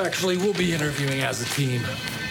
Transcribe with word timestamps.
Actually, 0.00 0.36
we'll 0.36 0.54
be 0.54 0.72
interviewing 0.72 1.20
as 1.22 1.40
a 1.42 1.44
team. 1.46 1.82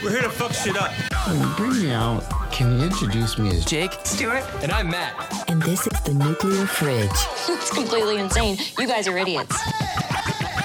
We're 0.03 0.11
here 0.11 0.21
to 0.21 0.29
fuck 0.29 0.53
shit 0.53 0.77
up. 0.77 0.91
When 1.27 1.39
you 1.39 1.55
bring 1.55 1.83
me 1.83 1.91
out, 1.91 2.23
can 2.51 2.77
you 2.79 2.85
introduce 2.85 3.37
me 3.37 3.49
as 3.49 3.65
Jake, 3.65 3.91
Stuart, 4.03 4.43
And 4.61 4.71
I'm 4.71 4.89
Matt. 4.89 5.45
And 5.49 5.61
this 5.61 5.85
is 5.85 5.99
the 6.01 6.13
nuclear 6.13 6.65
fridge. 6.65 7.09
It's 7.49 7.71
completely 7.71 8.17
insane. 8.17 8.57
You 8.79 8.87
guys 8.87 9.07
are 9.09 9.17
idiots. 9.17 9.57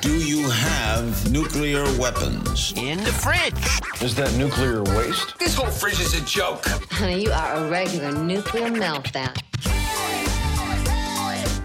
Do 0.01 0.15
you 0.15 0.49
have 0.49 1.31
nuclear 1.33 1.83
weapons? 1.99 2.73
in 2.77 2.99
the 3.03 3.11
fridge. 3.13 4.03
Is 4.03 4.15
that 4.17 4.33
nuclear 4.37 4.83
waste? 4.97 5.37
This 5.39 5.55
whole 5.57 5.67
fridge 5.71 5.99
is 6.01 6.15
a 6.15 6.25
joke. 6.25 6.65
Honey, 6.93 7.25
you 7.25 7.33
are 7.33 7.55
a 7.55 7.69
regular 7.69 8.13
nuclear 8.13 8.69
meltdown. 8.69 9.37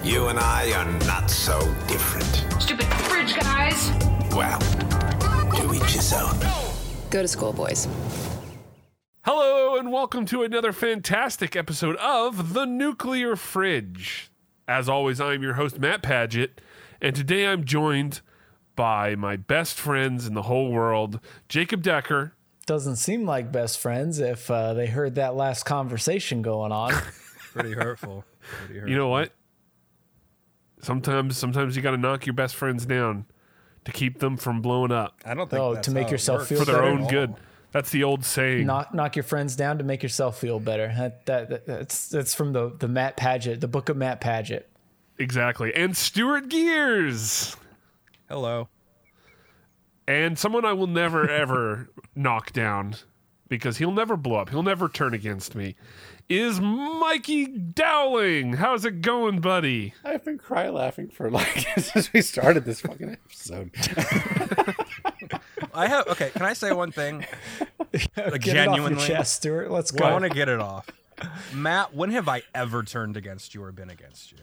You 0.03 0.27
and 0.29 0.39
I 0.39 0.71
are 0.73 0.91
not 1.05 1.29
so 1.29 1.59
different. 1.87 2.25
stupid 2.61 2.87
fridge 3.09 3.35
guys. 3.35 3.91
Well, 4.31 4.59
to 5.67 5.73
each. 5.73 7.09
Go 7.09 7.21
to 7.21 7.27
school, 7.27 7.53
boys. 7.53 7.87
Hello, 9.23 9.77
and 9.77 9.91
welcome 9.91 10.25
to 10.27 10.43
another 10.43 10.71
fantastic 10.71 11.55
episode 11.55 11.97
of 11.97 12.53
The 12.53 12.65
Nuclear 12.65 13.35
Fridge. 13.35 14.31
As 14.67 14.87
always, 14.87 15.19
I'm 15.19 15.43
your 15.43 15.55
host, 15.55 15.79
Matt 15.79 16.01
Paget, 16.01 16.61
and 17.01 17.15
today 17.15 17.47
I'm 17.47 17.65
joined 17.65 18.21
by 18.75 19.15
my 19.15 19.35
best 19.35 19.77
friends 19.79 20.27
in 20.27 20.33
the 20.33 20.43
whole 20.43 20.71
world, 20.71 21.19
Jacob 21.49 21.81
Decker. 21.81 22.33
doesn't 22.65 22.97
seem 22.97 23.25
like 23.25 23.51
best 23.51 23.79
friends 23.79 24.19
if 24.19 24.49
uh, 24.49 24.73
they 24.73 24.87
heard 24.87 25.15
that 25.15 25.35
last 25.35 25.63
conversation 25.63 26.41
going 26.41 26.71
on. 26.71 26.91
Pretty 27.53 27.73
hurtful. 27.73 28.23
Pretty 28.65 28.75
hurtful. 28.75 28.89
You 28.89 28.97
know 28.97 29.09
what? 29.09 29.31
Sometimes, 30.81 31.37
sometimes 31.37 31.75
you 31.75 31.81
got 31.81 31.91
to 31.91 31.97
knock 31.97 32.25
your 32.25 32.33
best 32.33 32.55
friends 32.55 32.85
down 32.85 33.25
to 33.87 33.91
keep 33.93 34.19
them 34.19 34.37
from 34.37 34.61
blowing 34.61 34.91
up 34.91 35.19
I 35.25 35.33
don't 35.33 35.49
think 35.49 35.59
Oh, 35.61 35.73
that's 35.73 35.87
to 35.87 35.93
make 35.93 36.05
how 36.07 36.11
yourself 36.11 36.39
works. 36.41 36.49
feel 36.49 36.59
for 36.59 36.65
their 36.65 36.75
better? 36.75 36.87
own 36.87 37.07
good. 37.07 37.33
That's 37.71 37.89
the 37.89 38.03
old 38.05 38.23
saying. 38.23 38.65
knock 38.65 38.93
knock 38.93 39.15
your 39.15 39.23
friends 39.23 39.55
down 39.55 39.77
to 39.79 39.83
make 39.83 40.01
yourself 40.03 40.39
feel 40.39 40.59
better. 40.59 40.87
That, 40.97 41.25
that, 41.25 41.49
that- 41.49 41.65
that's 41.65 42.07
that's 42.09 42.33
from 42.33 42.53
the 42.53 42.73
the 42.79 42.87
Matt 42.87 43.17
Paget, 43.17 43.59
the 43.61 43.67
book 43.67 43.89
of 43.89 43.97
Matt 43.97 44.21
Paget. 44.21 44.69
Exactly. 45.19 45.73
And 45.75 45.95
Stuart 45.97 46.47
Gears. 46.49 47.55
Hello. 48.29 48.67
And 50.07 50.37
someone 50.39 50.63
I 50.65 50.73
will 50.73 50.87
never 50.87 51.29
ever 51.29 51.89
knock 52.15 52.53
down 52.53 52.95
because 53.49 53.77
he'll 53.77 53.91
never 53.91 54.15
blow 54.15 54.37
up. 54.37 54.49
He'll 54.49 54.63
never 54.63 54.87
turn 54.87 55.13
against 55.13 55.55
me. 55.55 55.75
Is 56.29 56.59
Mikey 56.59 57.45
Dowling. 57.47 58.53
How's 58.53 58.83
it 58.83 59.01
going, 59.01 59.39
buddy? 59.39 59.93
I've 60.03 60.25
been 60.25 60.37
cry 60.37 60.67
laughing 60.69 61.07
for 61.07 61.31
like 61.31 61.65
since 61.77 62.11
we 62.11 62.21
started 62.21 62.65
this 62.65 62.81
fucking 62.81 63.11
episode. 63.13 63.71
I 65.73 65.87
have 65.87 66.05
okay. 66.09 66.29
Can 66.31 66.41
I 66.41 66.51
say 66.53 66.71
one 66.73 66.91
thing? 66.91 67.25
Like 68.17 68.41
Get 68.41 68.57
it 68.57 68.67
off 68.67 68.75
genuinely, 68.75 68.99
your 68.99 69.07
chest, 69.07 69.35
Stuart. 69.35 69.71
Let's 69.71 69.91
go. 69.91 70.05
I 70.05 70.11
want 70.11 70.23
to 70.23 70.29
get 70.29 70.49
it 70.49 70.59
off. 70.59 70.87
Matt, 71.53 71.95
when 71.95 72.11
have 72.11 72.27
I 72.27 72.43
ever 72.53 72.83
turned 72.83 73.15
against 73.15 73.55
you 73.55 73.63
or 73.63 73.71
been 73.71 73.89
against 73.89 74.31
you? 74.33 74.39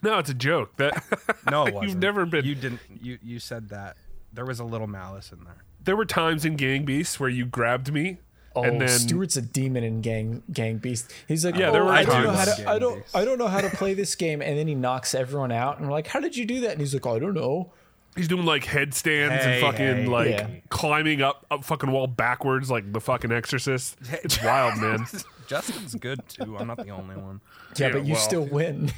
No, 0.00 0.18
it's 0.18 0.30
a 0.30 0.34
joke. 0.34 0.76
That 0.76 1.02
No, 1.50 1.66
it 1.66 1.74
You've 1.82 1.96
never 1.96 2.24
been- 2.24 2.44
You 2.44 2.54
didn't. 2.54 2.80
You 3.02 3.18
you 3.22 3.38
said 3.40 3.68
that 3.70 3.96
there 4.32 4.46
was 4.46 4.60
a 4.60 4.64
little 4.64 4.86
malice 4.86 5.32
in 5.32 5.42
there. 5.44 5.64
there 5.82 5.96
were 5.96 6.06
times 6.06 6.44
in 6.44 6.54
Gang 6.56 6.84
Beasts 6.84 7.18
where 7.18 7.28
you 7.28 7.44
grabbed 7.44 7.92
me 7.92 8.18
Oh, 8.56 8.62
and 8.62 8.80
then 8.80 8.88
Stuart's 8.88 9.36
a 9.36 9.42
demon 9.42 9.82
in 9.82 10.00
Gang 10.00 10.42
Gang 10.52 10.78
Beast. 10.78 11.12
He's 11.26 11.44
like, 11.44 11.56
Yeah, 11.56 11.70
oh, 11.70 11.72
there 11.72 11.84
were 11.84 11.90
I 11.90 12.04
don't 12.04 12.22
know 12.22 12.30
how 12.32 12.44
to, 12.44 12.70
I 12.70 12.78
don't, 12.78 13.02
Beast. 13.02 13.16
I 13.16 13.24
don't 13.24 13.38
know 13.38 13.48
how 13.48 13.60
to 13.60 13.70
play 13.70 13.94
this 13.94 14.14
game, 14.14 14.40
and 14.42 14.56
then 14.58 14.68
he 14.68 14.74
knocks 14.76 15.14
everyone 15.14 15.50
out, 15.52 15.78
and 15.78 15.86
we're 15.86 15.92
like, 15.92 16.06
how 16.06 16.20
did 16.20 16.36
you 16.36 16.44
do 16.44 16.60
that? 16.60 16.70
And 16.72 16.80
he's 16.80 16.94
like, 16.94 17.06
I 17.06 17.18
don't 17.18 17.34
know. 17.34 17.72
he's 18.16 18.28
doing 18.28 18.44
like 18.46 18.64
headstands 18.64 19.44
Hey, 19.44 19.54
and 19.54 19.60
fucking 19.60 19.96
hey. 20.04 20.06
like 20.06 20.28
Yeah. 20.30 20.46
climbing 20.68 21.20
up 21.20 21.44
up 21.50 21.64
fucking 21.64 21.90
wall 21.90 22.06
backwards 22.06 22.70
like 22.70 22.92
the 22.92 23.00
fucking 23.00 23.32
exorcist. 23.32 23.96
It's 24.22 24.40
wild, 24.42 24.80
man. 24.80 25.04
Justin's 25.48 25.96
good 25.96 26.20
too. 26.28 26.56
I'm 26.56 26.68
not 26.68 26.76
the 26.76 26.90
only 26.90 27.16
one. 27.16 27.40
Yeah, 27.76 27.88
Yeah, 27.88 27.92
but 27.94 28.04
you 28.06 28.12
well. 28.12 28.22
still 28.22 28.44
win. 28.46 28.92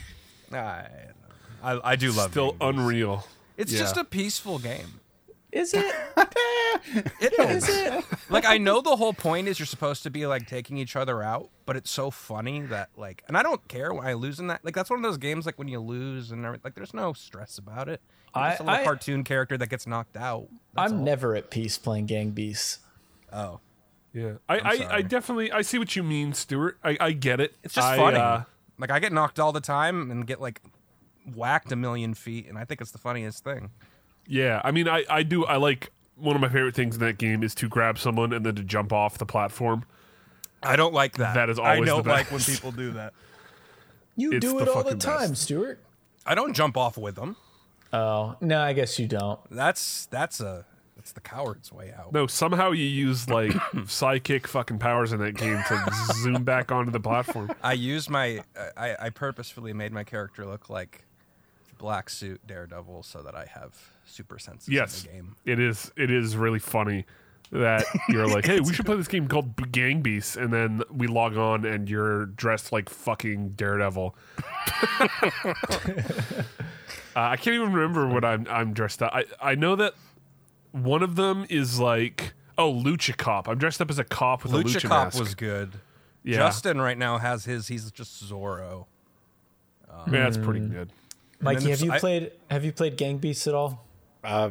I, 0.52 0.86
I, 1.62 1.80
I 1.92 1.96
do 1.96 2.12
love 2.12 2.30
Still 2.30 2.52
Gang 2.52 2.58
Beasts. 2.58 2.78
unreal. 2.80 3.26
It's 3.56 3.72
Yeah. 3.72 3.78
just 3.80 3.96
a 3.96 4.04
peaceful 4.04 4.58
game. 4.58 5.00
Is 5.56 5.72
it? 5.76 5.94
It 7.20 7.32
is. 7.38 8.04
like 8.30 8.44
I 8.44 8.58
know 8.58 8.80
the 8.80 8.94
whole 8.96 9.12
point 9.14 9.48
is 9.48 9.58
you're 9.58 9.66
supposed 9.66 10.02
to 10.02 10.10
be 10.10 10.26
like 10.26 10.46
taking 10.46 10.76
each 10.76 10.96
other 10.96 11.22
out, 11.22 11.48
but 11.64 11.76
it's 11.76 11.90
so 11.90 12.10
funny 12.10 12.60
that 12.62 12.90
like, 12.96 13.22
and 13.28 13.36
I 13.36 13.42
don't 13.42 13.66
care 13.68 13.92
when 13.94 14.06
I 14.06 14.12
lose 14.12 14.38
in 14.38 14.48
that. 14.48 14.64
Like 14.64 14.74
that's 14.74 14.90
one 14.90 14.98
of 14.98 15.02
those 15.02 15.16
games 15.18 15.46
like 15.46 15.58
when 15.58 15.68
you 15.68 15.80
lose 15.80 16.30
and 16.30 16.44
everything. 16.44 16.62
Like 16.64 16.74
there's 16.74 16.92
no 16.94 17.12
stress 17.14 17.58
about 17.58 17.88
it. 17.88 18.00
You're 18.34 18.44
I- 18.44 18.48
just 18.50 18.60
a 18.60 18.64
little 18.64 18.80
I- 18.80 18.84
cartoon 18.84 19.24
character 19.24 19.56
that 19.56 19.68
gets 19.68 19.86
knocked 19.86 20.16
out. 20.16 20.48
That's 20.74 20.92
I'm 20.92 20.98
all. 20.98 21.04
never 21.04 21.34
at 21.34 21.50
peace 21.50 21.78
playing 21.78 22.06
Gang 22.06 22.30
Beasts. 22.30 22.80
Oh, 23.32 23.60
Yeah, 24.12 24.34
I, 24.48 24.58
I, 24.58 24.86
I 24.96 25.02
definitely 25.02 25.50
I 25.50 25.62
see 25.62 25.78
what 25.78 25.96
you 25.96 26.02
mean, 26.02 26.32
Stuart. 26.34 26.78
I, 26.84 26.96
I 27.00 27.12
get 27.12 27.40
it. 27.40 27.54
it's 27.64 27.74
just 27.74 27.86
I, 27.86 27.96
funny. 27.96 28.18
uh, 28.18 28.42
like 28.78 28.90
I 28.90 28.98
get 28.98 29.12
knocked 29.12 29.40
all 29.40 29.52
the 29.52 29.60
time 29.62 30.10
and 30.10 30.26
get 30.26 30.40
like 30.40 30.60
whacked 31.34 31.72
a 31.72 31.76
million 31.76 32.12
feet, 32.14 32.46
and 32.46 32.56
I 32.58 32.64
think 32.64 32.80
it's 32.82 32.90
the 32.92 32.98
funniest 32.98 33.42
thing. 33.42 33.70
Yeah, 34.28 34.60
I 34.64 34.70
mean, 34.70 34.88
I, 34.88 35.04
I 35.08 35.22
do. 35.22 35.44
I 35.44 35.56
like 35.56 35.90
one 36.16 36.34
of 36.34 36.40
my 36.42 36.48
favorite 36.48 36.74
things 36.74 36.96
in 36.96 37.00
that 37.02 37.18
game 37.18 37.42
is 37.42 37.54
to 37.56 37.68
grab 37.68 37.98
someone 37.98 38.32
and 38.32 38.44
then 38.44 38.54
to 38.56 38.62
jump 38.62 38.92
off 38.92 39.18
the 39.18 39.26
platform. 39.26 39.84
I 40.62 40.76
don't 40.76 40.94
like 40.94 41.18
that. 41.18 41.34
That 41.34 41.50
is 41.50 41.58
always 41.58 41.80
the 41.80 41.86
don't 41.86 42.06
like 42.06 42.30
when 42.30 42.40
people 42.40 42.72
do 42.72 42.92
that. 42.92 43.12
You 44.18 44.32
It's 44.32 44.40
do 44.46 44.52
the 44.56 44.62
it 44.62 44.68
all 44.68 44.76
the 44.78 44.84
fucking 44.84 44.98
time, 45.00 45.28
best. 45.30 45.42
Stuart. 45.42 45.78
I 46.24 46.34
don't 46.34 46.54
jump 46.54 46.78
off 46.78 46.96
with 46.96 47.16
them. 47.16 47.36
Oh 47.92 48.34
no, 48.40 48.60
I 48.62 48.72
guess 48.72 48.98
you 48.98 49.06
don't. 49.06 49.38
That's 49.50 50.06
that's 50.06 50.40
a 50.40 50.64
that's 50.96 51.12
the 51.12 51.20
coward's 51.20 51.70
way 51.70 51.92
out. 51.96 52.14
No, 52.14 52.26
somehow 52.26 52.70
you 52.70 52.84
use 52.84 53.28
like 53.28 53.52
psychic 53.86 54.48
fucking 54.48 54.78
powers 54.78 55.12
in 55.12 55.20
that 55.20 55.36
game 55.36 55.62
to 55.68 55.84
zoom 56.14 56.44
back 56.44 56.72
onto 56.72 56.90
the 56.90 56.98
platform. 56.98 57.52
I 57.62 57.74
used 57.74 58.08
my 58.08 58.38
uh, 58.58 58.70
I, 58.74 58.96
I 58.98 59.10
purposefully 59.10 59.74
made 59.74 59.92
my 59.92 60.02
character 60.02 60.46
look 60.46 60.70
like 60.70 61.04
black 61.76 62.08
suit 62.08 62.40
Daredevil 62.46 63.02
so 63.02 63.22
that 63.22 63.34
I 63.34 63.44
have 63.52 63.74
super 64.06 64.38
senses 64.38 64.68
Yes, 64.68 65.04
in 65.04 65.10
the 65.10 65.12
game. 65.16 65.36
it 65.44 65.60
is. 65.60 65.92
It 65.96 66.10
is 66.10 66.36
really 66.36 66.58
funny 66.58 67.04
that 67.52 67.84
you're 68.08 68.26
like, 68.26 68.44
hey, 68.46 68.58
we 68.60 68.72
should 68.74 68.86
play 68.86 68.96
this 68.96 69.06
game 69.08 69.28
called 69.28 69.54
B- 69.54 69.64
Gang 69.70 70.02
Beasts, 70.02 70.34
and 70.36 70.52
then 70.52 70.82
we 70.90 71.06
log 71.06 71.36
on 71.36 71.64
and 71.64 71.88
you're 71.88 72.26
dressed 72.26 72.72
like 72.72 72.88
fucking 72.88 73.50
Daredevil. 73.50 74.16
uh, 75.08 76.42
I 77.14 77.36
can't 77.36 77.54
even 77.54 77.72
remember 77.72 78.06
what 78.08 78.24
I'm 78.24 78.46
I'm 78.50 78.72
dressed 78.72 79.02
up. 79.02 79.12
I 79.14 79.24
I 79.40 79.54
know 79.54 79.76
that 79.76 79.94
one 80.72 81.02
of 81.02 81.16
them 81.16 81.46
is 81.48 81.78
like 81.80 82.34
oh 82.58 82.72
Lucha 82.72 83.16
Cop. 83.16 83.48
I'm 83.48 83.58
dressed 83.58 83.80
up 83.80 83.90
as 83.90 83.98
a 83.98 84.04
cop 84.04 84.42
with 84.42 84.52
a 84.52 84.56
Lucha 84.56 84.76
lucha 84.76 84.88
Cop 84.88 85.04
mask. 85.06 85.18
was 85.20 85.34
good. 85.34 85.72
yeah, 86.22 86.36
Justin 86.38 86.80
right 86.80 86.98
now 86.98 87.18
has 87.18 87.44
his 87.44 87.68
he's 87.68 87.90
just 87.90 88.24
Zorro. 88.28 88.86
yeah, 89.88 90.24
that's 90.24 90.36
pretty 90.38 90.60
good. 90.66 90.90
Mikey, 91.40 91.70
have 91.70 91.80
you 91.80 91.92
I- 91.92 91.98
played 91.98 92.32
have 92.50 92.64
you 92.64 92.72
played 92.72 92.96
Gang 92.96 93.18
Beasts 93.18 93.46
at 93.46 93.54
all? 93.54 93.85
Uh, 94.26 94.50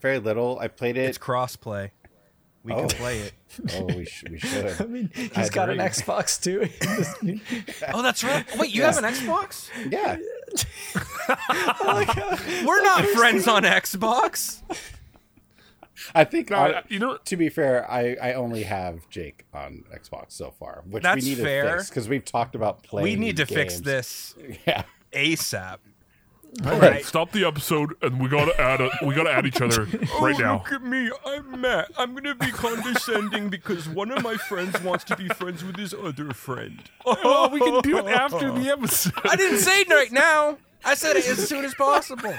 very 0.00 0.18
little. 0.18 0.58
I 0.58 0.68
played 0.68 0.96
it. 0.96 1.04
It's 1.08 1.18
crossplay. 1.18 1.90
We 2.62 2.72
Oh. 2.72 2.80
can 2.86 2.88
play 2.88 3.18
it. 3.20 3.32
Oh, 3.74 3.84
we 3.84 4.04
should. 4.04 4.32
We 4.32 4.38
should. 4.38 4.74
I 4.80 4.84
mean, 4.84 5.10
he's 5.14 5.32
had 5.32 5.46
to 5.46 5.50
got 5.52 5.70
an. 5.70 5.78
Xbox 5.78 6.42
too. 6.42 6.68
Oh, 7.94 8.02
that's 8.02 8.22
right. 8.24 8.44
Wait, 8.58 8.74
you 8.74 8.82
have 8.82 8.98
an 8.98 9.04
Xbox? 9.04 9.68
Yeah. 9.90 10.16
We're 12.66 12.82
not 12.82 13.04
friends 13.06 13.48
on 13.48 13.62
Xbox. 13.62 14.62
I 16.14 16.24
think. 16.24 16.50
No, 16.50 16.56
I- 16.56 16.78
I- 16.78 16.82
you 16.88 16.98
know, 16.98 17.16
to 17.16 17.36
be 17.36 17.48
fair, 17.48 17.90
I, 17.90 18.16
I 18.20 18.32
only 18.34 18.64
have 18.64 19.08
Jake 19.08 19.46
on 19.54 19.84
Xbox 19.94 20.32
so 20.32 20.50
far, 20.50 20.82
which 20.88 21.02
That's 21.02 21.24
we 21.24 21.30
need 21.30 21.38
fair. 21.38 21.64
to 21.64 21.72
fix 21.78 21.88
because 21.88 22.08
we've 22.08 22.24
talked 22.24 22.54
about 22.54 22.82
playing. 22.82 23.04
We 23.04 23.16
need 23.16 23.36
to 23.38 23.44
these 23.44 23.56
fix 23.56 23.80
this 23.80 24.34
Yeah. 24.66 24.82
ASAP. 25.12 25.78
All 26.64 26.78
right, 26.78 27.04
stop 27.04 27.32
the 27.32 27.44
episode, 27.44 27.94
and 28.02 28.20
we 28.20 28.28
gotta 28.28 28.58
add 28.60 28.80
a, 28.80 28.90
we 29.02 29.14
gotta 29.14 29.30
add 29.30 29.46
each 29.46 29.60
other 29.60 29.86
oh, 30.12 30.24
right 30.24 30.38
now. 30.38 30.62
Oh, 30.66 30.70
Look 30.70 30.72
at 30.72 30.82
me. 30.82 31.10
I'm 31.24 31.60
Matt. 31.60 31.90
I'm 31.98 32.12
going 32.12 32.24
to 32.24 32.34
be 32.34 32.50
condescending 32.50 33.48
because 33.48 33.88
one 33.88 34.10
of 34.10 34.22
my 34.22 34.36
friends 34.36 34.80
wants 34.82 35.04
to 35.04 35.16
be 35.16 35.28
friends 35.28 35.64
with 35.64 35.76
his 35.76 35.92
other 35.94 36.32
friend. 36.32 36.82
Oh, 37.04 37.48
we 37.52 37.60
can 37.60 37.80
do 37.80 37.98
it 37.98 38.06
after 38.06 38.50
the 38.50 38.68
episode. 38.72 39.12
I 39.24 39.36
didn't 39.36 39.58
say 39.58 39.84
right 39.88 40.12
now. 40.12 40.58
I 40.84 40.94
said 40.94 41.16
it 41.16 41.26
as 41.26 41.48
soon 41.48 41.64
as 41.64 41.74
possible. 41.74 42.32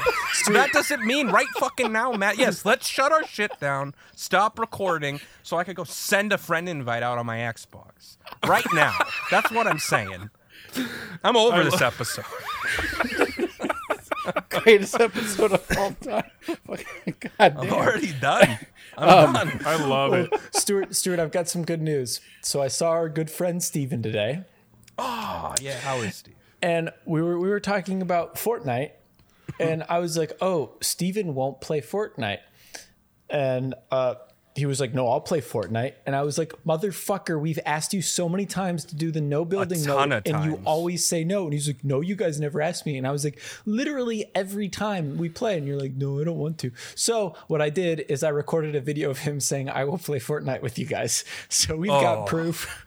that 0.54 0.72
doesn't 0.72 1.06
mean 1.06 1.28
right 1.28 1.48
fucking 1.60 1.92
now, 1.92 2.14
Matt. 2.14 2.38
Yes, 2.38 2.66
let's 2.66 2.88
shut 2.88 3.12
our 3.12 3.26
shit 3.26 3.52
down, 3.60 3.94
stop 4.16 4.58
recording, 4.58 5.20
so 5.44 5.58
I 5.58 5.66
could 5.66 5.76
go 5.76 5.84
send 5.84 6.32
a 6.32 6.38
friend 6.38 6.70
invite 6.70 7.04
out 7.04 7.18
on 7.18 7.26
my 7.26 7.40
Xbox. 7.40 8.16
Right 8.48 8.66
now. 8.74 8.98
That's 9.32 9.52
what 9.52 9.68
I'm 9.68 9.80
saying. 9.80 10.30
I'm 11.24 11.36
over 11.36 11.62
this 11.64 11.82
episode. 11.82 12.26
Greatest 14.50 15.00
episode 15.00 15.52
of 15.54 15.66
all 15.78 15.92
time. 15.94 16.24
Fucking 16.42 17.16
God 17.20 17.58
I'm 17.58 17.72
already 17.72 18.14
done. 18.20 18.58
I'm 18.98 19.34
done. 19.34 19.62
I 19.66 19.76
love 19.86 20.14
it. 20.14 20.34
Stuart, 20.52 20.96
Stuart, 20.96 21.20
I've 21.20 21.32
got 21.32 21.48
some 21.48 21.64
good 21.66 21.82
news. 21.82 22.20
So 22.42 22.62
I 22.62 22.68
saw 22.68 22.90
our 22.92 23.10
good 23.10 23.30
friend 23.30 23.62
Steven 23.64 24.02
today, 24.02 24.44
Oh, 24.98 25.54
yeah. 25.62 25.78
How 25.80 25.98
is 25.98 26.16
Steve? 26.16 26.36
and 26.62 26.90
we 27.06 27.22
were 27.22 27.38
we 27.40 27.50
were 27.50 27.60
talking 27.60 28.02
about 28.02 28.36
Fortnite, 28.36 28.92
and 29.60 29.84
I 29.88 30.00
was 30.00 30.18
like, 30.18 30.32
"Oh, 30.42 30.72
Steven 30.82 31.36
won't 31.36 31.62
play 31.62 31.82
Fortnite." 31.82 32.40
and 33.30 33.76
uh, 33.92 34.16
he 34.58 34.66
was 34.66 34.80
like, 34.82 34.94
"No, 34.94 35.08
I'll 35.08 35.22
play 35.22 35.40
Fortnite." 35.40 35.94
And 36.06 36.16
I 36.16 36.24
was 36.24 36.38
like, 36.38 36.52
"Motherfucker, 36.66 37.40
we've 37.40 37.60
asked 37.66 37.94
you 37.94 38.02
so 38.02 38.28
many 38.28 38.46
times 38.46 38.84
to 38.86 38.96
do 38.96 39.12
the 39.12 39.22
no 39.22 39.46
building 39.46 39.82
ton 39.84 40.10
mode, 40.10 40.28
of 40.28 40.34
and 40.34 40.44
you 40.46 40.60
always 40.66 41.06
say 41.08 41.24
no." 41.24 41.44
And 41.46 41.54
he's 41.54 41.68
like, 41.68 41.84
"No, 41.84 42.02
you 42.02 42.16
guys 42.16 42.40
never 42.40 42.62
asked 42.62 42.86
me." 42.86 42.98
And 42.98 43.08
I 43.08 43.12
was 43.12 43.24
like, 43.24 43.40
"Literally 43.66 44.26
every 44.36 44.68
time 44.68 45.18
we 45.18 45.30
play," 45.30 45.58
and 45.58 45.68
you're 45.68 45.80
like, 45.80 45.94
"No, 45.94 46.20
I 46.20 46.24
don't 46.26 46.38
want 46.40 46.58
to." 46.60 46.72
So 46.96 47.36
what 47.48 47.62
I 47.62 47.70
did 47.70 48.02
is 48.10 48.24
I 48.24 48.30
recorded 48.30 48.76
a 48.76 48.82
video 48.82 49.10
of 49.10 49.20
him 49.20 49.40
saying, 49.40 49.70
"I 49.70 49.84
will 49.86 49.98
play 50.00 50.20
Fortnite 50.20 50.62
with 50.62 50.78
you 50.80 50.86
guys." 50.86 51.24
So 51.50 51.76
we've 51.78 51.92
Oh. 51.92 52.02
got 52.02 52.28
proof. 52.28 52.86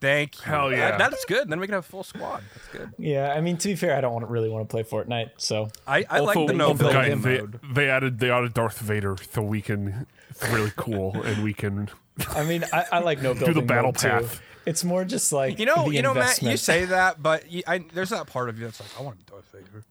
Thank 0.00 0.36
you. 0.38 0.44
Hell 0.52 0.70
yeah. 0.70 0.96
That- 0.96 1.10
that's 1.10 1.24
good. 1.24 1.48
Then 1.48 1.58
we 1.58 1.66
can 1.66 1.74
have 1.74 1.84
a 1.84 1.88
full 1.88 2.04
squad. 2.04 2.42
That's 2.54 2.68
good. 2.68 2.92
Yeah, 2.98 3.32
I 3.32 3.40
mean, 3.40 3.56
to 3.56 3.68
be 3.68 3.74
fair, 3.74 3.96
I 3.96 4.00
don't 4.00 4.12
want, 4.12 4.28
really 4.28 4.48
want 4.48 4.68
to 4.68 4.72
play 4.72 4.84
Fortnite. 4.84 5.30
So 5.38 5.70
I, 5.88 6.04
I 6.08 6.20
like 6.20 6.34
the 6.46 6.52
no 6.52 6.72
building 6.74 6.92
guy, 6.92 7.08
building 7.08 7.22
they, 7.22 7.38
mode. 7.40 7.60
they 7.74 7.88
added 7.90 8.18
they 8.20 8.30
added 8.30 8.54
Darth 8.54 8.78
Vader, 8.78 9.16
so 9.32 9.42
we 9.42 9.60
can. 9.60 10.06
It's 10.30 10.48
really 10.48 10.72
cool, 10.76 11.20
and 11.22 11.42
we 11.42 11.52
can. 11.54 11.88
I 12.30 12.44
mean, 12.44 12.64
I, 12.72 12.84
I 12.92 12.98
like 13.00 13.22
no 13.22 13.34
building 13.34 13.54
the 13.54 13.62
battle 13.62 13.86
mode, 13.92 13.98
too. 13.98 14.08
path. 14.08 14.40
It's 14.66 14.82
more 14.84 15.04
just 15.04 15.32
like 15.32 15.58
You 15.58 15.66
know, 15.66 15.90
you 15.90 16.02
know, 16.02 16.12
Matt. 16.14 16.42
You 16.42 16.56
say 16.56 16.86
that, 16.86 17.22
but 17.22 17.50
you, 17.50 17.62
I, 17.66 17.78
there's 17.94 18.10
that 18.10 18.26
part 18.26 18.48
of 18.48 18.58
you 18.58 18.64
that's 18.64 18.80
like, 18.80 18.88
I 18.98 19.02
want 19.02 19.18
to 19.18 19.24
be 19.24 19.30
Darth 19.30 19.52
Vader. 19.52 19.84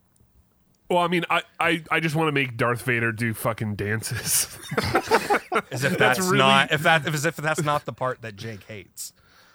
Well, 0.88 0.98
I 1.00 1.08
mean, 1.08 1.24
I, 1.30 1.42
I, 1.58 1.82
I 1.90 1.98
just 2.00 2.14
want 2.14 2.28
to 2.28 2.32
make 2.32 2.56
Darth 2.56 2.82
Vader 2.82 3.10
do 3.10 3.34
fucking 3.34 3.74
dances. 3.74 4.56
As 5.72 5.82
if 5.82 5.98
that's, 5.98 6.20
really- 6.20 6.38
not 6.38 6.70
if 6.72 6.82
that 6.82 7.08
as 7.08 7.24
if 7.24 7.36
that's 7.36 7.62
not 7.62 7.86
the 7.86 7.92
part 7.92 8.20
that 8.22 8.36
Jake 8.36 8.64
hates. 8.64 9.12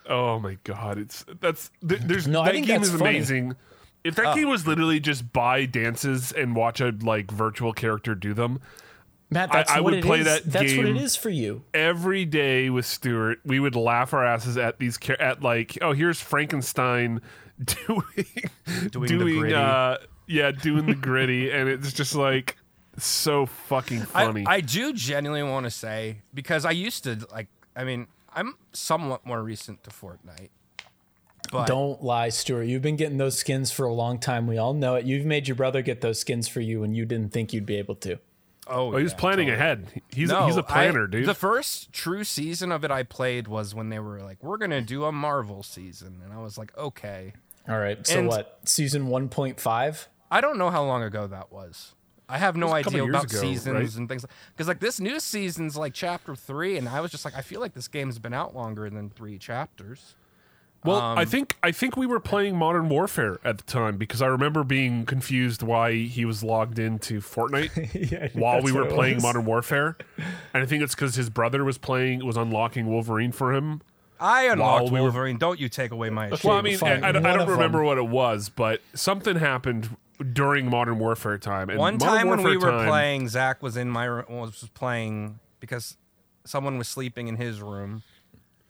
oh 0.10 0.39
my 0.39 0.57
god, 0.63 0.98
it's 0.98 1.24
that's 1.39 1.69
th- 1.88 2.01
there's 2.01 2.28
No, 2.28 2.42
I 2.42 2.45
that 2.45 2.51
think 2.54 2.66
game 2.66 2.81
that's 2.81 2.92
is 2.92 3.00
funny. 3.00 3.12
amazing. 3.18 3.56
If 4.04 4.16
that 4.16 4.25
oh. 4.25 4.36
game 4.36 4.50
was 4.50 4.66
literally 4.66 5.00
just 5.00 5.31
buy 5.31 5.66
dances 5.66 6.31
and 6.31 6.56
watch 6.56 6.81
a 6.81 6.92
like 7.01 7.30
virtual 7.30 7.72
character 7.72 8.16
do 8.16 8.33
them, 8.33 8.60
Matt, 9.31 9.50
I- 9.51 9.57
that's 9.60 9.72
I 9.72 9.75
what 9.80 9.86
would 9.86 9.94
it 9.95 10.04
play 10.04 10.19
is. 10.19 10.25
that 10.25 10.44
That's 10.45 10.75
what 10.75 10.86
it 10.86 10.94
game 10.94 10.98
is 10.98 11.16
for 11.16 11.30
you. 11.30 11.63
every 11.74 12.25
day 12.25 12.69
with 12.69 12.86
Stuart, 12.86 13.39
we 13.45 13.60
would 13.60 13.75
laugh 13.75 14.13
our 14.13 14.25
asses 14.25 14.57
at 14.57 14.78
these 14.78 15.00
at 15.19 15.42
like, 15.42 15.78
oh, 15.81 15.94
here's 15.94 16.19
Frankenstein 16.22 17.22
doing 17.63 18.04
Doing 18.92 19.07
doing, 19.07 19.25
the 19.28 19.39
Griddy. 19.39 19.54
uh 19.56 19.98
yeah, 20.28 20.51
doing 20.51 20.86
the 20.86 20.95
Griddy, 20.95 21.50
and 21.54 21.68
it's 21.69 21.92
just 21.94 22.13
like 22.16 22.57
so 22.98 23.45
fucking 23.45 24.01
funny. 24.01 24.45
I, 24.45 24.56
I 24.56 24.62
do 24.62 24.94
genuinely 24.94 25.50
want 25.50 25.66
to 25.66 25.72
say 25.72 26.18
because 26.33 26.66
I 26.66 26.72
used 26.72 27.04
to 27.06 27.25
like. 27.31 27.48
I 27.75 27.83
mean, 27.86 28.07
I'm 28.33 28.56
somewhat 28.74 29.25
more 29.25 29.42
recent 29.42 29.83
to 29.86 29.89
Fortnite. 29.92 30.50
But 31.51 31.68
Don't 31.68 32.01
lie, 32.04 32.30
Stuart. 32.30 32.63
You've 32.63 32.81
been 32.81 32.95
getting 32.98 33.18
those 33.18 33.38
skins 33.38 33.72
for 33.72 33.86
a 33.86 33.94
long 33.94 34.19
time. 34.19 34.45
We 34.48 34.57
all 34.57 34.74
know 34.74 34.95
it. 34.95 35.06
You've 35.06 35.25
made 35.25 35.48
your 35.48 35.56
brother 35.56 35.81
get 35.81 36.00
those 36.01 36.19
skins 36.19 36.48
for 36.48 36.62
you, 36.62 36.83
and 36.83 36.95
you 36.95 37.06
didn't 37.06 37.31
think 37.33 37.51
you'd 37.54 37.66
be 37.66 37.75
able 37.78 37.95
to. 37.95 38.19
Oh, 38.67 38.93
oh, 38.93 38.97
he's 38.97 39.11
yeah, 39.11 39.17
planning 39.17 39.47
totally. 39.47 39.63
ahead. 39.63 40.01
He's 40.09 40.29
No, 40.29 40.45
he's 40.45 40.57
a 40.57 40.63
planner, 40.63 41.03
I- 41.05 41.11
dude. 41.11 41.25
The 41.25 41.33
first 41.33 41.91
true 41.93 42.23
season 42.23 42.71
of 42.71 42.83
it 42.83 42.91
I 42.91 43.03
played 43.03 43.47
was 43.47 43.73
when 43.75 43.89
they 43.89 43.99
were 43.99 44.19
like, 44.21 44.41
"We're 44.43 44.57
gonna 44.57 44.81
do 44.81 45.05
a 45.05 45.11
Marvel 45.11 45.63
season," 45.63 46.21
and 46.23 46.33
I 46.33 46.37
was 46.39 46.57
like, 46.57 46.75
"Okay." 46.77 47.33
All 47.69 47.77
right. 47.77 48.05
So 48.05 48.19
And- 48.19 48.27
what? 48.27 48.59
Season 48.65 49.07
one 49.07 49.29
point 49.29 49.59
five. 49.59 50.07
I 50.29 50.41
don't 50.41 50.57
know 50.57 50.69
how 50.69 50.83
long 50.83 51.03
ago 51.03 51.27
that 51.27 51.51
was. 51.51 51.93
I 52.29 52.37
have 52.37 52.55
no 52.55 52.67
was 52.67 52.79
a 52.79 52.83
couple 52.83 52.99
idea 53.01 53.09
about 53.09 53.25
ago, 53.25 53.41
seasons 53.41 53.75
right? 53.75 53.95
and 53.97 54.07
things 54.07 54.25
because 54.53 54.67
like 54.67 54.79
this 54.79 55.01
new 55.01 55.19
season's 55.19 55.75
like 55.75 55.93
chapter 55.93 56.33
three, 56.35 56.77
and 56.77 56.87
I 56.87 57.01
was 57.01 57.11
just 57.11 57.25
like, 57.25 57.35
I 57.35 57.41
feel 57.41 57.59
like 57.59 57.73
this 57.73 57.89
game's 57.89 58.19
been 58.19 58.33
out 58.33 58.55
longer 58.55 58.89
than 58.89 59.09
three 59.09 59.37
chapters. 59.37 60.15
Well, 60.83 60.98
um, 60.98 61.18
I 61.18 61.25
think 61.25 61.57
I 61.62 61.72
think 61.72 61.95
we 61.98 62.06
were 62.06 62.19
playing 62.19 62.56
Modern 62.56 62.89
Warfare 62.89 63.39
at 63.44 63.57
the 63.57 63.63
time 63.63 63.98
because 63.98 64.22
I 64.22 64.28
remember 64.28 64.63
being 64.63 65.06
confused 65.06 65.62
why 65.62 65.94
he 65.94 66.25
was 66.25 66.44
logged 66.44 66.80
into 66.80 67.19
Fortnite 67.22 68.12
yeah, 68.12 68.30
while 68.33 68.62
we 68.62 68.72
were 68.72 68.86
playing 68.86 69.16
was. 69.16 69.24
Modern 69.24 69.45
Warfare, 69.45 69.98
and 70.18 70.63
I 70.63 70.66
think 70.66 70.83
it's 70.83 70.95
because 70.95 71.16
his 71.16 71.30
brother 71.30 71.63
was 71.63 71.78
playing 71.78 72.25
was 72.25 72.38
unlocking 72.38 72.88
Wolverine 72.88 73.31
for 73.31 73.54
him. 73.54 73.81
I 74.19 74.44
unlocked 74.48 74.86
we 74.92 75.00
were- 75.00 75.06
Wolverine. 75.06 75.38
Don't 75.38 75.60
you 75.60 75.68
take 75.69 75.92
away 75.92 76.10
my 76.12 76.30
shit. 76.30 76.44
Well, 76.44 76.56
I 76.57 76.62
mean, 76.62 76.78
fine. 76.78 77.04
I, 77.04 77.10
I 77.10 77.12
don't- 77.12 77.25
I 77.25 77.36
don't 77.36 77.50
remember 77.50 77.80
them. 77.80 77.88
what 77.88 77.98
it 77.98 78.07
was, 78.07 78.50
but 78.50 78.81
something 78.94 79.36
happened 79.38 79.95
during 80.33 80.69
Modern 80.69 81.00
Warfare 81.00 81.39
time. 81.39 81.72
And 81.72 81.80
One 81.80 81.98
Modern 81.98 82.07
time 82.18 82.28
when 82.30 82.44
we 82.44 82.56
were 82.57 82.69
time- 82.69 82.88
playing, 82.88 83.28
Zach 83.30 83.63
was 83.63 83.75
in 83.78 83.89
my 83.89 84.06
room, 84.06 84.25
was 84.30 84.69
playing 84.75 85.39
because 85.60 85.98
someone 86.45 86.78
was 86.78 86.88
sleeping 86.88 87.28
in 87.28 87.38
his 87.38 87.62
room, 87.63 88.04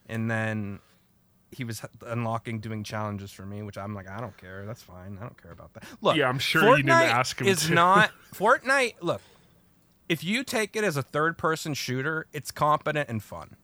and 0.08 0.31
then 0.31 0.80
he 1.51 1.63
was 1.63 1.81
unlocking, 2.06 2.59
doing 2.59 2.83
challenges 2.83 3.31
for 3.31 3.45
me, 3.45 3.62
which 3.62 3.77
I'm 3.77 3.94
like, 3.94 4.09
I 4.09 4.19
don't 4.19 4.36
care. 4.38 4.65
That's 4.65 4.81
fine. 4.81 5.18
I 5.19 5.24
don't 5.24 5.42
care 5.42 5.51
about 5.51 5.74
that. 5.74 5.83
Look, 6.01 6.15
Yeah, 6.15 6.30
I'm 6.30 6.39
sure 6.39 6.62
Fortnite 6.63 6.77
you 6.77 6.83
didn't 6.83 6.92
ask 6.92 7.39
him 7.42 7.48
Is 7.48 7.68
to. 7.68 7.74
not 7.74 8.12
Fortnite. 8.33 8.95
Look, 9.01 9.21
if 10.09 10.24
you 10.24 10.44
take 10.44 10.75
it 10.75 10.83
as 10.83 10.98
a 10.98 11.01
third-person 11.03 11.74
shooter, 11.74 12.27
it's 12.33 12.51
competent 12.51 13.09
and 13.09 13.21
fun. 13.21 13.56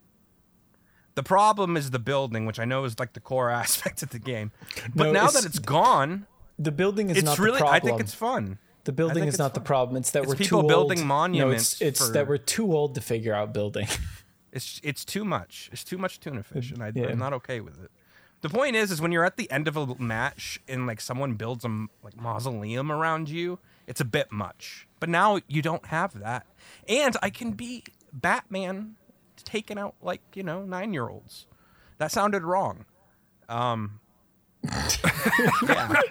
The 1.15 1.23
problem 1.23 1.75
is 1.77 1.91
the 1.91 1.99
building, 1.99 2.45
which 2.45 2.59
I 2.59 2.65
know 2.65 2.83
is 2.83 2.99
like 2.99 3.13
the 3.13 3.19
core 3.19 3.49
aspect 3.63 4.03
of 4.03 4.09
the 4.09 4.19
game. 4.19 4.51
But 4.95 5.05
No, 5.05 5.11
now 5.11 5.25
it's- 5.27 5.33
that 5.33 5.45
it's 5.45 5.59
gone, 5.59 6.27
The 6.59 6.71
building 6.71 7.09
is 7.09 7.17
it's 7.17 7.25
not 7.25 7.39
really. 7.39 7.53
the 7.57 7.65
problem. 7.65 7.75
I 7.75 7.79
think 7.85 7.99
it's 8.01 8.13
fun. 8.13 8.59
the 8.83 8.91
building 8.91 9.23
is 9.23 9.29
it's 9.35 9.39
not 9.39 9.53
the 9.53 9.59
problem. 9.59 9.97
It's 9.97 10.11
that 10.11 10.23
It's 10.23 10.29
we're 10.29 10.35
people 10.35 10.61
too 10.61 10.67
building 10.67 10.99
old. 10.99 11.07
monuments 11.07 11.79
No, 11.81 11.87
it's, 11.87 11.99
it's 12.01 12.07
for- 12.07 12.13
that 12.13 12.27
we're 12.27 12.37
too 12.37 12.71
old 12.75 12.95
to 12.95 13.01
figure 13.01 13.33
out 13.33 13.53
building. 13.53 13.87
It's 14.51 14.79
it's 14.83 15.03
too 15.05 15.25
much. 15.25 15.69
It's 15.71 15.83
too 15.83 15.97
much 15.97 16.19
tuna 16.19 16.43
fish, 16.43 16.71
and 16.71 16.81
I, 16.83 16.91
Yeah. 16.93 17.07
I'm 17.07 17.19
not 17.19 17.33
okay 17.33 17.59
with 17.59 17.81
it. 17.83 17.91
The 18.41 18.49
point 18.49 18.75
is, 18.75 18.91
is 18.91 19.01
when 19.01 19.11
you're 19.11 19.25
at 19.25 19.37
the 19.37 19.49
end 19.49 19.67
of 19.67 19.75
a 19.75 19.95
match 19.95 20.59
and 20.67 20.85
like 20.85 21.01
someone 21.01 21.33
builds 21.33 21.65
a 21.65 21.87
like 22.03 22.15
mausoleum 22.15 22.91
around 22.91 23.29
you, 23.29 23.59
it's 23.87 23.99
a 23.99 24.05
bit 24.05 24.31
much. 24.31 24.87
But 24.99 25.09
now 25.09 25.39
you 25.47 25.61
don't 25.61 25.85
have 25.87 26.19
that, 26.19 26.45
and 26.87 27.17
I 27.21 27.29
can 27.29 27.51
be 27.51 27.83
Batman 28.13 28.95
taking 29.43 29.77
out 29.77 29.95
like 30.01 30.21
you 30.33 30.43
know 30.43 30.63
nine 30.63 30.93
year 30.93 31.09
olds. 31.09 31.47
That 31.97 32.11
sounded 32.11 32.43
wrong. 32.43 32.85
Um, 33.49 33.99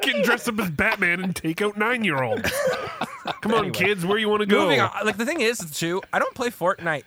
Get 0.01 0.25
dressed 0.25 0.49
up 0.49 0.59
as 0.61 0.71
Batman 0.71 1.23
and 1.23 1.37
take 1.37 1.63
out 1.63 1.77
nine 1.77 2.05
year 2.05 2.23
olds. 2.23 2.51
Come 3.41 3.55
on, 3.55 3.73
kids, 3.73 4.05
where 4.05 4.19
you 4.19 4.29
want 4.29 4.41
to 4.41 4.47
go? 4.47 4.63
Moving 4.63 4.81
on. 4.81 4.91
Like 5.05 5.17
the 5.17 5.27
thing 5.27 5.41
is, 5.41 5.59
too, 5.73 6.03
I 6.13 6.19
don't 6.19 6.35
play 6.35 6.49
Fortnite 6.51 7.05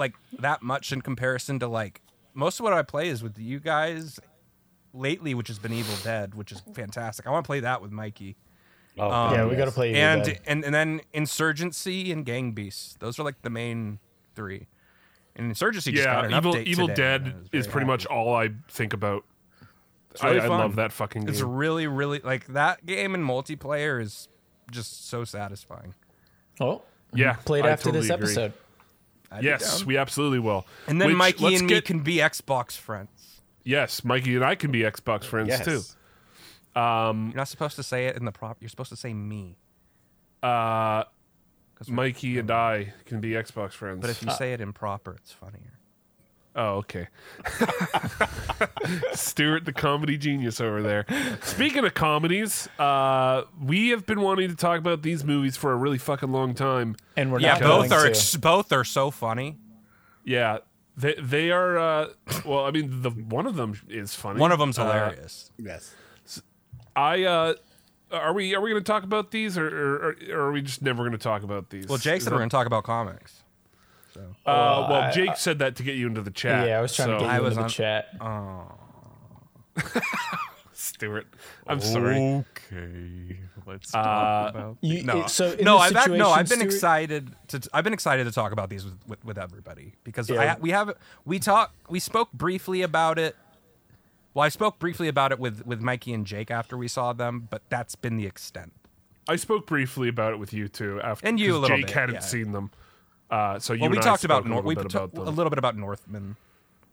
like 0.00 0.14
that 0.40 0.62
much 0.62 0.90
in 0.90 1.00
comparison 1.02 1.60
to 1.60 1.68
like 1.68 2.00
most 2.34 2.58
of 2.58 2.64
what 2.64 2.72
I 2.72 2.82
play 2.82 3.08
is 3.08 3.22
with 3.22 3.38
you 3.38 3.60
guys 3.60 4.18
lately, 4.92 5.34
which 5.34 5.48
has 5.48 5.58
been 5.58 5.72
Evil 5.72 5.94
Dead, 6.02 6.34
which 6.34 6.50
is 6.50 6.62
fantastic. 6.74 7.26
I 7.26 7.30
want 7.30 7.44
to 7.44 7.46
play 7.46 7.60
that 7.60 7.80
with 7.80 7.92
Mikey. 7.92 8.36
Oh, 8.98 9.10
um, 9.10 9.34
yeah, 9.34 9.46
we 9.46 9.54
got 9.54 9.66
to 9.66 9.70
play. 9.70 9.90
Evil 9.90 10.02
and, 10.02 10.24
Dead. 10.24 10.40
and 10.46 10.64
and 10.64 10.74
then 10.74 11.00
Insurgency 11.12 12.10
and 12.10 12.24
Gang 12.24 12.52
Beasts. 12.52 12.96
Those 12.98 13.18
are 13.18 13.22
like 13.22 13.42
the 13.42 13.50
main 13.50 14.00
three. 14.34 14.66
And 15.36 15.46
Insurgency 15.46 15.92
just 15.92 16.04
got 16.04 16.22
yeah, 16.22 16.26
an 16.26 16.34
Evil 16.34 16.54
update 16.54 16.66
Evil 16.66 16.88
today, 16.88 16.96
Dead 16.96 17.48
is 17.52 17.66
very 17.66 17.72
pretty 17.72 17.86
much 17.86 18.06
all 18.06 18.34
I 18.34 18.50
think 18.68 18.92
about. 18.92 19.24
really 20.22 20.40
I, 20.40 20.44
I 20.44 20.48
love 20.48 20.76
that 20.76 20.92
fucking 20.92 21.22
game. 21.22 21.30
It's 21.30 21.40
really, 21.40 21.86
really 21.86 22.18
like 22.18 22.48
that 22.48 22.84
game 22.84 23.14
in 23.14 23.22
multiplayer 23.22 24.02
is 24.02 24.28
just 24.70 25.08
so 25.08 25.24
satisfying. 25.24 25.94
oh, 26.60 26.82
yeah, 27.14 27.34
played 27.34 27.64
I 27.64 27.70
after 27.70 27.90
totally 27.90 28.08
this 28.08 28.36
agree. 28.36 28.52
Episode. 29.30 29.38
I'd 29.38 29.44
Yes, 29.60 29.84
we 29.84 29.96
absolutely 29.96 30.38
will. 30.38 30.66
and 30.86 31.00
then 31.00 31.08
Which, 31.08 31.16
Mikey 31.16 31.44
let's 31.44 31.60
and 31.60 31.70
me 31.70 31.80
can 31.80 32.00
be 32.00 32.16
Xbox 32.16 32.72
friends. 32.76 33.40
Yes, 33.64 34.04
Mikey 34.04 34.36
and 34.36 34.44
I 34.44 34.54
can 34.54 34.70
be 34.72 34.80
Xbox 34.80 35.24
friends 35.24 35.48
yes. 35.48 35.64
too. 35.64 35.82
You're 36.76 37.14
not 37.34 37.48
supposed 37.48 37.76
to 37.76 37.82
say 37.82 38.06
it 38.06 38.16
in 38.16 38.24
the 38.24 38.32
prop. 38.32 38.58
You're 38.60 38.68
supposed 38.70 38.90
to 38.90 38.96
say 38.96 39.12
me. 39.12 39.56
Uh, 40.42 41.04
'Cause 41.74 41.88
we're- 41.88 41.96
Mikey 41.96 42.38
and 42.38 42.50
I 42.50 42.92
can 43.06 43.20
be 43.20 43.30
Xbox 43.30 43.72
friends. 43.72 44.00
But 44.00 44.10
if 44.10 44.22
you 44.22 44.30
say 44.32 44.52
it 44.52 44.60
improper, 44.60 45.14
it's 45.14 45.32
funnier. 45.32 45.78
Oh, 46.56 46.78
okay. 46.78 47.06
Stuart, 49.12 49.64
the 49.64 49.72
comedy 49.72 50.16
genius 50.18 50.60
over 50.60 50.82
there. 50.82 51.06
Speaking 51.42 51.84
of 51.84 51.94
comedies, 51.94 52.68
uh, 52.78 53.42
we 53.62 53.90
have 53.90 54.06
been 54.06 54.20
wanting 54.20 54.48
to 54.50 54.56
talk 54.56 54.78
about 54.78 55.02
these 55.02 55.24
movies 55.24 55.56
for 55.56 55.72
a 55.72 55.76
really 55.76 55.98
fucking 55.98 56.32
long 56.32 56.54
time. 56.54 56.96
And 57.16 57.30
we're 57.32 57.40
Yeah, 57.40 57.52
not 57.52 57.60
both 57.62 57.88
going 57.88 57.92
are 57.92 58.02
to. 58.04 58.10
ex- 58.10 58.36
both 58.36 58.72
are 58.72 58.84
so 58.84 59.10
funny. 59.10 59.58
Yeah, 60.24 60.58
they 60.96 61.14
they 61.20 61.50
are. 61.50 61.78
Uh, 61.78 62.06
well, 62.44 62.64
I 62.66 62.70
mean, 62.72 63.02
the 63.02 63.10
one 63.10 63.46
of 63.46 63.56
them 63.56 63.80
is 63.88 64.14
funny. 64.14 64.40
One 64.40 64.52
of 64.52 64.58
them's 64.58 64.78
Uh, 64.78 64.84
hilarious. 64.84 65.50
Yes. 65.58 65.94
I 66.96 67.22
uh, 67.24 67.54
are 68.10 68.32
we 68.34 68.54
are 68.54 68.60
we 68.60 68.70
going 68.70 68.82
to 68.82 68.86
talk 68.86 69.04
about 69.04 69.30
these, 69.30 69.56
or, 69.56 69.66
or, 69.66 70.16
or 70.30 70.40
are 70.48 70.52
we 70.52 70.62
just 70.62 70.82
never 70.82 70.98
going 71.04 71.12
to 71.12 71.18
talk 71.18 71.42
about 71.42 71.70
these? 71.70 71.86
well, 71.86 71.96
Jake 71.98 72.20
said 72.22 72.32
we're 72.32 72.38
going 72.38 72.50
to 72.50 72.54
talk 72.54 72.66
about 72.66 72.84
comics. 72.84 73.44
Uh, 74.16 74.86
well, 74.90 75.12
Jake 75.12 75.36
said 75.36 75.58
that 75.60 75.76
to 75.76 75.82
get 75.82 75.96
you 75.96 76.06
into 76.06 76.20
the 76.22 76.30
chat. 76.30 76.66
yeah, 76.68 76.78
I 76.78 76.82
was 76.82 76.94
trying 76.94 77.08
so- 77.08 77.12
to 77.14 77.20
get 77.20 77.30
I 77.30 77.36
you 77.36 77.42
was 77.42 77.56
into 77.56 77.60
the 77.60 77.64
on- 77.64 77.70
chat. 77.70 80.02
Stuart. 80.72 81.26
I'm 81.66 81.80
sorry. 81.80 82.16
Okay, 82.18 83.38
let's 83.66 83.94
Uh, 83.94 83.98
about 84.50 84.76
You- 84.80 85.02
no, 85.02 85.26
so 85.26 85.54
no, 85.60 85.78
I've 85.78 85.94
had, 85.94 86.10
no, 86.10 86.30
I've 86.30 86.48
been 86.48 86.58
Stuart- 86.58 86.72
excited 86.72 87.36
to 87.48 87.68
I've 87.72 87.84
been 87.84 87.92
excited 87.92 88.24
to 88.24 88.32
talk 88.32 88.52
about 88.52 88.70
these 88.70 88.84
with, 88.84 88.98
with, 89.06 89.24
with 89.24 89.38
everybody 89.38 89.94
because 90.04 90.30
Yeah. 90.30 90.54
I, 90.54 90.58
we 90.60 90.70
have 90.70 90.94
we 91.24 91.38
talk 91.38 91.74
we 91.88 92.00
spoke 92.00 92.32
briefly 92.32 92.82
about 92.82 93.18
it. 93.18 93.36
Well, 94.32 94.44
I 94.44 94.48
spoke 94.48 94.78
briefly 94.78 95.08
about 95.08 95.32
it 95.32 95.38
with 95.38 95.66
with 95.66 95.80
Mikey 95.80 96.12
and 96.14 96.26
Jake 96.26 96.50
after 96.50 96.76
we 96.76 96.88
saw 96.88 97.12
them, 97.12 97.48
but 97.50 97.62
that's 97.68 97.94
been 97.94 98.16
the 98.16 98.26
extent. 98.26 98.72
I 99.28 99.36
spoke 99.36 99.66
briefly 99.66 100.08
about 100.08 100.32
it 100.32 100.38
with 100.38 100.52
you 100.52 100.68
too. 100.68 101.00
After 101.02 101.26
And 101.26 101.38
you 101.38 101.50
a 101.50 101.52
'cause 101.52 101.60
little 101.62 101.76
Jake 101.76 101.86
bit, 101.86 101.94
hadn't 101.94 102.14
yeah. 102.16 102.20
seen 102.20 102.52
them. 102.52 102.70
Uh, 103.30 103.58
so 103.58 103.72
you 103.72 103.82
Well, 103.82 103.90
we 103.90 103.98
talked 103.98 104.24
about 104.24 104.44
little 104.44 104.62
we 104.62 104.74
bit 104.74 104.86
about 104.86 105.14
a 105.16 105.30
little 105.30 105.50
bit 105.50 105.58
about 105.58 105.76
Northman. 105.76 106.36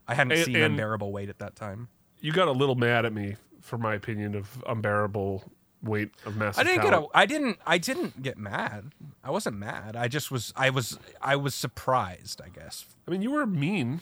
I 0.07 0.13
hadn't 0.15 0.33
And- 0.33 0.45
seen 0.45 0.55
and- 0.57 0.65
Unbearable 0.73 1.11
Weight 1.11 1.29
at 1.29 1.39
that 1.39 1.55
time. 1.55 1.89
You 2.21 2.31
got 2.31 2.47
a 2.47 2.51
little 2.51 2.75
mad 2.75 3.05
at 3.05 3.13
me 3.13 3.35
for 3.61 3.77
my 3.77 3.93
opinion 3.95 4.35
of 4.35 4.63
unbearable 4.67 5.51
weight 5.83 6.11
of 6.25 6.35
massive 6.35 6.59
I 6.61 6.63
didn't 6.63 6.83
talent. 6.85 7.03
get 7.11 7.15
a, 7.15 7.17
I 7.17 7.25
didn't 7.27 7.59
I 7.67 7.77
didn't 7.77 8.23
get 8.23 8.37
mad. 8.37 8.93
I 9.23 9.29
wasn't 9.31 9.57
mad. 9.57 9.95
I 9.95 10.07
just 10.07 10.31
was 10.31 10.51
I 10.55 10.69
was 10.71 10.97
I 11.21 11.35
was 11.35 11.53
surprised, 11.53 12.41
I 12.43 12.49
guess. 12.49 12.85
I 13.07 13.11
mean, 13.11 13.21
you 13.21 13.31
were 13.31 13.45
mean. 13.45 14.01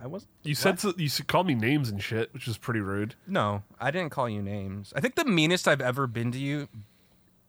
I 0.00 0.06
was 0.06 0.28
You 0.44 0.54
said 0.54 0.78
so, 0.78 0.92
you 0.96 1.08
called 1.26 1.48
me 1.48 1.54
names 1.56 1.88
and 1.88 2.00
shit, 2.00 2.32
which 2.32 2.46
was 2.46 2.56
pretty 2.56 2.78
rude. 2.80 3.16
No, 3.26 3.64
I 3.80 3.90
didn't 3.90 4.10
call 4.10 4.28
you 4.28 4.42
names. 4.42 4.92
I 4.94 5.00
think 5.00 5.16
the 5.16 5.24
meanest 5.24 5.66
I've 5.66 5.80
ever 5.80 6.06
been 6.06 6.30
to 6.32 6.38
you 6.38 6.68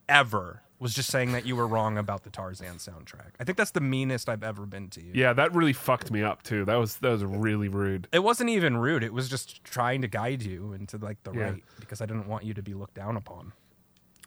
ever 0.07 0.63
was 0.79 0.93
just 0.93 1.09
saying 1.12 1.33
that 1.33 1.45
you 1.45 1.55
were 1.55 1.67
wrong 1.67 1.98
about 1.98 2.24
the 2.24 2.29
Tarzan 2.29 2.75
soundtrack. 2.77 3.31
I 3.39 3.43
think 3.43 3.57
that's 3.57 3.71
the 3.71 3.81
meanest 3.81 4.29
I've 4.29 4.43
ever 4.43 4.65
been 4.65 4.89
to 4.91 5.01
you. 5.03 5.12
Yeah, 5.13 5.33
that 5.33 5.53
really 5.53 5.74
fucked 5.74 6.09
me 6.12 6.24
up 6.24 6.41
too. 6.43 6.65
That 6.65 6.75
was 6.75 6.95
that 6.98 7.09
was 7.09 7.24
really 7.25 7.67
rude. 7.67 8.07
It 8.12 8.19
wasn't 8.24 8.50
even 8.50 8.77
rude. 8.77 9.03
It 9.03 9.13
was 9.13 9.27
just 9.29 9.63
trying 9.63 10.01
to 10.01 10.07
guide 10.07 10.41
you 10.41 10.74
into 10.74 10.98
like 10.98 11.21
the 11.24 11.33
Yeah. 11.33 11.41
right 11.43 11.63
because 11.79 12.01
I 12.01 12.05
didn't 12.05 12.27
want 12.27 12.43
you 12.45 12.53
to 12.53 12.63
be 12.63 12.74
looked 12.74 12.95
down 12.95 13.17
upon. 13.17 13.51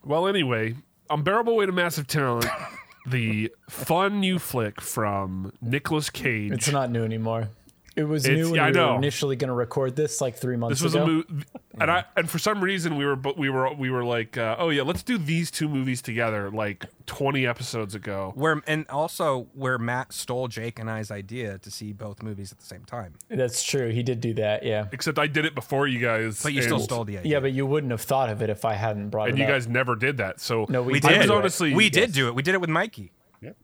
Well, 0.05 0.27
anyway, 0.27 0.75
unbearable 1.11 1.57
weight 1.57 1.69
of 1.69 1.75
massive 1.75 2.07
talent, 2.07 2.47
the 3.07 3.53
fun 3.71 4.21
new 4.21 4.39
flick 4.39 4.81
from 4.81 5.53
Nicolas 5.61 6.11
Cage. 6.11 6.53
It's 6.53 6.71
not 6.71 6.91
new 6.91 7.05
anymore. 7.05 7.49
It 7.95 8.05
was 8.05 8.25
It's- 8.25 8.39
new 8.39 8.47
when 8.53 8.55
yeah, 8.57 8.65
I 8.65 8.69
we 8.69 8.73
know. 8.73 8.91
were 8.93 8.97
initially 8.99 9.37
going 9.37 9.49
to 9.49 9.55
record 9.55 9.97
this 9.97 10.21
like 10.23 10.37
three 10.37 10.57
months 10.57 10.79
This 10.79 10.83
was 10.85 10.95
ago. 10.95 11.05
a 11.05 11.07
movie, 11.07 11.45
and 11.79 11.91
I 11.91 12.05
and 12.17 12.31
for 12.31 12.39
some 12.39 12.63
reason 12.65 12.97
we 12.97 13.05
were 13.05 13.17
but 13.17 13.37
we 13.37 13.51
were 13.51 13.71
we 13.75 13.91
were 13.91 14.03
like, 14.03 14.39
uh, 14.39 14.57
oh 14.59 14.71
yeah, 14.71 14.83
let's 14.83 15.03
do 15.03 15.19
these 15.19 15.51
two 15.51 15.69
movies 15.69 16.01
together, 16.01 16.51
like 16.51 16.87
twenty 17.05 17.47
episodes 17.47 17.95
ago. 17.95 18.33
Where 18.35 18.63
and 18.67 18.89
also 18.89 19.49
where 19.53 19.77
Matt 19.77 20.15
stole 20.15 20.49
Jake 20.49 20.79
and 20.79 20.91
I's 20.91 21.11
idea 21.11 21.59
to 21.59 21.71
see 21.71 21.93
both 21.93 22.23
movies 22.23 22.51
at 22.51 22.59
the 22.59 22.65
same 22.65 22.85
time. 22.85 23.15
That's 23.29 23.63
true. 23.63 23.91
He 23.91 24.03
did 24.03 24.23
do 24.23 24.33
that. 24.35 24.63
Yeah. 24.63 24.87
Except 24.93 25.19
I 25.19 25.27
did 25.27 25.45
it 25.45 25.55
before 25.55 25.87
you 25.87 25.99
guys. 25.99 26.43
But 26.43 26.55
you 26.55 26.63
still 26.63 26.79
stole 26.79 27.05
the 27.05 27.19
idea. 27.19 27.33
Yeah, 27.33 27.41
but 27.41 27.53
you 27.53 27.67
wouldn't 27.67 27.91
have 27.91 28.01
thought 28.01 28.31
of 28.31 28.41
it 28.41 28.49
if 28.49 28.65
I 28.65 28.73
hadn't 28.73 29.11
brought 29.11 29.29
and 29.29 29.39
it 29.39 29.43
And 29.43 29.49
you 29.49 29.55
up. 29.55 29.61
guys 29.61 29.69
never 29.69 29.97
did 29.97 30.17
that. 30.17 30.41
So 30.41 30.65
No, 30.71 30.83
we 30.83 30.95
we 30.95 31.01
did 31.01 31.11
I 31.11 31.13
did. 31.13 31.19
was 31.19 31.27
do 31.27 31.33
it. 31.35 31.37
honestly 31.37 31.75
we 31.75 31.91
did 31.91 32.13
do 32.13 32.29
it. 32.29 32.35
We 32.35 32.43
did 32.43 32.55
it 32.55 32.61
with 32.63 32.71
Mikey. 32.71 33.13
Yep. 33.43 33.57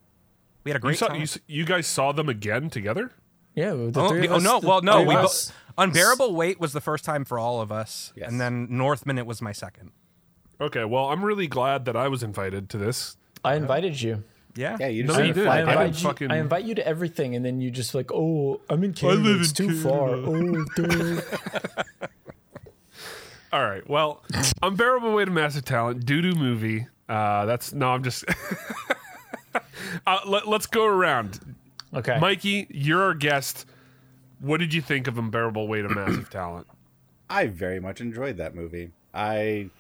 We 0.65 0.71
had 0.71 0.77
a 0.77 0.79
You 0.79 0.81
great 0.83 0.99
saw 0.99 1.09
time. 1.09 1.21
you, 1.23 1.27
you 1.47 1.65
guys 1.65 1.87
saw 1.87 2.13
them 2.13 2.29
again 2.29 2.69
together. 2.69 3.13
Yeah. 3.59 3.71
The 3.73 3.93
Oh, 4.01 4.09
three 4.09 4.27
of 4.27 4.33
oh, 4.33 4.37
us- 4.37 4.43
no! 4.43 4.61
the 4.61 4.67
Well, 4.69 4.83
no. 4.83 5.03
We 5.03 5.15
bo- 5.15 5.29
unbearable 5.77 6.35
weight 6.35 6.59
was 6.61 6.73
the 6.73 6.81
first 6.81 7.05
time 7.05 7.25
for 7.25 7.39
all 7.39 7.61
of 7.61 7.71
us, 7.73 8.13
Yes. 8.17 8.29
and 8.31 8.41
then 8.41 8.67
Northman 8.71 9.19
it 9.19 9.27
was 9.27 9.41
my 9.43 9.53
second. 9.53 9.93
Okay, 10.61 10.85
well, 10.85 11.07
I'm 11.07 11.25
really 11.25 11.47
glad 11.47 11.85
that 11.85 11.95
I 11.97 12.09
was 12.09 12.23
invited 12.23 12.69
to 12.71 12.79
this. 12.79 13.17
I 13.45 13.55
invited 13.55 14.01
you. 14.03 14.25
Yeah, 14.57 14.77
Yeah, 14.81 14.89
you 14.89 15.05
No, 15.05 15.09
just 15.09 15.19
you 15.21 15.25
need 15.27 15.35
did. 15.37 15.47
I 15.47 15.57
I 15.59 15.61
invite, 15.61 15.79
didn't 15.79 15.99
you, 16.03 16.09
fucking- 16.09 16.31
I 16.33 16.37
invite 16.39 16.65
you 16.65 16.75
to 16.75 16.85
everything, 16.87 17.37
and 17.37 17.45
then 17.45 17.61
you 17.61 17.71
just 17.71 17.95
like, 17.95 18.11
oh, 18.13 18.61
I'm 18.69 18.83
in 18.83 18.93
Canada. 18.93 19.21
live 19.21 19.41
It's 19.43 19.51
in 19.51 19.69
too 19.69 19.81
far. 19.81 20.09
Oh, 20.11 20.65
dude. 20.75 21.25
All 23.53 23.65
right. 23.65 23.89
Well, 23.89 24.23
unbearable 24.63 25.15
weight 25.15 25.29
of 25.29 25.35
massive 25.35 25.65
talent, 25.65 26.05
doo 26.05 26.21
doo 26.21 26.35
movie. 26.35 26.87
Uh, 27.09 27.47
that's 27.47 27.73
no. 27.73 27.89
I'm 27.91 28.03
just. 28.03 28.25
uh, 30.07 30.19
let, 30.27 30.47
let's 30.49 30.67
go 30.67 30.85
around. 30.87 31.55
Okay. 31.95 32.19
Mikey, 32.19 32.67
you're 32.71 33.03
our 33.03 33.15
guest. 33.15 33.67
What 34.41 34.61
did 34.61 34.73
you 34.73 34.81
think 34.81 35.07
of 35.07 35.19
unbearable 35.19 35.67
weight 35.69 35.85
of 35.85 35.95
massive 35.95 36.31
talent? 36.31 36.67
I 37.31 37.47
very 37.47 37.81
much 37.81 38.01
enjoyed 38.01 38.37
that 38.37 38.55
movie. 38.55 38.91
I 39.13 39.71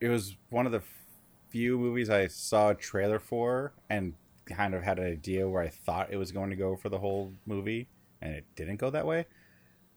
it 0.00 0.08
was 0.08 0.36
one 0.50 0.66
of 0.66 0.72
the 0.72 0.82
few 1.50 1.78
movies 1.78 2.08
I 2.10 2.26
saw 2.28 2.70
a 2.70 2.74
trailer 2.74 3.18
for 3.18 3.72
and 3.88 4.14
kind 4.46 4.74
of 4.74 4.82
had 4.82 4.98
an 4.98 5.06
idea 5.06 5.48
where 5.48 5.62
I 5.62 5.68
thought 5.68 6.12
it 6.12 6.16
was 6.16 6.32
going 6.32 6.50
to 6.50 6.56
go 6.56 6.76
for 6.76 6.88
the 6.88 6.98
whole 6.98 7.32
movie, 7.46 7.88
and 8.20 8.34
it 8.34 8.44
didn't 8.56 8.76
go 8.76 8.90
that 8.90 9.06
way. 9.06 9.26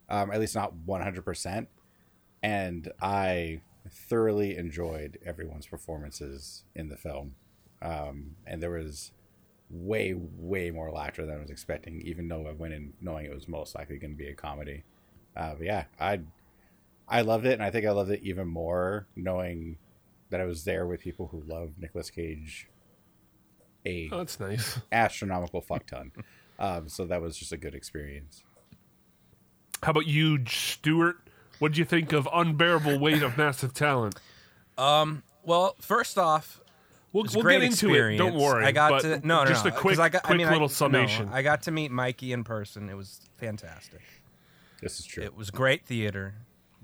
Um, 0.09 0.31
at 0.31 0.39
least 0.39 0.55
not 0.55 0.73
one 0.85 1.01
hundred 1.01 1.25
percent. 1.25 1.69
And 2.41 2.91
I 3.01 3.61
thoroughly 3.89 4.57
enjoyed 4.57 5.17
everyone's 5.25 5.65
performances 5.65 6.63
in 6.75 6.89
the 6.89 6.97
film, 6.97 7.35
um, 7.81 8.35
and 8.45 8.61
there 8.61 8.71
was 8.71 9.11
way 9.74 10.13
way 10.15 10.70
more 10.72 10.92
laughter 10.92 11.25
than 11.25 11.36
I 11.38 11.42
was 11.42 11.50
expecting, 11.50 12.01
even 12.01 12.27
though 12.27 12.48
I 12.48 12.51
went 12.51 12.74
in 12.74 12.94
knowing 13.01 13.25
it 13.25 13.34
was 13.34 13.48
most 13.48 13.74
likely 13.75 13.98
going 13.98 14.12
to 14.12 14.18
be 14.18 14.27
a 14.30 14.36
comedy. 14.36 14.84
Uh, 15.36 15.56
but 15.56 15.65
yeah, 15.65 15.86
I 16.00 16.22
I 17.08 17.22
loved 17.22 17.46
it, 17.46 17.53
and 17.53 17.63
I 17.63 17.72
think 17.72 17.86
I 17.86 17.92
loved 17.92 18.12
it 18.12 18.22
even 18.24 18.48
more 18.48 19.08
knowing 19.15 19.77
that 20.30 20.39
I 20.39 20.46
was 20.46 20.63
there 20.63 20.86
with 20.88 21.00
people 21.01 21.27
who 21.27 21.44
love 21.46 21.72
Nicolas 21.77 22.10
Cage 22.10 22.68
a 23.86 24.10
Oh, 24.12 24.20
that's 24.20 24.39
nice. 24.39 24.80
astronomical 24.92 25.62
fuck 25.62 25.86
ton. 25.88 26.12
Um, 26.60 26.88
so 26.88 27.06
that 27.06 27.22
was 27.22 27.36
just 27.38 27.51
a 27.51 27.58
good 27.58 27.75
experience. 27.75 28.44
How 29.82 29.92
about 29.92 30.08
you, 30.08 30.46
Stuart? 30.46 31.18
What 31.60 31.70
did 31.74 31.77
you 31.77 31.86
think 31.86 32.13
of 32.13 32.27
unbearable 32.34 33.00
weight 33.00 33.22
of 33.22 33.38
massive 33.38 33.74
talent? 33.74 34.15
Um, 34.77 35.24
Well, 35.44 35.75
first 35.82 36.18
off, 36.18 36.62
We'll, 37.13 37.25
we'll 37.34 37.43
get 37.43 37.62
into 37.62 37.65
experience. 37.93 38.20
it. 38.20 38.24
Don't 38.24 38.36
worry. 38.41 38.65
I 38.65 38.72
got 38.72 38.89
but 38.89 39.01
to 39.03 39.25
no, 39.25 39.43
no, 39.43 39.50
just 39.50 39.63
no, 39.63 39.70
a 39.70 39.72
'cause 39.72 39.82
quick, 39.82 40.00
I 40.00 40.10
got, 40.10 40.25
I 40.25 40.27
quick 40.29 40.38
mean, 40.39 40.50
little 40.50 40.63
I, 40.67 40.72
summation. 40.72 41.27
No, 41.27 41.34
I 41.34 41.43
got 41.43 41.62
to 41.63 41.72
meet 41.72 41.91
Mikey 41.91 42.34
in 42.34 42.43
person. 42.43 42.89
It 42.89 42.98
was 42.98 43.22
fantastic. 43.38 44.01
This 44.82 45.00
is 45.00 45.05
true. 45.05 45.24
It 45.24 45.36
was 45.36 45.51
great 45.51 45.86
theater, 45.86 46.34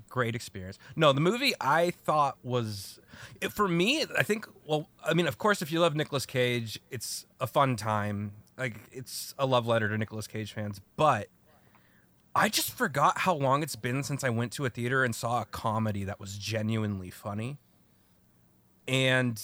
great 0.08 0.34
experience. 0.36 0.78
No, 0.96 1.12
the 1.12 1.20
movie 1.20 1.52
I 1.60 1.90
thought 1.90 2.38
was, 2.44 3.00
it, 3.40 3.52
for 3.52 3.66
me, 3.68 4.06
I 4.16 4.22
think. 4.22 4.46
Well, 4.64 4.88
I 5.04 5.14
mean, 5.14 5.26
of 5.26 5.36
course, 5.36 5.60
if 5.62 5.70
you 5.72 5.80
love 5.80 5.94
Nicolas 5.96 6.24
Cage, 6.26 6.78
it's 6.90 7.26
a 7.40 7.46
fun 7.46 7.74
time. 7.76 8.32
Like 8.56 8.76
it's 8.92 9.34
a 9.38 9.46
love 9.46 9.66
letter 9.66 9.88
to 9.88 9.98
Nicolas 9.98 10.26
Cage 10.28 10.52
fans. 10.52 10.80
But 10.96 11.26
I 12.36 12.48
just 12.48 12.70
forgot 12.70 13.18
how 13.18 13.34
long 13.34 13.62
it's 13.64 13.74
been 13.76 14.04
since 14.04 14.22
I 14.22 14.28
went 14.30 14.52
to 14.52 14.64
a 14.64 14.70
theater 14.70 15.02
and 15.02 15.12
saw 15.14 15.42
a 15.42 15.44
comedy 15.46 16.04
that 16.04 16.20
was 16.20 16.38
genuinely 16.38 17.10
funny. 17.10 17.58
And 18.86 19.42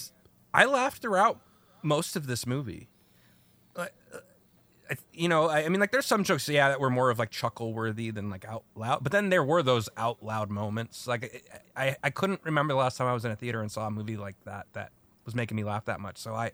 I 0.56 0.64
laughed 0.64 1.02
throughout 1.02 1.38
most 1.82 2.16
of 2.16 2.26
this 2.26 2.46
movie. 2.46 2.88
Uh, 3.76 3.88
I, 4.88 4.96
you 5.12 5.28
know, 5.28 5.48
I, 5.50 5.66
I 5.66 5.68
mean, 5.68 5.80
like, 5.80 5.92
there's 5.92 6.06
some 6.06 6.25
jokes, 6.25 6.48
yeah, 6.48 6.70
that 6.70 6.80
were 6.80 6.88
more 6.88 7.10
of 7.10 7.18
like 7.18 7.30
chuckle 7.30 7.75
worthy 7.75 8.10
than 8.10 8.30
like 8.30 8.46
out 8.46 8.64
loud. 8.75 9.02
But 9.02 9.12
then 9.12 9.28
there 9.28 9.44
were 9.44 9.62
those 9.62 9.90
out 9.98 10.22
loud 10.22 10.50
moments. 10.50 11.06
Like, 11.06 11.44
I, 11.76 11.96
I, 12.02 12.08
couldn't 12.08 12.40
remember 12.42 12.72
the 12.72 12.78
last 12.78 12.96
time 12.96 13.06
I 13.06 13.12
was 13.12 13.26
in 13.26 13.32
a 13.32 13.36
theater 13.36 13.60
and 13.60 13.70
saw 13.70 13.86
a 13.86 13.90
movie 13.90 14.16
like 14.16 14.36
that 14.44 14.66
that 14.72 14.92
was 15.26 15.34
making 15.34 15.56
me 15.56 15.64
laugh 15.64 15.84
that 15.84 16.00
much. 16.00 16.16
So 16.16 16.34
I, 16.34 16.52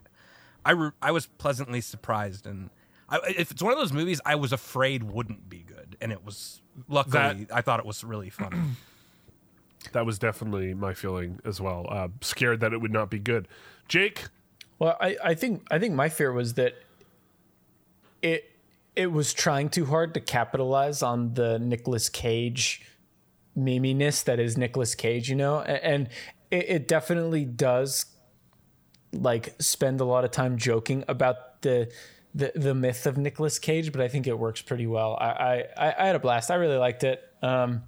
I, 0.64 0.73
re- 0.73 0.90
I 1.00 1.12
was 1.12 1.26
pleasantly 1.26 1.80
surprised. 1.80 2.44
And 2.44 2.71
I, 3.09 3.21
if 3.28 3.52
it's 3.52 3.62
one 3.62 3.73
of 3.73 3.78
those 3.78 3.92
movies 3.92 4.21
I 4.26 4.35
was 4.35 4.52
afraid 4.52 5.04
wouldn't 5.04 5.49
be 5.49 5.59
good, 5.59 5.97
and 6.00 6.11
it 6.11 6.25
was. 6.25 6.61
Luckily, 6.88 7.47
I 7.52 7.61
thought 7.61 7.78
it 7.78 7.87
was 7.87 8.02
really 8.02 8.30
funny. 8.30 8.59
that 9.93 10.07
was 10.07 10.19
definitely 10.19 10.75
my 10.75 10.95
feeling 10.95 11.41
as 11.45 11.61
well. 11.61 11.87
Uh, 11.89 12.09
scared 12.21 12.61
that 12.61 12.73
it 12.73 12.81
would 12.81 12.93
not 12.93 13.11
be 13.11 13.19
good. 13.19 13.49
Jake, 13.89 14.25
Well, 14.79 14.97
I, 15.01 15.17
I 15.23 15.35
think 15.35 15.67
I 15.71 15.79
think 15.79 15.95
my 15.95 16.09
fear 16.09 16.33
was 16.33 16.55
that 16.55 16.75
it 18.23 18.51
it 18.95 19.11
was 19.11 19.33
trying 19.33 19.69
too 19.69 19.87
hard 19.87 20.15
to 20.15 20.21
capitalize 20.21 21.03
on 21.03 21.35
the 21.35 21.59
Nicolas 21.59 22.09
Cage 22.09 22.87
meminess 23.55 24.23
that 24.23 24.39
is 24.39 24.57
Nicolas 24.57 24.95
Cage, 24.95 25.29
you 25.29 25.37
know, 25.37 25.59
A- 25.61 25.85
and 25.85 26.09
it, 26.51 26.69
it 26.69 26.89
definitely 26.89 27.45
does 27.45 28.07
like 29.12 29.55
spend 29.61 30.01
a 30.01 30.05
lot 30.05 30.25
of 30.25 30.31
time 30.31 30.57
joking 30.57 31.05
about 31.09 31.61
the 31.62 31.91
the, 32.35 32.51
the 32.55 32.75
myth 32.75 33.05
of 33.07 33.19
Nicolas 33.19 33.59
Cage, 33.59 33.93
but 33.93 34.01
I 34.01 34.09
think 34.09 34.27
it 34.27 34.39
works 34.39 34.62
pretty 34.62 34.87
well. 34.87 35.19
I, 35.21 35.65
I, 35.77 35.95
I 35.99 36.07
had 36.07 36.17
a 36.17 36.19
blast. 36.19 36.51
I 36.51 36.55
really 36.55 36.79
liked 36.79 37.05
it. 37.05 37.23
Um, 37.43 37.83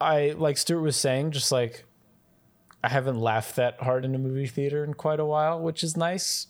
I 0.00 0.34
like 0.36 0.58
Stuart 0.58 0.82
was 0.82 0.96
saying, 0.96 1.32
just 1.32 1.50
like 1.50 1.84
I 2.82 2.88
haven't 2.88 3.18
laughed 3.18 3.56
that 3.56 3.80
hard 3.80 4.04
in 4.04 4.14
a 4.14 4.18
movie 4.18 4.46
theater 4.46 4.84
in 4.84 4.94
quite 4.94 5.20
a 5.20 5.26
while, 5.26 5.60
which 5.60 5.82
is 5.82 5.96
nice. 5.96 6.46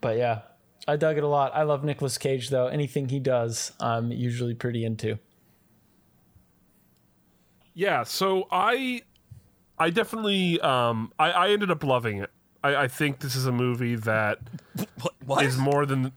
But 0.00 0.16
yeah, 0.16 0.42
I 0.86 0.96
dug 0.96 1.16
it 1.16 1.24
a 1.24 1.28
lot. 1.28 1.52
I 1.54 1.62
love 1.62 1.82
Nicolas 1.84 2.18
Cage 2.18 2.50
though. 2.50 2.66
Anything 2.66 3.08
he 3.08 3.18
does, 3.18 3.72
I'm 3.80 4.12
usually 4.12 4.54
pretty 4.54 4.84
into. 4.84 5.18
Yeah, 7.74 8.04
so 8.04 8.46
I 8.52 9.02
I 9.78 9.90
definitely 9.90 10.60
um 10.60 11.12
I, 11.18 11.30
I 11.30 11.50
ended 11.50 11.70
up 11.70 11.82
loving 11.82 12.18
it. 12.18 12.30
I, 12.62 12.76
I 12.76 12.88
think 12.88 13.18
this 13.18 13.34
is 13.34 13.46
a 13.46 13.52
movie 13.52 13.96
that 13.96 14.38
what? 15.00 15.14
what? 15.24 15.44
is 15.44 15.58
more 15.58 15.84
than 15.84 16.12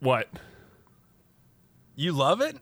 what? 0.00 0.28
you 1.94 2.12
love 2.12 2.40
it? 2.40 2.56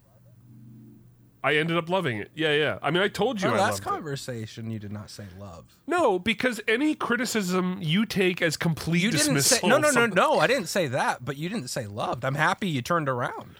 I 1.42 1.56
ended 1.56 1.76
up 1.76 1.88
loving 1.88 2.18
it. 2.18 2.30
Yeah, 2.34 2.52
yeah. 2.52 2.78
I 2.82 2.90
mean 2.90 3.02
I 3.02 3.08
told 3.08 3.40
you 3.40 3.48
Our 3.48 3.54
I 3.54 3.58
last 3.60 3.70
loved 3.72 3.80
it. 3.82 3.88
conversation, 3.88 4.70
you 4.70 4.78
did 4.78 4.92
not 4.92 5.08
say 5.10 5.24
love. 5.38 5.64
No, 5.86 6.18
because 6.18 6.60
any 6.68 6.94
criticism 6.94 7.78
you 7.80 8.04
take 8.06 8.42
as 8.42 8.56
complete 8.56 9.02
You 9.02 9.10
didn't 9.10 9.34
dismissal. 9.34 9.58
say 9.58 9.68
no, 9.68 9.76
no, 9.78 9.88
no, 9.88 9.92
some- 9.92 10.10
no. 10.10 10.38
I 10.38 10.46
didn't 10.46 10.66
say 10.68 10.86
that, 10.88 11.24
but 11.24 11.36
you 11.36 11.48
didn't 11.48 11.68
say 11.70 11.86
loved. 11.86 12.24
I'm 12.24 12.34
happy 12.34 12.68
you 12.68 12.82
turned 12.82 13.08
around. 13.08 13.56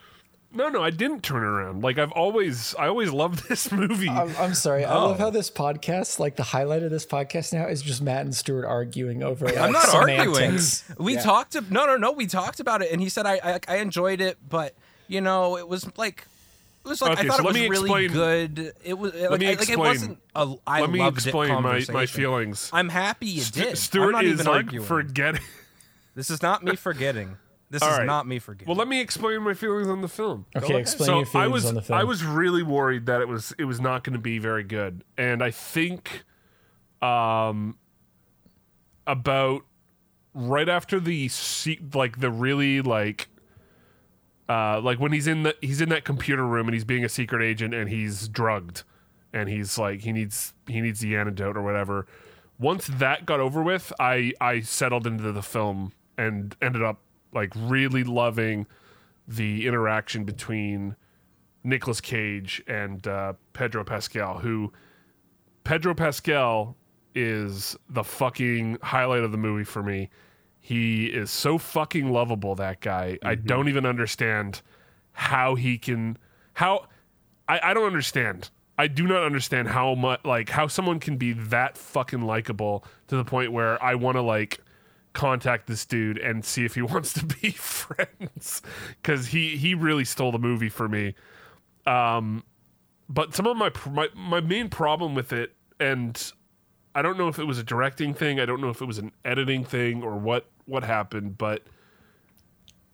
No, 0.53 0.69
no, 0.69 0.83
I 0.83 0.91
didn't 0.91 1.23
turn 1.23 1.45
around. 1.45 1.83
Like 1.85 1.97
I've 1.97 2.11
always, 2.11 2.75
I 2.75 2.89
always 2.89 3.13
loved 3.13 3.45
this 3.49 3.71
movie. 3.71 4.09
I'm, 4.09 4.35
I'm 4.37 4.55
sorry. 4.55 4.85
I 4.85 4.93
Oh. 4.95 5.07
love 5.07 5.19
how 5.21 5.31
this 5.31 5.49
podcast, 5.51 6.19
like 6.19 6.35
the 6.37 6.43
highlight 6.43 6.83
of 6.83 6.91
this 6.91 7.07
podcast 7.07 7.53
now, 7.53 7.67
is 7.69 7.81
just 7.83 8.03
Matt 8.03 8.23
and 8.25 8.35
Stuart 8.35 8.67
arguing 8.67 9.23
over. 9.23 9.45
Like, 9.47 9.57
I'm 9.57 9.71
not 9.73 9.85
semantics. 9.87 10.85
arguing. 10.91 11.05
We 11.07 11.17
talked. 11.23 11.53
To, 11.53 11.61
no, 11.71 11.87
no, 11.87 11.97
no. 11.97 12.11
We 12.13 12.27
talked 12.27 12.59
about 12.59 12.83
it, 12.83 12.91
and 12.91 13.01
he 13.01 13.09
said 13.09 13.27
I, 13.27 13.41
I, 13.45 13.61
I 13.69 13.77
enjoyed 13.77 14.21
it, 14.21 14.39
but 14.49 14.75
you 15.07 15.21
know, 15.21 15.57
it 15.57 15.69
was 15.69 15.87
like, 15.97 16.25
it 16.85 16.89
was 16.89 17.01
like 17.03 17.13
Okay, 17.13 17.23
I 17.23 17.29
thought 17.29 17.37
so 17.37 17.43
it 17.43 17.45
let 17.47 17.53
was 17.53 17.55
me 17.63 17.69
really 17.69 18.05
explain- 18.05 18.55
good. 18.55 18.73
It 18.85 18.95
was 18.99 19.15
like, 19.15 19.41
me 19.41 19.47
I- 19.47 19.51
like 19.51 19.59
it 19.59 19.63
explain- 19.63 19.79
wasn't. 19.79 20.19
A, 20.35 20.55
I 20.67 20.81
Let 20.81 20.91
me 20.91 20.99
loved 21.01 21.17
explain 21.19 21.51
it 21.51 21.61
my, 21.61 21.85
my 21.93 22.07
feelings. 22.07 22.71
I'm 22.73 22.89
happy 22.89 23.27
you 23.27 23.41
Stu- 23.43 23.61
did. 23.63 23.79
Stuart 23.79 24.07
I'm 24.07 24.13
not 24.13 24.25
is 24.25 24.33
even 24.33 24.47
like 24.47 24.55
arguing. 24.67 24.87
forgetting. 24.87 25.43
This 26.15 26.31
is 26.31 26.43
not 26.43 26.65
me 26.65 26.77
forgetting. 26.77 27.37
This 27.71 27.83
All 27.83 27.91
is 27.93 27.99
right. 27.99 28.07
not 28.07 28.27
me 28.27 28.41
forgetting. 28.41 28.67
Well, 28.67 28.77
let 28.77 28.89
me 28.89 29.01
explain 29.01 29.43
my 29.43 29.55
feelings 29.55 29.87
on 29.87 30.01
the 30.01 30.09
film. 30.09 30.45
Okay, 30.57 30.77
explain 30.77 31.07
so 31.07 31.17
your 31.19 31.27
feelings 31.27 31.45
I 31.45 31.47
was 31.47 31.67
on 31.67 31.75
the 31.75 31.83
film. 31.83 31.99
I 32.01 32.05
was 32.05 32.25
really 32.25 32.65
worried 32.65 33.07
that 33.07 33.21
it 33.21 33.29
was 33.29 33.53
it 33.59 33.65
was 33.65 33.81
not 33.81 34.03
going 34.03 34.15
to 34.15 34.19
be 34.21 34.39
very 34.39 34.65
good, 34.65 35.05
and 35.17 35.41
I 35.43 35.53
think, 35.53 36.25
um, 37.01 37.77
about 39.07 39.63
right 40.35 40.69
after 40.69 40.99
the 41.01 41.31
like 41.95 42.19
the 42.21 42.31
really 42.31 42.81
like. 42.83 43.29
Uh, 44.51 44.81
like 44.81 44.99
when 44.99 45.13
he's 45.13 45.29
in 45.29 45.45
the 45.45 45.55
he's 45.61 45.81
in 45.81 45.89
that 45.91 46.05
computer 46.05 46.45
room 46.45 46.67
and 46.67 46.75
he's 46.75 46.85
being 46.85 47.05
a 47.05 47.09
secret 47.09 47.41
agent 47.41 47.73
and 47.73 47.89
he's 47.89 48.27
drugged 48.27 48.83
and 49.33 49.49
he's 49.49 49.79
like 49.79 50.01
he 50.01 50.11
needs 50.11 50.55
he 50.67 50.81
needs 50.81 50.99
the 50.99 51.17
antidote 51.17 51.57
or 51.57 51.63
whatever. 51.63 52.05
Once 52.59 52.89
that 52.89 53.25
got 53.25 53.39
over 53.39 53.63
with, 53.63 53.93
I 54.01 54.33
I 54.41 54.59
settled 54.59 55.07
into 55.07 55.31
the 55.31 55.41
film 55.43 55.93
and 56.19 56.57
ended 56.61 56.83
up 56.83 56.99
like 57.33 57.53
really 57.55 58.03
loving 58.03 58.67
the 59.29 59.69
interaction 59.69 60.25
between 60.25 60.97
Nicolas 61.63 62.01
Cage 62.01 62.61
and 62.67 63.07
uh, 63.07 63.35
Pedro 63.53 63.85
Pascal, 63.85 64.39
who 64.39 64.73
Pedro 65.63 65.95
Pascal 65.95 66.77
is 67.15 67.77
the 67.89 68.03
fucking 68.03 68.79
highlight 68.83 69.23
of 69.23 69.31
the 69.31 69.39
movie 69.39 69.63
for 69.63 69.85
me. 69.85 70.11
He 70.61 71.07
is 71.07 71.31
so 71.31 71.59
fucking 71.59 72.13
lovable, 72.13 72.55
that 72.57 72.81
guy. 72.81 73.19
I 73.23 73.35
don't 73.35 73.69
even 73.69 73.87
understand 73.87 74.63
how 75.13 75.55
he 75.55 75.79
can 75.79 76.19
how 76.55 76.87
I, 77.49 77.61
I 77.71 77.75
don't 77.75 77.87
understand. 77.87 78.51
I 78.79 78.87
do 78.87 79.07
not 79.07 79.23
understand 79.23 79.69
how 79.69 79.95
much 79.95 80.25
like 80.25 80.51
how 80.51 80.67
someone 80.67 81.01
can 81.01 81.17
be 81.17 81.33
that 81.33 81.77
fucking 81.77 82.23
likable 82.23 82.85
to 83.09 83.17
the 83.17 83.25
point 83.25 83.53
where 83.53 83.83
I 83.83 83.95
want 83.95 84.17
to 84.17 84.23
like 84.23 84.61
contact 85.13 85.67
this 85.67 85.85
dude 85.85 86.19
and 86.19 86.45
see 86.45 86.65
if 86.65 86.75
he 86.75 86.83
wants 86.95 87.13
to 87.15 87.25
be 87.25 87.51
friends 87.51 88.63
because 89.03 89.29
he 89.29 89.57
he 89.57 89.75
really 89.75 90.05
stole 90.05 90.33
the 90.33 90.39
movie 90.39 90.69
for 90.69 90.89
me. 90.89 91.15
Um, 91.87 92.45
but 93.09 93.35
some 93.35 93.47
of 93.47 93.57
my 93.57 93.71
my 93.91 94.09
my 94.15 94.41
main 94.41 94.69
problem 94.69 95.15
with 95.15 95.33
it, 95.33 95.55
and 95.79 96.33
I 96.95 97.03
don't 97.03 97.17
know 97.17 97.29
if 97.29 97.39
it 97.39 97.45
was 97.45 97.59
a 97.59 97.63
directing 97.63 98.15
thing, 98.15 98.41
I 98.41 98.47
don't 98.47 98.61
know 98.61 98.71
if 98.71 98.81
it 98.81 98.87
was 98.87 98.99
an 98.99 99.13
editing 99.25 99.65
thing 99.65 100.03
or 100.03 100.17
what 100.17 100.47
what 100.67 100.85
happened, 100.85 101.39
but 101.39 101.65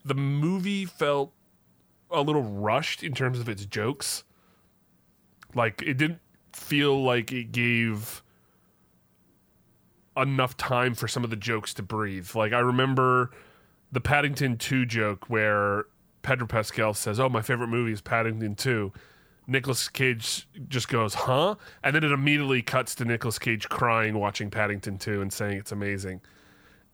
the 0.05 0.15
movie 0.15 0.85
felt 0.85 1.33
a 2.11 2.23
little 2.23 2.43
rushed 2.43 3.03
in 3.03 3.12
terms 3.12 3.41
of 3.41 3.49
its 3.49 3.67
jokes. 3.67 4.25
Like 5.55 5.83
it 5.83 5.95
didn't 5.95 6.21
feel 6.53 7.03
like 7.03 7.33
it 7.33 7.53
gave 7.53 8.23
enough 10.17 10.57
time 10.57 10.95
for 10.95 11.09
some 11.09 11.25
of 11.25 11.31
the 11.31 11.37
jokes 11.37 11.75
to 11.75 11.83
breathe. 11.83 12.31
Like 12.35 12.53
I 12.53 12.61
remember 12.61 13.31
the 13.93 14.00
Paddington 14.00 14.57
2 14.59 14.87
joke 14.87 15.29
where 15.29 15.87
Pedro 16.23 16.47
Pascal 16.47 16.95
says, 16.95 17.21
"Oh, 17.21 17.29
my 17.29 17.43
favorite 17.43 17.69
movie 17.69 17.93
is 17.93 18.00
Paddington 18.00 18.57
2." 18.57 18.93
Nicolas 19.47 19.88
Cage 19.88 20.49
just 20.69 20.88
goes, 20.88 21.15
"Huh?" 21.15 21.55
And 21.83 21.95
then 21.95 22.03
it 22.05 22.12
immediately 22.12 22.62
cuts 22.62 22.95
to 22.97 23.05
Nicolas 23.05 23.38
Cage 23.38 23.69
crying 23.69 24.19
watching 24.19 24.50
Paddington 24.50 24.99
2 24.99 25.23
and 25.23 25.33
saying 25.33 25.59
it's 25.59 25.73
amazing. 25.73 26.21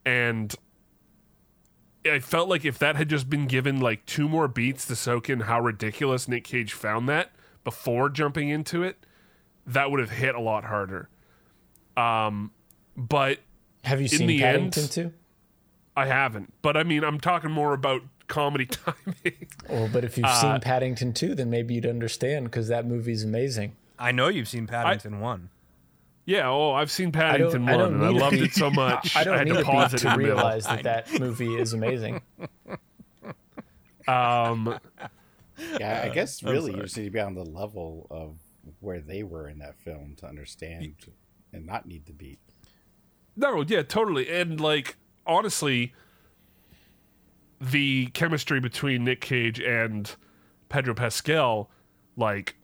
And 0.05 0.55
I 2.05 2.19
felt 2.19 2.49
like 2.49 2.65
if 2.65 2.79
that 2.79 2.97
had 2.97 3.09
just 3.09 3.31
been 3.31 3.47
given 3.47 3.81
like 3.81 4.05
two 4.07 4.29
more 4.29 4.49
beats 4.49 4.87
to 4.87 4.97
soak 4.97 5.31
in 5.31 5.41
how 5.41 5.61
ridiculous 5.61 6.29
Nick 6.29 6.45
Cage 6.45 6.73
found 6.73 7.09
that 7.09 7.31
before 7.65 8.09
jumping 8.09 8.49
into 8.49 8.83
it, 8.83 9.07
that 9.67 9.91
would 9.91 10.01
have 10.01 10.11
hit 10.11 10.35
a 10.35 10.41
lot 10.41 10.65
harder. 10.65 11.09
Um, 11.97 12.51
but 12.97 13.39
Have 13.85 14.01
you 14.01 14.05
in 14.07 14.09
seen 14.09 14.27
the 14.27 14.41
Paddington 14.41 14.83
end, 14.83 14.93
too? 14.93 15.13
I 15.97 16.07
haven't. 16.07 16.53
But 16.63 16.77
I 16.77 16.83
mean, 16.83 17.05
I'm 17.05 17.21
talking 17.21 17.51
more 17.51 17.73
about 17.75 18.03
comedy 18.33 18.67
timing. 18.85 19.47
Well, 19.69 19.89
but 19.93 20.05
if 20.05 20.17
you've 20.17 20.25
Uh, 20.27 20.41
seen 20.41 20.61
Paddington 20.61 21.13
2, 21.13 21.35
then 21.35 21.51
maybe 21.51 21.75
you'd 21.75 21.87
understand 21.87 22.47
because 22.47 22.69
that 22.69 22.87
movie's 22.87 23.23
amazing. 23.25 23.77
I 23.99 24.11
know 24.13 24.29
you've 24.29 24.49
seen 24.49 24.67
Paddington 24.67 25.21
one. 25.21 25.51
yeah. 26.25 26.49
Oh, 26.49 26.73
I've 26.73 26.91
seen 26.91 27.13
Paddington 27.13 27.65
one, 27.67 27.79
don't 27.79 27.95
and 27.95 28.05
I 28.05 28.09
loved 28.09 28.33
beat- 28.37 28.45
it 28.45 28.55
so 28.55 28.71
much. 28.71 29.15
I 29.21 29.23
don't 29.25 29.39
had 29.39 29.47
need 29.49 29.57
to 29.59 29.65
pause 29.65 29.95
it 29.95 29.99
to 29.99 30.07
in 30.09 30.13
the 30.13 30.19
middle. 30.19 30.35
realize 30.37 30.65
that 30.67 30.83
that 30.85 31.21
movie 31.21 31.55
is 31.55 31.73
amazing. 31.73 32.23
Um, 34.09 34.79
Yeah, 35.79 36.03
I 36.05 36.09
Uh, 36.09 36.13
guess 36.15 36.43
really 36.43 36.73
you 36.75 36.83
just 36.83 36.97
need 36.97 37.05
to 37.05 37.11
be 37.11 37.21
on 37.21 37.35
the 37.35 37.45
level 37.45 38.07
of 38.11 38.37
where 38.81 39.01
they 39.01 39.23
were 39.23 39.49
in 39.49 39.59
that 39.59 39.77
film 39.79 40.17
to 40.17 40.27
understand 40.27 40.95
and 41.53 41.65
not 41.67 41.87
need 41.87 42.07
the 42.07 42.13
beat. 42.13 42.41
No, 43.37 43.63
yeah, 43.63 43.83
totally. 43.83 44.29
And 44.29 44.61
like 44.61 44.97
honestly, 45.25 45.95
the 47.71 48.07
chemistry 48.07 48.61
between 48.61 49.05
Nick 49.05 49.21
Cage 49.21 49.61
and 49.61 50.15
Pedro 50.69 50.95
Pascal, 50.95 51.71
like 52.17 52.57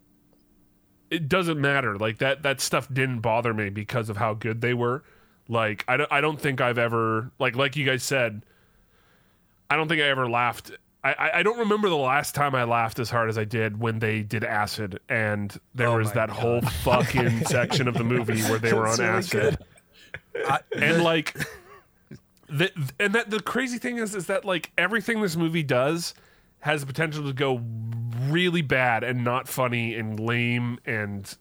it 1.10 1.28
doesn't 1.28 1.60
matter. 1.60 1.96
Like 1.96 2.18
that 2.18 2.42
that 2.42 2.60
stuff 2.60 2.92
didn't 2.92 3.20
bother 3.20 3.54
me 3.54 3.70
because 3.70 4.08
of 4.10 4.16
how 4.16 4.34
good 4.34 4.60
they 4.60 4.74
were. 4.74 5.02
Like 5.48 5.84
I 5.88 5.96
don't 5.96 6.12
I 6.12 6.20
don't 6.20 6.40
think 6.40 6.60
I've 6.60 6.78
ever 6.78 7.30
like 7.38 7.56
like 7.56 7.76
you 7.76 7.86
guys 7.86 8.02
said, 8.02 8.42
I 9.70 9.76
don't 9.76 9.88
think 9.88 10.00
I 10.02 10.08
ever 10.08 10.28
laughed. 10.28 10.72
I, 11.04 11.12
I- 11.12 11.38
I 11.38 11.42
don't 11.44 11.58
remember 11.60 11.88
the 11.88 11.96
last 11.96 12.34
time 12.34 12.54
I 12.56 12.64
laughed 12.64 12.98
as 12.98 13.08
hard 13.08 13.28
as 13.28 13.38
I 13.38 13.44
did 13.44 13.78
when 13.80 14.00
they 14.00 14.22
did 14.22 14.42
acid 14.42 14.98
and 15.08 15.56
there 15.74 15.88
Oh 15.88 15.98
was 15.98 16.10
that 16.12 16.28
whole 16.28 16.60
fucking 16.60 17.44
section 17.46 17.86
of 17.86 17.94
the 17.94 18.02
movie 18.04 18.42
where 18.42 18.58
they 18.58 18.72
were 18.74 18.88
on 18.88 18.98
really 18.98 19.10
acid 19.10 19.58
and 20.76 21.02
like 21.04 21.36
the, 22.48 22.92
and 22.98 23.14
that 23.14 23.30
the 23.30 23.40
crazy 23.40 23.78
thing 23.78 23.98
is 23.98 24.14
is 24.14 24.26
that 24.26 24.44
like 24.44 24.72
everything 24.78 25.20
this 25.20 25.36
movie 25.36 25.62
does 25.62 26.14
has 26.60 26.80
the 26.80 26.86
potential 26.86 27.24
to 27.24 27.32
go 27.32 27.62
really 28.28 28.62
bad 28.62 29.04
and 29.04 29.22
not 29.22 29.46
funny 29.48 29.94
and 29.94 30.18
lame 30.18 30.78
and 30.84 31.36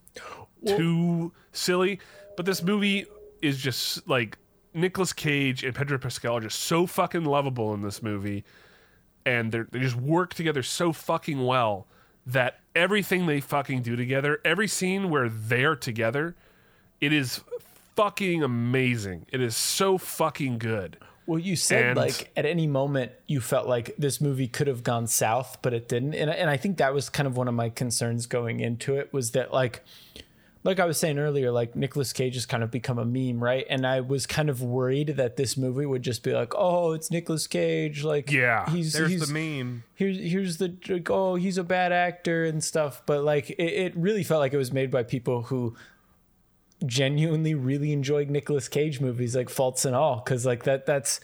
too 0.66 1.34
silly. 1.52 2.00
But 2.36 2.46
this 2.46 2.62
movie 2.62 3.06
is 3.42 3.58
just 3.58 4.08
like 4.08 4.38
Nicolas 4.74 5.14
Cage 5.14 5.64
and 5.64 5.74
Pedro 5.74 5.98
Pascal 5.98 6.38
are 6.38 6.42
just 6.42 6.60
so 6.60 6.86
fucking 6.86 7.26
lovable 7.26 7.74
in 7.74 7.82
this 7.82 8.04
movie. 8.04 8.44
And 9.26 9.52
they 9.52 9.62
they 9.72 9.80
just 9.80 9.96
work 9.96 10.34
together 10.34 10.64
so 10.64 10.94
fucking 10.94 11.46
well 11.46 11.88
that 12.26 12.60
everything 12.76 13.26
they 13.26 13.40
fucking 13.40 13.82
do 13.82 13.96
together 13.96 14.40
every 14.44 14.68
scene 14.68 15.10
where 15.10 15.30
they're 15.30 15.76
together 15.76 16.36
it 17.00 17.14
is 17.14 17.42
fucking 17.98 18.44
amazing. 18.44 19.26
It 19.34 19.42
is 19.42 19.56
so 19.58 19.98
fucking 19.98 20.60
good. 20.60 20.98
Well, 21.26 21.40
you 21.40 21.58
said 21.58 21.84
And- 21.84 21.98
like 21.98 22.32
at 22.38 22.46
any 22.46 22.68
moment 22.68 23.12
you 23.28 23.42
felt 23.42 23.68
like 23.68 23.94
this 23.98 24.22
movie 24.22 24.48
could 24.48 24.68
have 24.68 24.82
gone 24.84 25.08
south, 25.08 25.58
but 25.62 25.74
it 25.74 25.90
didn't. 25.90 26.14
And, 26.14 26.30
and 26.30 26.50
I 26.50 26.56
think 26.56 26.78
that 26.78 26.94
was 26.94 27.10
kind 27.10 27.28
of 27.28 27.36
one 27.36 27.50
of 27.50 27.54
my 27.54 27.70
concerns 27.70 28.28
going 28.28 28.62
into 28.62 28.96
it 28.96 29.12
was 29.12 29.32
that 29.32 29.52
like, 29.52 29.84
like 30.64 30.80
I 30.80 30.86
was 30.86 30.98
saying 30.98 31.18
earlier, 31.20 31.52
like 31.52 31.76
Nicolas 31.76 32.14
Cage 32.14 32.36
has 32.36 32.46
kind 32.46 32.64
of 32.64 32.72
become 32.72 32.98
a 32.98 33.04
meme, 33.06 33.44
right? 33.44 33.66
And 33.70 33.86
I 33.86 34.00
was 34.02 34.26
kind 34.26 34.50
of 34.50 34.62
worried 34.62 35.10
that 35.18 35.36
this 35.38 35.58
movie 35.58 35.86
would 35.86 36.02
just 36.02 36.24
be 36.24 36.32
like, 36.34 36.54
oh, 36.56 36.94
it's 36.94 37.12
Nicolas 37.12 37.46
Cage, 37.48 38.04
like 38.06 38.32
Yeah, 38.32 38.70
he's 38.70 38.94
There's 38.94 39.12
he's, 39.12 39.28
the 39.28 39.34
meme. 39.34 39.84
here's 39.96 40.18
here's 40.18 40.58
the 40.58 40.74
like, 40.88 41.10
oh 41.10 41.36
he's 41.36 41.58
a 41.58 41.64
bad 41.64 41.92
actor 41.92 42.46
and 42.46 42.64
stuff 42.64 43.02
but 43.06 43.24
like 43.24 43.50
it, 43.50 43.62
it 43.62 43.98
really 43.98 44.24
felt 44.24 44.40
like 44.40 44.54
it 44.54 44.58
was 44.58 44.72
made 44.72 44.92
by 44.92 45.04
people 45.04 45.42
who 45.44 45.76
genuinely 46.86 47.56
really 47.56 47.92
enjoyed 47.92 48.30
Nicolas 48.30 48.68
Cage 48.68 49.02
movies 49.02 49.36
like 49.36 49.50
faults 49.50 49.86
and 49.86 49.96
all 49.96 50.22
because 50.24 50.46
like 50.46 50.64
that 50.64 50.86
that's 50.86 51.20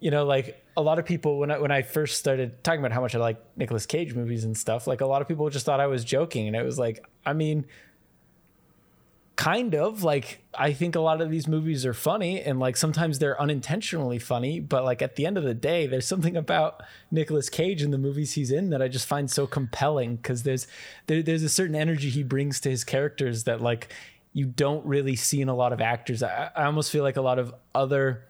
you 0.00 0.10
know 0.10 0.24
like 0.24 0.62
a 0.76 0.82
lot 0.82 0.98
of 0.98 1.04
people 1.04 1.38
when 1.38 1.50
I 1.50 1.58
when 1.58 1.70
I 1.70 1.82
first 1.82 2.18
started 2.18 2.64
talking 2.64 2.80
about 2.80 2.92
how 2.92 3.00
much 3.00 3.14
I 3.14 3.18
like 3.18 3.42
Nicolas 3.56 3.84
Cage 3.84 4.14
movies 4.14 4.44
and 4.44 4.56
stuff 4.56 4.86
like 4.86 5.02
a 5.02 5.06
lot 5.06 5.20
of 5.20 5.28
people 5.28 5.48
just 5.50 5.66
thought 5.66 5.80
I 5.80 5.86
was 5.86 6.04
joking 6.04 6.46
and 6.46 6.56
it 6.56 6.64
was 6.64 6.78
like 6.78 7.06
I 7.26 7.34
mean 7.34 7.66
kind 9.36 9.74
of 9.74 10.02
like 10.02 10.42
I 10.54 10.72
think 10.72 10.96
a 10.96 11.00
lot 11.00 11.20
of 11.20 11.30
these 11.30 11.46
movies 11.46 11.84
are 11.84 11.92
funny 11.92 12.40
and 12.40 12.58
like 12.58 12.76
sometimes 12.76 13.18
they're 13.18 13.40
unintentionally 13.40 14.18
funny, 14.18 14.60
but 14.60 14.82
like 14.82 15.02
at 15.02 15.16
the 15.16 15.26
end 15.26 15.36
of 15.36 15.44
the 15.44 15.52
day, 15.52 15.86
there's 15.86 16.06
something 16.06 16.36
about 16.36 16.82
Nicolas 17.10 17.50
Cage 17.50 17.82
and 17.82 17.92
the 17.92 17.98
movies 17.98 18.32
he's 18.32 18.50
in 18.50 18.70
that 18.70 18.80
I 18.80 18.88
just 18.88 19.06
find 19.06 19.30
so 19.30 19.46
compelling 19.46 20.16
because 20.16 20.42
there's 20.42 20.66
there, 21.06 21.22
there's 21.22 21.42
a 21.42 21.50
certain 21.50 21.76
energy 21.76 22.08
he 22.08 22.22
brings 22.22 22.60
to 22.60 22.70
his 22.70 22.82
characters 22.82 23.44
that 23.44 23.60
like 23.60 23.92
you 24.36 24.44
don't 24.44 24.84
really 24.84 25.16
see 25.16 25.40
in 25.40 25.48
a 25.48 25.54
lot 25.54 25.72
of 25.72 25.80
actors. 25.80 26.22
I, 26.22 26.50
I 26.54 26.64
almost 26.66 26.90
feel 26.92 27.02
like 27.02 27.16
a 27.16 27.22
lot 27.22 27.38
of 27.38 27.54
other 27.74 28.24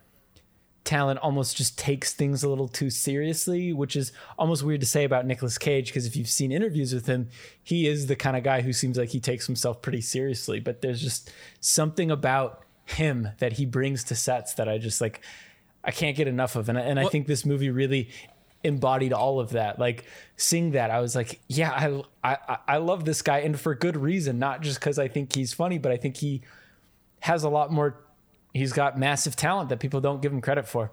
talent 0.84 1.18
almost 1.18 1.56
just 1.56 1.76
takes 1.76 2.12
things 2.12 2.44
a 2.44 2.48
little 2.48 2.68
too 2.68 2.90
seriously, 2.90 3.72
which 3.72 3.96
is 3.96 4.12
almost 4.38 4.62
weird 4.62 4.80
to 4.80 4.86
say 4.86 5.02
about 5.02 5.26
Nicolas 5.26 5.58
Cage 5.58 5.88
because 5.88 6.06
if 6.06 6.14
you've 6.14 6.28
seen 6.28 6.52
interviews 6.52 6.94
with 6.94 7.06
him, 7.06 7.28
he 7.60 7.88
is 7.88 8.06
the 8.06 8.14
kind 8.14 8.36
of 8.36 8.44
guy 8.44 8.60
who 8.60 8.72
seems 8.72 8.96
like 8.96 9.08
he 9.08 9.18
takes 9.18 9.46
himself 9.46 9.82
pretty 9.82 10.00
seriously. 10.00 10.60
But 10.60 10.82
there's 10.82 11.02
just 11.02 11.32
something 11.60 12.08
about 12.12 12.62
him 12.84 13.30
that 13.38 13.54
he 13.54 13.66
brings 13.66 14.04
to 14.04 14.14
sets 14.14 14.54
that 14.54 14.68
I 14.68 14.78
just 14.78 15.00
like 15.00 15.20
I 15.82 15.90
can't 15.90 16.16
get 16.16 16.28
enough 16.28 16.54
of, 16.54 16.68
and 16.68 16.78
I- 16.78 16.82
and 16.82 17.00
I 17.00 17.02
think 17.10 17.26
this 17.26 17.44
movie 17.44 17.70
really 17.70 18.10
embodied 18.64 19.12
all 19.12 19.40
of 19.40 19.50
that. 19.50 19.78
Like 19.78 20.04
seeing 20.36 20.72
that, 20.72 20.90
I 20.90 21.00
was 21.00 21.14
like, 21.14 21.40
yeah, 21.48 22.02
I 22.24 22.36
I 22.36 22.58
I 22.68 22.76
love 22.78 23.04
this 23.04 23.22
guy, 23.22 23.38
and 23.38 23.58
for 23.58 23.74
good 23.74 23.96
reason, 23.96 24.38
not 24.38 24.62
just 24.62 24.80
because 24.80 24.98
I 24.98 25.08
think 25.08 25.34
he's 25.34 25.52
funny, 25.52 25.78
but 25.78 25.92
I 25.92 25.96
think 25.96 26.16
he 26.16 26.42
has 27.20 27.44
a 27.44 27.48
lot 27.48 27.72
more. 27.72 27.96
He's 28.52 28.72
got 28.72 28.98
massive 28.98 29.36
talent 29.36 29.68
that 29.68 29.80
people 29.80 30.00
don't 30.00 30.22
give 30.22 30.32
him 30.32 30.40
credit 30.40 30.66
for. 30.66 30.90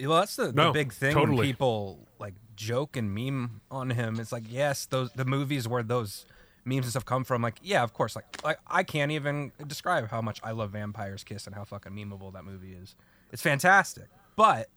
Well, 0.00 0.20
that's 0.20 0.36
the, 0.36 0.52
the 0.52 0.70
big 0.70 0.92
thing 0.92 1.14
when 1.14 1.26
totally. 1.26 1.46
people 1.48 2.06
like 2.18 2.34
joke 2.56 2.96
and 2.96 3.14
meme 3.14 3.60
on 3.70 3.90
him. 3.90 4.18
It's 4.20 4.32
like, 4.32 4.44
yes, 4.48 4.86
those 4.86 5.10
the 5.12 5.24
movies 5.24 5.68
where 5.68 5.82
those 5.82 6.26
memes 6.64 6.84
and 6.84 6.90
stuff 6.90 7.04
come 7.04 7.24
from. 7.24 7.42
Like, 7.42 7.58
yeah, 7.62 7.82
of 7.82 7.92
course. 7.92 8.16
Like, 8.16 8.42
like 8.44 8.58
I 8.66 8.82
can't 8.82 9.12
even 9.12 9.52
describe 9.66 10.08
how 10.10 10.22
much 10.22 10.40
I 10.42 10.52
love 10.52 10.70
Vampires 10.70 11.24
Kiss 11.24 11.46
and 11.46 11.54
how 11.54 11.64
fucking 11.64 11.92
memeable 11.92 12.32
that 12.32 12.44
movie 12.44 12.72
is. 12.72 12.94
It's 13.32 13.42
fantastic, 13.42 14.06
but 14.36 14.68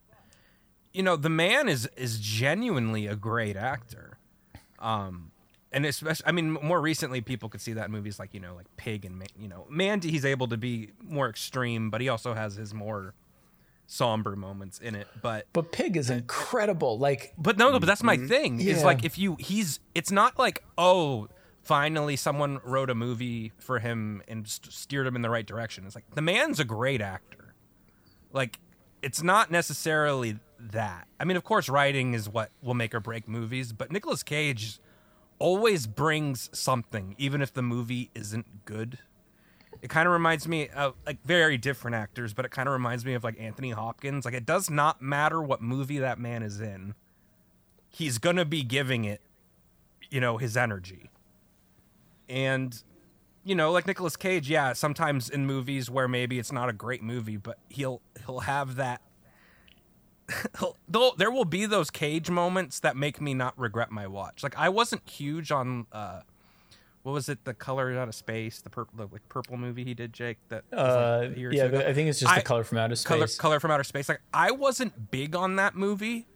you 0.94 1.04
know, 1.04 1.16
the 1.16 1.30
man 1.30 1.68
is 1.68 1.90
is 1.98 2.20
genuinely 2.20 3.08
a 3.08 3.16
great 3.16 3.56
actor. 3.56 4.18
Um, 4.80 5.32
and 5.72 5.86
especially, 5.86 6.26
I 6.28 6.32
mean, 6.32 6.52
more 6.52 6.80
recently, 6.80 7.22
people 7.22 7.50
could 7.50 7.62
see 7.62 7.74
that 7.74 7.86
in 7.88 7.92
movies 7.92 8.20
like 8.20 8.34
you 8.34 8.40
know, 8.40 8.54
like 8.56 8.68
Pig 8.78 9.06
and 9.06 9.18
Ma- 9.18 9.26
you 9.40 9.48
know, 9.48 9.66
Mandy. 9.70 10.12
He's 10.12 10.26
able 10.26 10.48
to 10.48 10.58
be 10.58 10.92
more 11.02 11.30
extreme, 11.30 11.90
but 11.90 12.00
he 12.02 12.10
also 12.10 12.34
has 12.34 12.56
his 12.56 12.74
more 12.74 13.14
somber 13.88 14.36
moments 14.36 14.80
in 14.80 14.94
it. 14.96 15.08
But 15.22 15.48
But 15.52 15.72
Pig 15.72 15.98
is 15.98 16.10
incredible. 16.10 16.98
Like, 17.00 17.34
but 17.38 17.58
no, 17.58 17.72
no, 17.72 17.80
but 17.80 17.86
that's 17.88 18.04
my 18.04 18.18
thing. 18.18 18.60
Is 18.60 18.80
Yeah. 18.80 18.86
like 18.86 19.04
if 19.04 19.18
you 19.18 19.36
he's 19.40 19.80
it's 19.96 20.12
not 20.12 20.38
like 20.38 20.64
oh 20.78 21.28
finally 21.64 22.16
someone 22.16 22.60
wrote 22.64 22.90
a 22.90 22.96
movie 22.96 23.52
for 23.58 23.80
him 23.80 24.22
and 24.28 24.48
st- 24.48 24.72
steered 24.74 25.08
him 25.08 25.16
in 25.16 25.22
the 25.22 25.30
right 25.30 25.46
direction. 25.46 25.86
It's 25.86 25.96
like 25.96 26.06
the 26.14 26.22
man's 26.22 26.60
a 26.60 26.66
great 26.66 27.02
actor. 27.02 27.54
Like 28.32 28.60
it's 29.02 29.24
not 29.24 29.50
necessarily 29.52 30.40
that. 30.71 31.08
I 31.19 31.26
mean, 31.26 31.38
of 31.38 31.43
course, 31.43 31.69
writing 31.69 32.13
is 32.13 32.30
what 32.30 32.52
will 32.62 32.73
make 32.73 32.93
or 32.95 32.99
break 32.99 33.28
movies, 33.28 33.73
but 33.73 33.91
Nicolas 33.91 34.23
Cage 34.23 34.80
always 35.39 35.88
brings 35.88 36.49
something, 36.54 37.15
even 37.17 37.41
if 37.41 37.54
the 37.54 37.62
movie 37.62 38.10
isn't 38.15 38.65
good. 38.65 38.99
It 39.82 39.89
kind 39.89 40.08
of 40.08 40.13
reminds 40.13 40.47
me 40.47 40.69
of 40.69 40.95
like 41.06 41.21
very 41.26 41.58
different 41.58 41.95
actors, 41.95 42.34
but 42.34 42.45
it 42.45 42.52
kind 42.52 42.69
of 42.69 42.73
reminds 42.73 43.04
me 43.06 43.13
of 43.13 43.23
like 43.23 43.39
Anthony 43.39 43.71
Hopkins. 43.71 44.23
Like 44.23 44.34
it 44.34 44.45
does 44.45 44.69
not 44.69 45.02
matter 45.02 45.41
what 45.41 45.62
movie 45.62 45.99
that 45.99 46.19
man 46.19 46.43
is 46.43 46.62
in, 46.62 46.95
he's 47.89 48.17
gonna 48.17 48.45
be 48.45 48.63
giving 48.63 49.04
it, 49.04 49.21
you 50.10 50.21
know, 50.21 50.38
his 50.38 50.56
energy. 50.56 51.10
And, 52.30 52.82
you 53.43 53.56
know, 53.56 53.71
like 53.71 53.86
Nicolas 53.86 54.15
Cage, 54.15 54.49
yeah, 54.49 54.73
sometimes 54.73 55.30
in 55.30 55.45
movies 55.45 55.89
where 55.89 56.08
maybe 56.08 56.39
it's 56.39 56.52
not 56.52 56.69
a 56.69 56.73
great 56.73 57.04
movie, 57.04 57.38
but 57.38 57.58
he'll 57.69 58.02
he'll 58.26 58.41
have 58.41 58.78
that. 58.78 59.02
Though 60.88 61.12
there 61.18 61.32
will 61.32 61.46
be 61.46 61.66
those 61.66 61.90
Cage 61.90 62.30
moments 62.30 62.80
that 62.80 62.96
make 62.96 63.20
me 63.20 63.34
not 63.34 63.58
regret 63.60 63.92
my 63.92 64.08
watch. 64.08 64.44
Like 64.44 64.58
I 64.58 64.70
wasn't 64.70 65.08
huge 65.10 65.52
on. 65.52 65.88
uh 65.92 66.22
what 67.04 67.12
was 67.12 67.28
it? 67.28 67.44
The 67.44 67.54
Color 67.54 68.00
Out 68.00 68.08
of 68.08 68.16
Space, 68.16 68.62
the 68.62 68.70
purple, 68.70 68.94
the 68.98 69.12
like, 69.12 69.28
purple 69.28 69.58
movie 69.58 69.84
he 69.84 69.94
did, 69.94 70.14
Jake. 70.14 70.38
That 70.48 70.64
uh, 70.72 71.20
like, 71.24 71.36
a 71.36 71.40
year 71.40 71.50
or 71.50 71.54
yeah, 71.54 71.64
ago? 71.66 71.80
I 71.80 71.94
think 71.94 72.08
it's 72.10 72.20
just 72.20 72.32
I- 72.32 72.38
the 72.40 72.46
color 72.46 72.64
from 72.64 72.78
outer 72.78 72.96
space. 72.96 73.08
Color, 73.08 73.28
Color 73.38 73.60
from 73.60 73.72
Outer 73.72 73.84
Space. 73.84 74.08
Like 74.08 74.22
I 74.34 74.52
wasn't 74.52 75.12
big 75.12 75.36
on 75.36 75.58
that 75.58 75.76
movie, 75.76 76.28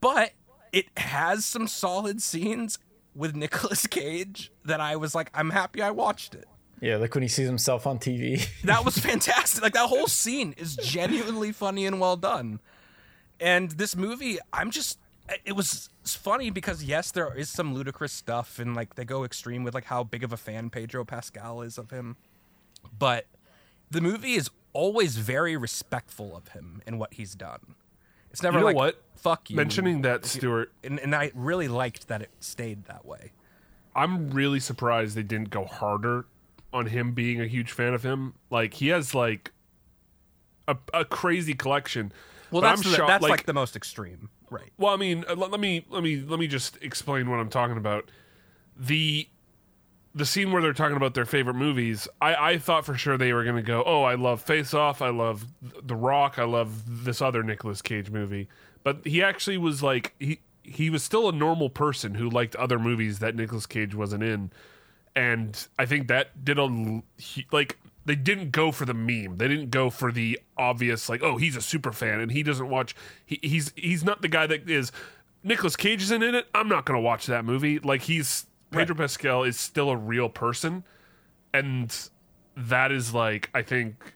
but 0.00 0.30
it 0.72 0.86
has 0.96 1.44
some 1.44 1.66
solid 1.66 2.22
scenes 2.22 2.78
with 3.14 3.34
Nicolas 3.34 3.86
Cage 3.88 4.52
that 4.64 4.80
I 4.80 4.94
was 4.94 5.14
like, 5.14 5.30
I'm 5.34 5.50
happy 5.50 5.82
I 5.82 5.90
watched 5.90 6.34
it. 6.34 6.46
Yeah, 6.80 6.96
like 6.96 7.12
when 7.14 7.22
he 7.22 7.28
sees 7.28 7.48
himself 7.48 7.84
on 7.86 7.98
TV. 7.98 8.46
That 8.62 8.84
was 8.84 8.96
fantastic. 8.98 9.62
like 9.64 9.72
that 9.72 9.88
whole 9.88 10.06
scene 10.06 10.54
is 10.56 10.76
genuinely 10.76 11.50
funny 11.50 11.86
and 11.86 11.98
well 11.98 12.16
done. 12.16 12.60
And 13.40 13.70
this 13.72 13.96
movie, 13.96 14.38
I'm 14.52 14.70
just 14.70 14.98
it 15.44 15.52
was 15.52 15.90
funny 16.04 16.50
because 16.50 16.82
yes, 16.82 17.10
there 17.10 17.34
is 17.36 17.48
some 17.50 17.74
ludicrous 17.74 18.12
stuff 18.12 18.58
and 18.58 18.74
like 18.74 18.94
they 18.94 19.04
go 19.04 19.24
extreme 19.24 19.62
with 19.64 19.74
like 19.74 19.84
how 19.84 20.02
big 20.04 20.24
of 20.24 20.32
a 20.32 20.36
fan 20.36 20.70
Pedro 20.70 21.04
Pascal 21.04 21.62
is 21.62 21.78
of 21.78 21.90
him. 21.90 22.16
But 22.98 23.26
the 23.90 24.00
movie 24.00 24.34
is 24.34 24.50
always 24.72 25.16
very 25.16 25.56
respectful 25.56 26.36
of 26.36 26.48
him 26.48 26.82
and 26.86 26.98
what 26.98 27.14
he's 27.14 27.34
done. 27.34 27.74
It's 28.30 28.42
never 28.42 28.58
You 28.58 28.60
know 28.60 28.66
like 28.66 28.76
what? 28.76 29.02
fuck 29.16 29.50
you. 29.50 29.56
Mentioning 29.56 30.02
that, 30.02 30.24
Stuart, 30.24 30.72
and, 30.84 30.98
and 31.00 31.14
I 31.14 31.32
really 31.34 31.68
liked 31.68 32.08
that 32.08 32.22
it 32.22 32.30
stayed 32.40 32.84
that 32.84 33.06
way. 33.06 33.32
I'm 33.96 34.30
really 34.30 34.60
surprised 34.60 35.16
they 35.16 35.22
didn't 35.22 35.50
go 35.50 35.64
harder 35.64 36.26
on 36.72 36.86
him 36.86 37.12
being 37.12 37.40
a 37.40 37.46
huge 37.46 37.72
fan 37.72 37.94
of 37.94 38.02
him. 38.02 38.34
Like 38.50 38.74
he 38.74 38.88
has 38.88 39.14
like 39.14 39.52
a, 40.68 40.76
a 40.92 41.04
crazy 41.04 41.54
collection. 41.54 42.12
Well, 42.50 42.62
But 42.62 42.68
that's 42.68 42.82
the, 42.82 42.96
shocked- 42.96 43.08
that's 43.08 43.22
like, 43.22 43.46
the 43.46 43.52
most 43.52 43.76
extreme, 43.76 44.30
right? 44.50 44.70
Well, 44.78 44.92
I 44.92 44.96
mean, 44.96 45.24
let, 45.28 45.50
let 45.50 45.60
me 45.60 45.84
let 45.90 46.02
me 46.02 46.20
let 46.20 46.38
me 46.40 46.46
just 46.46 46.78
explain 46.82 47.30
what 47.30 47.38
I'm 47.38 47.50
talking 47.50 47.76
about. 47.76 48.10
The 48.76 49.28
the 50.14 50.24
scene 50.24 50.50
where 50.50 50.62
they're 50.62 50.72
talking 50.72 50.96
about 50.96 51.14
their 51.14 51.26
favorite 51.26 51.54
movies, 51.54 52.08
I, 52.20 52.34
I 52.52 52.58
thought 52.58 52.84
for 52.84 52.96
sure 52.96 53.16
they 53.16 53.32
were 53.32 53.44
going 53.44 53.56
to 53.56 53.62
go, 53.62 53.82
"Oh, 53.86 54.02
I 54.02 54.14
love 54.14 54.40
Face 54.42 54.72
Off, 54.74 55.02
I 55.02 55.10
love 55.10 55.46
The 55.82 55.96
Rock, 55.96 56.38
I 56.38 56.44
love 56.44 57.04
this 57.04 57.20
other 57.20 57.42
Nicolas 57.42 57.82
Cage 57.82 58.10
movie." 58.10 58.48
But 58.82 59.06
he 59.06 59.22
actually 59.22 59.58
was 59.58 59.82
like 59.82 60.14
he 60.18 60.40
he 60.62 60.90
was 60.90 61.02
still 61.02 61.28
a 61.28 61.32
normal 61.32 61.70
person 61.70 62.14
who 62.14 62.28
liked 62.28 62.56
other 62.56 62.78
movies 62.78 63.18
that 63.18 63.34
Nicolas 63.34 63.66
Cage 63.66 63.94
wasn't 63.94 64.22
in. 64.22 64.50
And 65.16 65.66
I 65.78 65.86
think 65.86 66.08
that 66.08 66.44
did 66.44 66.58
a 66.58 67.02
like 67.50 67.78
they 68.08 68.16
didn't 68.16 68.50
go 68.50 68.72
for 68.72 68.84
the 68.84 68.94
meme. 68.94 69.36
They 69.36 69.46
didn't 69.48 69.70
go 69.70 69.90
for 69.90 70.10
the 70.10 70.40
obvious 70.56 71.08
like, 71.08 71.22
oh, 71.22 71.36
he's 71.36 71.54
a 71.56 71.60
super 71.60 71.92
fan 71.92 72.20
and 72.20 72.32
he 72.32 72.42
doesn't 72.42 72.68
watch. 72.68 72.96
He, 73.24 73.38
he's 73.42 73.72
he's 73.76 74.02
not 74.02 74.22
the 74.22 74.28
guy 74.28 74.46
that 74.46 74.68
is. 74.68 74.90
Nicolas 75.44 75.76
Cage 75.76 76.02
isn't 76.02 76.22
in 76.22 76.34
it. 76.34 76.46
I'm 76.54 76.68
not 76.68 76.84
going 76.84 76.96
to 76.96 77.00
watch 77.02 77.26
that 77.26 77.44
movie. 77.44 77.78
Like 77.78 78.02
he's 78.02 78.46
Pedro 78.72 78.96
Pascal 78.96 79.44
is 79.44 79.58
still 79.58 79.88
a 79.90 79.96
real 79.96 80.28
person, 80.28 80.84
and 81.54 81.94
that 82.56 82.90
is 82.90 83.14
like 83.14 83.50
I 83.54 83.62
think 83.62 84.14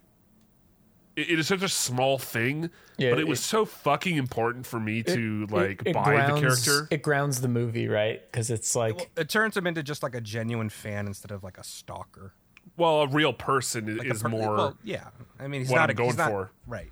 it, 1.17 1.31
it 1.31 1.39
is 1.39 1.47
such 1.47 1.63
a 1.63 1.69
small 1.69 2.19
thing, 2.19 2.71
Yeah, 2.97 3.11
but 3.11 3.19
it 3.21 3.29
was 3.29 3.41
so 3.41 3.65
fucking 3.65 4.17
important 4.17 4.67
for 4.67 4.81
me 4.81 5.03
to 5.05 5.47
like 5.51 5.83
It- 5.83 5.89
it 5.89 5.95
buy 5.95 6.05
grounds- 6.05 6.35
the 6.35 6.41
character. 6.41 6.89
It 6.91 7.03
grounds 7.03 7.41
the 7.41 7.49
movie, 7.49 7.89
right? 7.89 8.21
Because 8.31 8.51
it's 8.51 8.75
like 8.75 9.11
It 9.17 9.29
turns 9.29 9.57
him 9.57 9.67
into 9.67 9.83
just 9.83 10.03
like 10.03 10.15
a 10.15 10.21
genuine 10.21 10.71
fan 10.71 11.07
instead 11.07 11.31
of 11.31 11.45
like 11.45 11.59
a 11.59 11.65
stalker. 11.65 12.33
Well, 12.77 13.03
a 13.03 13.07
real 13.09 13.33
person 13.33 13.89
is, 13.89 13.99
Like 13.99 14.09
a 14.09 14.11
is 14.13 14.23
per- 14.23 14.29
more. 14.29 14.57
Well, 14.57 14.79
yeah. 14.85 15.09
I 15.39 15.47
mean, 15.49 15.63
he's 15.63 15.71
what 15.71 15.77
not 15.79 15.85
I'm 15.85 15.91
a, 15.91 15.95
going 15.95 16.17
not- 16.17 16.31
for. 16.31 16.51
Right. 16.67 16.91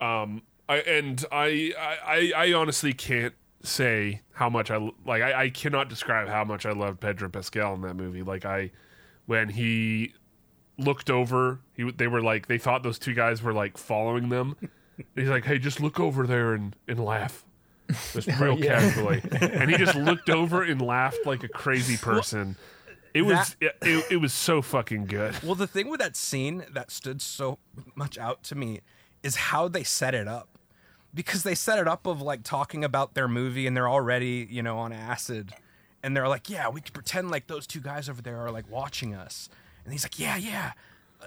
Um, 0.00 0.42
I 0.68 0.76
and 0.78 1.24
I, 1.32 1.72
I 2.06 2.32
I 2.36 2.52
honestly 2.52 2.92
can't 2.92 3.34
say 3.62 4.20
how 4.32 4.48
much 4.48 4.70
I 4.70 4.76
like. 5.04 5.22
I, 5.22 5.44
I 5.44 5.50
cannot 5.50 5.88
describe 5.88 6.28
how 6.28 6.44
much 6.44 6.66
I 6.66 6.72
loved 6.72 7.00
Pedro 7.00 7.28
Pascal 7.28 7.74
in 7.74 7.80
that 7.82 7.94
movie. 7.94 8.22
Like 8.22 8.44
I, 8.44 8.70
when 9.26 9.48
he 9.48 10.14
looked 10.76 11.10
over, 11.10 11.60
he 11.74 11.90
they 11.90 12.06
were 12.06 12.22
like 12.22 12.46
they 12.46 12.58
thought 12.58 12.82
those 12.82 12.98
two 12.98 13.14
guys 13.14 13.42
were 13.42 13.52
like 13.52 13.76
following 13.76 14.28
them. 14.28 14.56
He's 15.16 15.28
like, 15.28 15.44
"Hey, 15.44 15.58
just 15.58 15.80
look 15.80 15.98
over 15.98 16.26
there 16.26 16.54
and 16.54 16.76
and 16.86 17.04
laugh." 17.04 17.44
Just 18.12 18.28
real 18.40 18.58
yeah. 18.58 18.78
casually, 18.80 19.22
and 19.40 19.70
he 19.70 19.76
just 19.78 19.94
looked 19.96 20.28
over 20.28 20.62
and 20.62 20.80
laughed 20.82 21.24
like 21.24 21.42
a 21.42 21.48
crazy 21.48 21.96
person. 21.96 22.56
It 23.14 23.22
was 23.22 23.56
it, 23.60 23.76
it, 23.82 24.04
it 24.12 24.16
was 24.18 24.32
so 24.32 24.62
fucking 24.62 25.06
good. 25.06 25.42
Well, 25.42 25.54
the 25.54 25.66
thing 25.66 25.88
with 25.88 26.00
that 26.00 26.16
scene 26.16 26.64
that 26.72 26.90
stood 26.90 27.20
so 27.22 27.58
much 27.94 28.18
out 28.18 28.42
to 28.44 28.54
me 28.54 28.80
is 29.22 29.36
how 29.36 29.68
they 29.68 29.82
set 29.82 30.14
it 30.14 30.28
up. 30.28 30.48
Because 31.14 31.42
they 31.42 31.54
set 31.54 31.78
it 31.78 31.88
up 31.88 32.06
of 32.06 32.20
like 32.20 32.42
talking 32.44 32.84
about 32.84 33.14
their 33.14 33.28
movie 33.28 33.66
and 33.66 33.74
they're 33.76 33.88
already, 33.88 34.46
you 34.50 34.62
know, 34.62 34.78
on 34.78 34.92
acid. 34.92 35.52
And 36.02 36.14
they're 36.16 36.28
like, 36.28 36.50
yeah, 36.50 36.68
we 36.68 36.80
can 36.82 36.92
pretend 36.92 37.30
like 37.30 37.46
those 37.46 37.66
two 37.66 37.80
guys 37.80 38.08
over 38.08 38.20
there 38.22 38.36
are 38.38 38.50
like 38.50 38.70
watching 38.70 39.14
us. 39.14 39.48
And 39.84 39.92
he's 39.92 40.04
like, 40.04 40.18
yeah, 40.18 40.36
yeah. 40.36 40.72
Uh, 41.20 41.26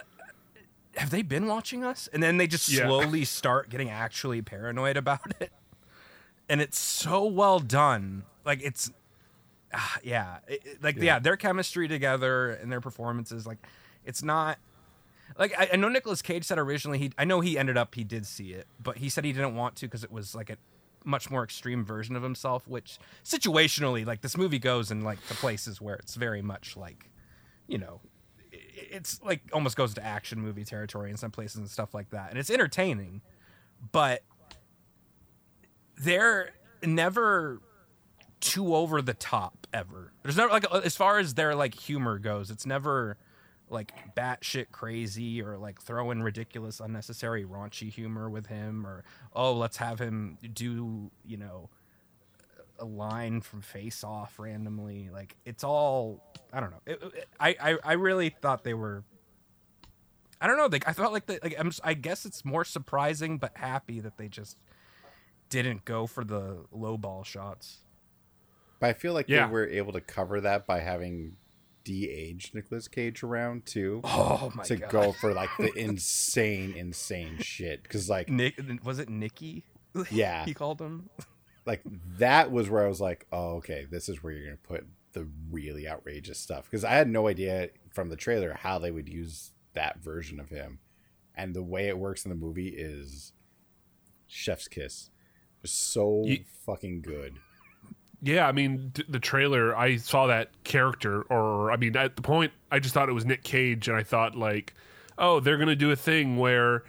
Have 0.98 1.10
they 1.10 1.24
been 1.24 1.48
watching 1.48 1.84
us? 1.84 2.08
And 2.14 2.22
then 2.22 2.38
they 2.38 2.46
just 2.48 2.70
Yeah. 2.70 2.86
slowly 2.86 3.26
start 3.26 3.70
getting 3.70 3.90
actually 3.90 4.42
paranoid 4.44 4.98
about 4.98 5.34
it. 5.42 5.52
And 6.48 6.62
it's 6.62 6.78
so 6.78 7.26
well 7.26 7.60
done. 7.60 8.24
Like 8.46 8.62
it's 8.62 8.92
Ah, 9.74 9.98
yeah, 10.04 10.40
It- 10.48 10.66
it- 10.66 10.84
like 10.84 10.98
yeah. 10.98 11.20
their 11.20 11.38
chemistry 11.38 11.88
together 11.88 12.52
and 12.52 12.72
their 12.72 12.82
performances, 12.82 13.46
like 13.48 13.60
it's 14.06 14.22
not 14.24 14.58
like 15.38 15.54
I, 15.58 15.70
I 15.74 15.76
know 15.78 15.88
Nicolas 15.88 16.22
Cage 16.22 16.44
said 16.44 16.58
originally 16.60 16.98
he 17.00 17.12
I 17.18 17.24
know 17.26 17.40
he 17.40 17.58
ended 17.58 17.78
up 17.78 17.96
he 17.96 18.04
did 18.04 18.26
see 18.26 18.52
it, 18.54 18.68
but 18.82 18.98
he 18.98 19.08
said 19.10 19.24
he 19.24 19.32
didn't 19.32 19.56
want 19.56 19.76
to 19.78 19.86
because 19.88 20.04
it 20.04 20.12
was 20.12 20.36
like 20.36 20.50
a 20.50 20.58
much 21.06 21.32
more 21.32 21.44
extreme 21.44 21.84
version 21.86 22.16
of 22.16 22.24
himself. 22.24 22.68
Which 22.68 23.00
situationally, 23.24 24.06
like 24.06 24.22
this 24.22 24.36
movie 24.38 24.60
goes 24.60 24.92
in 24.92 25.02
like 25.04 25.22
the 25.28 25.36
places 25.36 25.80
where 25.80 25.96
it's 25.96 26.16
very 26.16 26.42
much 26.42 26.76
like, 26.76 27.10
you 27.68 27.78
know, 27.78 28.02
it's 28.52 29.22
like 29.24 29.42
almost 29.54 29.78
goes 29.78 29.94
to 29.94 30.04
action 30.06 30.42
movie 30.42 30.66
territory 30.66 31.10
in 31.12 31.18
some 31.18 31.32
places 31.32 31.58
and 31.58 31.70
stuff 31.70 31.94
like 31.94 32.10
that, 32.10 32.30
and 32.30 32.38
it's 32.40 32.50
entertaining. 32.50 33.22
but 33.94 34.22
they're 35.98 36.50
never 36.84 37.62
too 38.42 38.76
over 38.76 39.02
the 39.02 39.14
top 39.14 39.68
ever. 39.74 40.12
There's 40.24 40.36
never 40.38 40.52
like 40.52 40.66
as 40.74 40.96
far 40.98 41.20
as 41.20 41.36
their 41.36 41.56
like 41.56 41.74
humor 41.76 42.20
goes, 42.20 42.52
it's 42.52 42.66
never 42.66 43.18
like 43.70 43.94
batshit 44.16 44.72
crazy 44.72 45.42
or 45.42 45.58
like 45.58 45.82
throwing 45.82 46.22
ridiculous, 46.22 46.82
unnecessary, 46.82 47.46
raunchy 47.46 47.90
humor 47.90 48.30
with 48.30 48.48
him, 48.48 48.86
or 48.86 49.04
oh, 49.34 49.54
let's 49.54 49.78
have 49.78 50.00
him 50.00 50.38
do 50.54 51.10
you 51.26 51.38
know 51.38 51.70
a 52.80 52.86
line 52.86 53.40
from 53.42 53.62
Face 53.62 54.04
Off 54.04 54.40
randomly. 54.40 55.10
Like 55.14 55.38
it's 55.46 55.64
all 55.64 56.22
I 56.52 56.60
don't 56.60 56.72
know. 56.72 56.82
It, 56.86 57.02
it- 57.04 57.30
I, 57.40 57.56
I 57.62 57.78
I 57.84 57.94
really 57.94 58.30
thought 58.30 58.64
they 58.64 58.74
were. 58.74 59.04
I 60.42 60.48
don't 60.48 60.58
know. 60.58 60.66
Like 60.66 60.88
I 60.88 60.94
felt 60.94 61.14
like 61.14 61.28
the, 61.28 61.40
like 61.44 61.56
I'm. 61.58 61.72
I 61.84 61.94
guess 61.94 62.26
it's 62.26 62.44
more 62.44 62.66
surprising 62.66 63.38
but 63.38 63.52
happy 63.56 64.00
that 64.00 64.18
they 64.18 64.28
just 64.28 64.58
didn't 65.50 65.86
go 65.86 66.08
for 66.08 66.24
the 66.24 66.66
low 66.72 66.98
ball 66.98 67.24
shots. 67.24 67.78
But 68.82 68.90
I 68.90 68.94
feel 68.94 69.14
like 69.14 69.30
Yeah. 69.30 69.46
they 69.48 69.54
were 69.54 69.68
able 69.68 69.94
to 69.94 70.02
cover 70.02 70.42
that 70.42 70.68
by 70.68 70.80
having 70.82 71.38
de-aged 71.86 72.54
Nicolas 72.54 72.88
Cage 72.90 73.24
around 73.24 73.66
too. 73.66 74.02
Oh 74.04 74.52
my 74.56 74.64
to 74.64 74.76
God. 74.76 74.90
go 74.90 75.12
for 75.14 75.34
like 75.34 75.50
the 75.58 75.72
insane, 75.78 76.74
insane 76.76 77.38
shit. 77.40 77.84
Because 77.84 78.10
like, 78.10 78.28
Nick 78.30 78.60
was 78.84 79.00
it 79.00 79.08
Nicky? 79.10 79.64
Yeah. 80.12 80.44
he 80.46 80.54
called 80.54 80.82
him. 80.82 81.10
like 81.66 81.82
that 82.18 82.52
was 82.52 82.70
where 82.70 82.84
I 82.86 82.90
was 82.90 83.00
like, 83.02 83.26
oh, 83.32 83.56
okay, 83.58 83.86
this 83.90 84.10
is 84.10 84.22
where 84.22 84.34
you're 84.34 84.46
gonna 84.46 84.58
put 84.58 84.86
the 85.14 85.28
really 85.50 85.88
outrageous 85.88 86.40
stuff. 86.40 86.66
Because 86.66 86.84
I 86.84 86.92
had 86.92 87.08
no 87.10 87.28
idea 87.28 87.70
from 87.90 88.10
the 88.10 88.16
trailer 88.16 88.54
how 88.54 88.78
they 88.80 88.92
would 88.92 89.10
use 89.10 89.52
that 89.74 90.00
version 90.00 90.40
of 90.40 90.50
him, 90.50 90.80
and 91.36 91.54
the 91.54 91.64
way 91.64 91.88
it 91.88 91.98
works 91.98 92.26
in 92.26 92.30
the 92.30 92.36
movie 92.36 92.70
is 92.70 93.34
chef's 94.28 94.68
kiss. 94.68 95.10
Just 95.62 95.92
so 95.92 96.24
Ye- 96.26 96.46
fucking 96.66 97.02
good. 97.02 97.38
Yeah, 98.22 98.48
I 98.48 98.52
mean, 98.52 98.92
d- 98.94 99.04
the 99.10 99.20
trailer, 99.20 99.76
I 99.76 99.98
saw 99.98 100.28
that 100.28 100.50
character, 100.64 101.24
or 101.24 101.72
I 101.72 101.78
mean, 101.78 101.96
at 101.98 102.16
the 102.16 102.22
point, 102.22 102.52
I 102.72 102.80
just 102.80 102.94
thought 102.94 103.10
it 103.10 103.14
was 103.14 103.26
Nick 103.26 103.44
Cage, 103.44 103.88
and 103.88 103.98
I 103.98 104.04
thought, 104.04 104.36
like, 104.36 104.76
oh, 105.18 105.40
they're 105.40 105.58
going 105.58 105.70
to 105.70 105.76
do 105.76 105.92
a 105.92 105.96
thing 105.96 106.38
where 106.38 106.84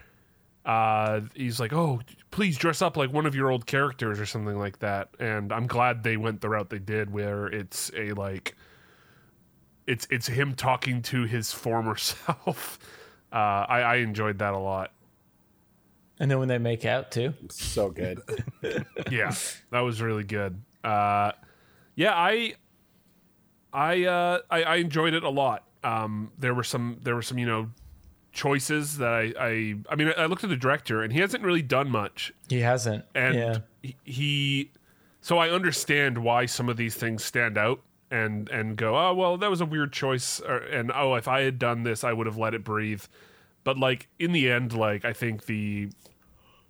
uh, 0.67 1.23
he's 1.35 1.59
like, 1.59 1.73
oh, 1.73 2.01
please 2.31 2.57
dress 2.59 2.83
up 2.83 2.97
like 2.97 3.13
one 3.13 3.27
of 3.27 3.35
your 3.35 3.51
old 3.51 3.67
characters 3.67 4.21
or 4.21 4.27
something 4.27 4.59
like 4.59 4.79
that. 4.81 5.09
And 5.19 5.53
I'm 5.53 5.67
glad 5.67 6.03
they 6.03 6.17
went 6.17 6.41
the 6.41 6.51
route 6.51 6.71
they 6.71 6.79
did, 6.79 7.13
where 7.13 7.47
it's 7.47 7.91
a, 7.97 8.13
like, 8.13 8.55
it's 9.87 10.07
it's 10.11 10.29
him 10.29 10.55
talking 10.55 11.03
to 11.03 11.25
his 11.25 11.53
former 11.53 11.97
self. 11.97 12.79
Uh, 13.33 13.37
I, 13.37 13.81
I 13.81 13.97
enjoyed 13.97 14.39
that 14.39 14.55
a 14.55 14.59
lot. 14.59 14.93
And 16.21 16.31
then 16.31 16.39
when 16.39 16.49
they 16.49 16.59
make 16.59 16.85
out 16.85 17.11
too. 17.11 17.35
So 17.51 17.91
good. 17.91 18.21
yeah, 19.11 19.35
that 19.71 19.81
was 19.81 20.01
really 20.01 20.25
good. 20.25 20.61
Uh, 20.85 21.33
yeah, 21.95 22.15
I, 22.15 22.55
I, 23.73 24.05
uh, 24.05 24.39
I, 24.51 24.63
I 24.63 24.77
enjoyed 24.77 25.15
it 25.15 25.23
a 25.23 25.31
lot. 25.31 25.65
Um, 25.85 26.33
there 26.39 26.55
were 26.55 26.65
some, 26.65 26.99
there 27.03 27.15
were 27.15 27.23
some, 27.23 27.39
you 27.39 27.47
know, 27.47 27.71
choices 28.33 28.99
that 28.99 29.13
I, 29.13 29.33
I, 29.39 29.75
I 29.91 29.95
mean, 29.97 30.13
I 30.17 30.27
looked 30.27 30.45
at 30.45 30.51
the 30.51 30.57
director 30.57 31.03
and 31.03 31.13
he 31.13 31.21
hasn't 31.21 31.45
really 31.45 31.63
done 31.63 31.91
much, 31.91 32.33
He 32.49 32.61
hasn't. 32.61 33.05
and 33.15 33.35
yeah. 33.35 33.59
he, 33.83 33.97
he, 34.05 34.71
so 35.21 35.39
I 35.39 35.51
understand 35.51 36.19
why 36.19 36.47
some 36.47 36.69
of 36.69 36.77
these 36.77 36.95
things 36.95 37.25
stand 37.25 37.57
out 37.59 37.81
and 38.11 38.49
and 38.51 38.77
go, 38.77 38.97
oh 38.97 39.15
well, 39.15 39.39
that 39.39 39.49
was 39.49 39.61
a 39.61 39.67
weird 39.67 39.93
choice, 39.93 40.41
or, 40.41 40.57
and 40.59 40.93
oh, 40.95 41.15
if 41.15 41.27
I 41.27 41.43
had 41.43 41.59
done 41.59 41.83
this, 41.83 42.05
I 42.05 42.13
would 42.13 42.27
have 42.27 42.37
let 42.37 42.53
it 42.55 42.63
breathe. 42.63 43.03
But 43.65 43.79
like 43.79 44.09
in 44.19 44.33
the 44.33 44.51
end, 44.51 44.75
like 44.75 45.05
I 45.05 45.15
think 45.15 45.47
the 45.47 45.89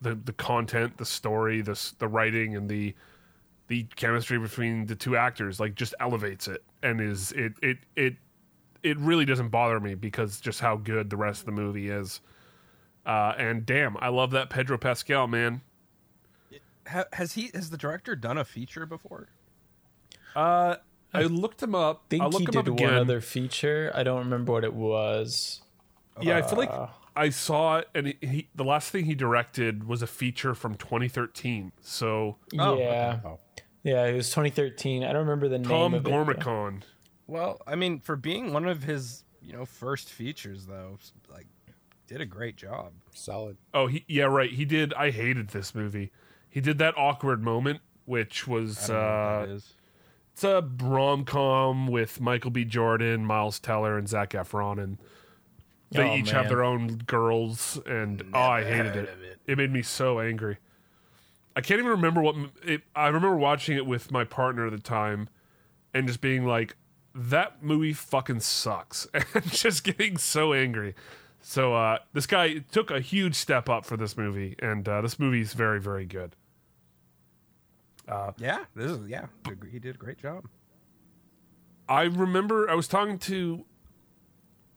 the 0.01 0.15
the 0.15 0.33
content, 0.33 0.99
the 0.99 1.05
story, 1.05 1.61
the 1.61 1.93
the 1.99 2.07
writing, 2.07 2.55
and 2.55 2.69
the 2.69 2.95
the 3.73 3.85
chemistry 3.97 4.39
between 4.39 4.85
the 4.85 4.95
two 4.95 5.17
actors 5.17 5.59
like 5.59 5.75
just 5.75 5.95
elevates 5.99 6.47
it 6.47 6.63
and 6.83 7.01
is 7.01 7.33
it 7.33 7.55
it 7.63 7.79
it 7.97 8.17
it 8.83 8.99
really 8.99 9.25
doesn't 9.25 9.49
bother 9.49 9.81
me 9.81 9.95
because 9.95 10.41
just 10.41 10.61
how 10.61 10.77
good 10.77 11.09
the 11.09 11.17
rest 11.17 11.41
of 11.41 11.47
the 11.47 11.53
movie 11.53 11.89
is. 11.89 12.21
Uh, 13.07 13.33
and 13.39 13.65
damn, 13.65 13.97
I 13.99 14.09
love 14.09 14.33
that 14.33 14.51
Pedro 14.51 14.77
Pascal 14.77 15.27
man. 15.27 15.63
Has 17.13 17.33
he? 17.35 17.51
Has 17.55 17.71
the 17.71 17.77
director 17.79 18.15
done 18.17 18.37
a 18.37 18.45
feature 18.45 18.85
before? 18.85 19.29
Uh, 20.35 20.77
I 21.15 21.23
looked 21.23 21.63
him 21.63 21.75
up. 21.75 22.03
I 22.07 22.09
think 22.11 22.23
I 22.23 22.27
looked 22.27 22.39
he 22.41 22.45
him 22.59 22.65
did 22.65 22.69
up 22.75 22.81
one 22.81 22.95
other 22.95 23.21
feature. 23.21 23.91
I 23.95 24.03
don't 24.03 24.19
remember 24.19 24.53
what 24.53 24.65
it 24.65 24.75
was. 24.75 25.63
Yeah, 26.21 26.37
I 26.37 26.43
feel 26.43 26.59
like 26.59 26.71
Uh, 26.71 26.89
I 27.15 27.29
saw 27.31 27.79
it, 27.79 27.89
and 27.95 28.09
he, 28.09 28.17
he 28.21 28.49
the 28.55 28.65
last 28.65 28.91
thing 28.91 29.05
he 29.05 29.15
directed 29.15 29.87
was 29.87 30.03
a 30.03 30.07
feature 30.09 30.55
from 30.55 30.75
2013. 30.75 31.71
So 31.81 32.37
Oh, 32.59 32.77
yeah. 32.79 33.21
Oh. 33.25 33.39
Yeah, 33.83 34.07
it 34.07 34.15
was 34.15 34.29
2013. 34.31 35.03
I 35.05 35.09
don't 35.09 35.23
remember 35.23 35.49
the 35.49 35.59
Tom 35.59 35.93
name 35.93 35.95
of 36.01 36.07
it. 36.07 36.11
Gormican. 36.13 36.83
Well, 37.27 37.61
I 37.67 37.75
mean, 37.75 37.99
for 38.01 38.17
being 38.17 38.53
one 38.53 38.67
of 38.67 38.83
his, 38.85 39.25
you 39.41 39.53
know, 39.53 39.65
first 39.65 40.09
features 40.11 40.67
though, 40.67 40.99
like, 41.31 41.47
did 42.07 42.21
a 42.21 42.27
great 42.27 42.57
job. 42.57 42.93
Solid. 43.13 43.57
Oh, 43.73 43.87
he 43.87 44.05
yeah, 44.07 44.25
right. 44.25 44.51
He 44.51 44.65
did. 44.65 44.93
I 44.95 45.11
hated 45.11 45.49
this 45.49 45.75
movie. 45.75 46.13
He 46.49 46.61
did 46.61 46.79
that 46.79 46.95
awkward 46.97 47.43
moment, 47.43 47.81
which 48.05 48.47
was 48.47 48.91
I 48.91 48.93
don't 48.93 48.97
know 48.97 49.03
what 49.03 49.09
uh, 49.09 49.47
that 49.47 49.49
is. 49.55 49.75
it's 50.33 50.45
a 50.45 50.69
rom 50.83 51.25
com 51.25 51.87
with 51.87 52.21
Michael 52.21 52.51
B. 52.51 52.65
Jordan, 52.65 53.25
Miles 53.25 53.59
Teller, 53.59 53.97
and 53.97 54.09
Zac 54.09 54.31
Efron, 54.31 54.83
and 54.83 54.99
they 55.91 56.11
Oh, 56.11 56.15
each 56.17 56.31
have 56.31 56.49
their 56.49 56.63
own 56.65 56.99
girls. 57.07 57.81
And 57.87 58.23
oh, 58.35 58.39
I 58.39 58.65
hated 58.65 58.97
it. 58.97 59.39
it. 59.47 59.57
made 59.59 59.73
me 59.73 59.83
so 59.83 60.21
angry. 60.21 60.59
I 61.55 61.61
can't 61.61 61.79
even 61.79 61.91
remember 61.91 62.23
what 62.23 62.37
it. 62.65 62.83
I 62.95 63.07
remember 63.07 63.37
watching 63.37 63.77
it 63.77 63.87
with 63.87 64.11
my 64.11 64.25
partner 64.25 64.67
at 64.67 64.73
the 64.73 64.79
time, 64.79 65.29
and 65.93 66.07
just 66.07 66.21
being 66.21 66.47
like, 66.47 66.77
"That 67.15 67.63
movie 67.63 67.93
fucking 67.93 68.41
sucks," 68.41 69.07
and 69.15 69.51
just 69.51 69.85
getting 69.85 70.17
so 70.17 70.53
angry. 70.53 70.95
So 71.41 71.75
uh, 71.75 71.99
this 72.13 72.27
guy 72.27 72.59
took 72.71 72.91
a 72.91 73.01
huge 73.01 73.35
step 73.35 73.69
up 73.69 73.85
for 73.85 73.97
this 73.97 74.17
movie, 74.17 74.55
and 74.61 74.89
uh, 74.89 75.01
this 75.01 75.19
movie 75.19 75.41
is 75.41 75.53
very, 75.55 75.81
very 75.81 76.07
good. 76.07 76.37
Yeah, 78.39 78.65
this 78.75 78.91
is 78.91 79.09
yeah. 79.09 79.27
He 79.71 79.79
did 79.79 79.97
a 79.97 79.99
great 79.99 80.19
job. 80.19 80.49
I 81.89 82.03
remember 82.03 82.71
I 82.71 82.75
was 82.75 82.89
talking 82.89 83.19
to 83.21 83.65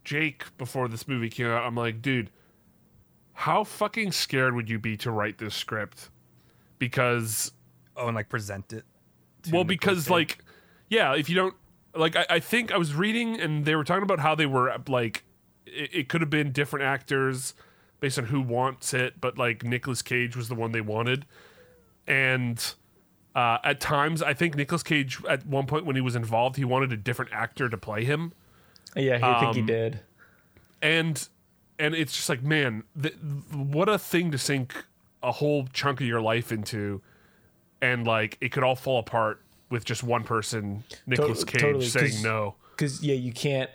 Jake 0.03 0.57
before 0.57 0.87
this 0.87 1.07
movie 1.07 1.29
came 1.29 1.47
out. 1.47 1.63
I'm 1.63 1.75
like, 1.75 2.01
dude, 2.01 2.31
how 3.33 3.63
fucking 3.63 4.11
scared 4.11 4.55
would 4.55 4.69
you 4.69 4.79
be 4.79 4.97
to 4.97 5.11
write 5.11 5.37
this 5.37 5.55
script? 5.55 6.09
Because, 6.79 7.51
Oh, 7.97 8.07
and 8.07 8.15
like 8.15 8.29
present 8.29 8.73
it. 8.73 8.83
to 9.43 9.51
well, 9.51 9.63
because 9.63 10.03
Cage. 10.05 10.09
like, 10.11 10.37
yeah, 10.89 11.13
if 11.15 11.29
you 11.29 11.35
don't 11.35 11.55
like, 11.95 12.15
I, 12.15 12.25
I 12.29 12.39
think 12.39 12.71
I 12.73 12.77
was 12.77 12.93
reading 12.93 13.39
and 13.39 13.63
they 13.65 13.75
were 13.75 13.83
talking 13.85 14.03
about 14.03 14.19
how 14.19 14.35
they 14.35 14.45
were 14.45 14.75
like, 14.87 15.23
it, 15.65 15.89
it 15.93 16.09
could 16.09 16.21
have 16.21 16.29
been 16.29 16.51
different 16.51 16.83
actors 16.85 17.53
based 18.01 18.19
on 18.19 18.25
who 18.25 18.41
wants 18.41 18.93
it, 18.93 19.21
but 19.21 19.37
like 19.37 19.63
Nicolas 19.63 20.01
Cage 20.01 20.35
was 20.35 20.49
the 20.49 20.55
one 20.55 20.71
they 20.71 20.81
wanted, 20.81 21.25
and. 22.07 22.73
Uh, 23.35 23.57
at 23.65 23.81
times, 23.81 24.21
I 24.21 24.33
think 24.33 24.55
Nicolas 24.55 24.81
Cage, 24.81 25.21
at 25.27 25.45
one 25.45 25.65
point 25.65 25.85
when 25.85 25.97
he 25.97 26.01
was 26.01 26.15
involved, 26.15 26.55
he 26.55 26.63
wanted 26.63 26.93
a 26.93 26.95
different 26.95 27.33
actor 27.33 27.67
to 27.67 27.77
play 27.77 28.05
him. 28.05 28.31
Yeah, 28.95 29.19
I 29.21 29.39
think 29.41 29.55
he 29.55 29.59
Um, 29.59 29.65
did. 29.65 29.99
and 30.81 31.27
and 31.77 31.93
it's 31.93 32.15
just 32.15 32.29
like 32.29 32.41
man 32.43 32.83
th- 33.01 33.15
what 33.51 33.89
a 33.89 33.99
thing 33.99 34.31
to 34.31 34.37
sink 34.37 34.85
a 35.27 35.31
whole 35.31 35.67
chunk 35.73 36.01
of 36.01 36.07
your 36.07 36.21
life 36.21 36.51
into 36.51 37.01
and 37.81 38.05
like 38.07 38.37
it 38.41 38.51
could 38.51 38.63
all 38.63 38.75
fall 38.75 38.99
apart 38.99 39.41
with 39.69 39.83
just 39.85 40.03
one 40.03 40.23
person 40.23 40.83
Nicolas 41.07 41.39
To- 41.39 41.45
Cage 41.45 41.61
totally, 41.61 41.85
saying 41.85 42.11
'cause- 42.11 42.23
no 42.23 42.55
Because 42.71 43.03
yeah, 43.03 43.15
you 43.15 43.31
can't. 43.33 43.69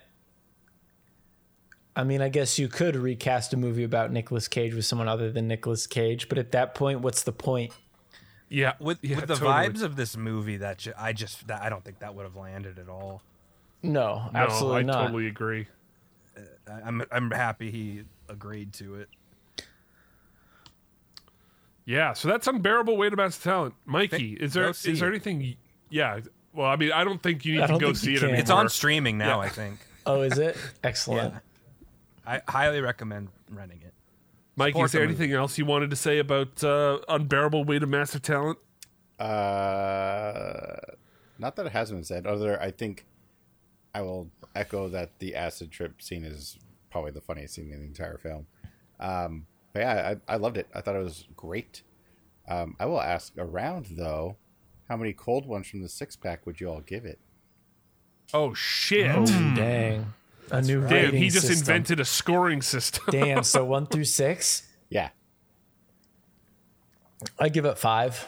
I 1.97 2.05
mean, 2.05 2.23
I 2.23 2.29
guess 2.29 2.59
you 2.59 2.69
could 2.69 2.95
recast 2.97 3.53
a 3.53 3.57
movie 3.57 3.83
about 3.83 4.13
Nicolas 4.13 4.47
Cage 4.49 4.75
with 4.75 4.85
someone 4.85 5.09
other 5.09 5.31
than 5.33 5.49
Nicolas 5.49 5.87
Cage, 5.87 6.29
but 6.29 6.39
at 6.39 6.53
that 6.53 6.75
point, 6.75 7.01
what's 7.01 7.23
the 7.25 7.33
point? 7.33 7.73
yeah 8.53 8.73
with 8.81 8.99
yeah, 9.03 9.17
with 9.17 9.27
the 9.29 9.35
totally. 9.37 9.69
vibes 9.69 9.83
of 9.83 9.95
this 9.97 10.17
movie, 10.17 10.57
that 10.57 10.79
ju- 10.79 10.93
I 10.99 11.13
just 11.13 11.47
that, 11.49 11.63
I 11.63 11.69
don't 11.69 11.85
think 11.85 11.99
that 12.01 12.15
would 12.15 12.25
have 12.25 12.35
landed 12.37 12.79
at 12.79 12.89
all. 12.89 13.23
No, 13.83 14.29
no, 14.33 14.39
absolutely 14.39 14.81
I 14.81 14.83
not. 14.83 15.03
totally 15.07 15.27
agree 15.29 15.67
uh, 16.37 16.41
I, 16.71 16.73
I'm 16.87 17.03
I'm 17.13 17.31
happy 17.31 17.71
he 17.71 18.03
agreed 18.29 18.73
to 18.75 18.97
it. 18.97 19.09
Yeah 21.91 22.13
so 22.13 22.29
that's 22.29 22.47
unbearable 22.47 22.97
weight 22.97 23.13
of 23.13 23.17
massive 23.17 23.43
talent 23.43 23.75
Mikey 23.87 24.35
is 24.35 24.53
there 24.55 24.65
go 24.65 24.71
is 24.71 24.79
see 24.79 24.93
there 24.93 25.09
it. 25.09 25.15
anything 25.17 25.57
yeah 25.91 26.21
well 26.53 26.67
I 26.69 26.77
mean 26.77 26.93
I 26.93 27.03
don't 27.05 27.23
think 27.23 27.45
you 27.45 27.55
need 27.55 27.63
I 27.63 27.67
to 27.69 27.79
go 27.79 27.93
see 27.93 28.15
it 28.15 28.23
anymore 28.23 28.41
It's 28.41 28.51
on 28.51 28.69
streaming 28.69 29.19
now, 29.19 29.41
Yeah. 29.41 29.47
I 29.47 29.49
think. 29.49 29.79
Oh, 30.07 30.23
is 30.23 30.39
it? 30.39 30.57
Excellent. 30.83 31.35
Yeah. 31.35 31.41
I 32.27 32.41
highly 32.51 32.81
recommend 32.81 33.29
renting 33.51 33.81
it. 33.85 33.93
Mikey 34.57 34.73
Support 34.73 34.87
is 34.87 34.93
there 34.93 35.01
the 35.03 35.07
movie. 35.09 35.23
anything 35.25 35.37
else 35.39 35.59
you 35.59 35.67
wanted 35.67 35.91
to 35.91 35.97
say 35.97 36.19
about 36.19 36.65
uh, 36.65 36.99
unbearable 37.09 37.65
weight 37.65 37.83
of 37.83 37.89
massive 37.91 38.23
talent 38.23 38.59
Uh, 39.19 40.77
not 41.39 41.57
that 41.57 41.67
it 41.67 41.73
hasn't 41.73 41.99
been 41.99 42.05
said. 42.05 42.27
Other, 42.27 42.61
I 42.61 42.71
think 42.71 43.07
I 43.95 44.03
will 44.03 44.31
echo 44.55 44.89
that 44.89 45.19
the 45.19 45.35
acid 45.37 45.71
trip 45.71 46.01
scene 46.03 46.25
is 46.25 46.59
probably 46.91 47.11
the 47.13 47.21
funniest 47.21 47.55
scene 47.55 47.71
in 47.73 47.81
the 47.81 47.87
entire 47.87 48.19
film. 48.19 48.47
Um, 48.99 49.47
but 49.73 49.81
yeah, 49.81 50.15
I, 50.29 50.35
I 50.35 50.37
loved 50.37 50.57
it. 50.57 50.69
I 50.75 50.81
thought 50.81 50.97
it 50.97 51.03
was 51.03 51.27
great. 51.37 51.83
Um, 52.49 52.77
I 52.81 52.87
will 52.87 53.01
ask 53.01 53.33
around 53.39 53.87
though, 53.93 54.37
how 54.89 54.97
many 54.97 55.13
cold 55.13 55.47
ones 55.47 55.69
from 55.69 55.83
the 55.83 55.89
six 55.89 56.17
pack 56.17 56.47
would 56.47 56.61
you 56.61 56.69
all 56.69 56.81
give 56.81 57.05
it? 57.05 57.19
Oh 58.33 58.55
shit! 58.55 59.11
Oh, 59.15 59.25
dang. 59.27 60.13
A 60.51 60.61
new 60.63 60.81
Damn, 60.81 60.91
rating 60.91 61.21
he 61.21 61.29
just 61.29 61.47
system. 61.47 61.61
invented 61.61 62.01
a 62.01 62.05
scoring 62.05 62.61
system. 62.63 63.05
Damn, 63.11 63.45
so 63.45 63.65
one 63.65 63.87
through 63.87 64.05
six? 64.05 64.67
Yeah. 64.89 65.11
I 67.39 67.49
give 67.51 67.65
it 67.65 67.79
five, 67.79 68.27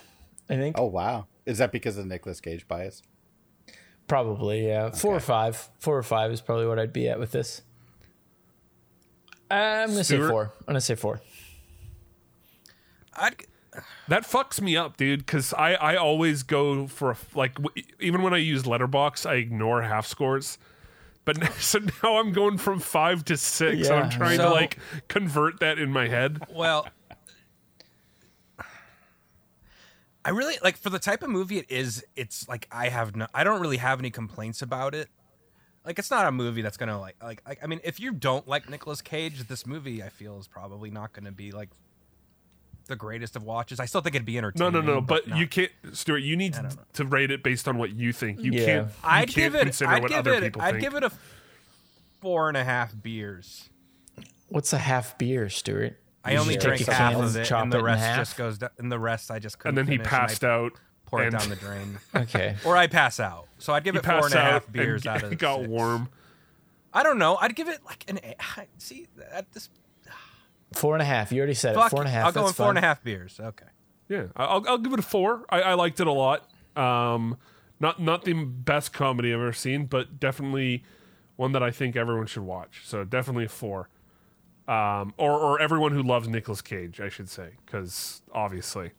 I 0.48 0.54
think. 0.56 0.78
Oh 0.78 0.86
wow. 0.86 1.26
Is 1.46 1.58
that 1.58 1.72
because 1.72 1.98
of 1.98 2.06
Nicolas 2.06 2.40
Cage 2.40 2.68
bias? 2.68 3.02
Probably, 4.06 4.66
yeah. 4.66 4.90
Four 4.90 5.16
or 5.16 5.20
five. 5.20 5.68
Four 5.78 5.96
or 5.98 6.02
five 6.02 6.30
is 6.30 6.40
probably 6.40 6.66
what 6.66 6.78
I'd 6.78 6.92
be 6.92 7.08
at 7.08 7.18
with 7.18 7.32
this. 7.32 7.62
I'm 9.50 9.88
going 9.88 9.98
to 9.98 10.04
say 10.04 10.18
four. 10.18 10.52
I'm 10.60 10.66
going 10.66 10.74
to 10.74 10.80
say 10.80 10.94
four. 10.94 11.20
I'd, 13.14 13.36
That 14.08 14.24
fucks 14.24 14.60
me 14.60 14.76
up, 14.76 14.96
dude. 14.96 15.20
Because 15.20 15.52
I 15.54 15.74
I 15.74 15.96
always 15.96 16.42
go 16.42 16.86
for 16.86 17.12
a, 17.12 17.16
like 17.34 17.54
w- 17.56 17.84
even 18.00 18.22
when 18.22 18.34
I 18.34 18.38
use 18.38 18.64
Letterboxd, 18.64 19.24
I 19.26 19.34
ignore 19.36 19.82
half 19.82 20.06
scores. 20.06 20.58
But 21.24 21.38
now, 21.38 21.50
so 21.58 21.78
now 22.02 22.18
I'm 22.18 22.32
going 22.32 22.58
from 22.58 22.80
five 22.80 23.24
to 23.26 23.36
six. 23.36 23.88
and 23.88 23.96
I'm 23.98 24.10
Yeah. 24.10 24.16
trying 24.18 24.38
to 24.38 24.50
like 24.50 24.78
convert 25.08 25.60
that 25.60 25.78
in 25.78 25.90
my 25.90 26.08
head. 26.08 26.40
well, 26.52 26.86
I 30.24 30.30
really 30.30 30.56
like 30.62 30.76
for 30.76 30.90
the 30.90 30.98
type 31.00 31.22
of 31.22 31.30
movie 31.30 31.58
it 31.58 31.66
is. 31.70 32.04
It's 32.14 32.48
like 32.48 32.68
I 32.70 32.88
have 32.88 33.16
no, 33.16 33.26
I 33.34 33.42
don't 33.42 33.60
really 33.60 33.78
have 33.78 33.98
any 33.98 34.10
complaints 34.10 34.62
about 34.62 34.94
it. 34.94 35.08
Like 35.84 35.98
it's 35.98 36.12
not 36.12 36.26
a 36.26 36.32
movie 36.32 36.62
that's 36.62 36.76
gonna 36.76 37.00
like 37.00 37.16
like, 37.20 37.42
like 37.46 37.58
I 37.62 37.66
mean, 37.66 37.80
if 37.82 37.98
you 37.98 38.12
don't 38.12 38.46
like 38.46 38.68
Nicolas 38.70 39.02
Cage, 39.02 39.48
this 39.48 39.66
movie 39.66 40.00
I 40.02 40.10
feel 40.10 40.38
is 40.38 40.46
probably 40.46 40.90
not 40.90 41.12
gonna 41.12 41.32
be 41.32 41.50
like 41.50 41.70
the 42.86 42.96
greatest 42.96 43.36
of 43.36 43.42
watches. 43.44 43.78
I 43.80 43.86
still 43.86 44.00
think 44.00 44.14
it'd 44.14 44.26
be 44.26 44.32
No, 44.34 44.38
entertaining. 44.38 44.72
no, 44.72 44.80
no. 44.80 44.94
No. 44.94 45.00
But 45.00 45.28
not- 45.28 45.38
you 45.38 45.46
can't, 45.46 45.70
Stuart. 45.92 46.18
You 46.18 46.36
need 46.36 46.56
to 46.94 47.04
rate 47.04 47.30
it 47.30 47.42
based 47.42 47.66
on 47.68 47.78
what 47.78 47.90
you 47.94 48.12
think. 48.12 48.40
You 48.40 48.52
Yeah. 48.52 48.64
can't. 48.64 48.86
You 48.88 48.92
I'd 49.04 49.18
can't 49.28 49.34
give 49.34 49.54
it. 49.54 49.82
I'd 49.82 50.02
what 50.02 50.08
give 50.10 50.18
other 50.18 50.32
it. 50.34 50.56
I'd 50.58 50.70
think. 50.72 50.80
give 50.82 50.94
it 50.94 51.04
a 51.04 51.12
four 52.20 52.48
and 52.48 52.56
a 52.56 52.64
half 52.64 52.92
beers. 53.00 53.68
What's 54.48 54.72
a 54.72 54.78
half 54.78 55.16
beer, 55.18 55.48
Stuart? 55.48 55.98
I 56.24 56.32
You 56.32 56.38
only 56.38 56.54
just 56.54 56.66
drink 56.66 56.78
take 56.80 56.88
a 56.88 56.94
half 56.94 57.14
of 57.16 57.24
and 57.34 57.36
it, 57.36 57.44
chop 57.46 57.62
and 57.64 57.72
the 57.72 57.78
it 57.78 57.82
rest 57.82 58.16
just 58.16 58.36
goes. 58.36 58.58
down, 58.58 58.70
and 58.78 58.92
the 58.92 58.98
rest 58.98 59.30
I 59.30 59.38
just 59.38 59.58
couldn't. 59.58 59.78
and 59.78 59.88
then 59.88 59.92
he 59.92 59.98
finish, 59.98 60.12
and 60.12 60.20
passed 60.28 60.44
out. 60.44 60.72
Pour 61.06 61.22
it 61.24 61.30
down 61.30 61.48
the 61.50 61.56
drain, 61.56 61.98
Okay. 62.14 62.56
or 62.64 62.76
I 62.76 62.86
pass 62.86 63.18
out. 63.20 63.46
So 63.58 63.72
I'd 63.74 63.84
give 63.84 63.94
He 63.94 63.98
it 63.98 64.04
four 64.04 64.14
and 64.14 64.22
passed 64.22 64.34
a 64.34 64.38
out 64.38 64.52
half 64.52 64.72
beers 64.72 65.02
and 65.04 65.16
out 65.16 65.22
of. 65.24 65.32
it 65.32 65.38
got 65.38 65.58
six. 65.58 65.68
warm. 65.68 66.08
I 66.94 67.02
don't 67.02 67.18
know. 67.18 67.36
I'd 67.36 67.56
give 67.56 67.68
it 67.68 67.80
like 67.84 68.04
an. 68.08 68.20
eight. 68.22 68.36
See, 68.78 69.08
at 69.32 69.50
this 69.52 69.68
Four 70.76 70.94
and 70.94 71.02
a 71.02 71.04
half. 71.06 71.32
You 71.32 71.38
already 71.38 71.54
said 71.54 71.74
fuck. 71.74 71.86
it. 71.86 71.90
Four 71.90 72.00
and 72.00 72.08
a 72.08 72.12
half. 72.12 72.26
I'll 72.26 72.32
go 72.32 72.40
That's 72.40 72.50
with 72.50 72.56
four 72.56 72.68
and 72.70 72.78
a 72.78 72.82
half 72.82 73.02
beers. 73.04 73.38
Okay. 73.40 73.66
Yeah, 74.08 74.24
I- 74.36 74.44
I'll, 74.44 74.64
I'll 74.68 74.78
give 74.78 74.92
it 74.92 74.98
a 74.98 75.02
four. 75.02 75.44
I, 75.48 75.62
I 75.62 75.74
liked 75.74 76.00
it 76.00 76.06
a 76.06 76.12
lot. 76.12 76.48
Um, 76.76 77.36
not 77.80 78.00
not 78.00 78.24
the 78.24 78.32
best 78.34 78.92
comedy 78.92 79.30
I've 79.32 79.40
ever 79.40 79.52
seen, 79.52 79.86
but 79.86 80.18
definitely 80.20 80.84
one 81.36 81.52
that 81.52 81.62
I 81.62 81.70
think 81.70 81.96
everyone 81.96 82.26
should 82.26 82.42
watch. 82.44 82.82
So 82.84 83.04
definitely 83.04 83.44
a 83.46 83.48
four. 83.48 83.88
Um, 84.68 85.12
or 85.16 85.32
or 85.32 85.60
everyone 85.60 85.92
who 85.92 86.02
loves 86.02 86.28
Nicolas 86.28 86.62
Cage, 86.62 87.00
I 87.00 87.08
should 87.08 87.28
say, 87.28 87.50
because 87.66 88.22
obviously, 88.32 88.92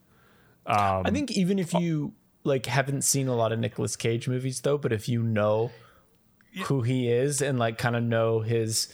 Um, 0.66 1.02
I 1.06 1.10
think 1.10 1.30
even 1.32 1.58
if 1.58 1.72
you 1.72 2.12
like 2.44 2.66
haven't 2.66 3.02
seen 3.02 3.28
a 3.28 3.34
lot 3.34 3.52
of 3.52 3.58
Nicolas 3.58 3.96
Cage 3.96 4.28
movies 4.28 4.60
though, 4.60 4.76
but 4.76 4.92
if 4.92 5.08
you 5.08 5.22
know 5.22 5.70
who 6.66 6.82
he 6.82 7.08
is 7.10 7.40
and 7.40 7.58
like 7.58 7.78
kind 7.78 7.96
of 7.96 8.02
know 8.02 8.40
his 8.40 8.92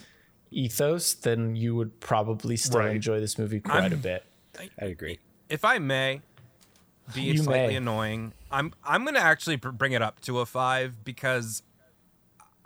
ethos, 0.50 1.14
then 1.14 1.56
you 1.56 1.74
would 1.76 2.00
probably 2.00 2.56
still 2.56 2.80
Right. 2.80 2.96
enjoy 2.96 3.20
this 3.20 3.38
movie 3.38 3.60
quite 3.60 3.92
a 3.92 3.96
bit. 3.96 4.24
I 4.58 4.84
agree. 4.86 5.18
If 5.48 5.64
I 5.64 5.78
may 5.78 6.22
be 7.14 7.22
You 7.22 7.42
slightly 7.42 7.68
may. 7.74 7.76
annoying, 7.76 8.34
I'm 8.50 8.72
I'm 8.84 9.04
gonna 9.04 9.18
actually 9.20 9.56
bring 9.56 9.92
it 9.92 10.02
up 10.02 10.20
to 10.22 10.40
a 10.40 10.46
five 10.46 11.04
because 11.04 11.62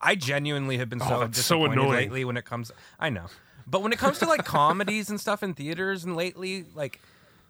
I 0.00 0.14
genuinely 0.16 0.76
have 0.78 0.88
been 0.90 1.00
oh, 1.02 1.06
so 1.06 1.14
Oh, 1.16 1.20
that's 1.20 1.44
so 1.44 1.64
annoying. 1.64 1.90
lately 1.92 2.24
when 2.24 2.36
it 2.36 2.44
comes. 2.44 2.70
I 2.98 3.10
know, 3.10 3.26
but 3.66 3.82
when 3.82 3.92
it 3.92 3.98
comes 3.98 4.18
to 4.18 4.26
like 4.26 4.44
comedies 4.44 5.08
and 5.08 5.20
stuff 5.20 5.42
in 5.42 5.54
theaters 5.54 6.04
and 6.04 6.14
lately, 6.16 6.66
like 6.74 7.00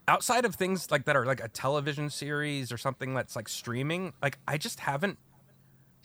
outside 0.06 0.44
of 0.44 0.54
things 0.54 0.90
like 0.90 1.04
that 1.06 1.16
are 1.16 1.24
like 1.26 1.42
a 1.42 1.48
television 1.48 2.10
series 2.10 2.70
or 2.70 2.76
something 2.78 3.14
that's 3.14 3.34
like 3.34 3.48
streaming, 3.48 4.12
like 4.22 4.38
I 4.46 4.58
just 4.58 4.80
haven't 4.80 5.18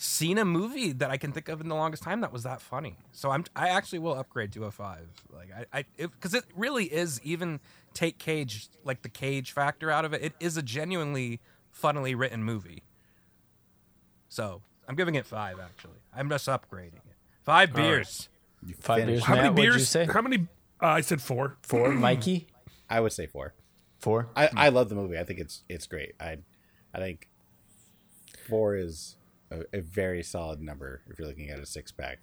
seen 0.01 0.37
a 0.37 0.45
movie 0.45 0.93
that 0.93 1.11
I 1.11 1.17
can 1.17 1.33
think 1.33 1.49
of 1.49 1.59
in 1.59 1.67
the 1.67 1.75
longest 1.75 2.03
time 2.03 2.21
that 2.21 2.31
was 2.31 2.43
that 2.43 2.61
funny. 2.61 2.95
So 3.11 3.31
I'm 3.31 3.43
I 3.53 3.67
actually 3.67 3.99
will 3.99 4.13
upgrade 4.13 4.53
to 4.53 4.63
a 4.63 4.71
five. 4.71 5.09
Like 5.31 5.49
I 5.73 5.79
I 5.79 5.85
because 5.97 6.33
it, 6.33 6.45
really 6.55 6.85
is 6.85 7.19
even 7.21 7.59
take 7.93 8.17
Cage 8.17 8.69
like 8.85 9.01
the 9.01 9.09
Cage 9.09 9.51
factor 9.51 9.91
out 9.91 10.05
of 10.05 10.13
it. 10.13 10.23
It 10.23 10.33
is 10.39 10.55
a 10.55 10.63
genuinely 10.63 11.41
funnily 11.69 12.15
written 12.15 12.45
movie. 12.45 12.83
So 14.29 14.61
I'm 14.87 14.95
giving 14.95 15.15
it 15.15 15.25
five 15.25 15.59
actually. 15.59 15.99
I'm 16.15 16.29
just 16.29 16.47
upgrading 16.47 16.93
it. 17.05 17.15
Five 17.43 17.73
beers. 17.73 18.29
You 18.65 18.75
Five 18.79 19.05
beers. 19.05 19.23
how 19.25 19.35
Mat, 19.35 19.43
many 19.43 19.53
what'd 19.53 19.65
you 19.65 19.71
beers? 19.71 19.89
say? 19.89 20.05
How 20.05 20.21
many? 20.21 20.47
Uh, 20.81 20.87
I 20.87 21.01
said 21.01 21.21
four. 21.21 21.57
Four, 21.61 21.91
Mikey. 21.93 22.47
I 22.89 23.01
would 23.01 23.11
say 23.11 23.27
four. 23.27 23.53
Four. 23.97 24.29
I, 24.33 24.49
I 24.55 24.69
love 24.69 24.87
the 24.87 24.95
movie. 24.95 25.17
I 25.17 25.25
think 25.25 25.39
it's 25.39 25.63
it's 25.67 25.87
great. 25.87 26.13
I 26.21 26.37
I 26.93 26.99
think 26.99 27.27
four 28.47 28.75
is 28.77 29.17
a, 29.51 29.77
a 29.77 29.81
very 29.81 30.23
solid 30.23 30.61
number 30.61 31.01
if 31.09 31.17
you're 31.19 31.27
looking 31.27 31.49
at 31.49 31.59
a 31.59 31.65
six 31.65 31.91
pack. 31.91 32.19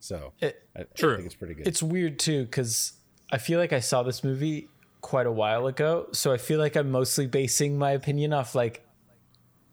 So 0.00 0.32
It- 0.40 0.62
I, 0.76 0.84
True. 0.94 1.14
I 1.14 1.16
think 1.16 1.26
it's 1.26 1.34
pretty 1.34 1.54
good. 1.54 1.66
It's 1.66 1.82
weird 1.82 2.18
too 2.18 2.44
because 2.44 2.92
I 3.30 3.38
feel 3.38 3.58
like 3.58 3.72
I 3.72 3.80
saw 3.80 4.02
this 4.02 4.22
movie 4.22 4.68
quite 5.00 5.26
a 5.26 5.32
while 5.32 5.66
ago, 5.66 6.08
so 6.12 6.32
I 6.32 6.36
feel 6.38 6.58
like 6.58 6.76
I'm 6.76 6.90
mostly 6.90 7.26
basing 7.26 7.78
my 7.78 7.92
opinion 7.92 8.32
off 8.32 8.54
like 8.54 8.84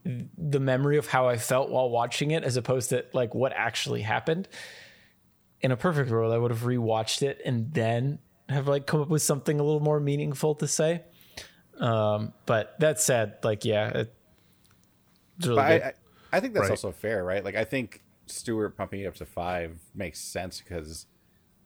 the 0.03 0.59
memory 0.59 0.97
of 0.97 1.07
how 1.07 1.27
I 1.27 1.37
felt 1.37 1.69
while 1.69 1.89
watching 1.89 2.31
it, 2.31 2.43
as 2.43 2.57
opposed 2.57 2.89
to 2.89 3.05
like 3.13 3.33
what 3.33 3.53
actually 3.55 4.01
happened. 4.01 4.47
In 5.61 5.71
a 5.71 5.77
perfect 5.77 6.11
world, 6.11 6.31
I 6.31 6.37
would 6.37 6.51
have 6.51 6.61
rewatched 6.61 7.23
it 7.23 7.41
and 7.43 7.73
then 7.73 8.19
have 8.49 8.67
like 8.67 8.85
come 8.85 9.01
up 9.01 9.09
with 9.09 9.23
something 9.23 9.59
a 9.59 9.63
little 9.63 9.79
more 9.79 9.99
meaningful 9.99 10.53
to 10.55 10.67
say. 10.67 11.01
Um, 11.79 12.33
but 12.45 12.79
that 12.79 12.99
said, 12.99 13.37
like 13.43 13.65
yeah, 13.65 13.89
it, 13.89 14.13
it's 15.37 15.47
really 15.47 15.55
But 15.55 15.83
I. 15.83 15.93
I, 16.35 16.39
think 16.39 16.53
that's 16.53 16.63
Right. 16.63 16.71
also 16.71 16.91
fair, 16.91 17.23
right? 17.23 17.43
Like 17.43 17.55
I 17.55 17.63
think 17.63 18.03
Stuart 18.27 18.77
pumping 18.77 19.01
it 19.01 19.05
up 19.07 19.15
to 19.15 19.25
five 19.25 19.79
makes 19.93 20.19
sense 20.19 20.61
because 20.61 21.07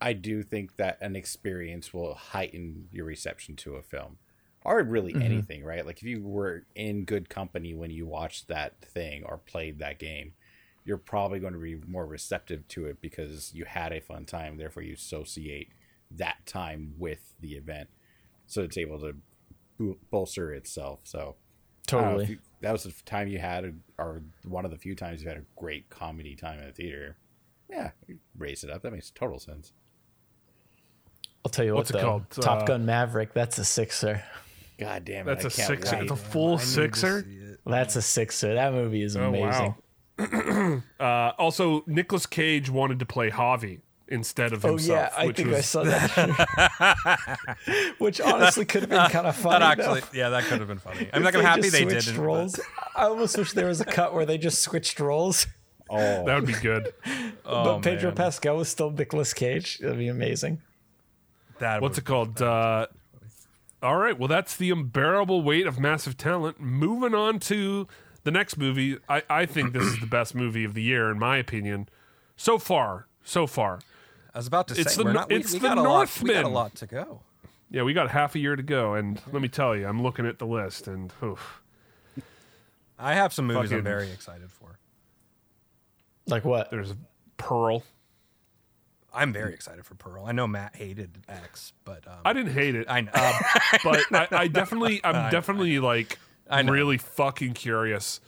I 0.02 0.14
do 0.14 0.44
think 0.44 0.78
that 0.78 0.98
an 1.02 1.16
experience 1.16 1.94
will 1.94 2.14
heighten 2.14 2.88
your 2.92 3.06
reception 3.06 3.56
to 3.58 3.76
a 3.76 3.82
film, 3.84 4.18
or 4.64 4.82
really 4.84 5.14
Mm-hmm. 5.14 5.22
anything, 5.22 5.64
right? 5.64 5.86
Like 5.86 5.98
if 5.98 6.04
you 6.04 6.22
were 6.24 6.66
in 6.76 7.06
good 7.06 7.30
company 7.30 7.74
when 7.74 7.92
you 7.92 8.06
watched 8.08 8.48
that 8.48 8.82
thing 8.82 9.24
or 9.26 9.38
played 9.38 9.80
that 9.80 10.00
game, 10.00 10.34
you're 10.86 10.98
probably 10.98 11.40
going 11.40 11.54
to 11.54 11.60
be 11.60 11.76
more 11.88 12.06
receptive 12.06 12.68
to 12.70 12.86
it 12.86 13.02
because 13.02 13.54
you 13.54 13.66
had 13.66 13.92
a 13.94 14.00
fun 14.02 14.26
time. 14.26 14.58
Therefore, 14.58 14.84
you 14.84 14.94
associate 14.94 15.70
that 16.12 16.46
time 16.46 16.94
with 16.98 17.34
the 17.40 17.54
event, 17.54 17.90
so 18.48 18.62
it's 18.64 18.78
able 18.78 19.00
to 19.00 19.16
bolster 20.12 20.54
itself. 20.54 21.02
So 21.04 21.16
I 21.18 21.24
don't 21.24 21.28
know, 21.30 21.49
totally. 21.90 22.24
if 22.26 22.30
you- 22.32 22.40
that 22.62 22.72
was 22.74 22.84
the 22.84 22.92
time 23.06 23.28
you 23.30 23.40
had, 23.40 23.80
or 23.98 24.22
one 24.44 24.66
of 24.66 24.72
the 24.72 24.78
few 24.78 24.94
times 24.96 25.22
you 25.24 25.30
had 25.30 25.38
a 25.38 25.44
great 25.56 25.90
comedy 25.90 26.36
time 26.36 26.60
in 26.60 26.66
the 26.66 26.72
theater. 26.74 27.18
Yeah, 27.70 27.92
raise 28.38 28.64
it 28.64 28.70
up. 28.70 28.82
That 28.82 28.92
makes 28.92 29.12
total 29.12 29.40
sense. 29.40 29.72
I'll 31.46 31.50
tell 31.52 31.64
you 31.66 31.74
What's 31.74 31.90
it 31.92 31.96
what 31.96 32.02
though, 32.02 32.08
called? 32.08 32.30
Top 32.32 32.62
Uh, 32.64 32.66
Gun 32.66 32.86
Maverick, 32.86 33.34
that's 33.34 33.58
a 33.60 33.66
sixer. 33.66 34.24
God 34.78 35.06
damn 35.06 35.28
it! 35.28 35.42
That's 35.42 35.46
I 35.46 35.48
a 35.64 35.68
can't 35.68 35.80
sixer. 35.82 35.98
wait. 36.00 36.08
The 36.10 36.16
full 36.16 36.56
I 36.56 36.62
sixer. 36.62 37.26
That's 37.66 37.96
a 37.96 38.02
sixer. 38.02 38.54
That 38.56 38.74
movie 38.74 39.04
is 39.04 39.16
Oh 39.16 39.30
amazing. 39.30 39.76
wow. 40.18 40.82
uh, 41.00 41.32
also, 41.38 41.84
Nicolas 41.88 42.26
Cage 42.26 42.70
wanted 42.70 43.00
to 43.00 43.06
play 43.06 43.30
Javi 43.30 43.80
instead 44.10 44.52
of 44.54 44.66
Oh 44.66 44.70
himself. 44.70 45.12
yeah, 45.14 45.20
I 45.22 45.28
which 45.28 45.38
think 45.38 45.50
was, 45.50 45.58
I 45.58 45.62
saw 45.62 45.84
that. 45.84 47.38
which 48.00 48.20
honestly 48.22 48.66
could 48.66 48.82
have 48.82 48.90
been 48.90 49.10
kind 49.10 49.28
of 49.28 49.36
funny. 49.36 49.60
That 49.60 49.78
though. 49.78 50.00
yeah, 50.14 50.30
that 50.30 50.44
could 50.46 50.60
have 50.60 50.68
been 50.68 50.80
funny. 50.80 51.10
I'm 51.14 51.22
If 51.22 51.26
like, 51.26 51.36
I'm 51.36 51.42
happy 51.42 51.70
they 51.70 51.84
switched 51.84 52.06
didn't. 52.08 52.18
but 52.18 52.24
roles. 52.24 52.60
I 52.96 53.04
almost 53.06 53.38
wish 53.38 53.54
there 53.54 53.68
was 53.68 53.82
a 53.82 53.86
cut 53.86 54.14
where 54.14 54.26
they 54.26 54.38
just 54.38 54.62
switched 54.62 55.00
roles, 55.00 55.48
Oh, 55.92 56.26
That 56.26 56.36
would 56.36 56.46
be 56.46 56.54
good. 56.54 56.94
Oh, 57.46 57.64
but 57.64 57.80
Pedro 57.82 58.10
man. 58.12 58.16
Pascal 58.16 58.58
was 58.58 58.70
still 58.70 58.92
Nicolas 58.92 59.34
Cage. 59.34 59.80
That'd 59.80 59.98
be 59.98 60.08
amazing. 60.08 60.62
That 61.58 61.82
What's 61.82 61.98
it 61.98 62.06
called? 62.06 62.40
Uh, 62.42 62.86
all 63.82 63.96
right. 63.98 64.18
Well, 64.20 64.28
that's 64.28 64.56
the 64.56 64.70
unbearable 64.70 65.42
weight 65.42 65.66
of 65.66 65.80
massive 65.80 66.16
talent. 66.16 66.60
Moving 66.60 67.16
on 67.16 67.40
to 67.40 67.88
the 68.24 68.30
next 68.30 68.56
movie. 68.56 68.98
I, 69.10 69.24
I 69.30 69.46
think 69.48 69.74
this 69.74 69.82
is 69.84 70.00
the 70.00 70.06
best 70.06 70.36
movie 70.36 70.64
of 70.64 70.76
the 70.76 70.84
year, 70.84 71.10
in 71.10 71.18
my 71.18 71.38
opinion, 71.38 71.90
so 72.36 72.60
far. 72.60 73.08
So 73.24 73.48
far. 73.48 73.80
I 74.34 74.38
was 74.38 74.48
about 74.48 74.68
to 74.70 74.76
say, 74.76 74.82
It's 74.82 74.94
say 74.96 74.98
the 75.02 75.06
we're 75.06 75.14
not. 75.14 75.32
It's 75.32 75.54
we 75.54 75.60
the 75.60 75.68
got 75.68 75.78
a 75.78 75.82
lot. 75.82 76.20
We 76.22 76.30
got 76.34 76.44
a 76.46 76.48
lot 76.50 76.76
to 76.76 76.88
go. 76.88 77.22
Yeah, 77.72 77.84
we 77.84 77.94
got 77.94 78.10
half 78.10 78.36
a 78.36 78.40
year 78.40 78.56
to 78.56 78.64
go, 78.64 78.96
and 78.96 79.22
let 79.32 79.42
me 79.42 79.48
tell 79.48 79.76
you, 79.76 79.88
I'm 79.88 80.02
looking 80.02 80.26
at 80.26 80.40
the 80.40 80.48
list, 80.48 80.88
and 80.88 81.14
oof, 81.24 81.62
I 82.98 83.14
have 83.14 83.32
some 83.34 83.46
movies 83.48 83.64
Fucking- 83.70 83.78
I'm 83.80 83.84
very 83.84 84.12
excited 84.12 84.52
for. 84.52 84.80
Like 86.28 86.46
what? 86.46 86.70
there's 86.72 86.94
Pearl. 87.38 87.84
I'm 89.12 89.34
very 89.34 89.54
excited 89.56 89.84
for 89.86 89.96
Pearl. 89.96 90.26
I 90.26 90.32
know 90.34 90.46
Mat 90.48 90.76
hated 90.76 91.18
X, 91.28 91.74
but 91.84 92.08
um, 92.08 92.18
I 92.26 92.34
didn't 92.34 92.54
hate 92.54 92.76
it. 92.76 92.86
I 92.88 93.02
know. 93.02 93.12
uh, 93.14 93.34
but 93.84 94.00
I, 94.12 94.28
I 94.44 94.48
definitely, 94.48 95.02
I'm 95.04 95.16
I- 95.16 95.30
definitely 95.32 95.80
like 95.80 96.20
I 96.50 96.62
know. 96.62 96.72
really 96.72 96.98
fucking 97.00 97.54
curious 97.54 98.20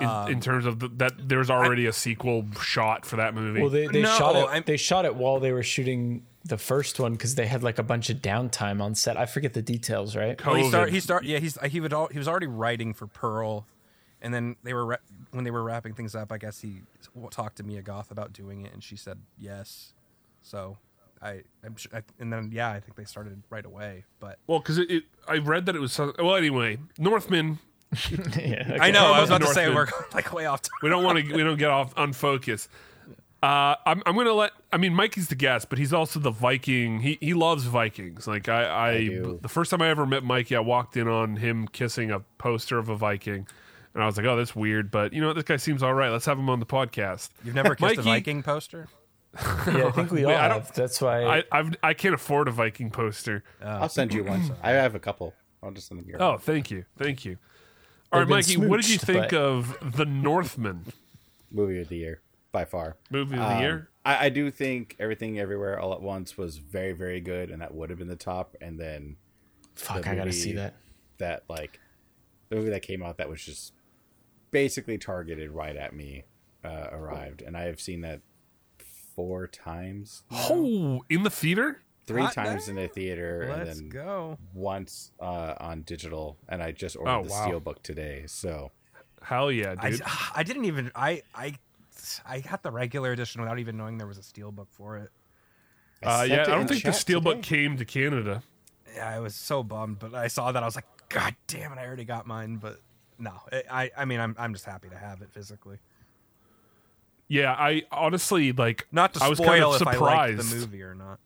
in, 0.00 0.06
um, 0.08 0.28
in 0.30 0.40
terms 0.40 0.66
of 0.66 0.78
the, 0.80 0.88
that. 0.96 1.28
There's 1.28 1.50
already 1.50 1.86
a 1.86 1.92
sequel 1.92 2.46
shot 2.60 3.04
for 3.06 3.16
that 3.16 3.34
movie. 3.34 3.60
Well, 3.60 3.70
they, 3.70 3.86
they 3.86 4.02
No, 4.02 4.16
shot 4.16 4.36
it. 4.36 4.38
Oh, 4.38 4.46
I'm- 4.46 4.64
They 4.66 4.76
shot 4.76 5.04
it 5.04 5.14
while 5.16 5.40
they 5.40 5.52
were 5.52 5.62
shooting 5.62 6.24
the 6.44 6.58
first 6.58 6.98
one 6.98 7.12
because 7.12 7.36
they 7.36 7.46
had 7.46 7.62
like 7.62 7.78
a 7.78 7.82
bunch 7.82 8.10
of 8.10 8.18
downtime 8.18 8.82
on 8.82 8.94
set. 8.94 9.16
I 9.16 9.26
forget 9.26 9.52
the 9.52 9.62
details, 9.62 10.16
right? 10.16 10.44
Well, 10.44 10.56
he 10.56 10.62
COVID. 10.64 10.68
start. 10.68 10.90
He 10.90 11.00
start. 11.00 11.24
Yeah, 11.24 11.38
he's 11.38 11.56
he 11.70 11.80
would. 11.80 11.92
All, 11.92 12.08
he 12.08 12.18
was 12.18 12.26
already 12.28 12.48
writing 12.48 12.94
for 12.94 13.06
Pearl, 13.06 13.66
and 14.20 14.34
then 14.34 14.56
they 14.62 14.74
were 14.74 14.98
when 15.30 15.44
they 15.44 15.50
were 15.50 15.62
wrapping 15.62 15.94
things 15.94 16.14
up. 16.14 16.32
I 16.32 16.38
guess 16.38 16.60
he 16.60 16.82
talked 17.30 17.56
to 17.58 17.62
Mia 17.62 17.82
Goth 17.82 18.10
about 18.10 18.32
doing 18.32 18.64
it, 18.66 18.72
and 18.72 18.82
she 18.82 18.96
said 18.96 19.18
yes. 19.38 19.94
So, 20.42 20.78
I, 21.22 21.42
I'm 21.64 21.76
sure, 21.76 21.92
I, 21.94 22.02
and 22.18 22.32
then 22.32 22.50
yeah, 22.52 22.70
I 22.70 22.80
think 22.80 22.96
they 22.96 23.04
started 23.04 23.40
right 23.48 23.64
away. 23.64 24.04
But 24.18 24.38
well, 24.48 24.58
because 24.58 24.78
it, 24.78 24.90
it, 24.90 25.04
I 25.28 25.38
read 25.38 25.66
that 25.66 25.76
it 25.76 25.80
was. 25.80 25.96
Well, 25.98 26.34
anyway, 26.34 26.78
Northman. 26.98 27.60
yeah, 28.38 28.78
I 28.80 28.90
know 28.90 29.12
I 29.12 29.20
was 29.20 29.28
about 29.28 29.42
about 29.42 29.48
to 29.48 29.54
say 29.54 29.72
we're 29.74 29.88
like 30.14 30.32
way 30.32 30.46
off. 30.46 30.62
We 30.82 30.88
don't 30.88 31.04
want 31.04 31.18
to. 31.18 31.34
we 31.34 31.42
don't 31.42 31.58
get 31.58 31.70
off 31.70 31.92
unfocused. 31.96 32.68
Uh, 33.42 33.74
I'm, 33.84 34.02
I'm 34.06 34.14
gonna 34.14 34.32
let. 34.32 34.52
I 34.72 34.76
mean, 34.76 34.94
Mikey's 34.94 35.28
the 35.28 35.34
guest, 35.34 35.68
but 35.68 35.78
he's 35.78 35.92
also 35.92 36.20
the 36.20 36.30
Viking. 36.30 37.00
He 37.00 37.18
he 37.20 37.34
loves 37.34 37.64
Vikings. 37.64 38.26
Like 38.26 38.48
I, 38.48 38.90
I, 38.90 38.98
do. 39.00 39.38
the 39.42 39.48
first 39.48 39.70
time 39.70 39.82
I 39.82 39.88
ever 39.88 40.06
met 40.06 40.22
Mikey, 40.22 40.54
I 40.54 40.60
walked 40.60 40.96
in 40.96 41.08
on 41.08 41.36
him 41.36 41.66
kissing 41.66 42.10
a 42.12 42.20
poster 42.38 42.78
of 42.78 42.88
a 42.88 42.94
Viking, 42.96 43.46
and 43.94 44.02
I 44.02 44.06
was 44.06 44.16
like, 44.16 44.26
"Oh, 44.26 44.36
that's 44.36 44.54
weird." 44.54 44.90
But 44.92 45.12
you 45.12 45.20
know, 45.20 45.26
what? 45.28 45.34
this 45.34 45.44
guy 45.44 45.56
seems 45.56 45.82
all 45.82 45.92
right. 45.92 46.10
Let's 46.10 46.26
have 46.26 46.38
him 46.38 46.48
on 46.48 46.60
the 46.60 46.66
podcast. 46.66 47.30
You've 47.44 47.56
never 47.56 47.74
kissed 47.74 47.98
a 47.98 48.02
Viking 48.02 48.42
poster? 48.42 48.88
Yeah, 49.66 49.86
I 49.86 49.90
think 49.90 50.12
we 50.12 50.24
all 50.24 50.30
Wait, 50.30 50.36
I 50.36 50.48
don't- 50.48 50.60
have. 50.60 50.72
That's 50.74 51.00
why. 51.00 51.24
I 51.24 51.44
I've, 51.50 51.74
I 51.82 51.94
can't 51.94 52.14
afford 52.14 52.46
a 52.48 52.52
Viking 52.52 52.90
poster. 52.90 53.42
I'll 53.60 53.88
send 53.88 54.14
you 54.14 54.24
one. 54.24 54.54
I 54.62 54.70
have 54.70 54.94
a 54.94 55.00
couple. 55.00 55.34
I'll 55.62 55.70
just 55.70 55.88
send 55.88 56.00
them 56.00 56.08
your 56.08 56.22
Oh, 56.22 56.38
thank 56.38 56.70
you, 56.70 56.84
thank 56.96 57.24
you. 57.24 57.38
All 58.12 58.20
right, 58.20 58.28
been 58.28 58.36
Mikey, 58.36 58.56
what 58.58 58.80
did 58.80 58.90
you 58.90 58.98
think 58.98 59.30
but- 59.30 59.34
of 59.34 59.96
the 59.96 60.04
Northman 60.04 60.86
movie 61.50 61.80
of 61.80 61.88
the 61.88 61.96
year 61.96 62.20
by 62.50 62.64
far. 62.64 62.96
movie 63.10 63.34
of 63.34 63.40
the 63.40 63.46
Um, 63.56 63.62
year? 63.62 63.88
I, 64.04 64.26
I 64.26 64.28
do 64.28 64.50
think 64.50 64.96
everything 64.98 65.38
everywhere 65.38 65.78
all 65.78 65.92
at 65.92 66.02
once 66.02 66.36
was 66.36 66.56
very 66.58 66.92
very 66.92 67.20
good, 67.20 67.50
and 67.50 67.62
that 67.62 67.74
would 67.74 67.88
have 67.90 67.98
been 67.98 68.08
the 68.08 68.16
top. 68.16 68.56
And 68.60 68.78
then 68.78 69.16
Fuck, 69.74 70.02
the 70.02 70.10
I 70.10 70.14
gotta 70.16 70.32
see 70.32 70.52
that. 70.52 70.74
That 71.18 71.44
like 71.48 71.78
the 72.48 72.56
movie 72.56 72.70
that 72.70 72.82
came 72.82 73.02
out 73.02 73.16
that 73.18 73.28
was 73.28 73.42
just 73.44 73.72
basically 74.50 74.98
targeted 74.98 75.50
right 75.50 75.76
at 75.76 75.94
me 75.94 76.24
uh, 76.64 76.88
arrived, 76.92 77.40
and 77.42 77.56
I 77.56 77.62
have 77.62 77.80
seen 77.80 78.00
that 78.02 78.20
four 79.14 79.46
times, 79.46 80.22
Oh, 80.30 81.04
in 81.08 81.22
the 81.22 81.30
theater? 81.30 81.82
Three 82.12 82.22
Hot 82.22 82.32
times 82.34 82.66
damn. 82.66 82.76
in 82.78 82.82
the 82.84 82.88
theater, 82.88 83.46
Let's 83.48 83.78
and 83.78 83.90
then 83.92 84.04
go. 84.04 84.38
once 84.54 85.10
uh, 85.20 85.54
on 85.58 85.82
digital. 85.82 86.36
And 86.48 86.62
I 86.62 86.72
just 86.72 86.96
ordered 86.96 87.10
Oh, 87.12 87.22
the 87.24 87.30
wow. 87.30 87.46
steelbook 87.48 87.82
today, 87.82 88.24
so 88.26 88.70
Hell 89.22 89.50
yeah, 89.52 89.74
dude. 89.74 90.02
I 90.34 90.42
didn't 90.42 90.64
even 90.66 90.90
I 90.94 91.22
I 91.34 91.54
I 92.26 92.40
got 92.40 92.62
the 92.62 92.70
regular 92.72 93.12
edition 93.12 93.40
without 93.40 93.58
even 93.58 93.76
knowing 93.76 93.98
there 93.98 94.06
was 94.06 94.18
a 94.18 94.22
steelbook 94.22 94.66
for 94.70 94.96
it. 94.98 95.10
Uh, 96.02 96.26
yeah, 96.28 96.42
it 96.42 96.48
I 96.48 96.54
don't 96.56 96.66
think 96.68 96.82
the 96.82 96.90
steelbook 96.90 97.42
today. 97.42 97.56
came 97.56 97.76
to 97.76 97.84
Canada. 97.84 98.42
Yeah, 98.96 99.08
I 99.08 99.20
was 99.20 99.34
so 99.36 99.62
bummed, 99.62 100.00
but 100.00 100.12
I 100.14 100.26
saw 100.26 100.50
that 100.52 100.62
I 100.62 100.66
was 100.66 100.74
like, 100.74 100.86
God 101.08 101.36
damn 101.46 101.72
it! 101.72 101.78
I 101.78 101.86
already 101.86 102.04
got 102.04 102.26
mine, 102.26 102.56
but 102.56 102.80
no, 103.18 103.30
I 103.52 103.62
I, 103.70 103.90
I 103.98 104.04
mean 104.04 104.18
I'm 104.18 104.34
I'm 104.38 104.52
just 104.52 104.64
happy 104.64 104.88
to 104.88 104.96
have 104.96 105.22
it 105.22 105.30
physically. 105.30 105.78
Yeah, 107.28 107.52
I 107.52 107.84
honestly 107.90 108.52
like. 108.52 108.86
Not 108.92 109.14
to 109.14 109.22
I 109.24 109.28
was 109.28 109.38
spoil 109.38 109.48
kind 109.48 109.62
of 109.64 109.72
if 109.74 109.78
surprised. 109.78 110.02
I 110.02 110.26
liked 110.42 110.50
the 110.50 110.56
movie 110.56 110.82
or 110.82 110.94
not. 110.94 111.18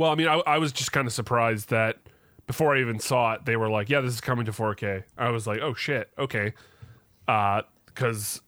Well, 0.00 0.10
I 0.10 0.14
mean, 0.14 0.28
I, 0.28 0.40
I 0.46 0.56
was 0.56 0.72
just 0.72 0.92
kind 0.92 1.06
of 1.06 1.12
surprised 1.12 1.68
that 1.68 1.98
before 2.46 2.74
I 2.74 2.80
even 2.80 2.98
saw 3.00 3.34
it, 3.34 3.44
they 3.44 3.54
were 3.54 3.68
like, 3.68 3.90
"Yeah, 3.90 4.00
this 4.00 4.14
is 4.14 4.22
coming 4.22 4.46
to 4.46 4.50
4K." 4.50 5.04
I 5.18 5.28
was 5.28 5.46
like, 5.46 5.60
"Oh 5.60 5.74
shit, 5.74 6.08
okay," 6.16 6.54
uh, 7.28 7.60
because 7.84 8.40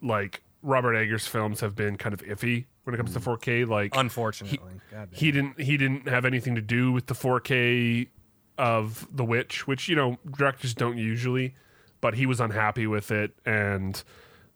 like 0.00 0.40
Robert 0.62 0.94
Eggers 0.94 1.26
films 1.26 1.60
have 1.60 1.76
been 1.76 1.98
kind 1.98 2.14
of 2.14 2.22
iffy 2.22 2.64
when 2.84 2.94
it 2.94 2.96
comes 2.96 3.12
to 3.12 3.20
mm. 3.20 3.38
4K. 3.38 3.68
Like, 3.68 3.94
Unfortunately, 3.94 4.80
damn. 4.90 5.10
he 5.12 5.30
didn't 5.30 5.60
he 5.60 5.76
didn't 5.76 6.08
have 6.08 6.24
anything 6.24 6.54
to 6.54 6.62
do 6.62 6.92
with 6.92 7.08
the 7.08 7.14
4K 7.14 8.08
of 8.56 9.06
The 9.14 9.24
Witch, 9.26 9.66
which 9.66 9.86
you 9.90 9.96
know 9.96 10.16
directors 10.34 10.72
don't 10.72 10.96
usually, 10.96 11.54
but 12.00 12.14
he 12.14 12.24
was 12.24 12.40
unhappy 12.40 12.86
with 12.86 13.10
it, 13.10 13.32
and 13.44 14.02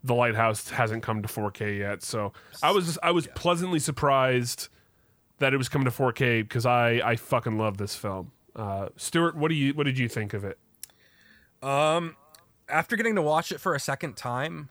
The 0.03 0.15
Lighthouse 0.15 0.71
hasn't 0.71 1.03
come 1.03 1.21
to 1.21 1.29
4K 1.29 1.81
yet. 1.81 2.03
So 2.03 2.33
I 2.63 2.71
was 2.71 2.99
I 3.03 3.11
was 3.11 3.27
pleasantly 3.35 3.79
surprised 3.79 4.69
that 5.39 5.55
it 5.55 5.57
was 5.57 5.69
coming 5.69 5.85
to 5.85 5.91
4K 5.91 6.43
because 6.43 6.67
I 6.67 7.01
I 7.05 7.17
fucking 7.17 7.59
love 7.59 7.79
this 7.79 7.95
film. 7.95 8.33
Uh, 8.55 8.89
Stuart, 8.97 9.37
what 9.37 9.49
do 9.49 9.55
you 9.55 9.73
what 9.75 9.85
did 9.85 9.99
you 9.99 10.09
think 10.09 10.35
of 10.35 10.45
it? 10.45 10.59
Um, 11.63 12.17
after 12.69 12.97
getting 12.97 13.15
to 13.15 13.23
watch 13.23 13.53
it 13.53 13.61
for 13.61 13.75
a 13.75 13.81
second 13.81 14.17
time, 14.17 14.69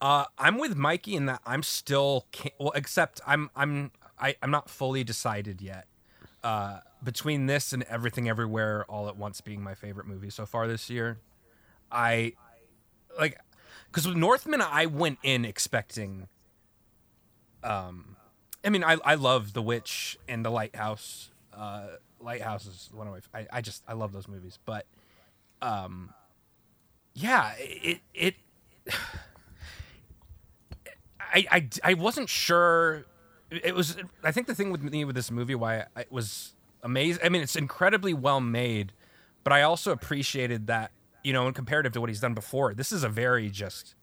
uh, 0.00 0.24
I'm 0.38 0.58
with 0.58 0.76
Mikey 0.76 1.14
in 1.14 1.26
that 1.26 1.40
I'm 1.46 1.62
still 1.62 2.26
well, 2.58 2.72
except 2.74 3.20
I'm 3.26 3.50
I'm 3.56 3.92
I, 4.18 4.36
I'm 4.42 4.50
not 4.50 4.68
fully 4.68 5.04
decided 5.04 5.60
yet. 5.60 5.86
Uh, 6.42 6.80
between 7.02 7.46
this 7.46 7.72
and 7.72 7.82
Everything 7.84 8.28
Everywhere 8.28 8.84
All 8.88 9.08
at 9.08 9.16
Once 9.16 9.40
being 9.40 9.62
my 9.62 9.74
favorite 9.74 10.06
movie 10.06 10.30
so 10.30 10.44
far 10.44 10.68
this 10.68 10.90
year, 10.90 11.18
I 11.90 12.34
like 13.18 13.38
because 13.86 14.06
with 14.06 14.16
Northman 14.16 14.60
I 14.60 14.86
went 14.86 15.18
in 15.22 15.44
expecting. 15.44 16.28
Um, 17.62 18.13
I 18.64 18.70
mean 18.70 18.84
I 18.84 18.96
I 19.04 19.14
love 19.16 19.52
The 19.52 19.62
Witch 19.62 20.18
and 20.28 20.44
The 20.44 20.50
Lighthouse. 20.50 21.30
Uh, 21.52 21.86
Lighthouse 22.20 22.66
is 22.66 22.90
one 22.92 23.06
of 23.06 23.12
my 23.12 23.20
I, 23.40 23.46
I 23.52 23.60
just 23.60 23.82
I 23.86 23.92
love 23.92 24.12
those 24.12 24.28
movies, 24.28 24.58
but 24.64 24.86
um 25.62 26.12
yeah 27.14 27.52
it 27.58 28.00
it 28.14 28.34
I, 31.20 31.46
I 31.50 31.68
i 31.82 31.94
wasn't 31.94 32.28
sure 32.28 33.06
it 33.50 33.74
was 33.74 33.96
i 34.22 34.30
think 34.32 34.46
the 34.46 34.54
thing 34.54 34.70
with 34.70 34.82
me 34.82 35.04
with 35.04 35.16
this 35.16 35.30
movie 35.30 35.54
why 35.54 35.84
I- 35.96 36.02
it 36.02 36.12
was 36.12 36.54
amazing 36.82 37.22
i 37.24 37.28
mean 37.28 37.42
it's 37.42 37.56
incredibly 37.56 38.14
well 38.14 38.40
made 38.40 38.92
but 39.42 39.52
i 39.52 39.62
also 39.62 39.90
appreciated 39.90 40.66
that 40.66 40.90
you 41.22 41.32
know 41.32 41.46
in 41.48 41.54
comparative 41.54 41.92
to 41.92 42.00
what 42.00 42.10
he's 42.10 42.20
done 42.20 42.34
before 42.34 42.74
this 42.74 42.92
is 42.92 43.04
a 43.04 43.08
very 43.08 43.48
just 43.50 43.94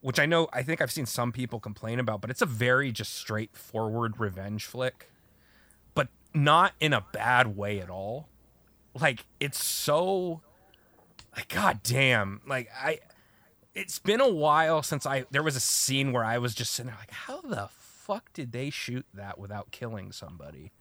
which 0.00 0.18
i 0.18 0.26
know 0.26 0.48
i 0.52 0.62
think 0.62 0.80
i've 0.80 0.92
seen 0.92 1.06
some 1.06 1.32
people 1.32 1.58
complain 1.60 1.98
about 1.98 2.20
but 2.20 2.30
it's 2.30 2.42
a 2.42 2.46
very 2.46 2.92
just 2.92 3.14
straightforward 3.14 4.18
revenge 4.20 4.64
flick 4.64 5.10
but 5.94 6.08
not 6.32 6.74
in 6.78 6.92
a 6.92 7.04
bad 7.12 7.56
way 7.56 7.80
at 7.80 7.90
all. 7.90 8.28
Like 8.98 9.26
it's 9.40 9.62
so 9.62 10.40
like 11.36 11.48
god 11.48 11.80
damn. 11.82 12.40
Like 12.46 12.68
i 12.80 13.00
it's 13.74 13.98
been 13.98 14.20
a 14.20 14.28
while 14.28 14.82
since 14.82 15.06
i 15.06 15.24
there 15.30 15.42
was 15.42 15.54
a 15.56 15.60
scene 15.60 16.12
where 16.12 16.24
i 16.24 16.38
was 16.38 16.54
just 16.54 16.72
sitting 16.72 16.90
there 16.90 16.98
like 16.98 17.10
how 17.10 17.40
the 17.42 17.68
fuck 17.70 18.32
did 18.32 18.50
they 18.52 18.70
shoot 18.70 19.06
that 19.14 19.38
without 19.38 19.70
killing 19.70 20.12
somebody? 20.12 20.72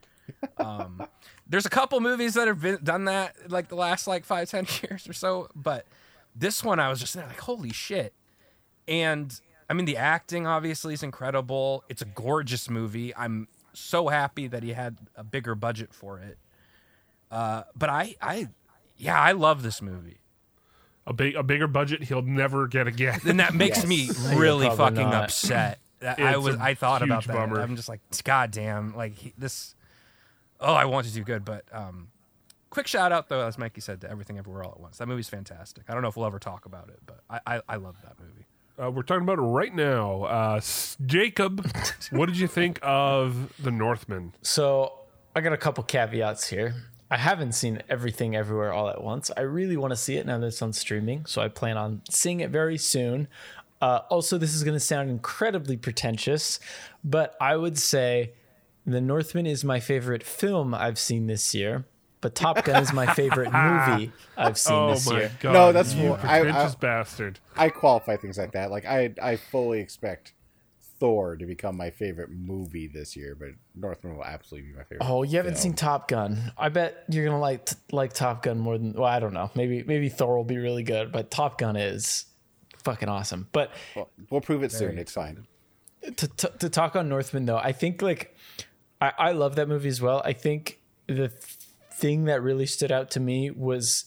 Um 0.57 1.07
there's 1.47 1.65
a 1.65 1.69
couple 1.69 1.99
movies 2.01 2.33
that 2.33 2.47
have 2.47 2.61
been 2.61 2.79
done 2.83 3.05
that 3.05 3.49
like 3.49 3.69
the 3.69 3.75
last 3.75 4.07
like 4.07 4.25
five 4.25 4.49
ten 4.49 4.67
years 4.83 5.07
or 5.07 5.13
so 5.13 5.47
but 5.55 5.85
this 6.35 6.65
one 6.65 6.81
i 6.81 6.89
was 6.89 6.99
just 6.99 7.15
like 7.15 7.39
holy 7.39 7.71
shit 7.71 8.13
and 8.87 9.39
i 9.69 9.73
mean 9.73 9.85
the 9.85 9.97
acting 9.97 10.45
obviously 10.47 10.93
is 10.93 11.03
incredible 11.03 11.83
it's 11.89 12.01
a 12.01 12.05
gorgeous 12.05 12.69
movie 12.69 13.15
i'm 13.15 13.47
so 13.73 14.07
happy 14.07 14.47
that 14.47 14.63
he 14.63 14.73
had 14.73 14.97
a 15.15 15.23
bigger 15.23 15.55
budget 15.55 15.93
for 15.93 16.19
it 16.19 16.37
uh 17.31 17.63
but 17.75 17.89
i 17.89 18.15
i 18.21 18.47
yeah 18.97 19.19
i 19.19 19.31
love 19.31 19.61
this 19.63 19.81
movie 19.81 20.17
A 21.05 21.13
big 21.13 21.35
a 21.35 21.43
bigger 21.43 21.67
budget 21.67 22.03
he'll 22.03 22.21
never 22.21 22.67
get 22.67 22.87
again. 22.87 23.19
and 23.25 23.39
that 23.39 23.53
makes 23.53 23.85
me 23.85 24.09
really 24.33 24.67
fucking 24.69 24.95
not. 25.09 25.25
upset. 25.25 25.79
That 25.99 26.19
I 26.19 26.37
was 26.37 26.55
a 26.55 26.61
I 26.61 26.73
thought 26.75 27.01
about 27.01 27.25
that. 27.25 27.33
bummer. 27.33 27.59
I'm 27.59 27.75
just 27.75 27.89
like, 27.89 28.01
God 28.23 28.51
damn, 28.51 28.95
like 28.95 29.15
he, 29.15 29.33
this. 29.37 29.73
Oh, 30.59 30.73
I 30.75 30.85
want 30.85 31.07
to 31.07 31.13
do 31.13 31.23
good, 31.23 31.43
but 31.43 31.63
um, 31.71 32.09
quick 32.69 32.85
shout 32.85 33.11
out 33.11 33.29
though, 33.29 33.47
as 33.47 33.57
Mikey 33.57 33.81
said, 33.81 34.01
to 34.01 34.09
Everything 34.11 34.37
Everywhere 34.37 34.63
All 34.63 34.71
at 34.73 34.79
Once. 34.79 34.97
That 34.99 35.07
movie's 35.07 35.29
fantastic. 35.29 35.85
I 35.89 35.93
don't 35.93 36.03
know 36.03 36.09
if 36.09 36.15
we'll 36.17 36.27
ever 36.27 36.37
talk 36.39 36.65
about 36.67 36.89
it, 36.89 36.99
but 37.05 37.21
I 37.29 37.39
I, 37.47 37.61
I 37.69 37.75
love 37.77 37.95
that 38.03 38.13
movie. 38.19 38.45
Uh, 38.81 38.91
we're 38.91 39.01
talking 39.01 39.23
about 39.23 39.39
it 39.39 39.41
right 39.41 39.73
now. 39.73 40.23
Uh, 40.23 40.61
Jacob, 41.05 41.65
what 42.11 42.27
did 42.27 42.37
you 42.37 42.47
think 42.47 42.79
of 42.83 43.51
The 43.61 43.71
Northman? 43.71 44.33
So 44.43 44.93
I 45.35 45.41
got 45.41 45.53
a 45.53 45.57
couple 45.57 45.83
caveats 45.83 46.47
here. 46.47 46.75
I 47.09 47.17
haven't 47.17 47.53
seen 47.53 47.81
everything 47.89 48.35
everywhere 48.35 48.71
all 48.73 48.89
at 48.89 49.01
once. 49.03 49.31
I 49.35 49.41
really 49.41 49.77
want 49.77 49.91
to 49.91 49.95
see 49.97 50.17
it 50.17 50.25
now 50.25 50.37
that 50.39 50.47
it's 50.47 50.61
on 50.61 50.73
streaming, 50.73 51.25
so 51.25 51.41
I 51.41 51.47
plan 51.47 51.77
on 51.77 52.01
seeing 52.09 52.41
it 52.41 52.49
very 52.51 52.77
soon. 52.77 53.27
Uh, 53.81 54.01
also, 54.09 54.37
this 54.37 54.53
is 54.53 54.63
going 54.63 54.75
to 54.75 54.79
sound 54.79 55.09
incredibly 55.09 55.77
pretentious, 55.77 56.59
but 57.03 57.35
I 57.39 57.55
would 57.55 57.77
say 57.77 58.33
The 58.85 59.01
Northman 59.01 59.45
is 59.47 59.63
my 59.63 59.79
favorite 59.79 60.23
film 60.23 60.73
I've 60.73 60.99
seen 60.99 61.27
this 61.27 61.55
year, 61.55 61.85
but 62.21 62.35
Top 62.35 62.63
Gun 62.65 62.81
is 62.81 62.93
my 62.93 63.05
favorite 63.13 63.51
movie 63.51 64.11
I've 64.37 64.57
seen 64.57 64.75
Oh 64.75 64.89
this 64.93 65.09
my 65.09 65.19
year. 65.19 65.31
god! 65.39 65.53
No, 65.53 65.71
that's 65.71 65.93
you 65.93 66.07
more- 66.07 66.19
I- 66.23 66.41
I- 66.49 66.73
bastard. 66.79 67.39
I 67.55 67.69
qualify 67.69 68.15
things 68.17 68.37
like 68.37 68.51
that. 68.53 68.71
Like 68.71 68.85
I, 68.85 69.13
I 69.21 69.35
fully 69.37 69.79
expect 69.79 70.33
Thor 70.99 71.35
to 71.35 71.45
become 71.45 71.77
my 71.77 71.91
favorite 71.91 72.31
movie 72.31 72.87
this 72.87 73.15
year, 73.15 73.35
but 73.39 73.49
Northman 73.75 74.15
will 74.17 74.23
absolutely 74.25 74.71
be 74.71 74.77
my 74.77 74.83
favorite. 74.83 75.05
Oh, 75.07 75.21
you 75.23 75.37
haven't 75.37 75.53
film. 75.53 75.61
seen 75.61 75.73
Top 75.73 76.07
Gun. 76.07 76.51
I 76.57 76.69
bet 76.69 77.03
you're 77.09 77.23
gonna 77.25 77.39
like 77.39 77.69
like 77.91 78.13
Top 78.13 78.41
Gun 78.43 78.57
more 78.57 78.77
than. 78.77 78.93
Well, 78.93 79.05
I 79.05 79.19
don't 79.19 79.33
know. 79.33 79.51
Maybe 79.53 79.83
maybe 79.83 80.09
Thor 80.09 80.35
will 80.35 80.43
be 80.43 80.57
really 80.57 80.83
good, 80.83 81.11
but 81.11 81.29
Top 81.29 81.59
Gun 81.59 81.75
is 81.75 82.25
fucking 82.83 83.09
awesome. 83.09 83.47
But 83.51 83.71
Well, 83.95 84.09
we'll 84.31 84.41
prove 84.41 84.63
it 84.63 84.71
soon. 84.71 84.97
It's 84.97 85.11
fine. 85.11 85.45
to, 86.03 86.27
to, 86.27 86.47
to 86.59 86.69
talk 86.69 86.95
on 86.95 87.09
Northman 87.09 87.45
though, 87.45 87.57
I 87.57 87.73
think 87.73 88.01
like 88.01 88.35
I, 88.99 89.11
I 89.17 89.31
love 89.33 89.55
that 89.57 89.67
movie 89.67 89.89
as 89.89 90.01
well. 90.01 90.21
I 90.25 90.33
think 90.33 90.79
the 91.05 91.27
th- 91.27 91.56
thing 91.97 92.25
that 92.25 92.41
really 92.41 92.65
stood 92.65 92.91
out 92.91 93.11
to 93.11 93.19
me 93.19 93.49
was 93.49 94.05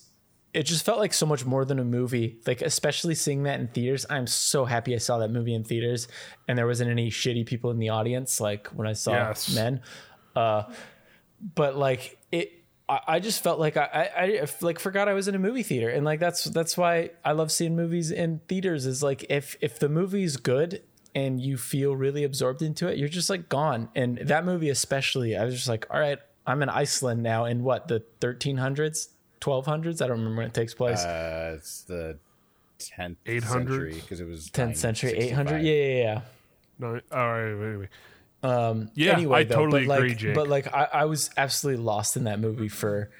it 0.53 0.63
just 0.63 0.83
felt 0.85 0.99
like 0.99 1.13
so 1.13 1.25
much 1.25 1.45
more 1.45 1.63
than 1.63 1.79
a 1.79 1.83
movie. 1.83 2.39
Like 2.45 2.61
especially 2.61 3.15
seeing 3.15 3.43
that 3.43 3.59
in 3.59 3.67
theaters, 3.67 4.05
I'm 4.09 4.27
so 4.27 4.65
happy 4.65 4.93
I 4.95 4.97
saw 4.97 5.19
that 5.19 5.31
movie 5.31 5.53
in 5.53 5.63
theaters, 5.63 6.07
and 6.47 6.57
there 6.57 6.67
wasn't 6.67 6.89
any 6.89 7.09
shitty 7.09 7.45
people 7.45 7.71
in 7.71 7.79
the 7.79 7.89
audience 7.89 8.39
like 8.41 8.67
when 8.69 8.87
I 8.87 8.93
saw 8.93 9.11
Yes. 9.13 9.53
Men. 9.53 9.81
Uh, 10.35 10.63
but 11.55 11.77
like 11.77 12.17
it. 12.31 12.53
I 12.89 12.99
I 13.07 13.19
just 13.19 13.41
felt 13.43 13.59
like 13.59 13.77
I, 13.77 14.09
I, 14.17 14.23
I 14.43 14.47
like 14.61 14.79
forgot 14.79 15.07
I 15.07 15.13
was 15.13 15.27
in 15.27 15.35
a 15.35 15.39
movie 15.39 15.63
theater, 15.63 15.89
and 15.89 16.05
like 16.05 16.19
that's 16.19 16.43
that's 16.45 16.77
why 16.77 17.11
I 17.23 17.31
love 17.31 17.51
seeing 17.51 17.75
movies 17.75 18.11
in 18.11 18.41
theaters. 18.47 18.85
Is 18.85 19.01
like 19.01 19.25
if 19.29 19.55
if 19.61 19.79
the 19.79 19.87
movie's 19.89 20.35
good 20.37 20.81
and 21.15 21.39
you 21.41 21.57
feel 21.57 21.95
really 21.95 22.23
absorbed 22.23 22.61
into 22.61 22.87
it, 22.87 22.97
you're 22.97 23.09
just 23.09 23.29
like 23.29 23.49
gone. 23.49 23.89
And 23.95 24.17
that 24.17 24.45
movie 24.45 24.69
especially, 24.69 25.35
I 25.35 25.43
was 25.45 25.55
just 25.55 25.67
like, 25.69 25.85
all 25.89 25.99
right, 25.99 26.19
I'm 26.45 26.61
in 26.63 26.69
Iceland 26.69 27.21
now 27.23 27.45
in 27.45 27.63
what 27.63 27.87
the 27.87 28.03
1300s, 28.19 29.09
1200s. 29.41 30.01
I 30.01 30.07
don't 30.07 30.17
remember 30.17 30.37
when 30.39 30.47
it 30.47 30.53
takes 30.53 30.73
place. 30.73 30.99
Uh, 31.03 31.55
it's 31.57 31.81
the 31.83 32.17
tenth 32.79 33.17
800s? 33.25 33.43
century 33.49 33.93
because 33.95 34.19
it 34.21 34.27
was 34.27 34.49
10th 34.49 34.77
century, 34.77 35.11
800. 35.13 35.61
Yeah, 35.61 35.73
yeah, 35.73 36.01
yeah. 36.03 36.21
No, 36.79 36.99
all 37.11 37.27
right, 37.31 37.53
wait, 37.55 37.75
wait. 37.77 37.89
Um, 38.43 38.89
Yeah, 38.95 39.13
anyway, 39.13 39.41
I 39.41 39.43
though, 39.43 39.55
totally 39.55 39.85
but 39.85 39.97
agree, 39.99 40.09
like, 40.09 40.17
Jake. 40.17 40.35
But 40.35 40.47
like, 40.47 40.73
I, 40.73 40.87
I 40.91 41.05
was 41.05 41.29
absolutely 41.37 41.83
lost 41.83 42.17
in 42.17 42.23
that 42.23 42.39
movie 42.39 42.69
for 42.69 43.11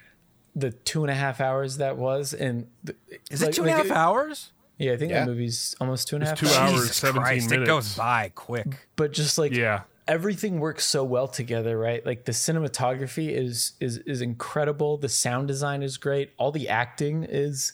the 0.56 0.72
two 0.72 1.04
and 1.04 1.12
a 1.12 1.16
half 1.16 1.40
hours 1.40 1.78
that 1.78 1.96
was. 1.98 2.34
And 2.34 2.68
th- 2.86 2.98
Is 3.30 3.42
like- 3.42 3.52
it 3.52 3.54
two 3.54 3.62
and 3.62 3.70
a 3.72 3.76
like 3.78 3.88
half 3.88 3.96
hours? 3.96 4.52
Yeah, 4.80 4.94
I 4.94 4.98
think 4.98 5.12
Yeah. 5.12 5.20
that 5.20 5.28
movie's 5.28 5.76
almost 5.80 6.08
two 6.08 6.16
and 6.16 6.24
a 6.24 6.28
half 6.30 6.40
two 6.40 6.48
hours. 6.48 6.56
hours, 6.58 6.74
Jesus 6.82 6.96
17 6.98 7.22
Christ, 7.22 7.50
minutes. 7.52 7.68
it 7.68 7.72
goes 7.72 7.96
by 7.96 8.32
quick. 8.34 8.88
But 8.96 9.12
just 9.14 9.38
like 9.38 9.52
Yeah. 9.54 9.82
Everything 10.12 10.60
works 10.60 10.86
so 10.86 11.06
well 11.06 11.30
together, 11.30 11.78
right? 11.78 12.06
Like 12.06 12.26
the 12.26 12.34
cinematography 12.34 13.30
is 13.30 13.74
is 13.80 13.98
is 14.00 14.22
incredible. 14.22 14.98
The 14.98 15.08
sound 15.08 15.48
design 15.48 15.82
is 15.82 15.98
great. 15.98 16.32
All 16.38 16.52
the 16.52 16.68
acting 16.68 17.24
is 17.24 17.72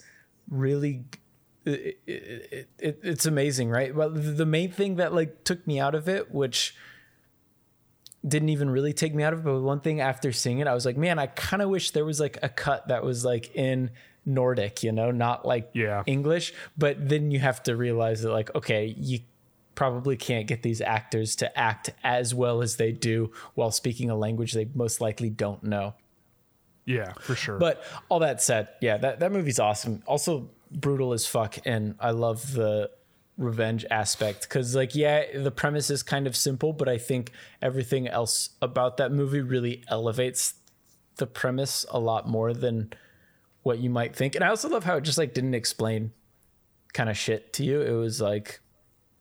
really 0.47 1.05
it, 1.65 1.97
it, 2.05 2.69
it, 2.77 2.99
it's 3.01 3.25
amazing, 3.25 3.69
right? 3.69 3.93
Well, 3.93 4.11
the 4.11 4.45
main 4.45 4.71
thing 4.71 4.97
that 4.97 5.13
like 5.13 5.43
took 5.43 5.65
me 5.65 5.79
out 5.79 5.95
of 5.95 6.07
it, 6.07 6.31
which 6.31 6.75
didn't 8.25 8.49
even 8.49 8.69
really 8.69 8.93
take 8.93 9.15
me 9.15 9.23
out 9.23 9.33
of 9.33 9.39
it, 9.39 9.43
but 9.45 9.61
one 9.61 9.79
thing 9.79 9.99
after 9.99 10.31
seeing 10.31 10.59
it, 10.59 10.67
I 10.67 10.75
was 10.75 10.85
like, 10.85 10.95
man, 10.95 11.17
I 11.17 11.25
kind 11.25 11.63
of 11.63 11.69
wish 11.69 11.91
there 11.91 12.05
was 12.05 12.19
like 12.19 12.37
a 12.43 12.49
cut 12.49 12.87
that 12.89 13.03
was 13.03 13.25
like 13.25 13.55
in 13.55 13.89
Nordic, 14.25 14.83
you 14.83 14.91
know, 14.91 15.09
not 15.09 15.45
like 15.45 15.69
Yeah. 15.73 16.03
English. 16.05 16.53
But 16.77 17.09
then 17.09 17.31
you 17.31 17.39
have 17.39 17.63
to 17.63 17.75
realize 17.75 18.21
that, 18.21 18.31
like, 18.31 18.53
okay, 18.55 18.93
you 18.97 19.19
probably 19.77 20.17
can't 20.17 20.47
get 20.47 20.63
these 20.63 20.81
actors 20.81 21.35
to 21.35 21.57
act 21.57 21.91
as 22.03 22.33
well 22.33 22.63
as 22.63 22.77
they 22.77 22.91
do 22.91 23.31
while 23.53 23.69
speaking 23.69 24.09
a 24.09 24.15
language 24.15 24.53
they 24.53 24.67
most 24.73 24.99
likely 24.99 25.29
don't 25.29 25.61
know. 25.63 25.93
Yeah, 26.83 27.13
for 27.19 27.35
sure. 27.35 27.59
But 27.59 27.83
all 28.09 28.19
that 28.19 28.41
said, 28.41 28.69
yeah, 28.81 28.97
that, 28.97 29.19
that 29.19 29.31
movie's 29.31 29.59
awesome. 29.59 30.01
Also 30.07 30.49
brutal 30.71 31.13
as 31.13 31.27
fuck, 31.27 31.59
and 31.63 31.93
I 31.99 32.09
love 32.09 32.53
the 32.53 32.89
revenge 33.37 33.85
aspect 33.91 34.41
because, 34.49 34.75
like, 34.75 34.95
yeah, 34.95 35.37
the 35.37 35.51
premise 35.51 35.91
is 35.91 36.01
kind 36.01 36.25
of 36.25 36.35
simple, 36.35 36.73
but 36.73 36.89
I 36.89 36.97
think 36.97 37.31
everything 37.61 38.07
else 38.07 38.49
about 38.63 38.97
that 38.97 39.11
movie 39.11 39.41
really 39.41 39.83
elevates 39.89 40.55
the 41.17 41.27
premise 41.27 41.85
a 41.91 41.99
lot 41.99 42.27
more 42.27 42.51
than 42.51 42.93
what 43.61 43.77
you 43.77 43.91
might 43.91 44.15
think. 44.15 44.33
And 44.33 44.43
I 44.43 44.47
also 44.47 44.69
love 44.69 44.85
how 44.85 44.97
it 44.97 45.01
just 45.01 45.19
like 45.19 45.35
didn't 45.35 45.53
explain 45.53 46.13
kind 46.93 47.09
of 47.09 47.17
shit 47.17 47.53
to 47.53 47.63
you. 47.63 47.81
It 47.81 47.91
was 47.91 48.19
like 48.19 48.61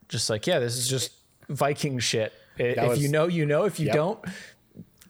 just 0.09 0.31
like, 0.31 0.47
yeah, 0.47 0.59
this 0.59 0.77
is 0.77 0.89
just 0.89 1.13
Viking 1.49 1.99
shit. 1.99 2.33
I- 2.59 2.63
If 2.63 2.89
was- 2.89 3.03
you 3.03 3.09
know, 3.09 3.27
you 3.27 3.47
know. 3.47 3.65
If 3.65 3.79
you 3.79 3.87
Yep. 3.87 3.95
don't, 3.95 4.25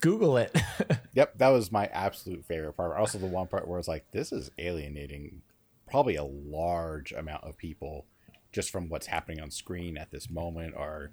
Google 0.01 0.37
it. 0.37 0.57
Yep, 1.15 1.39
that 1.39 1.49
was 1.49 1.73
my 1.73 1.87
absolute 1.87 2.45
favorite 2.45 2.75
part. 2.75 2.95
Also, 2.99 3.17
the 3.17 3.25
one 3.27 3.47
part 3.47 3.67
where 3.67 3.79
it's 3.79 3.89
like, 3.89 4.11
this 4.11 4.33
is 4.33 4.51
alienating 4.59 5.41
probably 5.89 6.17
a 6.17 6.25
large 6.25 7.13
amount 7.13 7.43
of 7.45 7.57
people 7.57 8.05
just 8.53 8.69
from 8.71 8.91
what's 8.91 9.07
happening 9.07 9.41
on 9.41 9.51
screen 9.51 9.97
at 9.97 10.11
this 10.11 10.29
moment, 10.29 10.75
or 10.77 11.13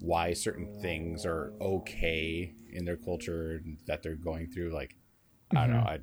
why 0.00 0.34
certain 0.34 0.78
things 0.82 1.24
are 1.24 1.52
okay 1.62 2.52
in 2.70 2.84
their 2.84 2.98
culture 2.98 3.62
that 3.86 4.02
they're 4.02 4.16
going 4.16 4.48
through. 4.48 4.68
Like, 4.70 4.96
I 5.56 5.66
don't 5.66 5.70
know, 5.70 5.76
mm-hmm. 5.78 6.02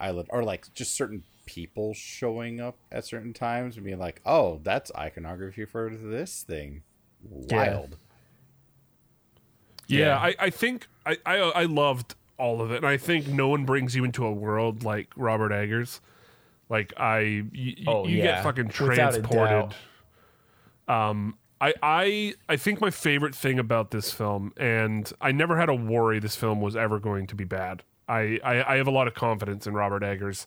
I, 0.00 0.08
I 0.08 0.10
live, 0.12 0.26
or 0.30 0.44
like 0.44 0.72
just 0.72 0.94
certain 0.94 1.24
people 1.46 1.94
showing 1.94 2.60
up 2.60 2.76
at 2.92 3.04
certain 3.04 3.32
times 3.32 3.76
and 3.76 3.84
being 3.84 3.98
like, 3.98 4.20
oh, 4.26 4.60
that's 4.62 4.90
iconography 4.96 5.64
for 5.64 5.90
this 5.90 6.42
thing. 6.42 6.82
Wild. 7.22 7.96
Yeah, 9.88 10.06
Yeah. 10.06 10.18
I, 10.18 10.34
I 10.38 10.50
think 10.50 10.86
I, 11.04 11.16
I 11.24 11.36
I 11.36 11.64
loved 11.64 12.14
all 12.38 12.60
of 12.60 12.70
it, 12.70 12.76
and 12.78 12.86
I 12.86 12.96
think 12.96 13.26
no 13.28 13.48
one 13.48 13.64
brings 13.64 13.96
you 13.96 14.04
into 14.04 14.26
a 14.26 14.32
world 14.32 14.82
like 14.82 15.08
Robert 15.16 15.52
Eggers. 15.52 16.00
Like 16.68 16.92
I, 16.98 17.44
you, 17.52 17.76
Oh, 17.86 18.06
you 18.06 18.18
yeah. 18.18 18.24
get 18.24 18.42
fucking 18.42 18.68
transported. 18.68 19.74
Um, 20.88 21.38
I 21.60 21.74
I 21.82 22.34
I 22.48 22.56
think 22.56 22.80
my 22.80 22.90
favorite 22.90 23.34
thing 23.34 23.58
about 23.58 23.90
this 23.90 24.12
film, 24.12 24.52
and 24.56 25.10
I 25.20 25.32
never 25.32 25.56
had 25.56 25.68
a 25.68 25.74
worry 25.74 26.18
this 26.18 26.36
film 26.36 26.60
was 26.60 26.76
ever 26.76 26.98
going 26.98 27.26
to 27.28 27.34
be 27.34 27.44
bad. 27.44 27.82
I 28.08 28.38
I, 28.44 28.74
I 28.74 28.76
have 28.76 28.86
a 28.86 28.90
lot 28.92 29.06
of 29.08 29.14
confidence 29.14 29.66
in 29.66 29.74
Robert 29.74 30.02
Eggers. 30.02 30.46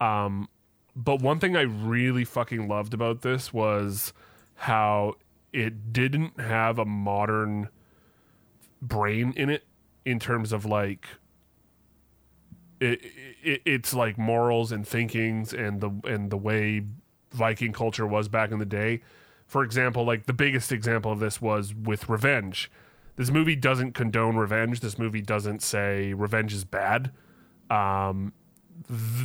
Um, 0.00 0.48
but 0.94 1.20
one 1.22 1.38
thing 1.38 1.56
I 1.56 1.62
really 1.62 2.24
fucking 2.24 2.68
loved 2.68 2.94
about 2.94 3.22
this 3.22 3.52
was 3.52 4.12
how 4.56 5.14
it 5.52 5.92
didn't 5.92 6.40
have 6.40 6.78
a 6.78 6.84
modern 6.84 7.68
brain 8.82 9.32
in 9.36 9.50
it 9.50 9.64
in 10.04 10.18
terms 10.18 10.52
of 10.52 10.64
like 10.64 11.06
it, 12.80 13.00
it 13.42 13.62
it's 13.64 13.94
like 13.94 14.18
morals 14.18 14.72
and 14.72 14.86
thinkings 14.86 15.52
and 15.52 15.80
the 15.80 15.90
and 16.04 16.30
the 16.30 16.36
way 16.36 16.84
Viking 17.32 17.72
culture 17.72 18.06
was 18.06 18.28
back 18.28 18.50
in 18.50 18.58
the 18.58 18.66
day. 18.66 19.02
For 19.46 19.62
example, 19.62 20.04
like 20.04 20.26
the 20.26 20.32
biggest 20.32 20.72
example 20.72 21.12
of 21.12 21.20
this 21.20 21.40
was 21.40 21.74
with 21.74 22.08
revenge. 22.08 22.70
This 23.16 23.30
movie 23.30 23.56
doesn't 23.56 23.92
condone 23.92 24.36
revenge. 24.36 24.80
This 24.80 24.98
movie 24.98 25.20
doesn't 25.20 25.62
say 25.62 26.12
revenge 26.12 26.52
is 26.52 26.64
bad. 26.64 27.10
Um, 27.70 28.32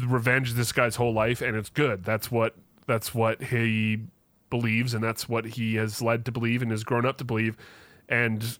revenge 0.05 0.53
this 0.53 0.71
guy's 0.71 0.95
whole 0.95 1.13
life, 1.13 1.41
and 1.41 1.55
it's 1.55 1.69
good. 1.69 2.03
That's 2.03 2.31
what 2.31 2.55
that's 2.85 3.13
what 3.13 3.43
he 3.43 3.99
believes, 4.49 4.93
and 4.93 5.03
that's 5.03 5.27
what 5.27 5.45
he 5.45 5.75
has 5.75 6.01
led 6.01 6.25
to 6.25 6.31
believe 6.31 6.61
and 6.61 6.71
has 6.71 6.83
grown 6.83 7.05
up 7.05 7.17
to 7.17 7.23
believe. 7.23 7.57
And 8.09 8.57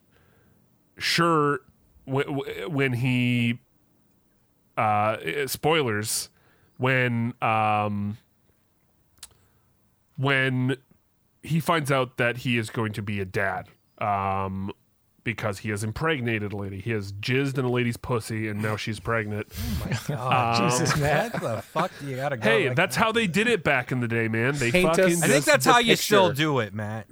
sure, 0.98 1.60
when 2.06 2.94
he 2.94 3.60
uh, 4.78 5.18
spoilers 5.48 6.30
when 6.78 7.34
um, 7.42 8.18
when 10.18 10.78
he 11.42 11.60
finds 11.60 11.92
out 11.92 12.18
that 12.18 12.38
he 12.38 12.58
is 12.58 12.70
going 12.70 12.94
to 12.94 13.02
be 13.02 13.20
a 13.20 13.26
dad 13.26 13.70
um, 14.00 14.72
because 15.24 15.60
he 15.60 15.70
has 15.70 15.84
impregnated 15.84 16.52
a 16.54 16.58
lady. 16.58 16.80
He 16.82 16.92
has 16.92 17.12
jizzed 17.14 17.58
in 17.58 17.66
a 17.66 17.70
lady's 17.72 17.98
pussy, 17.98 18.48
and 18.48 18.62
now 18.62 18.76
she's 18.76 19.00
pregnant. 19.00 19.48
Oh 19.58 19.86
my 19.86 20.16
god, 20.16 20.62
um, 20.62 20.70
Jesus, 20.70 20.98
man. 21.00 21.32
What 21.32 21.42
the 21.42 21.62
fuck 21.62 21.92
you 22.06 22.16
gotta 22.16 22.38
go? 22.38 22.44
Hey, 22.50 22.68
like 22.70 22.76
that's 22.78 22.96
how 22.96 23.12
they 23.12 23.28
did 23.28 23.48
it 23.48 23.64
back 23.64 23.92
in 23.92 24.00
the 24.00 24.08
day, 24.08 24.28
man. 24.28 24.56
They 24.56 24.72
Paint 24.72 24.90
us- 24.90 24.98
fucking. 24.98 25.24
I 25.24 25.28
think 25.28 25.46
that's 25.46 25.66
the 25.66 25.72
how 25.74 25.80
you 25.80 25.96
still 25.96 26.32
do 26.34 26.60
it, 26.60 26.74
Mat. 26.74 27.08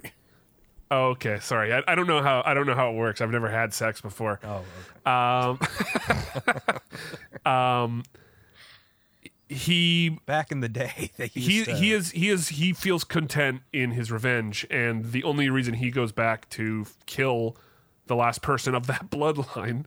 Oh, 0.90 1.04
okay, 1.10 1.38
sorry. 1.40 1.72
I, 1.72 1.82
I 1.88 1.94
don't 1.94 2.06
know 2.06 2.22
how 2.22 2.42
I 2.44 2.52
don't 2.54 2.66
know 2.66 2.74
how 2.74 2.90
it 2.90 2.94
works. 2.96 3.20
I've 3.22 3.30
never 3.30 3.48
had 3.48 3.72
sex 3.72 4.00
before. 4.02 4.40
Oh, 4.44 4.62
Um, 5.10 5.58
um, 7.52 8.02
he 9.48 10.18
back 10.26 10.50
in 10.52 10.60
the 10.60 10.68
day, 10.68 11.10
they 11.16 11.30
used 11.34 11.36
he 11.36 11.64
to, 11.64 11.74
he 11.74 11.92
is 11.92 12.10
he 12.10 12.28
is 12.28 12.48
he 12.48 12.72
feels 12.72 13.04
content 13.04 13.62
in 13.72 13.92
his 13.92 14.10
revenge, 14.12 14.66
and 14.70 15.12
the 15.12 15.24
only 15.24 15.48
reason 15.50 15.74
he 15.74 15.90
goes 15.90 16.12
back 16.12 16.48
to 16.50 16.86
kill 17.06 17.56
the 18.06 18.16
last 18.16 18.42
person 18.42 18.74
of 18.74 18.86
that 18.86 19.10
bloodline 19.10 19.84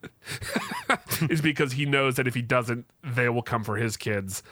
is 1.29 1.41
because 1.41 1.73
he 1.73 1.85
knows 1.85 2.15
that 2.15 2.27
if 2.27 2.33
he 2.33 2.41
doesn't, 2.41 2.85
they 3.03 3.29
will 3.29 3.41
come 3.41 3.63
for 3.63 3.75
his 3.77 3.97
kids. 3.97 4.43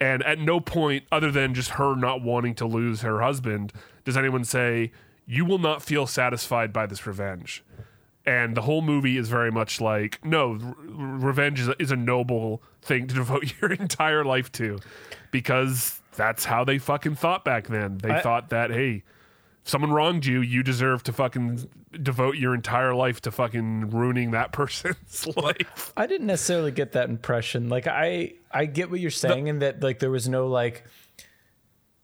And 0.00 0.22
at 0.24 0.38
no 0.38 0.58
point, 0.58 1.04
other 1.12 1.30
than 1.30 1.54
just 1.54 1.70
her 1.72 1.94
not 1.94 2.22
wanting 2.22 2.54
to 2.56 2.66
lose 2.66 3.02
her 3.02 3.20
husband, 3.20 3.72
does 4.04 4.16
anyone 4.16 4.44
say, 4.44 4.90
You 5.26 5.44
will 5.44 5.58
not 5.58 5.82
feel 5.82 6.06
satisfied 6.06 6.72
by 6.72 6.86
this 6.86 7.06
revenge. 7.06 7.62
And 8.24 8.56
the 8.56 8.62
whole 8.62 8.82
movie 8.82 9.16
is 9.16 9.28
very 9.28 9.50
much 9.50 9.80
like, 9.80 10.24
no, 10.24 10.58
r- 10.62 10.74
revenge 10.88 11.58
is 11.60 11.68
a, 11.68 11.80
is 11.82 11.90
a 11.90 11.96
noble 11.96 12.62
thing 12.80 13.06
to 13.08 13.14
devote 13.22 13.52
your 13.60 13.72
entire 13.72 14.24
life 14.24 14.50
to 14.52 14.78
because 15.32 16.00
that's 16.16 16.44
how 16.44 16.64
they 16.64 16.78
fucking 16.78 17.14
thought 17.16 17.44
back 17.44 17.66
then. 17.68 17.98
They 17.98 18.10
I- 18.10 18.20
thought 18.20 18.50
that, 18.50 18.70
hey, 18.70 19.02
if 19.62 19.70
someone 19.70 19.92
wronged 19.92 20.26
you, 20.26 20.40
you 20.40 20.62
deserve 20.62 21.02
to 21.04 21.12
fucking 21.12 21.68
devote 22.02 22.36
your 22.36 22.54
entire 22.54 22.94
life 22.94 23.20
to 23.22 23.30
fucking 23.30 23.90
ruining 23.90 24.32
that 24.32 24.52
person's 24.52 25.26
life. 25.36 25.92
I 25.96 26.06
didn't 26.06 26.26
necessarily 26.26 26.72
get 26.72 26.92
that 26.92 27.08
impression. 27.08 27.68
Like 27.68 27.86
I 27.86 28.34
I 28.50 28.66
get 28.66 28.90
what 28.90 29.00
you're 29.00 29.10
saying 29.10 29.48
and 29.48 29.62
that 29.62 29.82
like 29.82 29.98
there 29.98 30.10
was 30.10 30.28
no 30.28 30.48
like 30.48 30.84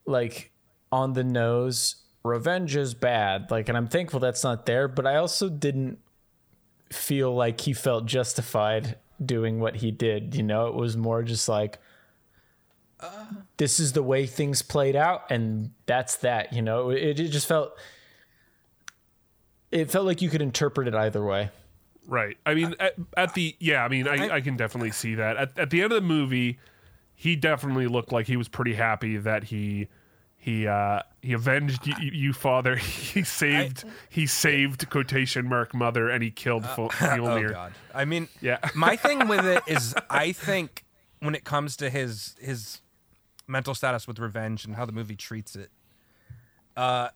like 0.06 0.52
on 0.90 1.12
the 1.12 1.24
nose 1.24 1.96
revenge 2.22 2.76
is 2.76 2.94
bad. 2.94 3.50
Like 3.50 3.68
and 3.68 3.76
I'm 3.76 3.88
thankful 3.88 4.20
that's 4.20 4.44
not 4.44 4.66
there, 4.66 4.86
but 4.88 5.06
I 5.06 5.16
also 5.16 5.48
didn't 5.48 5.98
feel 6.90 7.34
like 7.34 7.60
he 7.60 7.72
felt 7.72 8.06
justified 8.06 8.96
doing 9.24 9.60
what 9.60 9.76
he 9.76 9.90
did, 9.90 10.34
you 10.34 10.42
know? 10.42 10.68
It 10.68 10.74
was 10.74 10.96
more 10.96 11.22
just 11.22 11.48
like 11.48 11.78
this 13.56 13.78
is 13.80 13.92
the 13.92 14.02
way 14.02 14.26
things 14.26 14.62
played 14.62 14.96
out 14.96 15.30
and 15.30 15.70
that's 15.86 16.16
that, 16.16 16.52
you 16.52 16.62
know? 16.62 16.90
It, 16.90 17.20
it 17.20 17.28
just 17.28 17.46
felt 17.46 17.72
it 19.70 19.90
felt 19.90 20.06
like 20.06 20.22
you 20.22 20.30
could 20.30 20.42
interpret 20.42 20.88
it 20.88 20.94
either 20.94 21.24
way. 21.24 21.50
Right. 22.06 22.38
I 22.46 22.54
mean, 22.54 22.74
at, 22.80 22.94
at 23.16 23.34
the 23.34 23.54
yeah, 23.58 23.84
I 23.84 23.88
mean, 23.88 24.08
I, 24.08 24.36
I, 24.36 24.40
can 24.40 24.56
definitely 24.56 24.92
see 24.92 25.16
that. 25.16 25.36
At, 25.36 25.58
at 25.58 25.70
the 25.70 25.82
end 25.82 25.92
of 25.92 26.00
the 26.02 26.08
movie, 26.08 26.58
he 27.14 27.36
definitely 27.36 27.86
looked 27.86 28.12
like 28.12 28.26
he 28.26 28.36
was 28.36 28.48
pretty 28.48 28.74
happy 28.74 29.18
that 29.18 29.44
he 29.44 29.88
he 30.38 30.66
uh 30.66 31.00
he 31.20 31.34
avenged 31.34 31.86
you, 31.86 31.94
you 32.00 32.32
father. 32.32 32.76
He 33.08 33.24
saved 33.24 33.84
he 34.08 34.26
saved 34.26 34.88
quotation 34.88 35.46
mark 35.46 35.74
mother, 35.74 36.08
and 36.08 36.22
he 36.22 36.30
killed 36.30 36.64
uh, 36.64 36.88
Oh 37.00 37.48
god. 37.48 37.74
I 37.94 38.06
mean, 38.06 38.28
Yeah. 38.40 38.58
my 38.74 38.96
thing 38.96 39.28
with 39.28 39.44
it 39.44 39.62
is, 39.66 39.94
I 40.08 40.32
think 40.32 40.84
when 41.20 41.34
it 41.34 41.44
comes 41.44 41.76
to 41.78 41.90
his 41.90 42.36
his 42.40 42.80
mental 43.48 43.74
status 43.74 44.06
with 44.06 44.18
revenge 44.20 44.64
and 44.64 44.76
how 44.76 44.84
the 44.84 44.92
movie 44.92 45.16
treats 45.16 45.56
it, 45.56 45.70
uh, 46.76 47.08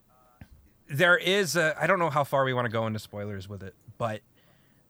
there 0.89 1.17
is 1.17 1.55
a. 1.55 1.77
I 1.81 1.87
don't 1.87 1.99
know 2.01 2.11
how 2.11 2.25
far 2.25 2.45
we 2.45 2.53
want 2.53 2.65
to 2.67 2.73
go 2.73 2.87
into 2.87 2.99
spoilers 2.99 3.49
with 3.49 3.63
it, 3.63 3.75
but 3.99 4.21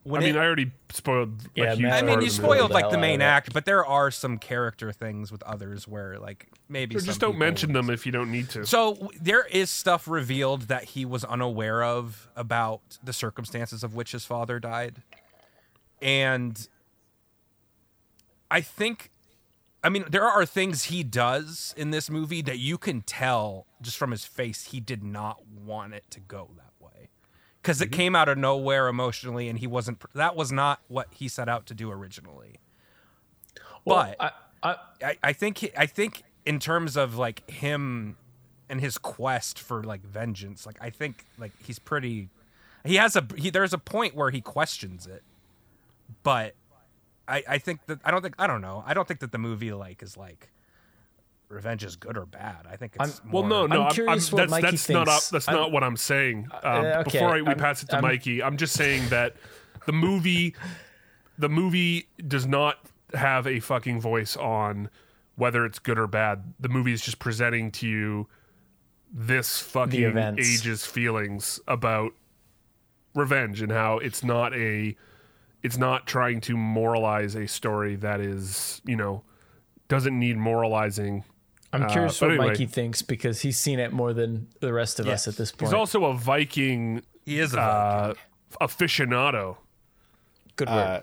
when 0.05 0.23
I 0.23 0.27
mean, 0.27 0.35
it- 0.37 0.39
I 0.39 0.45
already 0.47 0.73
spoiled. 0.91 1.43
Yeah, 1.55 1.75
huge 1.75 1.93
I 1.93 2.03
mean, 2.03 2.23
you 2.23 2.31
spoiled 2.31 2.71
movie. 2.71 2.75
like 2.75 2.91
the 2.91 2.99
main 2.99 3.21
act, 3.21 3.53
but 3.53 3.67
there 3.67 3.85
are 3.85 4.11
some 4.11 4.39
character 4.39 4.91
things 4.91 5.31
with 5.31 5.43
others 5.45 5.87
where, 5.87 6.19
like, 6.19 6.49
maybe 6.69 6.99
some 6.99 7.07
just 7.07 7.21
don't 7.21 7.39
mention 7.39 7.73
them 7.73 7.89
if 7.91 8.05
you 8.07 8.11
don't 8.13 8.33
need 8.33 8.49
to. 8.51 8.67
So 8.67 8.95
w- 8.95 9.19
there 9.21 9.45
is 9.47 9.71
stuff 9.71 10.09
revealed 10.09 10.63
that 10.63 10.85
he 10.85 11.05
was 11.05 11.23
unaware 11.25 11.85
of 11.85 12.29
about 12.35 12.81
the 13.05 13.13
circumstances 13.13 13.85
of 13.85 13.95
which 13.95 14.11
his 14.13 14.25
father 14.25 14.59
died. 14.59 15.03
And 16.01 16.67
I 18.51 18.61
think 18.61 19.11
I 19.83 19.89
mean 19.89 20.05
there 20.11 20.27
are 20.27 20.47
things 20.47 20.85
he 20.85 21.03
does 21.03 21.75
in 21.77 21.91
this 21.91 22.09
movie 22.11 22.43
that 22.43 22.59
you 22.59 22.79
can 22.79 23.03
tell 23.03 23.67
just 23.81 23.97
from 23.97 24.11
his 24.11 24.25
face 24.25 24.67
he 24.67 24.81
did 24.81 25.03
not 25.03 25.47
want 25.47 25.95
it 25.95 26.05
to 26.11 26.21
go 26.21 26.51
that 26.57 26.73
way. 26.85 27.09
Cuz 27.63 27.81
it 27.81 27.87
mm-hmm. 27.87 27.97
came 27.97 28.17
out 28.17 28.29
of 28.29 28.39
nowhere 28.39 28.89
emotionally 28.89 29.49
and 29.49 29.59
he 29.59 29.67
wasn't 29.67 30.03
that 30.15 30.37
was 30.37 30.53
not 30.53 30.81
what 30.89 31.09
he 31.13 31.29
set 31.29 31.49
out 31.49 31.67
to 31.67 31.75
do 31.75 31.91
originally. 31.91 32.61
Well, 33.85 34.15
But 34.19 34.35
I, 34.63 34.71
I 34.71 34.77
I, 35.03 35.17
I 35.23 35.33
think 35.33 35.59
he, 35.59 35.71
I 35.77 35.87
think 35.87 36.23
in 36.45 36.59
terms 36.59 36.97
of 36.97 37.17
like 37.17 37.49
him 37.51 38.17
and 38.69 38.81
his 38.81 38.99
quest 38.99 39.59
for 39.59 39.83
like 39.83 40.03
vengeance, 40.03 40.67
like 40.67 40.79
I 40.81 40.91
think 40.91 41.27
like 41.39 41.53
he's 41.65 41.79
pretty. 41.79 42.29
He 42.85 42.97
has 42.97 43.17
a 43.17 43.27
he. 43.37 43.51
There's 43.51 43.73
a 43.73 43.79
point 43.79 44.15
where 44.15 44.31
he 44.31 44.41
questions 44.41 45.07
it, 45.07 45.23
but 46.23 46.55
I 47.33 47.43
I 47.49 47.59
think 47.59 47.87
that 47.87 48.01
I 48.05 48.11
don't 48.11 48.23
think 48.23 48.35
I 48.39 48.47
don't 48.47 48.61
know. 48.61 48.85
I 48.87 48.95
don't 48.95 49.09
think 49.09 49.21
that 49.21 49.33
the 49.33 49.39
movie 49.39 49.73
like 49.73 50.03
is 50.03 50.17
like 50.17 50.51
revenge 51.49 51.85
is 51.85 51.97
good 51.97 52.17
or 52.17 52.25
bad. 52.27 52.67
I 52.71 52.77
think 52.77 52.95
it's 52.99 53.21
Well, 53.31 53.43
more- 53.43 53.49
no, 53.49 53.67
no, 53.67 53.81
I'm 53.83 53.87
I'm, 53.89 53.93
curious 53.95 54.29
I'm, 54.29 54.37
what 54.37 54.41
that's 54.43 54.51
Mikey 54.51 54.67
that's 54.71 54.89
not 54.89 55.07
thinks. 55.07 55.27
up, 55.27 55.31
that's 55.33 55.49
I'm- 55.49 55.57
not 55.59 55.73
what 55.73 55.85
I'm 55.85 55.97
saying. 55.97 56.49
Um, 56.53 56.61
Uh, 56.65 56.79
okay, 57.01 57.03
Before 57.19 57.29
I, 57.31 57.43
we 57.43 57.49
I'm- 57.49 57.59
pass 57.59 57.83
it 57.83 57.87
to 57.91 57.97
I'm- 57.97 58.03
Mikey, 58.03 58.43
I'm 58.43 58.57
just 58.57 58.73
saying 58.75 59.09
that 59.11 59.37
the 59.87 59.93
movie, 59.93 60.55
the 61.39 61.49
movie 61.51 62.09
does 62.27 62.47
not 62.47 62.79
have 63.15 63.47
a 63.47 63.61
fucking 63.61 64.01
voice 64.01 64.35
on 64.37 64.89
whether 65.35 65.67
it's 65.67 65.79
good 65.79 65.99
or 65.99 66.07
bad. 66.07 66.55
The 66.61 66.69
movie 66.71 66.93
is 66.95 67.03
just 67.03 67.19
presenting 67.19 67.71
to 67.73 67.87
you 67.89 68.29
this 69.13 69.59
fucking 69.61 70.17
ages 70.39 70.87
feelings 70.87 71.61
about 71.69 72.13
revenge 73.15 73.61
and 73.61 73.71
how 73.71 73.99
it's 73.99 74.25
not 74.25 74.55
a, 74.55 74.97
it's 75.63 75.79
not 75.79 76.07
trying 76.07 76.41
to 76.43 76.57
moralize 76.57 77.35
a 77.35 77.47
story 77.47 77.97
that 77.97 78.21
is 78.21 78.81
you 78.85 78.97
know 78.97 79.23
doesn't 79.89 80.19
need 80.19 80.37
moralizing. 80.37 81.25
I'm 81.73 81.85
Uh, 81.85 81.89
curious 81.89 82.19
but 82.21 82.27
what 82.27 82.33
anyway. 82.35 82.49
Mikey 82.49 82.67
thinks 82.67 83.03
because 83.03 83.41
he's 83.41 83.59
seen 83.59 83.79
it 83.79 83.93
more 83.93 84.13
than 84.13 84.49
the 84.61 84.73
rest 84.73 85.01
of 85.01 85.07
us 85.09 85.27
at 85.27 85.37
this 85.37 85.53
point. 85.53 85.69
He's 85.69 85.75
also 85.75 86.05
a 86.05 86.15
Viking 86.15 87.03
he 87.25 87.39
is 87.39 87.55
a 87.55 87.61
uh, 87.61 88.15
aficionado. 88.61 89.57
Good 90.57 90.69
word. 90.69 90.75
Uh, 90.75 91.01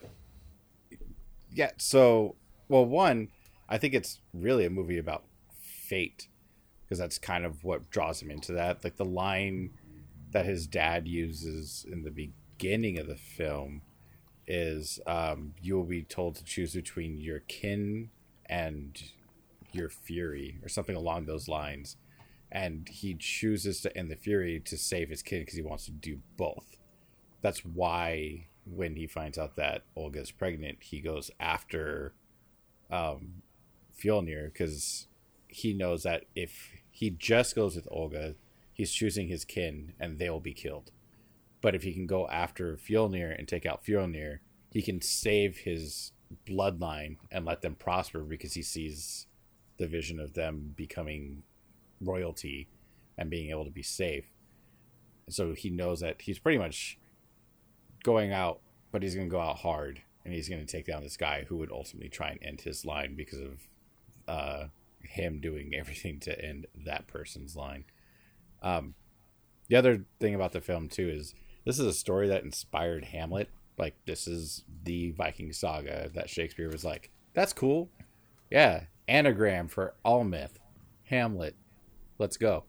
yeah. 1.51 1.71
So, 1.77 2.35
well, 2.67 2.85
one, 2.85 3.29
I 3.67 3.77
think 3.77 3.93
it's 3.93 4.19
really 4.33 4.65
a 4.65 4.69
movie 4.69 4.97
about 4.97 5.23
fate 5.61 6.27
because 6.83 6.99
that's 6.99 7.17
kind 7.17 7.45
of 7.45 7.63
what 7.63 7.89
draws 7.89 8.21
him 8.21 8.29
into 8.31 8.53
that. 8.53 8.83
Like 8.83 8.97
the 8.97 9.05
line 9.05 9.71
that 10.31 10.45
his 10.45 10.67
dad 10.67 11.07
uses 11.07 11.85
in 11.91 12.03
the 12.03 12.11
beginning 12.11 12.99
of 12.99 13.07
the 13.07 13.15
film 13.15 13.81
is, 14.49 14.99
um, 15.05 15.53
"You 15.61 15.77
will 15.77 15.85
be 15.85 16.03
told 16.03 16.35
to 16.35 16.43
choose 16.43 16.73
between 16.73 17.17
your 17.17 17.39
kin 17.41 18.09
and 18.47 19.01
your 19.71 19.89
fury," 19.89 20.59
or 20.63 20.69
something 20.69 20.95
along 20.95 21.25
those 21.25 21.47
lines. 21.47 21.95
And 22.51 22.89
he 22.89 23.13
chooses 23.13 23.79
to 23.81 23.95
end 23.95 24.09
the 24.11 24.15
fury 24.15 24.59
to 24.59 24.77
save 24.77 25.09
his 25.09 25.21
kin 25.21 25.41
because 25.41 25.55
he 25.55 25.61
wants 25.61 25.85
to 25.85 25.91
do 25.91 26.19
both 26.35 26.79
that's 27.41 27.63
why 27.65 28.47
when 28.65 28.95
he 28.95 29.07
finds 29.07 29.37
out 29.37 29.55
that 29.55 29.83
Olga's 29.95 30.31
pregnant, 30.31 30.79
he 30.81 30.99
goes 30.99 31.31
after 31.39 32.13
um, 32.91 33.41
Fjolnir 33.97 34.45
because 34.51 35.07
he 35.47 35.73
knows 35.73 36.03
that 36.03 36.25
if 36.35 36.71
he 36.91 37.09
just 37.09 37.55
goes 37.55 37.75
with 37.75 37.87
Olga, 37.89 38.35
he's 38.73 38.91
choosing 38.91 39.27
his 39.27 39.45
kin 39.45 39.93
and 39.99 40.19
they'll 40.19 40.39
be 40.39 40.53
killed. 40.53 40.91
But 41.61 41.75
if 41.75 41.83
he 41.83 41.93
can 41.93 42.07
go 42.07 42.27
after 42.29 42.77
Fjolnir 42.77 43.37
and 43.37 43.47
take 43.47 43.65
out 43.65 43.83
Fjolnir, 43.83 44.39
he 44.71 44.81
can 44.81 45.01
save 45.01 45.57
his 45.57 46.11
bloodline 46.45 47.17
and 47.31 47.45
let 47.45 47.61
them 47.61 47.75
prosper 47.75 48.19
because 48.19 48.53
he 48.53 48.61
sees 48.61 49.27
the 49.77 49.87
vision 49.87 50.19
of 50.19 50.33
them 50.33 50.73
becoming 50.75 51.43
royalty 52.01 52.67
and 53.17 53.29
being 53.29 53.49
able 53.49 53.65
to 53.65 53.71
be 53.71 53.83
safe. 53.83 54.25
So 55.29 55.53
he 55.53 55.69
knows 55.69 55.99
that 55.99 56.21
he's 56.21 56.39
pretty 56.39 56.57
much 56.57 56.97
going 58.03 58.31
out, 58.31 58.61
but 58.91 59.03
he's 59.03 59.15
going 59.15 59.27
to 59.27 59.31
go 59.31 59.41
out 59.41 59.57
hard, 59.57 60.01
and 60.23 60.33
he's 60.33 60.49
going 60.49 60.65
to 60.65 60.71
take 60.71 60.85
down 60.85 61.03
this 61.03 61.17
guy 61.17 61.45
who 61.47 61.57
would 61.57 61.71
ultimately 61.71 62.09
try 62.09 62.29
and 62.29 62.39
end 62.41 62.61
his 62.61 62.85
line 62.85 63.15
because 63.15 63.39
of 63.39 63.67
uh, 64.27 64.65
him 65.01 65.39
doing 65.39 65.73
everything 65.77 66.19
to 66.21 66.43
end 66.45 66.67
that 66.85 67.07
person's 67.07 67.55
line. 67.55 67.85
Um, 68.61 68.95
the 69.67 69.75
other 69.75 70.05
thing 70.19 70.33
about 70.35 70.51
the 70.51 70.61
film 70.61 70.89
too 70.89 71.09
is 71.09 71.35
this 71.69 71.77
is 71.77 71.85
a 71.85 71.93
story 71.93 72.27
that 72.27 72.43
inspired 72.43 73.05
Hamlet. 73.05 73.47
Like 73.77 73.93
this 74.07 74.27
is 74.27 74.63
the 74.85 75.11
Viking 75.11 75.53
saga 75.53 76.09
that 76.15 76.27
Shakespeare 76.27 76.67
was 76.67 76.83
like, 76.83 77.11
"That's 77.35 77.53
cool, 77.53 77.89
yeah." 78.49 78.85
Anagram 79.07 79.67
for 79.67 79.93
all 80.03 80.23
myth, 80.23 80.57
Hamlet. 81.03 81.55
Let's 82.17 82.37
go. 82.37 82.63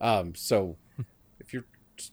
Um, 0.00 0.34
so 0.34 0.78
if 1.38 1.52
you're 1.52 1.66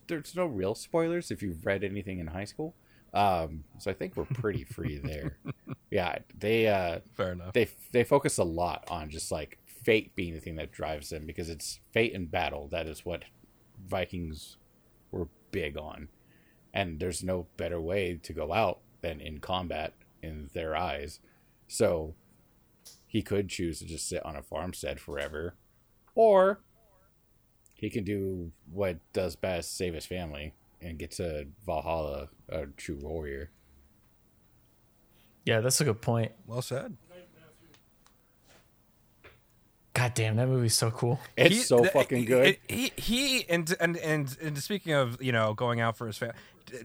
there's 0.08 0.36
no 0.36 0.46
real 0.46 0.76
spoilers 0.76 1.32
if 1.32 1.42
you've 1.42 1.66
read 1.66 1.82
anything 1.82 2.20
in 2.20 2.28
high 2.28 2.44
school. 2.44 2.76
Um, 3.14 3.64
so 3.78 3.90
I 3.90 3.94
think 3.94 4.18
we're 4.18 4.26
pretty 4.26 4.66
free 4.66 4.98
there. 4.98 5.38
Yeah, 5.92 6.18
they 6.36 6.68
uh, 6.68 7.02
fair 7.12 7.34
enough. 7.34 7.54
they 7.54 7.70
they 7.92 8.04
focus 8.04 8.40
a 8.40 8.44
lot 8.44 8.84
on 8.90 9.12
just 9.12 9.32
like 9.32 9.60
fate 9.68 10.16
being 10.16 10.34
the 10.34 10.40
thing 10.40 10.56
that 10.56 10.72
drives 10.72 11.10
them 11.10 11.28
because 11.28 11.50
it's 11.50 11.80
fate 11.92 12.16
and 12.16 12.32
battle 12.32 12.68
that 12.70 12.88
is 12.88 13.06
what 13.06 13.26
Vikings 13.88 14.58
were 15.12 15.28
big 15.52 15.78
on, 15.78 16.10
and 16.74 17.00
there's 17.00 17.24
no 17.24 17.48
better 17.58 17.80
way 17.80 18.20
to 18.24 18.34
go 18.34 18.52
out 18.54 18.80
than 19.02 19.20
in 19.22 19.40
combat 19.40 19.94
in 20.22 20.50
their 20.54 20.76
eyes. 20.76 21.20
So 21.68 22.16
he 23.06 23.22
could 23.22 23.50
choose 23.50 23.80
to 23.80 23.86
just 23.86 24.08
sit 24.08 24.26
on 24.26 24.36
a 24.36 24.42
farmstead 24.42 25.00
forever, 25.00 25.56
or 26.16 26.60
he 27.74 27.90
can 27.90 28.04
do 28.04 28.52
what 28.72 28.98
does 29.14 29.36
best, 29.36 29.76
save 29.76 29.94
his 29.94 30.06
family, 30.06 30.54
and 30.82 30.98
get 30.98 31.12
to 31.12 31.48
Valhalla, 31.66 32.30
a 32.50 32.66
true 32.68 32.98
warrior. 33.02 33.52
yeah, 35.46 35.60
that's 35.60 35.80
a 35.82 35.84
good 35.86 36.02
point. 36.02 36.32
well 36.48 36.62
said. 36.62 36.96
God 39.94 40.14
damn, 40.16 40.38
that 40.38 40.48
movie's 40.48 40.76
so 40.76 40.90
cool. 40.90 41.20
It's 41.38 41.56
He- 41.56 41.62
so 41.62 41.82
th- 41.82 41.92
fucking 41.94 42.26
good. 42.26 42.58
He 42.68 42.92
he 42.98 43.48
and 43.48 43.72
and 43.80 43.96
and 43.98 44.36
and 44.42 44.58
speaking 44.58 44.94
of 44.94 45.22
you 45.22 45.32
know 45.32 45.54
going 45.54 45.82
out 45.82 45.98
for 45.98 46.08
his 46.08 46.18
family, 46.18 46.36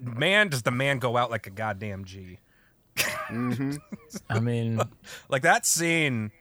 man, 0.01 0.49
does 0.49 0.63
the 0.63 0.71
man 0.71 0.99
go 0.99 1.17
out 1.17 1.31
like 1.31 1.47
a 1.47 1.51
goddamn 1.51 2.05
G? 2.05 2.39
I 3.29 4.41
mean, 4.41 4.81
Like 5.29 5.43
that 5.43 5.67
scene 5.67 6.33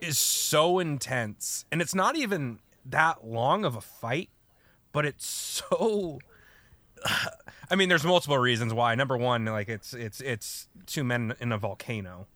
is 0.00 0.18
so 0.18 0.78
intense, 0.78 1.64
and 1.72 1.80
it's 1.80 1.94
not 1.94 2.16
even 2.16 2.58
that 2.84 3.26
long 3.26 3.64
of 3.64 3.76
a 3.76 3.80
fight, 3.80 4.30
but 4.92 5.04
it's 5.04 5.26
so. 5.26 6.18
I 7.70 7.76
mean, 7.76 7.88
there's 7.88 8.04
multiple 8.04 8.38
reasons 8.38 8.72
why. 8.72 8.94
Number 8.94 9.16
one, 9.16 9.44
like 9.44 9.68
it's 9.68 9.92
it's 9.92 10.20
it's 10.20 10.68
two 10.86 11.04
men 11.04 11.34
in 11.40 11.52
a 11.52 11.58
volcano, 11.58 12.26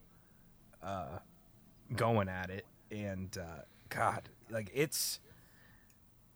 uh, 0.83 1.19
going 1.95 2.29
at 2.29 2.51
it, 2.51 2.67
and 2.91 3.37
uh, 3.39 3.63
God, 3.89 4.29
like 4.51 4.71
it's. 4.75 5.21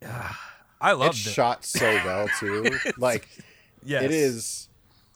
Uh, 0.05 0.33
I 0.79 0.93
love 0.93 1.13
it's 1.13 1.19
shot 1.19 1.65
so 1.65 1.87
well 2.05 2.29
too. 2.39 2.71
like 2.99 3.27
Yes. 3.87 4.03
it 4.03 4.11
is. 4.11 4.69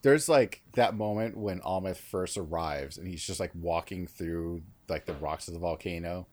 There's 0.03 0.29
like 0.29 0.63
that 0.75 0.95
moment 0.95 1.37
when 1.37 1.61
Amleth 1.61 1.99
first 1.99 2.39
arrives 2.39 2.97
and 2.97 3.07
he's 3.07 3.23
just 3.23 3.41
like 3.41 3.53
walking 3.55 4.07
through 4.07 4.63
like 4.89 5.05
the 5.05 5.15
rocks 5.15 5.47
of 5.49 5.55
the 5.55 5.61
volcano, 5.61 6.27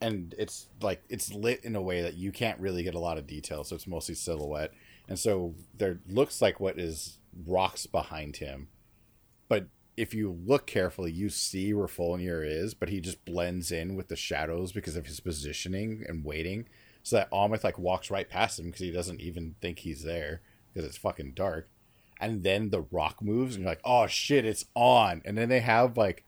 and 0.00 0.34
it's 0.38 0.66
like 0.82 1.02
it's 1.08 1.32
lit 1.32 1.64
in 1.64 1.76
a 1.76 1.82
way 1.82 2.02
that 2.02 2.14
you 2.14 2.32
can't 2.32 2.58
really 2.58 2.82
get 2.82 2.94
a 2.94 2.98
lot 2.98 3.18
of 3.18 3.26
detail, 3.26 3.62
so 3.64 3.76
it's 3.76 3.86
mostly 3.86 4.14
silhouette, 4.14 4.72
and 5.08 5.18
so 5.18 5.54
there 5.76 6.00
looks 6.08 6.42
like 6.42 6.58
what 6.58 6.78
is 6.78 7.18
rocks 7.46 7.86
behind 7.86 8.38
him, 8.38 8.68
but 9.48 9.68
if 9.96 10.14
you 10.14 10.30
look 10.46 10.66
carefully, 10.66 11.10
you 11.10 11.28
see 11.28 11.74
where 11.74 11.88
Fjolnir 11.88 12.46
is, 12.46 12.72
but 12.72 12.88
he 12.88 13.00
just 13.00 13.24
blends 13.24 13.72
in 13.72 13.96
with 13.96 14.06
the 14.06 14.14
shadows 14.14 14.70
because 14.70 14.96
of 14.96 15.06
his 15.06 15.18
positioning 15.18 16.04
and 16.08 16.24
waiting. 16.24 16.68
So 17.02 17.16
that 17.16 17.30
Amleth 17.32 17.64
like 17.64 17.78
walks 17.80 18.08
right 18.08 18.28
past 18.28 18.60
him 18.60 18.66
because 18.66 18.80
he 18.80 18.92
doesn't 18.92 19.20
even 19.20 19.56
think 19.60 19.80
he's 19.80 20.04
there 20.04 20.40
because 20.78 20.88
it's 20.88 20.98
fucking 20.98 21.32
dark. 21.34 21.68
And 22.20 22.42
then 22.42 22.70
the 22.70 22.82
rock 22.90 23.22
moves, 23.22 23.54
and 23.54 23.62
you're 23.62 23.70
like, 23.72 23.80
"Oh 23.84 24.06
shit, 24.06 24.44
it's 24.44 24.64
on!" 24.74 25.22
And 25.24 25.36
then 25.38 25.48
they 25.48 25.60
have 25.60 25.96
like 25.96 26.24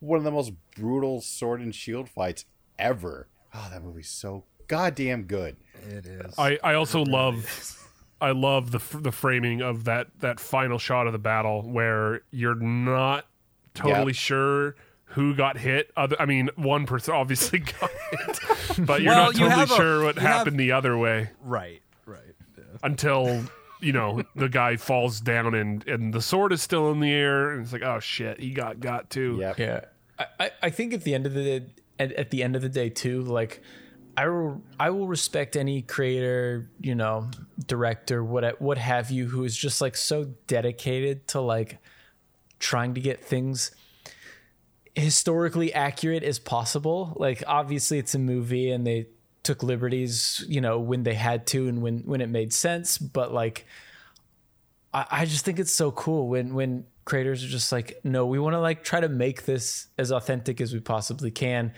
one 0.00 0.18
of 0.18 0.24
the 0.24 0.30
most 0.30 0.52
brutal 0.76 1.20
sword 1.20 1.60
and 1.60 1.74
shield 1.74 2.08
fights 2.08 2.44
ever. 2.78 3.28
Oh, 3.54 3.68
that 3.70 3.82
movie's 3.82 4.08
so 4.08 4.44
goddamn 4.68 5.24
good. 5.24 5.56
It 5.88 6.06
is. 6.06 6.34
I, 6.38 6.58
I 6.64 6.74
also 6.74 7.02
love 7.04 7.76
I 8.20 8.30
love 8.30 8.70
the 8.70 8.78
f- 8.78 8.96
the 9.02 9.12
framing 9.12 9.60
of 9.60 9.84
that 9.84 10.08
that 10.20 10.40
final 10.40 10.78
shot 10.78 11.06
of 11.06 11.12
the 11.12 11.18
battle 11.18 11.62
where 11.62 12.22
you're 12.30 12.54
not 12.54 13.26
totally 13.74 14.06
Yep. 14.12 14.14
sure 14.16 14.76
who 15.10 15.34
got 15.34 15.58
hit. 15.58 15.90
Other, 15.98 16.16
I 16.18 16.24
mean, 16.24 16.48
one 16.56 16.86
person 16.86 17.12
obviously 17.14 17.58
got 17.80 17.90
hit, 18.10 18.38
but 18.86 19.02
you're 19.02 19.12
Well, 19.14 19.24
not 19.26 19.34
you 19.38 19.48
totally 19.50 19.62
a- 19.64 19.66
sure 19.66 20.02
what 20.04 20.14
you 20.16 20.22
have- 20.22 20.36
happened 20.38 20.58
the 20.58 20.72
other 20.72 20.96
way 20.96 21.30
Right. 21.42 21.82
Right. 22.06 22.20
Yeah. 22.56 22.64
until 22.82 23.44
you 23.80 23.92
know 23.92 24.22
the 24.34 24.48
guy 24.48 24.76
falls 24.76 25.20
down 25.20 25.54
and 25.54 25.86
and 25.86 26.14
the 26.14 26.22
sword 26.22 26.52
is 26.52 26.62
still 26.62 26.90
in 26.90 27.00
the 27.00 27.12
air 27.12 27.50
and 27.50 27.62
it's 27.62 27.72
like 27.72 27.82
oh 27.82 28.00
shit 28.00 28.40
he 28.40 28.50
got 28.50 28.80
got 28.80 29.10
too. 29.10 29.36
Yep. 29.40 29.58
Yeah, 29.58 29.80
I, 30.18 30.26
I, 30.40 30.50
I 30.62 30.70
think 30.70 30.94
at 30.94 31.04
the 31.04 31.14
end 31.14 31.26
of 31.26 31.34
the 31.34 31.64
at, 31.98 32.12
at 32.12 32.30
the 32.30 32.42
end 32.42 32.56
of 32.56 32.62
the 32.62 32.68
day 32.68 32.88
too, 32.88 33.22
like 33.22 33.62
I 34.16 34.28
will 34.28 34.62
I 34.80 34.90
will 34.90 35.06
respect 35.06 35.56
any 35.56 35.82
creator, 35.82 36.70
you 36.80 36.94
know, 36.94 37.30
director, 37.66 38.24
what 38.24 38.60
what 38.60 38.78
have 38.78 39.10
you, 39.10 39.26
who 39.26 39.44
is 39.44 39.56
just 39.56 39.80
like 39.80 39.96
so 39.96 40.24
dedicated 40.46 41.28
to 41.28 41.40
like 41.40 41.78
trying 42.58 42.94
to 42.94 43.00
get 43.00 43.22
things 43.22 43.72
historically 44.94 45.74
accurate 45.74 46.22
as 46.22 46.38
possible. 46.38 47.14
Like 47.16 47.42
obviously 47.46 47.98
it's 47.98 48.14
a 48.14 48.18
movie 48.18 48.70
and 48.70 48.86
they 48.86 49.08
took 49.46 49.62
liberties, 49.62 50.44
you 50.48 50.60
know, 50.60 50.78
when 50.78 51.04
they 51.04 51.14
had 51.14 51.46
to 51.46 51.68
and 51.68 51.80
when 51.80 52.00
when 52.00 52.20
it 52.20 52.28
made 52.28 52.52
sense, 52.52 52.98
but 52.98 53.32
like 53.32 53.64
I, 54.92 55.06
I 55.10 55.24
just 55.24 55.44
think 55.44 55.58
it's 55.58 55.72
so 55.72 55.90
cool 55.92 56.28
when 56.28 56.54
when 56.54 56.84
creators 57.04 57.44
are 57.44 57.48
just 57.48 57.70
like, 57.70 58.00
no, 58.02 58.26
we 58.26 58.38
want 58.38 58.54
to 58.54 58.60
like 58.60 58.82
try 58.82 59.00
to 59.00 59.08
make 59.08 59.44
this 59.44 59.86
as 59.96 60.10
authentic 60.10 60.60
as 60.60 60.74
we 60.74 60.80
possibly 60.80 61.30
can, 61.30 61.72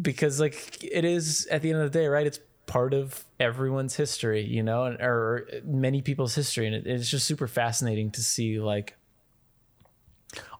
because 0.00 0.40
like 0.40 0.82
it 0.82 1.04
is 1.04 1.46
at 1.50 1.60
the 1.62 1.70
end 1.70 1.80
of 1.82 1.92
the 1.92 1.98
day, 1.98 2.06
right? 2.06 2.26
It's 2.26 2.40
part 2.66 2.94
of 2.94 3.24
everyone's 3.38 3.96
history, 3.96 4.42
you 4.42 4.62
know, 4.62 4.84
or 4.84 5.46
many 5.64 6.00
people's 6.02 6.34
history, 6.34 6.66
and 6.66 6.74
it, 6.74 6.86
it's 6.86 7.10
just 7.10 7.26
super 7.26 7.48
fascinating 7.48 8.10
to 8.12 8.22
see 8.22 8.58
like 8.58 8.96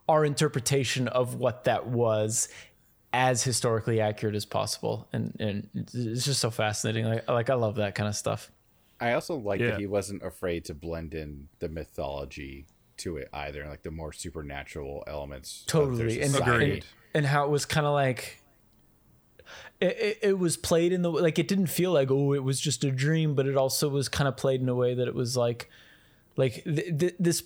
our 0.09 0.25
interpretation 0.25 1.09
of 1.09 1.37
what 1.37 1.65
that 1.65 1.87
was 1.87 2.49
as 3.13 3.43
historically 3.43 4.01
accurate 4.01 4.35
as 4.35 4.45
possible. 4.47 5.09
And 5.13 5.37
and 5.41 5.69
it's 5.75 6.25
just 6.25 6.41
so 6.41 6.51
fascinating. 6.51 7.05
Like 7.07 7.29
like 7.29 7.51
I 7.51 7.55
love 7.55 7.77
that 7.77 7.95
kind 7.95 8.09
of 8.09 8.15
stuff. 8.15 8.51
I 9.01 9.13
also 9.15 9.37
like 9.37 9.61
Yeah. 9.61 9.71
that 9.71 9.81
he 9.81 9.87
wasn't 9.87 10.23
afraid 10.23 10.65
to 10.67 10.75
blend 10.75 11.15
in 11.15 11.49
the 11.59 11.69
mythology 11.69 12.67
to 12.99 13.17
it 13.17 13.29
either, 13.33 13.67
like 13.67 13.83
the 13.83 13.91
more 13.91 14.13
supernatural 14.13 15.03
elements. 15.07 15.65
totally. 15.67 16.21
And, 16.21 16.35
and 16.37 16.85
and 17.15 17.27
how 17.27 17.45
it 17.47 17.51
was 17.51 17.65
kind 17.65 17.87
of 17.87 17.95
like 17.95 18.43
it, 19.81 19.97
it, 19.99 20.19
it 20.23 20.39
was 20.39 20.57
played 20.57 20.93
in 20.93 21.03
the 21.03 21.11
like 21.11 21.39
it 21.39 21.49
didn't 21.49 21.67
feel 21.69 21.93
like 21.93 22.11
oh 22.11 22.33
it 22.35 22.45
was 22.45 22.61
just 22.61 22.85
a 22.85 22.91
dream 22.91 23.35
but 23.35 23.47
it 23.47 23.57
also 23.57 23.89
was 23.89 24.09
kind 24.09 24.29
of 24.29 24.37
played 24.37 24.61
in 24.61 24.69
a 24.69 24.75
way 24.75 24.95
that 24.95 25.09
it 25.09 25.15
was 25.15 25.37
like 25.37 25.69
like 26.37 26.63
th- 26.65 26.99
th- 26.99 27.15
this 27.19 27.43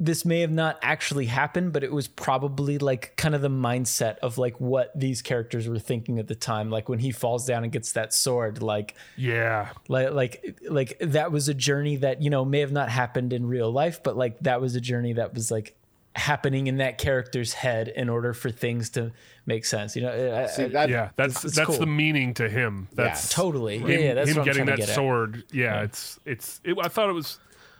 this 0.00 0.24
may 0.24 0.40
have 0.40 0.50
not 0.50 0.78
actually 0.82 1.26
happened 1.26 1.72
but 1.72 1.84
it 1.84 1.92
was 1.92 2.08
probably 2.08 2.78
like 2.78 3.14
kind 3.16 3.34
of 3.34 3.40
the 3.42 3.48
mindset 3.50 4.16
of 4.18 4.38
like 4.38 4.60
what 4.60 4.90
these 4.98 5.22
characters 5.22 5.68
were 5.68 5.78
thinking 5.78 6.18
at 6.18 6.26
the 6.26 6.34
time 6.34 6.70
like 6.70 6.88
when 6.88 6.98
he 6.98 7.12
falls 7.12 7.46
down 7.46 7.62
and 7.62 7.72
gets 7.72 7.92
that 7.92 8.12
sword 8.12 8.62
like 8.62 8.94
Yeah. 9.16 9.68
like 9.88 10.10
like 10.12 10.58
like 10.68 10.96
that 11.00 11.30
was 11.30 11.48
a 11.48 11.54
journey 11.54 11.96
that 11.96 12.22
you 12.22 12.30
know 12.30 12.44
may 12.44 12.60
have 12.60 12.72
not 12.72 12.88
happened 12.88 13.32
in 13.32 13.46
real 13.46 13.70
life 13.70 14.02
but 14.02 14.16
like 14.16 14.38
that 14.40 14.60
was 14.60 14.74
a 14.74 14.80
journey 14.80 15.12
that 15.12 15.34
was 15.34 15.50
like 15.50 15.76
happening 16.14 16.66
in 16.66 16.76
that 16.78 16.98
character's 16.98 17.52
head 17.54 17.88
in 17.88 18.08
order 18.10 18.34
for 18.34 18.50
things 18.50 18.90
to 18.90 19.10
make 19.46 19.64
sense 19.64 19.94
you 19.96 20.02
know 20.02 20.10
I- 20.42 20.46
See, 20.46 20.64
I- 20.64 20.68
that, 20.68 20.88
Yeah, 20.90 21.10
that's 21.16 21.44
it's 21.44 21.54
that's 21.56 21.68
cool. 21.70 21.78
the 21.78 21.86
meaning 21.86 22.34
to 22.34 22.48
him. 22.48 22.88
That's 22.92 23.32
totally 23.32 23.78
him, 23.78 23.88
yeah, 23.88 23.98
yeah 23.98 24.14
that's 24.14 24.30
him 24.30 24.36
what 24.36 24.40
I'm 24.40 24.44
getting 24.46 24.66
trying 24.66 24.66
that 24.66 24.72
to 24.72 24.82
get 24.82 24.88
at. 24.90 24.94
sword. 24.94 25.44
Yeah, 25.52 25.82
it's 25.82 26.18
it's. 26.26 26.60
It, 26.64 26.76
I 26.82 26.88
thought 26.88 27.08
it 27.08 27.12
was 27.14 27.38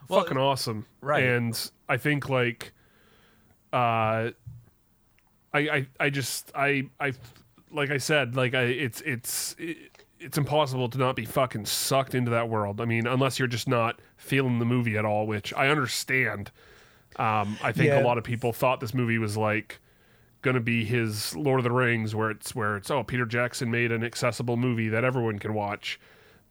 fucking 0.09 0.36
awesome. 0.36 0.86
right. 1.00 1.22
and 1.22 1.70
I 1.88 1.96
think 1.96 2.28
like, 2.28 2.72
uh, 3.72 4.30
I 4.32 4.32
I 5.55 5.86
I 6.00 6.11
just 6.11 6.50
I 6.55 6.88
I 7.00 7.12
like 7.72 7.90
I 7.90 7.98
said 7.98 8.36
like 8.36 8.55
I 8.55 8.62
it's 8.62 9.00
it's. 9.03 9.57
It, 9.59 9.76
it's 10.24 10.38
impossible 10.38 10.88
to 10.88 10.98
not 10.98 11.16
be 11.16 11.24
fucking 11.24 11.66
sucked 11.66 12.14
into 12.14 12.30
that 12.30 12.48
world. 12.48 12.80
I 12.80 12.84
mean, 12.84 13.09
unless 13.09 13.40
you're 13.40 13.48
just 13.48 13.66
not 13.66 13.98
feeling 14.16 14.61
the 14.61 14.64
movie 14.64 14.96
at 14.96 15.05
all, 15.05 15.26
which 15.26 15.53
I 15.55 15.66
understand. 15.66 16.53
Um, 17.16 17.59
I 17.61 17.72
think 17.72 17.88
Yeah. 17.88 18.00
a 18.00 18.05
lot 18.05 18.18
of 18.18 18.22
people 18.22 18.53
thought 18.53 18.78
this 18.78 18.94
movie 18.94 19.18
was 19.18 19.36
like 19.36 19.80
going 20.42 20.55
to 20.55 20.61
be 20.61 20.84
his 20.84 21.34
Lord 21.34 21.59
of 21.59 21.64
the 21.64 21.72
Rings, 21.72 22.14
where 22.14 22.30
it's 22.30 22.55
where 22.55 22.76
it's 22.76 22.88
oh 22.88 23.03
Peter 23.03 23.26
Jackson 23.26 23.68
made 23.68 23.90
an 23.90 24.05
accessible 24.05 24.57
movie 24.57 24.88
that 24.90 25.03
everyone 25.03 25.40
can 25.40 25.55
watch, 25.55 25.98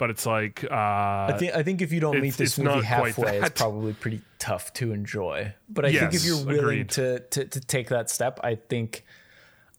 but 0.02 0.10
it's 0.10 0.26
like 0.26 0.64
uh, 0.64 0.68
I 0.74 1.36
think 1.38 1.54
I 1.54 1.62
think 1.62 1.84
if 1.84 1.92
you 1.92 2.00
don't 2.00 2.20
meet 2.20 2.34
this 2.34 2.58
movie 2.58 2.84
halfway, 2.84 3.38
it's 3.38 3.62
probably 3.62 3.94
pretty 3.94 4.22
tough 4.40 4.74
to 4.74 4.94
enjoy. 4.94 5.54
But 5.70 5.86
I 5.86 5.94
think 5.94 6.16
if 6.16 6.26
you're 6.26 6.44
willing 6.44 6.88
to, 6.88 7.20
to 7.20 7.46
to 7.46 7.60
take 7.62 7.90
that 7.90 8.10
step, 8.10 8.40
I 8.44 8.56
think 8.56 9.06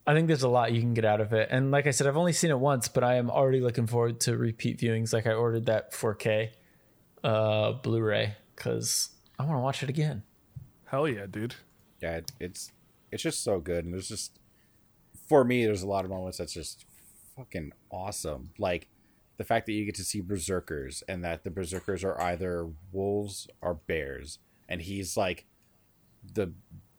I 0.07 0.13
think 0.13 0.27
there's 0.27 0.43
a 0.43 0.47
lot 0.47 0.71
you 0.71 0.79
can 0.79 0.93
get 0.93 1.03
out 1.03 1.19
of 1.19 1.33
it. 1.33 1.49
And 1.51 1.71
like 1.71 1.87
I 1.87 1.91
said, 1.91 2.07
I've 2.07 2.15
only 2.15 2.31
seen 2.31 2.51
it 2.51 2.57
once, 2.57 2.87
but 2.87 3.03
I 3.03 3.15
am 3.15 3.29
already 3.29 3.59
looking 3.59 3.85
forward 3.85 4.21
to 4.21 4.37
repeat 4.37 4.79
viewings. 4.79 5.11
Like 5.11 5.27
I 5.27 5.33
ordered 5.33 5.65
that 5.65 5.91
4K 5.91 6.51
uh, 7.25 7.73
Blu-ray 7.73 8.37
because 8.55 9.09
I 9.37 9.43
want 9.43 9.57
to 9.57 9.61
watch 9.61 9.83
it 9.83 9.89
again. 9.89 10.23
hell 10.85 11.05
yeah, 11.05 11.25
dude. 11.29 11.55
yeah, 12.01 12.21
it's 12.39 12.71
it's 13.11 13.23
just 13.23 13.43
so 13.43 13.59
good, 13.59 13.83
and 13.83 13.93
there's 13.93 14.07
just 14.07 14.39
for 15.27 15.43
me, 15.43 15.65
there's 15.65 15.83
a 15.83 15.87
lot 15.87 16.05
of 16.05 16.11
moments 16.11 16.37
that's 16.37 16.53
just 16.53 16.85
fucking 17.35 17.73
awesome. 17.91 18.51
Like 18.57 18.87
the 19.37 19.43
fact 19.43 19.65
that 19.65 19.73
you 19.73 19.85
get 19.85 19.95
to 19.95 20.03
see 20.03 20.21
berserkers, 20.21 21.03
and 21.07 21.23
that 21.23 21.43
the 21.43 21.49
berserkers 21.49 22.03
are 22.03 22.19
either 22.21 22.69
wolves 22.91 23.47
or 23.61 23.73
bears, 23.73 24.39
and 24.69 24.81
he's 24.81 25.17
like 25.17 25.45
the 26.33 26.53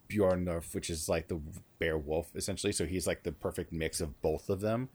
Bjornulf, 0.09 0.74
which 0.74 0.91
is 0.91 1.09
like 1.09 1.28
the 1.28 1.41
bear 1.78 1.97
wolf 1.97 2.30
essentially. 2.35 2.72
So 2.72 2.87
he's 2.87 3.07
like 3.07 3.22
the 3.22 3.32
perfect 3.32 3.72
mix 3.72 4.01
of 4.01 4.20
both 4.22 4.49
of 4.49 4.61
them. 4.61 4.89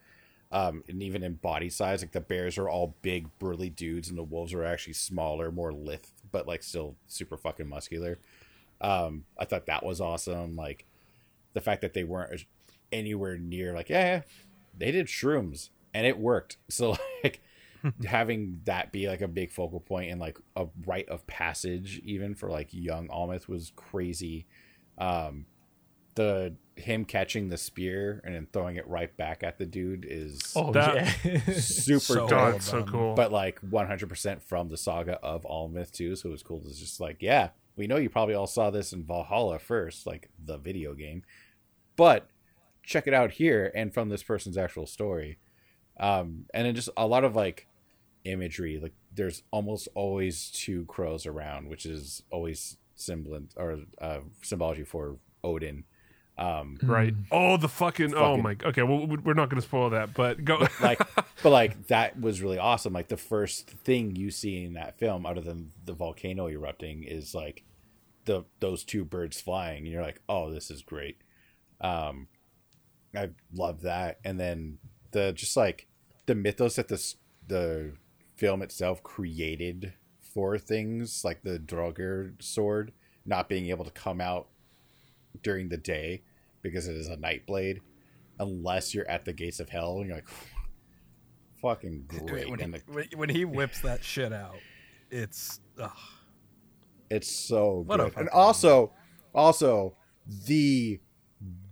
Um, 0.52 0.84
and 0.88 1.04
even 1.04 1.22
in 1.22 1.36
body 1.36 1.70
size, 1.70 2.02
like 2.02 2.12
the 2.12 2.22
bears 2.22 2.58
are 2.58 2.70
all 2.70 2.96
big, 3.02 3.28
burly 3.38 3.70
dudes, 3.70 4.10
and 4.10 4.18
the 4.18 4.24
wolves 4.24 4.54
are 4.54 4.64
actually 4.64 4.94
smaller, 4.94 5.52
more 5.52 5.72
lithe, 5.72 6.06
but 6.32 6.48
like 6.48 6.64
still 6.64 6.96
super 7.08 7.38
fucking 7.38 7.70
muscular. 7.70 8.18
Um, 8.82 9.26
I 9.38 9.46
thought 9.46 9.68
that 9.68 9.86
was 9.86 10.02
awesome. 10.02 10.56
Like 10.56 10.86
the 11.54 11.62
fact 11.62 11.82
that 11.82 11.94
they 11.94 12.04
weren't 12.04 12.46
anywhere 12.92 13.38
near 13.38 13.74
like 13.74 13.90
yeah, 13.90 14.22
they 14.76 14.92
did 14.92 15.08
shrooms 15.08 15.70
and 15.94 16.08
it 16.08 16.18
worked. 16.18 16.58
So 16.70 16.98
having 18.06 18.62
that 18.66 18.92
be 18.92 19.08
like 19.08 19.22
a 19.22 19.28
big 19.28 19.52
focal 19.52 19.80
point 19.80 20.12
and 20.12 20.20
like 20.20 20.38
a 20.56 20.68
rite 20.86 21.10
of 21.10 21.26
passage 21.28 22.00
even 22.04 22.36
for 22.36 22.50
like 22.50 22.70
young 22.72 23.08
Amleth 23.10 23.48
was 23.48 23.72
crazy. 23.76 24.46
Um, 24.98 25.46
the 26.16 26.56
him 26.76 27.06
catching 27.06 27.50
the 27.50 27.58
spear 27.58 28.22
and 28.24 28.34
then 28.36 28.48
throwing 28.52 28.76
it 28.78 28.88
right 28.88 29.16
back 29.18 29.44
at 29.44 29.58
the 29.58 29.66
dude 29.66 30.06
is 30.08 30.40
Oh 30.56 30.72
That- 30.74 31.18
yeah, 31.24 31.40
super 31.56 32.00
So 32.00 32.28
dope. 32.28 32.62
So 32.62 32.84
cool. 32.84 33.14
But 33.16 33.32
like 33.32 33.60
100% 33.62 34.42
from 34.42 34.70
the 34.70 34.78
saga 34.78 35.20
of 35.24 35.44
Amleth 35.44 35.92
too, 35.92 36.16
so 36.16 36.30
it 36.30 36.32
was 36.32 36.44
cool. 36.44 36.60
to 36.62 36.70
just 36.70 37.00
like, 37.00 37.18
yeah, 37.22 37.50
we 37.76 37.88
know 37.88 37.98
you 37.98 38.10
probably 38.10 38.36
all 38.36 38.48
saw 38.48 38.70
this 38.70 38.92
in 38.92 39.04
Valhalla 39.06 39.60
first, 39.60 40.06
like 40.06 40.30
the 40.44 40.58
video 40.58 40.94
game, 40.94 41.24
but 41.96 42.28
check 42.84 43.08
it 43.08 43.14
out 43.14 43.32
here 43.32 43.72
and 43.76 43.94
from 43.94 44.10
this 44.10 44.24
person's 44.24 44.58
actual 44.58 44.86
story. 44.86 45.38
Um, 46.00 46.46
and 46.54 46.66
then 46.66 46.76
just 46.76 46.90
a 46.98 47.06
lot 47.08 47.24
of 47.24 47.36
like 47.36 47.68
imagery. 48.26 48.80
Like 48.82 48.94
there's 49.14 49.44
almost 49.52 49.88
always 49.96 50.50
two 50.52 50.86
crows 50.86 51.26
around, 51.26 51.68
which 51.70 51.86
is 51.86 52.24
always 52.32 52.78
semblant 52.96 53.54
or 53.58 53.80
uh, 54.02 54.20
symbology 54.44 54.84
for 54.84 55.18
Odin. 55.44 55.84
Um, 56.38 56.78
Right. 56.82 57.14
Oh, 57.32 57.58
the 57.58 57.68
fucking. 57.68 58.14
Oh 58.14 58.38
fucking- 58.38 58.44
my. 58.44 58.56
Okay. 58.64 58.84
Well, 58.84 59.06
we- 59.08 59.18
we're 59.18 59.34
not 59.34 59.50
going 59.50 59.62
to 59.62 59.68
spoil 59.68 59.90
that, 59.90 60.14
but 60.14 60.44
go. 60.46 60.66
like 60.82 61.00
but 61.44 61.50
like 61.50 61.88
that 61.88 62.20
was 62.20 62.42
really 62.42 62.58
awesome 62.58 62.92
like 62.94 63.08
the 63.08 63.18
first 63.18 63.70
thing 63.70 64.16
you 64.16 64.30
see 64.32 64.64
in 64.66 64.74
that 64.74 64.98
film 65.00 65.26
other 65.26 65.42
than 65.42 65.72
the 65.86 65.94
volcano 65.94 66.48
erupting 66.48 67.04
is 67.04 67.34
like 67.34 67.64
the 68.26 68.44
those 68.60 68.84
two 68.84 69.06
birds 69.06 69.40
flying 69.40 69.80
and 69.84 69.88
you're 69.88 70.02
like 70.02 70.22
oh 70.28 70.52
this 70.52 70.70
is 70.70 70.82
great 70.82 71.18
um 71.80 72.28
i 73.16 73.30
love 73.54 73.82
that 73.84 74.20
and 74.26 74.38
then 74.38 74.78
the 75.12 75.32
just 75.32 75.56
like 75.56 75.88
the 76.26 76.36
mythos 76.36 76.76
that 76.76 76.90
this 76.90 77.16
the 77.48 77.94
film 78.40 78.62
itself 78.62 79.04
created 79.04 79.94
for 80.22 80.58
things 80.58 81.26
like 81.26 81.44
the 81.44 81.60
Draugr 81.60 82.42
sword 82.42 82.94
not 83.26 83.50
being 83.50 83.68
able 83.68 83.84
to 83.84 83.92
come 83.92 84.22
out 84.22 84.48
during 85.44 85.68
the 85.68 85.78
day 85.78 86.24
because 86.62 86.88
it 86.88 86.96
is 86.96 87.10
a 87.10 87.18
night 87.18 87.46
blade 87.46 87.82
unless 88.40 88.96
you're 88.96 89.08
at 89.10 89.26
the 89.26 89.34
gates 89.34 89.60
of 89.60 89.68
hell 89.70 89.98
and 89.98 90.08
you're 90.08 90.16
like 90.16 90.28
fucking 91.62 92.06
great 92.28 92.50
when, 92.50 92.62
and 92.62 92.76
he, 92.76 92.82
the, 92.88 93.18
when- 93.18 93.30
he 93.30 93.44
whips 93.44 93.82
that 93.82 94.02
shit 94.04 94.32
out, 94.32 94.56
it's 95.12 95.60
ugh. 95.78 95.92
it's 97.10 97.30
so 97.30 97.84
What 97.86 97.98
good 97.98 98.14
and 98.16 98.30
also 98.30 98.94
also 99.36 99.98
the 100.46 101.02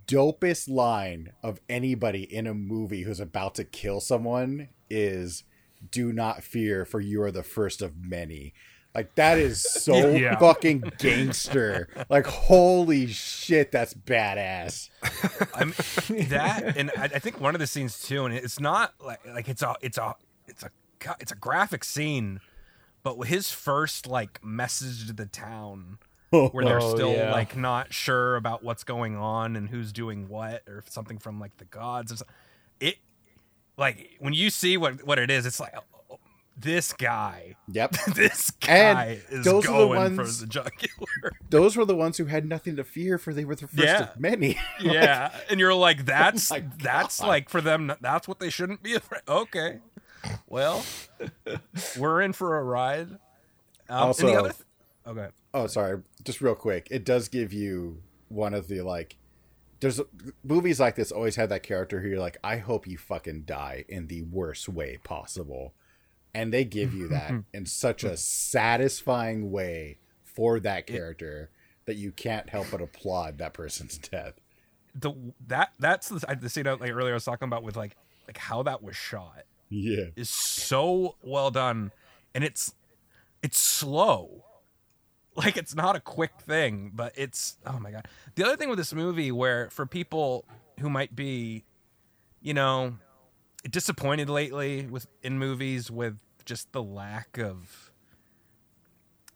dopest 0.06 0.70
line 0.70 1.32
of 1.42 1.62
anybody 1.70 2.24
in 2.24 2.46
a 2.46 2.54
movie 2.54 3.04
who's 3.04 3.22
about 3.22 3.56
to 3.56 3.64
kill 3.64 4.02
someone 4.02 4.68
is 4.90 5.44
do 5.92 6.12
not 6.14 6.44
fear 6.44 6.86
for 6.86 7.00
you 7.00 7.22
are 7.22 7.32
the 7.32 7.44
first 7.44 7.82
of 7.82 7.94
many 7.98 8.54
like 8.96 9.14
that 9.16 9.38
is 9.38 9.62
so 9.84 10.10
Yeah. 10.12 10.38
fucking 10.40 10.92
gangster 10.98 11.88
like 12.10 12.26
holy 12.26 13.08
shit 13.08 13.72
that's 13.72 13.94
badass 13.94 14.90
I'm 15.54 15.74
that, 16.30 16.76
and 16.78 16.92
I, 16.98 17.04
I 17.06 17.20
think 17.20 17.40
one 17.42 17.56
of 17.56 17.60
the 17.60 17.68
scenes 17.68 18.02
too, 18.02 18.26
and 18.26 18.34
it's 18.36 18.60
not 18.60 18.94
like 19.04 19.20
like 19.28 19.50
it's 19.50 19.62
a 19.62 19.76
it's 19.82 19.98
a 19.98 20.16
it's 20.48 20.64
a 20.64 20.70
gra- 21.00 21.18
it's 21.20 21.32
a 21.32 21.36
graphic 21.36 21.84
scene, 21.84 22.40
but 23.04 23.20
his 23.22 23.52
first 23.52 24.06
like 24.08 24.44
message 24.44 25.08
to 25.08 25.14
the 25.14 25.26
town 25.26 25.98
where 26.30 26.64
they're 26.66 26.82
Oh, 26.82 26.94
still 26.96 27.12
yeah. 27.14 27.32
like 27.32 27.56
not 27.58 27.94
sure 27.94 28.36
about 28.36 28.64
what's 28.64 28.84
going 28.84 29.16
on 29.16 29.56
and 29.56 29.70
who's 29.70 29.92
doing 29.92 30.28
what 30.28 30.62
or 30.68 30.84
something 30.90 31.18
from 31.18 31.40
like 31.40 31.58
the 31.58 31.66
gods. 31.66 32.12
Or 32.12 32.18
so- 32.18 32.26
it 32.26 32.30
like 33.78 34.16
when 34.20 34.34
you 34.34 34.50
see 34.50 34.78
what 34.78 35.06
what 35.06 35.20
it 35.20 35.30
is, 35.32 35.46
it's 35.46 35.60
like 35.60 35.74
oh, 36.10 36.18
this 36.60 36.92
guy, 36.94 37.56
yep 37.72 37.92
this 38.16 38.52
And 38.68 38.98
guy 38.98 39.20
is 39.30 39.46
those 39.46 39.66
going 39.66 40.16
ones- 40.16 40.40
for 40.40 40.42
the 40.46 40.48
jugular. 40.48 41.32
those 41.50 41.78
were 41.78 41.86
the 41.86 41.96
ones 41.96 42.18
who 42.18 42.26
had 42.26 42.46
nothing 42.46 42.76
to 42.78 42.84
fear 42.84 43.18
for 43.18 43.34
they 43.34 43.46
were 43.46 43.56
the 43.56 43.68
first 43.68 43.78
Yeah. 43.78 44.04
of 44.12 44.20
many 44.20 44.58
yeah, 44.82 45.32
and 45.50 45.60
you're 45.60 45.74
like, 45.74 46.06
that's 46.06 46.50
my 46.50 46.64
that's 46.82 47.22
like 47.22 47.50
for 47.50 47.62
them. 47.62 47.94
That's 48.02 48.28
what 48.28 48.40
they 48.40 48.50
shouldn't 48.50 48.82
be 48.84 48.96
afraid. 48.96 49.22
Okay, 49.28 49.80
well, 50.48 50.84
we're 51.98 52.22
in 52.22 52.34
for 52.34 52.58
a 52.58 52.64
ride. 52.64 53.12
Um, 53.90 54.08
Also- 54.08 54.28
and 54.28 54.36
the 54.36 54.40
other 54.40 54.50
th- 54.54 54.64
oh, 55.06 55.12
ahead. 55.12 55.32
Oh, 55.54 55.68
sorry. 55.68 56.02
Just 56.24 56.42
real 56.42 56.56
quick. 56.56 56.88
It 56.92 57.06
does 57.06 57.30
give 57.30 57.54
you 57.54 58.02
one 58.30 58.54
of 58.54 58.68
the 58.68 58.82
like. 58.82 59.16
There's 59.80 60.02
movies 60.44 60.80
like 60.80 60.96
this 60.96 61.12
always 61.12 61.36
have 61.36 61.50
that 61.50 61.64
character 61.64 62.02
who 62.02 62.08
you're 62.10 62.20
like, 62.20 62.38
I 62.44 62.58
hope 62.58 62.88
you 62.88 62.98
fucking 62.98 63.44
die 63.44 63.86
in 63.88 64.08
the 64.08 64.24
worst 64.24 64.68
way 64.68 64.98
possible, 65.04 65.74
and 66.34 66.52
they 66.54 66.66
give 66.66 66.94
you 66.94 67.08
that 67.10 67.32
in 67.54 67.66
such 67.66 68.04
a 68.04 68.18
satisfying 68.18 69.52
way 69.52 69.98
for 70.24 70.60
that 70.60 70.88
character 70.88 71.50
that 71.86 71.96
you 71.96 72.12
can't 72.12 72.50
help 72.50 72.68
but 72.72 72.82
applaud 72.82 73.38
that 73.38 73.54
person's 73.54 73.98
death. 74.12 74.34
The 74.96 75.14
that 75.48 75.74
that's 75.80 76.10
the, 76.10 76.38
the 76.42 76.50
scene 76.50 76.68
I- 76.68 76.74
like 76.74 76.92
earlier 76.92 77.12
I 77.12 77.16
was 77.16 77.26
talking 77.26 77.48
about 77.48 77.64
with 77.64 77.76
like 77.76 77.96
like 78.28 78.38
how 78.38 78.64
that 78.64 78.82
was 78.84 78.96
shot 78.96 79.44
Yeah. 79.70 80.06
is 80.16 80.30
so 80.30 81.16
well 81.22 81.52
done, 81.52 81.92
and 82.34 82.44
it's 82.44 82.74
it's 83.44 83.60
slow. 83.60 84.44
Like 85.38 85.56
it's 85.56 85.76
not 85.76 85.96
a 85.96 86.00
quick 86.00 86.32
thing, 86.48 86.92
but 86.96 87.14
it's 87.16 87.58
oh 87.66 87.80
my 87.80 87.92
god. 87.92 88.08
The 88.36 88.44
other 88.44 88.58
thing 88.58 88.70
with 88.70 88.80
this 88.80 88.92
movie, 88.94 89.32
where 89.32 89.70
for 89.70 89.86
people 89.86 90.46
who 90.80 90.90
might 90.90 91.16
be, 91.16 91.64
you 92.42 92.54
know, 92.56 92.96
disappointed 93.70 94.30
lately 94.32 94.88
with 94.88 95.06
in 95.22 95.38
movies 95.38 95.92
with 95.92 96.18
just 96.46 96.72
the 96.72 96.82
lack 96.82 97.38
of, 97.38 97.92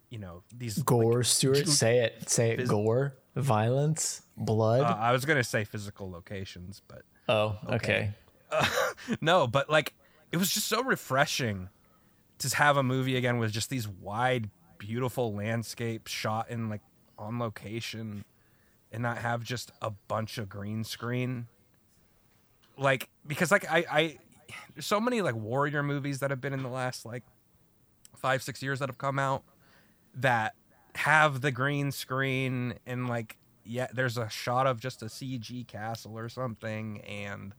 you 0.10 0.18
know, 0.18 0.42
these 0.56 0.78
like, 0.80 0.86
Gore, 0.86 1.24
Stuart. 1.24 1.58
ju- 1.58 1.66
Say 1.68 2.00
it. 2.00 2.30
Say 2.30 2.52
it. 2.52 2.60
Phys- 2.62 2.68
Gore, 2.68 3.14
violence, 3.36 4.24
blood. 4.36 4.82
uh, 4.82 4.98
I 5.00 5.12
was 5.12 5.26
gonna 5.26 5.44
say 5.44 5.64
physical 5.66 6.10
locations, 6.10 6.82
but 6.88 7.04
oh, 7.30 7.58
okay. 7.70 8.12
no, 9.22 9.46
but 9.48 9.70
like 9.70 9.94
it 10.32 10.38
was 10.38 10.52
just 10.52 10.68
so 10.68 10.84
refreshing 10.84 11.70
to 12.40 12.56
have 12.56 12.76
a 12.78 12.84
movie 12.84 13.16
again 13.18 13.38
with 13.38 13.52
just 13.52 13.70
these 13.70 13.88
wide, 13.88 14.50
beautiful 14.82 15.32
landscape 15.34 16.08
shot 16.08 16.50
in 16.50 16.68
like 16.68 16.82
on 17.20 17.38
location 17.38 18.26
and 18.92 19.04
not 19.04 19.20
have 19.20 19.44
just 19.44 19.72
a 19.80 19.92
bunch 19.92 20.40
of 20.40 20.50
green 20.50 20.84
screen. 20.84 21.48
Like 22.78 23.10
because 23.28 23.52
like 23.52 23.72
I 23.72 23.86
I 23.90 24.18
there's 24.74 24.88
so 24.88 25.00
many 25.00 25.22
like 25.22 25.36
warrior 25.36 25.84
movies 25.84 26.20
that 26.20 26.32
have 26.32 26.42
been 26.42 26.52
in 26.52 26.64
the 26.64 26.70
last 26.70 27.06
like 27.06 27.24
five, 28.18 28.42
six 28.42 28.64
years 28.64 28.80
that 28.80 28.90
have 28.90 28.98
come 28.98 29.20
out 29.20 29.44
that 30.16 30.56
have 30.96 31.42
the 31.42 31.52
green 31.52 31.92
screen 31.92 32.74
and 32.88 33.08
like 33.08 33.38
yeah, 33.64 33.88
there's 33.94 34.18
a 34.18 34.30
shot 34.30 34.66
of 34.66 34.80
just 34.80 35.04
a 35.04 35.06
CG 35.06 35.68
castle 35.68 36.18
or 36.18 36.28
something 36.28 37.02
and 37.02 37.54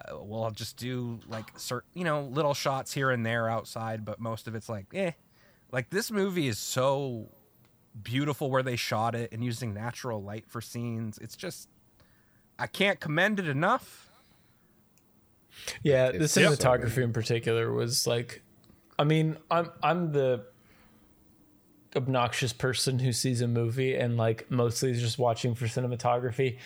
uh, 0.00 0.16
we'll 0.20 0.48
just 0.52 0.76
do 0.76 1.18
like 1.28 1.58
certain 1.58 1.90
you 1.94 2.04
know 2.04 2.22
little 2.22 2.54
shots 2.54 2.92
here 2.92 3.10
and 3.10 3.26
there 3.26 3.48
outside 3.48 4.04
but 4.04 4.20
most 4.20 4.46
of 4.46 4.54
it's 4.54 4.68
like 4.68 4.86
eh 4.94 5.10
like 5.72 5.90
this 5.90 6.10
movie 6.10 6.46
is 6.46 6.58
so 6.58 7.28
beautiful 8.02 8.50
where 8.50 8.62
they 8.62 8.76
shot 8.76 9.14
it 9.14 9.32
and 9.32 9.42
using 9.44 9.74
natural 9.74 10.22
light 10.22 10.46
for 10.46 10.60
scenes 10.60 11.18
it's 11.18 11.36
just 11.36 11.68
i 12.58 12.66
can't 12.66 13.00
commend 13.00 13.38
it 13.40 13.48
enough 13.48 14.08
Yeah, 15.82 16.10
the 16.10 16.24
It's 16.24 16.32
so 16.32 16.40
cinematography 16.42 17.02
in 17.02 17.12
particular 17.12 17.72
was 17.72 18.06
like, 18.06 18.42
I 18.98 19.04
mean, 19.04 19.36
I'm 19.50 19.70
I'm 19.82 20.12
the 20.12 20.46
obnoxious 21.94 22.52
person 22.52 22.98
who 22.98 23.12
sees 23.12 23.42
a 23.42 23.48
movie 23.48 23.94
and 23.94 24.16
like 24.16 24.50
mostly 24.50 24.90
is 24.90 25.00
just 25.00 25.18
watching 25.18 25.54
for 25.54 25.66
cinematography. 25.66 26.58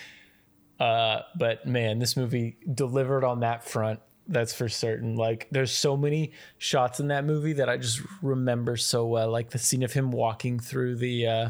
Uh, 0.79 1.23
but 1.37 1.67
man, 1.67 1.99
this 1.99 2.17
movie 2.17 2.59
delivered 2.73 3.25
on 3.25 3.41
that 3.41 3.65
front. 3.65 4.01
That's 4.29 4.53
for 4.55 4.69
certain. 4.69 5.15
Like, 5.17 5.47
there's 5.51 5.71
so 5.71 5.97
many 5.97 6.33
shots 6.59 6.99
in 7.01 7.09
that 7.09 7.25
movie 7.25 7.53
that 7.55 7.69
I 7.69 7.77
just 7.77 8.01
remember 8.23 8.77
so 8.77 9.07
well. 9.07 9.31
Like 9.31 9.51
the 9.51 9.59
scene 9.59 9.83
of 9.83 9.93
him 9.93 10.11
walking 10.11 10.59
through 10.59 10.97
the 10.97 11.27
uh, 11.27 11.49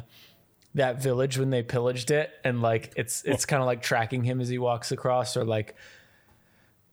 that 0.75 1.03
village 1.03 1.39
when 1.39 1.49
they 1.51 1.63
pillaged 1.63 2.11
it, 2.11 2.31
and 2.45 2.61
like 2.61 2.93
it's 2.97 3.23
it's 3.25 3.47
kind 3.47 3.63
of 3.63 3.67
like 3.67 3.81
tracking 3.83 4.25
him 4.25 4.41
as 4.43 4.49
he 4.51 4.59
walks 4.59 4.93
across, 4.93 5.37
or 5.39 5.45
like 5.45 5.75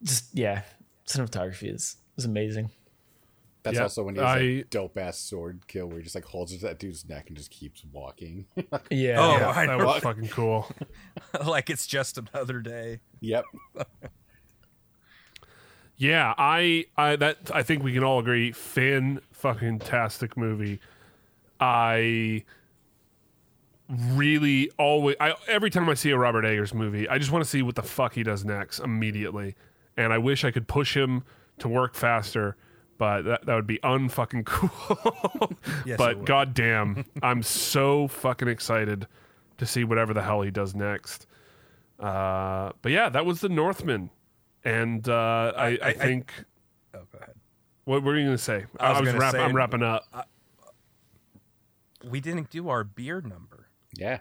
just 0.04 0.34
yeah, 0.34 0.62
cinematography 1.08 1.74
is 1.74 1.98
is 2.18 2.26
amazing. 2.26 2.70
That's 3.64 3.76
Yeah, 3.78 3.84
also 3.84 4.04
when 4.04 4.16
he 4.16 4.22
has 4.22 4.30
I- 4.30 4.40
a 4.40 4.64
dope 4.64 4.98
ass 4.98 5.18
sword 5.18 5.68
kill 5.68 5.88
where 5.88 5.98
he 5.98 6.04
just 6.04 6.16
like 6.16 6.26
holds 6.26 6.52
it 6.52 6.60
to 6.60 6.66
that 6.66 6.80
dude's 6.80 7.08
neck 7.08 7.28
and 7.30 7.38
just 7.38 7.50
keeps 7.50 7.84
walking. 7.94 8.46
Yeah. 8.90 9.16
Oh, 9.20 9.38
Yeah, 9.38 9.50
I 9.56 9.66
that 9.68 9.78
was 9.80 10.04
fucking 10.04 10.28
cool. 10.30 10.70
like 11.46 11.70
it's 11.70 11.88
just 11.88 12.18
another 12.18 12.60
day 12.60 13.00
yep. 13.22 13.46
Yeah, 16.04 16.34
I, 16.38 16.86
I 16.98 17.16
that 17.16 17.50
I 17.54 17.64
think 17.64 17.82
we 17.82 17.94
can 17.94 18.04
all 18.04 18.20
agree, 18.20 18.52
fan 18.52 19.22
fucking 19.32 19.80
tastic 19.80 20.36
movie. 20.36 20.82
I 21.62 22.44
really 23.90 24.70
always, 24.78 25.16
I 25.22 25.36
every 25.48 25.70
time 25.70 25.88
I 25.88 25.94
see 25.94 26.10
a 26.10 26.18
Robert 26.18 26.44
Eggers 26.44 26.74
movie, 26.74 27.08
I 27.08 27.20
just 27.20 27.32
want 27.32 27.46
to 27.46 27.50
see 27.50 27.62
what 27.62 27.76
the 27.76 27.84
fuck 27.84 28.16
he 28.16 28.24
does 28.24 28.44
next 28.44 28.80
immediately, 28.80 29.56
and 29.96 30.12
I 30.12 30.18
wish 30.18 30.44
I 30.44 30.52
could 30.52 30.68
push 30.68 30.94
him 30.94 31.24
to 31.60 31.70
work 31.70 31.96
faster, 31.96 32.58
but 32.98 33.22
that 33.22 33.46
that 33.46 33.56
would 33.56 33.68
be 33.68 33.78
unfucking 33.78 34.46
cool. 34.46 35.54
Yes, 35.86 35.98
but 35.98 36.26
goddamn, 36.26 37.06
I'm 37.24 37.42
so 37.44 38.10
fucking 38.10 38.50
excited 38.50 39.08
to 39.58 39.66
see 39.66 39.86
whatever 39.86 40.14
the 40.14 40.24
hell 40.24 40.42
he 40.42 40.52
does 40.52 40.76
next. 40.76 41.28
Uh, 41.98 42.74
but 42.82 42.92
yeah, 42.92 43.08
that 43.08 43.26
was 43.26 43.40
the 43.40 43.48
Northman, 43.48 44.10
and 44.64 45.08
uh, 45.08 45.14
I, 45.56 45.66
I, 45.66 45.68
I- 45.70 45.78
I- 45.88 45.94
think. 45.94 46.32
oh 46.94 47.00
go 47.12 47.18
ahead 47.22 47.36
What 47.86 48.04
were 48.04 48.16
you 48.18 48.26
going 48.26 48.38
to 48.38 48.44
say? 48.44 48.66
I 48.80 48.92
was 49.00 49.08
gonna 49.08 49.20
wrap- 49.20 49.34
say- 49.34 49.42
I'm 49.42 49.56
wrapping 49.56 49.84
up. 49.84 50.06
we 52.04 52.20
didn't 52.20 52.50
do 52.50 52.70
our 52.70 52.84
beer 52.84 53.22
number 53.22 53.68
Yeah. 53.96 54.20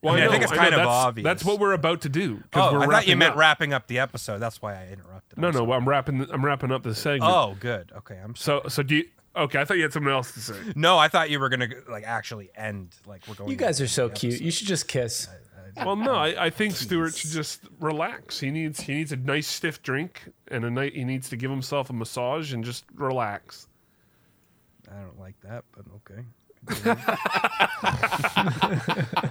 Well, 0.00 0.14
I 0.14 0.16
mean, 0.16 0.22
I 0.22 0.26
know, 0.26 0.32
think 0.32 0.42
it's 0.42 0.52
kind 0.52 0.74
of 0.74 0.78
that's, 0.80 0.88
obvious. 0.88 1.24
That's 1.24 1.44
what 1.44 1.60
we're 1.60 1.74
about 1.74 2.00
to 2.00 2.08
do. 2.08 2.42
Oh, 2.54 2.72
we're 2.72 2.82
I 2.82 2.86
thought 2.86 3.06
you 3.06 3.14
meant 3.16 3.34
up. 3.34 3.38
wrapping 3.38 3.72
up 3.72 3.86
the 3.86 4.00
episode. 4.00 4.38
That's 4.38 4.60
why 4.60 4.74
I 4.74 4.88
interrupted. 4.88 5.38
No, 5.38 5.46
I'm 5.46 5.54
no, 5.54 5.60
sorry. 5.60 5.72
I'm 5.74 5.88
wrapping. 5.88 6.26
I'm 6.32 6.44
wrapping 6.44 6.72
up 6.72 6.82
the 6.82 6.92
segment. 6.92 7.30
Oh, 7.32 7.56
good. 7.60 7.92
Okay, 7.98 8.16
I'm 8.16 8.34
sorry. 8.34 8.62
so 8.64 8.68
so 8.68 8.82
do 8.82 8.96
you? 8.96 9.04
Okay, 9.36 9.60
I 9.60 9.64
thought 9.64 9.76
you 9.76 9.84
had 9.84 9.92
something 9.92 10.10
else 10.10 10.32
to 10.32 10.40
say. 10.40 10.54
No, 10.74 10.98
I 10.98 11.06
thought 11.06 11.30
you 11.30 11.38
were 11.38 11.48
gonna 11.48 11.68
like 11.88 12.02
actually 12.02 12.50
end. 12.56 12.96
Like 13.06 13.22
we're 13.28 13.36
going. 13.36 13.48
You 13.50 13.54
guys 13.56 13.80
are 13.80 13.86
so 13.86 14.08
cute. 14.08 14.40
You 14.40 14.50
should 14.50 14.66
just 14.66 14.88
kiss. 14.88 15.28
Well, 15.84 15.96
no, 15.96 16.14
I, 16.14 16.46
I 16.46 16.50
think 16.50 16.76
Stuart 16.76 17.14
should 17.16 17.30
just 17.30 17.62
relax. 17.80 18.38
He 18.40 18.50
needs 18.50 18.80
he 18.80 18.94
needs 18.94 19.10
a 19.12 19.16
nice 19.16 19.46
stiff 19.46 19.82
drink 19.82 20.22
and 20.48 20.64
a 20.64 20.70
night. 20.70 20.94
He 20.94 21.04
needs 21.04 21.28
to 21.30 21.36
give 21.36 21.50
himself 21.50 21.88
a 21.88 21.92
massage 21.94 22.52
and 22.52 22.62
just 22.62 22.84
relax. 22.94 23.68
I 24.90 25.00
don't 25.00 25.18
like 25.18 25.34
that, 25.42 25.64
but 25.74 25.86
okay. 25.96 26.24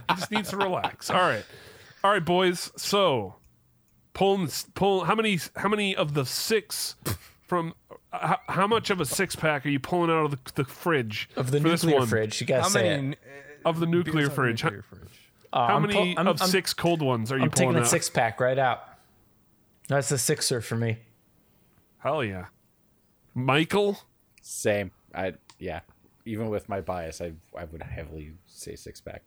He 0.10 0.16
just 0.16 0.32
needs 0.32 0.50
to 0.50 0.58
relax. 0.58 1.10
All 1.10 1.22
right, 1.22 1.46
all 2.04 2.12
right, 2.12 2.26
boys. 2.26 2.72
So 2.76 3.36
pulling 4.14 4.50
pull. 4.74 5.06
How 5.06 5.16
many 5.16 5.40
how 5.56 5.70
many 5.70 5.96
of 5.96 6.14
the 6.14 6.26
six 6.26 6.96
from? 7.48 7.74
Uh, 8.14 8.28
how, 8.28 8.38
how 8.50 8.68
much 8.68 8.90
of 8.90 9.00
a 9.00 9.06
six 9.06 9.36
pack 9.36 9.66
are 9.66 9.70
you 9.70 9.80
pulling 9.80 10.10
out 10.12 10.26
of 10.26 10.32
the, 10.32 10.40
the 10.56 10.66
fridge 10.66 11.30
Of 11.38 11.52
the 11.52 11.62
for 11.62 11.70
this 11.70 11.84
nuclear 11.84 12.00
one? 12.00 12.08
fridge, 12.10 12.42
you 12.42 12.48
gotta 12.48 12.64
How 12.64 12.68
say 12.70 12.84
many? 12.84 13.12
it. 13.14 13.20
Uh, 13.66 13.70
of 13.70 13.80
the 13.80 13.86
nuclear 13.86 14.30
fridge? 14.30 14.64
Nuclear 14.64 14.82
fridge. 14.82 15.21
Uh, 15.54 15.68
How 15.68 15.76
I'm 15.76 15.82
many 15.82 15.94
pull- 15.94 16.18
I'm- 16.18 16.28
of 16.28 16.42
I'm- 16.42 16.50
six 16.50 16.74
cold 16.74 17.02
ones 17.02 17.32
are 17.32 17.38
you 17.38 17.44
I'm 17.44 17.50
pulling 17.52 17.70
taking 17.70 17.78
a 17.82 17.86
out? 17.86 17.88
six 17.90 18.10
pack 18.10 18.40
right 18.40 18.58
out. 18.58 18.84
That's 19.90 20.12
a 20.12 20.18
sixer 20.18 20.62
for 20.62 20.76
me. 20.78 21.00
Hell 22.00 22.24
yeah, 22.24 22.46
Michael. 23.34 24.00
Same. 24.42 24.92
I 25.14 25.34
yeah. 25.60 25.82
Even 26.26 26.50
with 26.50 26.70
my 26.70 26.80
bias, 26.82 27.20
I 27.22 27.34
I 27.58 27.66
would 27.66 27.84
heavily 27.84 28.34
say 28.46 28.76
six 28.76 29.02
pack. 29.02 29.24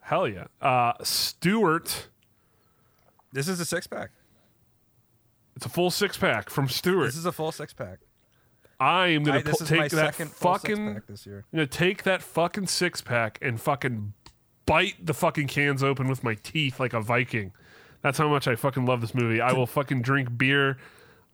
Hell 0.00 0.28
yeah, 0.28 0.44
uh, 0.60 0.92
Stuart. 1.02 2.08
This 3.32 3.48
is 3.48 3.60
a 3.60 3.64
six 3.64 3.86
pack. 3.86 4.10
It's 5.56 5.66
a 5.66 5.68
full 5.68 5.90
six 5.90 6.16
pack 6.16 6.50
from 6.50 6.68
Stuart. 6.68 7.06
This 7.06 7.16
is 7.16 7.26
a 7.26 7.32
full 7.32 7.52
six 7.52 7.72
pack. 7.72 7.98
I 8.80 9.08
am 9.08 9.24
gonna 9.24 9.38
I- 9.38 9.42
pu- 9.42 9.64
take 9.64 9.90
that 9.90 10.14
fucking. 10.14 11.02
this 11.08 11.26
year. 11.26 11.44
I'm 11.52 11.56
gonna 11.58 11.66
take 11.66 12.04
that 12.04 12.22
fucking 12.22 12.68
six 12.68 13.00
pack 13.00 13.38
and 13.42 13.60
fucking 13.60 14.12
bite 14.68 14.94
the 15.04 15.14
fucking 15.14 15.48
cans 15.48 15.82
open 15.82 16.06
with 16.08 16.22
my 16.22 16.34
teeth 16.36 16.78
like 16.78 16.92
a 16.92 17.00
Viking. 17.00 17.52
That's 18.02 18.18
how 18.18 18.28
much 18.28 18.46
I 18.46 18.54
fucking 18.54 18.86
love 18.86 19.00
this 19.00 19.14
movie. 19.14 19.40
I 19.40 19.52
will 19.52 19.66
fucking 19.66 20.02
drink 20.02 20.36
beer 20.38 20.78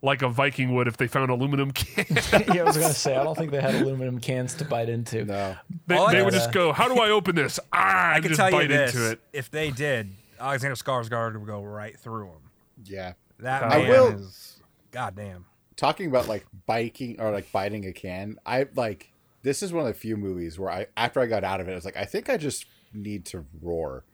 like 0.01 0.23
a 0.23 0.29
Viking 0.29 0.75
would 0.75 0.87
if 0.89 0.97
they 0.97 1.07
found 1.07 1.31
aluminum 1.31 1.71
cans. 1.73 2.33
yeah, 2.33 2.61
I 2.61 2.63
was 2.65 2.77
gonna 2.77 2.95
say 2.95 3.17
I 3.17 3.25
don't 3.25 3.37
think 3.37 3.51
they 3.51 3.61
had 3.61 3.75
aluminum 3.75 4.19
cans 4.21 4.55
to 4.55 4.65
bite 4.65 4.89
into. 4.89 5.25
No. 5.25 5.57
they 5.87 6.07
they 6.13 6.23
would 6.23 6.33
just 6.33 6.53
go, 6.53 6.73
"How 6.73 6.89
do 6.89 7.01
I 7.01 7.11
open 7.11 7.35
this?" 7.35 7.59
Ah, 7.73 8.13
I 8.13 8.15
and 8.17 8.23
can 8.23 8.29
just 8.31 8.39
tell 8.41 8.51
you 8.51 8.57
bite 8.57 8.69
this: 8.69 8.95
into 8.95 9.11
it. 9.13 9.21
if 9.33 9.51
they 9.51 9.71
did, 9.71 10.13
Alexander 10.41 10.75
Skarsgård 10.77 11.35
would 11.39 11.47
go 11.47 11.63
right 11.63 11.99
through 11.99 12.27
them. 12.27 12.51
Yeah. 12.85 13.13
That 13.41 13.65
I 13.65 13.79
man 13.81 13.89
will- 13.91 14.09
is 14.21 14.61
goddamn. 14.91 15.47
Talking 15.77 16.07
about 16.07 16.29
like 16.29 16.47
biking 16.67 17.21
or 17.21 17.31
like 17.33 17.51
biting 17.51 17.85
a 17.87 17.93
can, 17.93 18.39
I 18.47 18.69
like 18.77 19.13
this 19.43 19.63
is 19.63 19.73
one 19.73 19.87
of 19.87 19.93
the 19.93 19.99
few 19.99 20.17
movies 20.17 20.59
where 20.59 20.71
I 20.71 20.87
after 20.97 21.21
I 21.21 21.27
got 21.27 21.43
out 21.45 21.61
of 21.61 21.69
it, 21.69 21.73
I 21.73 21.75
was 21.75 21.85
like, 21.85 21.97
I 21.97 22.05
think 22.05 22.31
I 22.31 22.37
just 22.37 22.65
need 22.95 23.27
to 23.27 23.45
roar. 23.61 24.05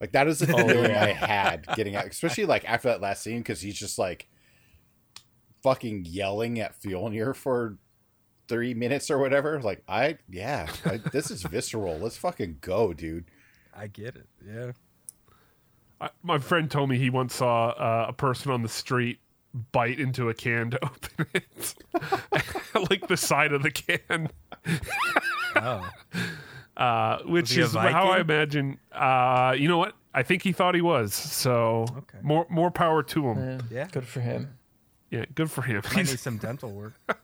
Like 0.00 0.12
that 0.12 0.28
is 0.28 0.38
the 0.38 0.46
feeling 0.46 0.92
I 0.92 1.12
had 1.12 1.66
getting 1.76 1.94
out, 1.94 2.06
especially 2.06 2.46
like 2.46 2.64
after 2.68 2.88
that 2.88 3.00
last 3.00 3.22
scene 3.22 3.38
because 3.38 3.60
he's 3.60 3.78
just 3.78 3.98
like 3.98 4.28
fucking 5.62 6.06
yelling 6.06 6.58
at 6.58 6.80
Fjolnir 6.80 7.36
for 7.36 7.76
three 8.48 8.72
minutes 8.72 9.10
or 9.10 9.18
whatever. 9.18 9.60
Like 9.60 9.82
I, 9.86 10.16
yeah, 10.28 10.68
I, 10.84 10.98
this 11.12 11.30
is 11.30 11.42
visceral. 11.42 11.98
Let's 11.98 12.16
fucking 12.16 12.58
go, 12.60 12.92
dude. 12.94 13.26
I 13.74 13.86
get 13.86 14.16
it. 14.16 14.26
Yeah. 14.46 14.72
I, 16.00 16.10
my 16.22 16.38
friend 16.38 16.70
told 16.70 16.88
me 16.88 16.98
he 16.98 17.10
once 17.10 17.34
saw 17.34 17.68
uh, 17.68 18.06
a 18.08 18.12
person 18.12 18.50
on 18.50 18.62
the 18.62 18.68
street 18.68 19.20
bite 19.72 20.00
into 20.00 20.28
a 20.28 20.34
can 20.34 20.70
to 20.70 20.84
open 20.84 21.26
it, 21.34 21.74
like 22.90 23.06
the 23.08 23.16
side 23.16 23.52
of 23.52 23.62
the 23.62 23.70
can. 23.70 24.28
Oh. 25.56 25.88
Uh, 26.80 27.18
which 27.24 27.52
he 27.52 27.60
a 27.60 27.64
is 27.64 27.74
how 27.74 28.10
I 28.10 28.20
imagine. 28.20 28.78
Uh, 28.90 29.54
you 29.56 29.68
know 29.68 29.78
what? 29.78 29.94
I 30.14 30.22
think 30.24 30.42
he 30.42 30.52
thought 30.52 30.74
he 30.74 30.80
was. 30.80 31.14
So 31.14 31.86
Okay. 31.98 32.18
more 32.22 32.46
more 32.50 32.70
power 32.70 33.02
to 33.04 33.28
him. 33.30 33.38
Yeah, 33.70 33.76
Yeah. 33.78 33.88
good 33.92 34.06
for 34.06 34.20
him. 34.20 34.58
Yeah, 35.10 35.24
good 35.34 35.50
for 35.50 35.62
him. 35.62 35.82
Might 35.84 35.96
need 35.96 36.08
He's, 36.08 36.20
some 36.20 36.38
dental 36.38 36.70
work. 36.72 36.94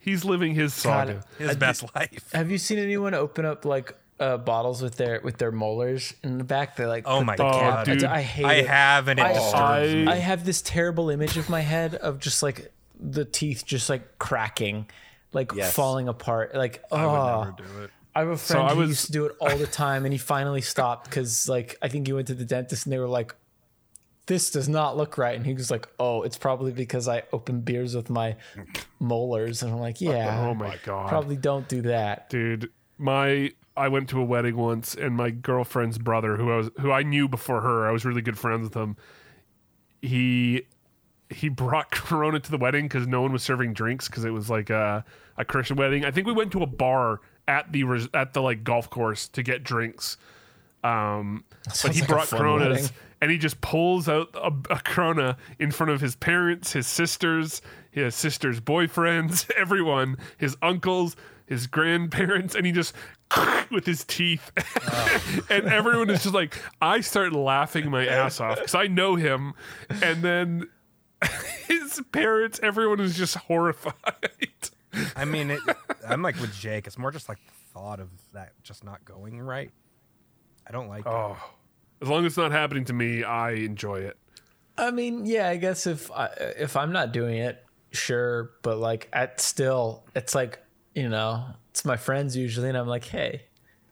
he's 0.00 0.24
living 0.24 0.54
his 0.54 0.72
God, 0.82 1.08
saga. 1.08 1.24
His 1.38 1.56
best 1.56 1.94
life. 1.94 2.30
Have 2.32 2.50
you 2.50 2.58
seen 2.58 2.78
anyone 2.78 3.14
open 3.14 3.44
up 3.44 3.64
like 3.64 3.94
uh, 4.20 4.36
bottles 4.36 4.80
with 4.82 4.96
their 4.96 5.20
with 5.22 5.38
their 5.38 5.52
molars 5.52 6.14
in 6.22 6.38
the 6.38 6.44
back? 6.44 6.76
They 6.76 6.86
like 6.86 7.04
Oh 7.06 7.22
my 7.22 7.36
the 7.36 7.44
Oh, 7.44 7.82
dude. 7.84 8.04
I 8.04 8.22
hate 8.22 8.44
I 8.44 8.54
it. 8.54 8.66
have, 8.68 9.08
and 9.08 9.18
it 9.20 9.26
I- 9.26 9.32
disturbs 9.32 9.92
I- 9.92 9.94
me. 9.94 10.06
I 10.08 10.16
have 10.16 10.44
this 10.44 10.62
terrible 10.62 11.10
image 11.10 11.36
of 11.36 11.48
my 11.48 11.60
head 11.60 11.94
of 11.96 12.18
just 12.20 12.42
like 12.42 12.72
the 12.98 13.24
teeth 13.24 13.64
just 13.66 13.88
like 13.90 14.18
cracking, 14.18 14.86
like 15.32 15.52
Yes. 15.54 15.72
falling 15.74 16.08
apart. 16.08 16.54
Like 16.54 16.82
oh, 16.92 16.96
I 16.96 17.36
would 17.38 17.44
never 17.58 17.62
do 17.78 17.82
it. 17.84 17.90
I 18.14 18.20
have 18.20 18.28
a 18.28 18.36
friend 18.36 18.68
I 18.68 18.74
who 18.74 18.80
was- 18.80 18.88
used 18.90 19.06
to 19.06 19.12
do 19.12 19.26
it 19.26 19.36
all 19.40 19.56
the 19.56 19.66
time, 19.66 20.04
and 20.04 20.12
he 20.12 20.18
finally 20.18 20.60
stopped 20.60 21.08
because, 21.08 21.48
like, 21.48 21.76
I 21.82 21.88
think 21.88 22.06
he 22.06 22.12
went 22.12 22.26
to 22.28 22.34
the 22.34 22.44
dentist, 22.44 22.84
and 22.86 22.92
they 22.92 22.98
were 22.98 23.08
like, 23.08 23.34
"This 24.26 24.50
does 24.50 24.68
not 24.68 24.96
look 24.96 25.16
right," 25.16 25.34
and 25.36 25.46
he 25.46 25.54
was 25.54 25.70
like, 25.70 25.88
"Oh, 25.98 26.22
it's 26.22 26.36
probably 26.36 26.72
because 26.72 27.08
I 27.08 27.22
open 27.32 27.60
beers 27.62 27.94
with 27.96 28.10
my 28.10 28.36
molars," 29.00 29.62
and 29.62 29.72
I'm 29.72 29.80
like, 29.80 29.96
oh 30.02 30.10
"Yeah, 30.12 30.46
Oh 30.46 30.54
my 30.54 30.78
god, 30.84 31.08
probably 31.08 31.36
don't 31.36 31.68
do 31.68 31.82
that." 31.82 32.28
dude! 32.28 32.70
My 32.98 33.52
I 33.76 33.88
went 33.88 34.10
to 34.10 34.20
a 34.20 34.24
wedding 34.24 34.56
once, 34.56 34.94
and 34.94 35.16
my 35.16 35.30
girlfriend's 35.30 35.96
brother, 35.98 36.36
who 36.36 36.52
I 36.52 36.56
was 36.56 36.70
who 36.80 36.92
I 36.92 37.02
knew 37.02 37.26
before 37.28 37.62
her, 37.62 37.88
I 37.88 37.90
was 37.92 38.04
really 38.04 38.20
good 38.22 38.38
friends 38.38 38.64
with 38.64 38.74
him. 38.74 38.96
He 40.00 40.62
he 41.30 41.48
brought 41.48 41.90
Corona 41.92 42.40
to 42.40 42.50
the 42.50 42.58
wedding 42.58 42.84
because 42.86 43.06
no 43.06 43.22
one 43.22 43.32
was 43.32 43.42
serving 43.42 43.72
drinks 43.72 44.08
because 44.08 44.24
it 44.24 44.30
was 44.30 44.50
like 44.50 44.70
a 44.70 45.04
a 45.38 45.44
Christian 45.44 45.76
wedding. 45.76 46.04
I 46.04 46.10
think 46.10 46.26
we 46.26 46.32
went 46.32 46.52
to 46.52 46.62
a 46.62 46.66
bar 46.66 47.20
at 47.48 47.72
the 47.72 47.84
res- 47.84 48.08
at 48.14 48.32
the 48.34 48.42
like 48.42 48.64
golf 48.64 48.90
course 48.90 49.28
to 49.28 49.42
get 49.42 49.62
drinks. 49.64 50.16
Um, 50.84 51.44
but 51.82 51.94
he 51.94 52.00
like 52.00 52.08
brought 52.08 52.28
Coronas 52.28 52.82
wedding. 52.82 52.96
and 53.20 53.30
he 53.30 53.38
just 53.38 53.60
pulls 53.60 54.08
out 54.08 54.30
a, 54.34 54.52
a 54.70 54.80
Corona 54.80 55.36
in 55.58 55.70
front 55.70 55.90
of 55.92 56.00
his 56.00 56.16
parents, 56.16 56.72
his 56.72 56.86
sisters, 56.88 57.62
his 57.90 58.14
sisters' 58.14 58.60
boyfriends, 58.60 59.48
everyone, 59.56 60.16
his 60.38 60.56
uncles, 60.60 61.14
his 61.46 61.66
grandparents, 61.68 62.54
and 62.54 62.66
he 62.66 62.72
just 62.72 62.94
with 63.70 63.86
his 63.86 64.04
teeth, 64.04 64.50
and 65.50 65.66
everyone 65.66 66.10
is 66.10 66.22
just 66.22 66.34
like, 66.34 66.58
I 66.80 67.00
start 67.00 67.32
laughing 67.32 67.90
my 67.90 68.06
ass 68.06 68.40
off 68.40 68.56
because 68.56 68.74
I 68.74 68.86
know 68.88 69.14
him, 69.16 69.54
and 70.02 70.22
then 70.22 70.68
his 71.68 72.00
parents, 72.12 72.58
everyone 72.62 73.00
is 73.00 73.16
just 73.16 73.36
horrified. 73.36 73.94
I 75.16 75.24
mean, 75.24 75.50
it, 75.50 75.60
I'm 76.06 76.22
like 76.22 76.40
with 76.40 76.54
Jake. 76.54 76.86
It's 76.86 76.98
more 76.98 77.10
just 77.10 77.28
like 77.28 77.38
the 77.46 77.52
thought 77.72 78.00
of 78.00 78.08
that 78.32 78.52
just 78.62 78.84
not 78.84 79.04
going 79.04 79.40
right. 79.40 79.70
I 80.66 80.72
don't 80.72 80.88
like 80.88 81.06
it. 81.06 81.08
Oh, 81.12 81.36
as 82.00 82.08
long 82.08 82.24
as 82.24 82.32
it's 82.32 82.36
not 82.36 82.52
happening 82.52 82.84
to 82.86 82.92
me, 82.92 83.24
I 83.24 83.52
enjoy 83.52 84.00
it. 84.00 84.16
I 84.76 84.90
mean, 84.90 85.26
yeah, 85.26 85.48
I 85.48 85.56
guess 85.56 85.86
if 85.86 86.10
I, 86.10 86.26
if 86.58 86.76
I'm 86.76 86.92
not 86.92 87.12
doing 87.12 87.38
it, 87.38 87.64
sure, 87.92 88.50
but 88.62 88.78
like 88.78 89.08
at 89.12 89.40
still, 89.40 90.04
it's 90.14 90.34
like 90.34 90.60
you 90.94 91.08
know, 91.08 91.44
it's 91.70 91.84
my 91.84 91.96
friends 91.96 92.36
usually, 92.36 92.68
and 92.68 92.76
I'm 92.78 92.86
like, 92.88 93.04
hey. 93.04 93.42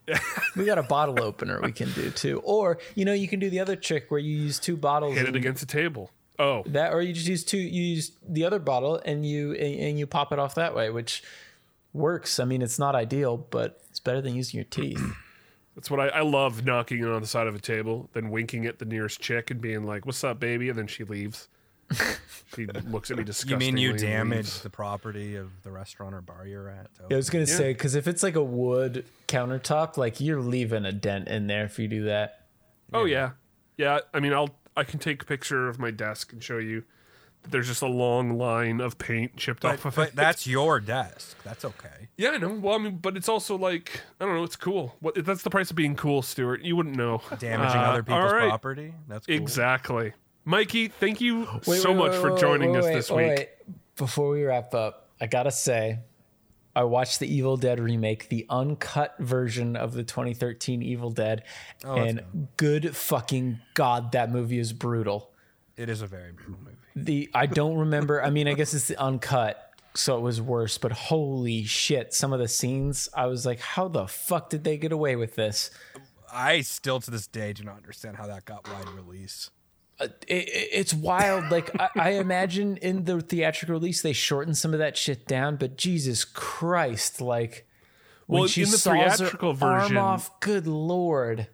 we 0.56 0.64
got 0.64 0.76
a 0.76 0.82
bottle 0.82 1.22
opener 1.22 1.60
we 1.62 1.70
can 1.70 1.92
do 1.92 2.10
too, 2.10 2.40
or 2.44 2.78
you 2.96 3.04
know, 3.04 3.12
you 3.12 3.28
can 3.28 3.38
do 3.38 3.48
the 3.48 3.60
other 3.60 3.76
trick 3.76 4.10
where 4.10 4.18
you 4.18 4.36
use 4.36 4.58
two 4.58 4.76
bottles. 4.76 5.14
Hit 5.14 5.22
it 5.22 5.28
and- 5.28 5.36
against 5.36 5.60
the 5.60 5.66
table. 5.66 6.10
Oh, 6.40 6.62
that 6.66 6.92
or 6.94 7.02
you 7.02 7.12
just 7.12 7.26
use 7.28 7.44
two 7.44 7.58
you 7.58 7.82
use 7.82 8.12
the 8.26 8.44
other 8.44 8.58
bottle 8.58 9.00
and 9.04 9.24
you 9.26 9.52
and, 9.52 9.74
and 9.80 9.98
you 9.98 10.06
pop 10.06 10.32
it 10.32 10.38
off 10.38 10.54
that 10.56 10.74
way 10.74 10.88
which 10.90 11.22
works 11.92 12.38
i 12.40 12.44
mean 12.44 12.62
it's 12.62 12.78
not 12.78 12.94
ideal 12.94 13.36
but 13.36 13.80
it's 13.90 14.00
better 14.00 14.20
than 14.22 14.34
using 14.34 14.56
your 14.58 14.64
teeth 14.64 15.00
That's 15.76 15.90
what 15.90 16.00
I, 16.00 16.08
I 16.08 16.20
love 16.22 16.64
knocking 16.64 16.98
it 16.98 17.06
on 17.08 17.20
the 17.22 17.28
side 17.28 17.46
of 17.46 17.54
a 17.54 17.60
table, 17.60 18.10
then 18.12 18.28
winking 18.30 18.66
at 18.66 18.80
the 18.80 18.84
nearest 18.84 19.20
chick 19.20 19.50
and 19.52 19.60
being 19.62 19.84
like, 19.84 20.04
"What's 20.04 20.22
up, 20.24 20.38
baby?" 20.40 20.68
And 20.68 20.76
then 20.76 20.88
she 20.88 21.04
leaves. 21.04 21.48
she 22.54 22.66
looks 22.66 23.10
at 23.10 23.16
me 23.16 23.22
You 23.22 23.24
disgustingly. 23.26 23.66
mean 23.72 23.76
you 23.78 23.90
and 23.90 23.98
damage 23.98 24.60
the 24.60 24.68
property 24.68 25.36
of 25.36 25.50
the 25.62 25.70
restaurant 25.70 26.14
or 26.14 26.20
bar 26.20 26.44
you're 26.46 26.68
at? 26.68 26.92
to 26.96 27.14
i 27.14 27.16
was 27.16 27.30
gonna 27.30 27.44
Yeah. 27.44 27.56
say 27.56 27.72
because 27.72 27.94
if 27.94 28.08
it's 28.08 28.22
like 28.22 28.34
a 28.34 28.42
wood 28.42 29.04
countertop 29.28 29.96
like 29.96 30.20
you're 30.20 30.40
leaving 30.42 30.84
a 30.84 30.92
dent 30.92 31.28
in 31.28 31.46
there 31.46 31.64
if 31.64 31.78
you 31.78 31.88
do 31.88 32.04
that 32.04 32.46
Oh 32.92 33.04
yeah, 33.04 33.30
yeah. 33.78 34.00
I 34.12 34.18
mean, 34.20 34.32
I'll 34.34 34.50
I 34.80 34.84
can 34.84 34.98
take 34.98 35.22
a 35.22 35.26
picture 35.26 35.68
of 35.68 35.78
my 35.78 35.90
desk 35.90 36.32
and 36.32 36.42
show 36.42 36.58
you. 36.58 36.84
that 37.42 37.50
There's 37.52 37.68
just 37.68 37.82
a 37.82 37.86
long 37.88 38.36
line 38.36 38.80
of 38.80 38.98
paint 38.98 39.36
chipped 39.36 39.62
But, 39.62 39.74
off 39.74 39.84
of 39.86 39.94
but 39.96 40.08
it. 40.08 40.16
that's 40.16 40.46
your 40.56 40.80
desk. 40.80 41.36
That's 41.44 41.64
okay. 41.64 42.08
yeah, 42.16 42.30
I 42.30 42.38
know. 42.38 42.50
Well, 42.54 42.74
I 42.74 42.78
mean, 42.78 42.96
but 42.98 43.16
it's 43.16 43.28
also 43.28 43.56
like 43.56 44.00
I 44.20 44.24
don't 44.26 44.34
know. 44.34 44.44
It's 44.44 44.56
cool. 44.56 44.96
What 45.00 45.24
that's 45.24 45.42
the 45.42 45.50
price 45.50 45.70
of 45.70 45.76
being 45.76 45.94
cool, 45.96 46.22
Stuart. 46.22 46.62
You 46.62 46.76
wouldn't 46.76 46.96
know. 46.96 47.22
Damaging 47.38 47.80
Uh, 47.80 47.84
other 47.84 48.02
people's 48.02 48.24
all 48.24 48.34
right. 48.34 48.48
property. 48.48 48.94
That's 49.08 49.26
cool. 49.26 49.36
Exactly. 49.36 50.12
Mikey, 50.44 50.88
thank 50.88 51.20
you 51.20 51.46
Wait, 51.66 51.80
so 51.80 51.90
wait, 51.90 51.96
much 51.98 52.12
wait, 52.12 52.20
for 52.20 52.36
joining 52.38 52.72
wait, 52.72 52.78
us 52.78 52.84
wait, 52.86 52.94
this 52.94 53.10
wait, 53.10 53.28
week. 53.28 53.38
wait. 53.38 53.48
before 53.96 54.30
we 54.30 54.42
wrap 54.42 54.72
up 54.74 55.10
i 55.20 55.26
gotta 55.26 55.50
say 55.50 55.98
I 56.74 56.84
watched 56.84 57.18
the 57.18 57.32
Evil 57.32 57.56
Dead 57.56 57.80
remake, 57.80 58.28
the 58.28 58.46
uncut 58.48 59.16
version 59.18 59.76
of 59.76 59.92
the 59.92 60.04
2013 60.04 60.82
Evil 60.82 61.10
Dead, 61.10 61.44
Oh, 61.84 61.96
and 61.96 62.48
good 62.56 62.96
fucking 62.96 63.60
god, 63.74 64.12
that 64.12 64.30
movie 64.30 64.58
is 64.58 64.72
brutal. 64.72 65.32
It 65.76 65.88
is 65.88 66.02
a 66.02 66.06
very 66.06 66.32
brutal 66.32 66.58
movie. 66.64 66.76
The 66.94 67.30
I 67.34 67.46
don't 67.46 67.76
remember. 67.76 68.22
I 68.22 68.30
mean, 68.30 68.46
I 68.48 68.54
guess 68.54 68.74
it's 68.74 68.88
the 68.88 69.00
uncut, 69.00 69.72
so 69.94 70.16
it 70.16 70.20
was 70.20 70.40
worse. 70.40 70.78
But 70.78 70.92
holy 70.92 71.64
shit, 71.64 72.12
some 72.14 72.32
of 72.32 72.38
the 72.38 72.48
scenes, 72.48 73.08
I 73.14 73.26
was 73.26 73.46
like, 73.46 73.60
how 73.60 73.88
the 73.88 74.06
fuck 74.06 74.50
did 74.50 74.64
they 74.64 74.76
get 74.76 74.92
away 74.92 75.16
with 75.16 75.34
this? 75.34 75.70
I 76.32 76.60
still 76.60 77.00
to 77.00 77.10
this 77.10 77.26
day 77.26 77.52
do 77.52 77.64
not 77.64 77.76
understand 77.76 78.16
how 78.16 78.26
that 78.28 78.44
got 78.44 78.68
wide 78.68 78.88
release. 78.90 79.50
Uh, 80.00 80.04
it, 80.26 80.48
it- 80.48 80.68
it's 80.72 80.94
wild. 80.94 81.50
Like 81.50 81.70
I, 81.78 81.88
I 81.96 82.10
imagine 82.12 82.76
in 82.78 83.04
the 83.04 83.20
theatrical 83.20 83.74
release, 83.74 84.02
they 84.02 84.12
shortened 84.12 84.56
some 84.56 84.72
of 84.72 84.78
that 84.78 84.96
shit 84.96 85.26
down. 85.26 85.56
But 85.56 85.76
Jesus 85.76 86.24
Christ, 86.24 87.20
like 87.20 87.66
when 88.26 88.40
Well, 88.40 88.48
she 88.48 88.62
in 88.62 88.70
the 88.70 88.78
theatrical 88.78 89.50
arm 89.60 89.80
version- 89.82 89.96
off, 89.96 90.40
good 90.40 90.66
lord. 90.66 91.48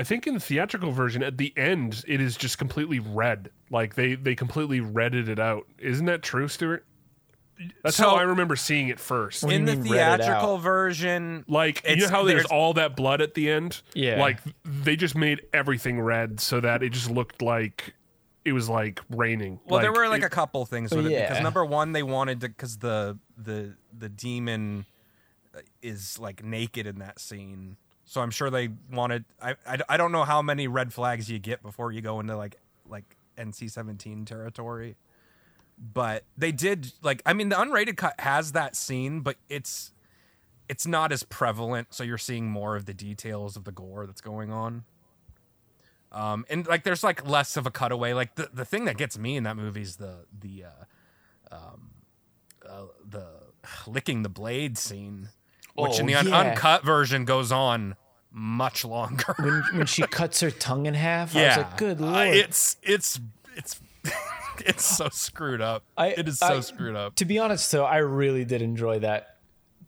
I 0.00 0.04
think 0.04 0.26
in 0.28 0.34
the 0.34 0.40
theatrical 0.40 0.92
version, 0.92 1.24
at 1.24 1.38
the 1.38 1.52
end, 1.56 2.04
it 2.06 2.20
is 2.20 2.36
just 2.36 2.56
completely 2.58 3.00
red. 3.00 3.50
Like 3.70 3.94
they 3.96 4.14
they 4.14 4.34
completely 4.36 4.80
redded 4.80 5.28
it 5.28 5.38
out. 5.40 5.66
Isn't 5.78 6.06
that 6.06 6.22
true, 6.22 6.46
Stuart? 6.48 6.86
That's 7.82 7.96
So- 7.96 8.10
how 8.10 8.16
I 8.16 8.22
remember 8.22 8.56
seeing 8.56 8.88
it 8.88 9.00
first. 9.00 9.42
In 9.42 9.64
the 9.64 9.74
mean, 9.76 9.92
read 9.92 10.20
it 10.20 10.24
theatrical 10.24 10.58
version, 10.58 11.44
Like 11.48 11.82
you 11.88 11.96
know 11.96 12.08
how 12.08 12.24
there's, 12.24 12.42
there's- 12.42 12.46
all 12.50 12.74
that 12.74 12.94
blood 12.96 13.20
at 13.20 13.34
the 13.34 13.50
end. 13.50 13.82
Yeah. 13.94 14.20
Like 14.20 14.38
they 14.64 14.96
just 14.96 15.16
made 15.16 15.42
everything 15.52 16.00
red 16.00 16.40
so 16.40 16.60
that 16.60 16.82
it 16.82 16.90
just 16.90 17.10
looked 17.10 17.42
like 17.42 17.94
it 18.44 18.52
was 18.52 18.68
like 18.68 19.00
raining. 19.10 19.60
Well, 19.66 19.80
there 19.80 19.92
were 19.92 20.08
like 20.08 20.22
it- 20.22 20.26
a 20.26 20.30
couple 20.30 20.64
things 20.66 20.90
with 20.94 21.06
it 21.06 21.10
because 21.28 21.42
number 21.42 21.64
one, 21.64 21.92
they 21.92 22.02
wanted 22.02 22.40
to 22.40 22.48
because 22.48 22.78
the 22.78 23.18
the 23.36 23.74
the 23.96 24.08
demon 24.08 24.86
uh, 25.54 25.60
is 25.82 26.18
like 26.18 26.42
naked 26.44 26.86
in 26.86 27.00
that 27.00 27.18
scene, 27.20 27.76
so 28.04 28.20
I'm 28.20 28.30
sure 28.30 28.48
they 28.50 28.68
wanted. 28.92 29.24
I 29.42 29.56
I, 29.66 29.78
I 29.88 29.96
don't 29.96 30.12
know 30.12 30.24
how 30.24 30.40
many 30.42 30.66
red 30.68 30.92
flags 30.94 31.28
you 31.30 31.38
get 31.38 31.62
before 31.62 31.92
you 31.92 32.00
go 32.00 32.20
into 32.20 32.36
like 32.36 32.56
like 32.88 33.16
NC-17 33.36 34.24
territory, 34.26 34.96
but 35.80 36.24
they 36.36 36.52
did 36.52 36.92
like. 37.02 37.22
I 37.26 37.32
mean, 37.32 37.48
the 37.50 37.56
unrated 37.56 37.96
cut 37.96 38.14
has 38.20 38.52
that 38.52 38.74
scene, 38.76 39.20
but 39.20 39.36
it's 39.48 39.92
it's 40.68 40.86
not 40.86 41.12
as 41.12 41.22
prevalent, 41.22 41.88
so 41.94 42.02
you're 42.04 42.18
seeing 42.18 42.50
more 42.50 42.76
of 42.76 42.84
the 42.86 42.94
details 42.94 43.56
of 43.56 43.64
the 43.64 43.72
gore 43.72 44.06
that's 44.06 44.20
going 44.20 44.50
on. 44.52 44.84
Um, 46.10 46.46
and 46.48 46.66
like 46.66 46.84
there's 46.84 47.02
like 47.04 47.26
less 47.28 47.56
of 47.56 47.66
a 47.66 47.70
cutaway. 47.70 48.12
Like 48.14 48.34
the, 48.36 48.48
the 48.52 48.64
thing 48.64 48.86
that 48.86 48.96
gets 48.96 49.18
me 49.18 49.36
in 49.36 49.44
that 49.44 49.56
movie 49.56 49.82
is 49.82 49.96
the 49.96 50.24
the 50.38 50.64
uh, 50.64 51.54
um, 51.54 51.90
uh, 52.68 52.84
the 53.08 53.26
licking 53.86 54.22
the 54.22 54.28
blade 54.30 54.78
scene, 54.78 55.28
which 55.74 55.98
in 55.98 56.04
Oh, 56.04 56.06
the 56.08 56.14
un- 56.16 56.28
yeah. 56.28 56.38
uncut 56.52 56.84
version 56.84 57.24
goes 57.24 57.52
on 57.52 57.94
much 58.32 58.84
longer. 58.84 59.34
When 59.38 59.62
when 59.74 59.86
she 59.86 60.02
cuts 60.10 60.40
her 60.40 60.50
tongue 60.50 60.86
in 60.86 60.94
half, 60.94 61.36
I 61.36 61.46
was 61.48 61.56
like, 61.58 61.76
good 61.76 62.00
Uh, 62.00 62.06
lord. 62.06 62.28
it's 62.28 62.76
it's 62.82 63.20
it's 63.54 63.78
it's 64.66 64.84
so 64.84 65.08
screwed 65.10 65.60
up. 65.60 65.82
I- 65.96 66.08
it 66.08 66.28
is 66.28 66.38
so 66.38 66.46
I- 66.46 66.60
screwed 66.60 66.96
up. 66.96 67.16
to 67.16 67.24
be 67.24 67.38
honest, 67.38 67.70
though, 67.72 67.84
I 67.84 67.98
really 67.98 68.44
did 68.44 68.62
enjoy 68.62 69.00
that. 69.00 69.34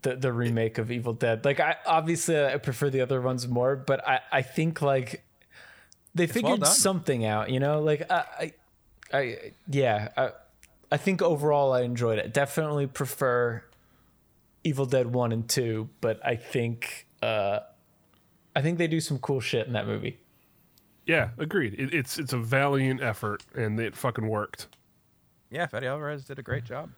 The, 0.03 0.17
the 0.17 0.33
remake 0.33 0.79
of 0.79 0.91
Evil 0.91 1.13
Dead. 1.13 1.45
Like 1.45 1.61
I 1.61 1.77
obviously 1.85 2.43
I 2.43 2.57
prefer 2.57 2.89
the 2.89 3.03
other 3.03 3.21
ones 3.21 3.47
more, 3.47 3.77
but 3.77 4.07
I, 4.09 4.21
I 4.33 4.41
think 4.41 4.81
like 4.81 5.23
they 6.15 6.25
well 6.25 6.33
figured 6.33 6.61
done. 6.61 6.71
something 6.73 7.27
out, 7.27 7.51
you 7.51 7.61
know? 7.61 7.83
Like 7.83 8.11
I 8.11 8.25
I, 9.13 9.19
I 9.19 9.53
yeah, 9.69 10.09
I, 10.17 10.31
I 10.91 10.97
think 10.97 11.21
overall 11.21 11.75
I 11.75 11.83
enjoyed 11.83 12.19
it. 12.19 12.33
Definitely 12.33 12.87
prefer 12.87 13.63
Evil 14.65 14.87
Dead 14.87 15.13
1 15.13 15.33
and 15.33 15.47
2, 15.47 15.91
but 16.01 16.19
I 16.25 16.37
think 16.37 17.07
uh 17.23 17.59
I 18.57 18.63
think 18.63 18.79
they 18.79 18.89
do 18.89 19.01
some 19.01 19.19
cool 19.19 19.41
shit 19.41 19.67
in 19.67 19.75
that 19.75 19.87
movie. 19.87 20.19
Yeah, 21.11 21.31
agreed. 21.39 21.75
It, 21.75 21.93
it's 21.93 22.19
it's 22.21 22.33
a 22.33 22.39
valiant 22.39 23.03
effort, 23.03 23.43
and 23.55 23.81
it 23.81 23.97
fucking 23.97 24.29
worked. 24.29 24.69
Yeah, 25.51 25.67
Fede 25.67 25.83
Alvarez 25.85 26.25
did 26.25 26.39
a 26.39 26.43
great 26.43 26.63
job. 26.65 26.91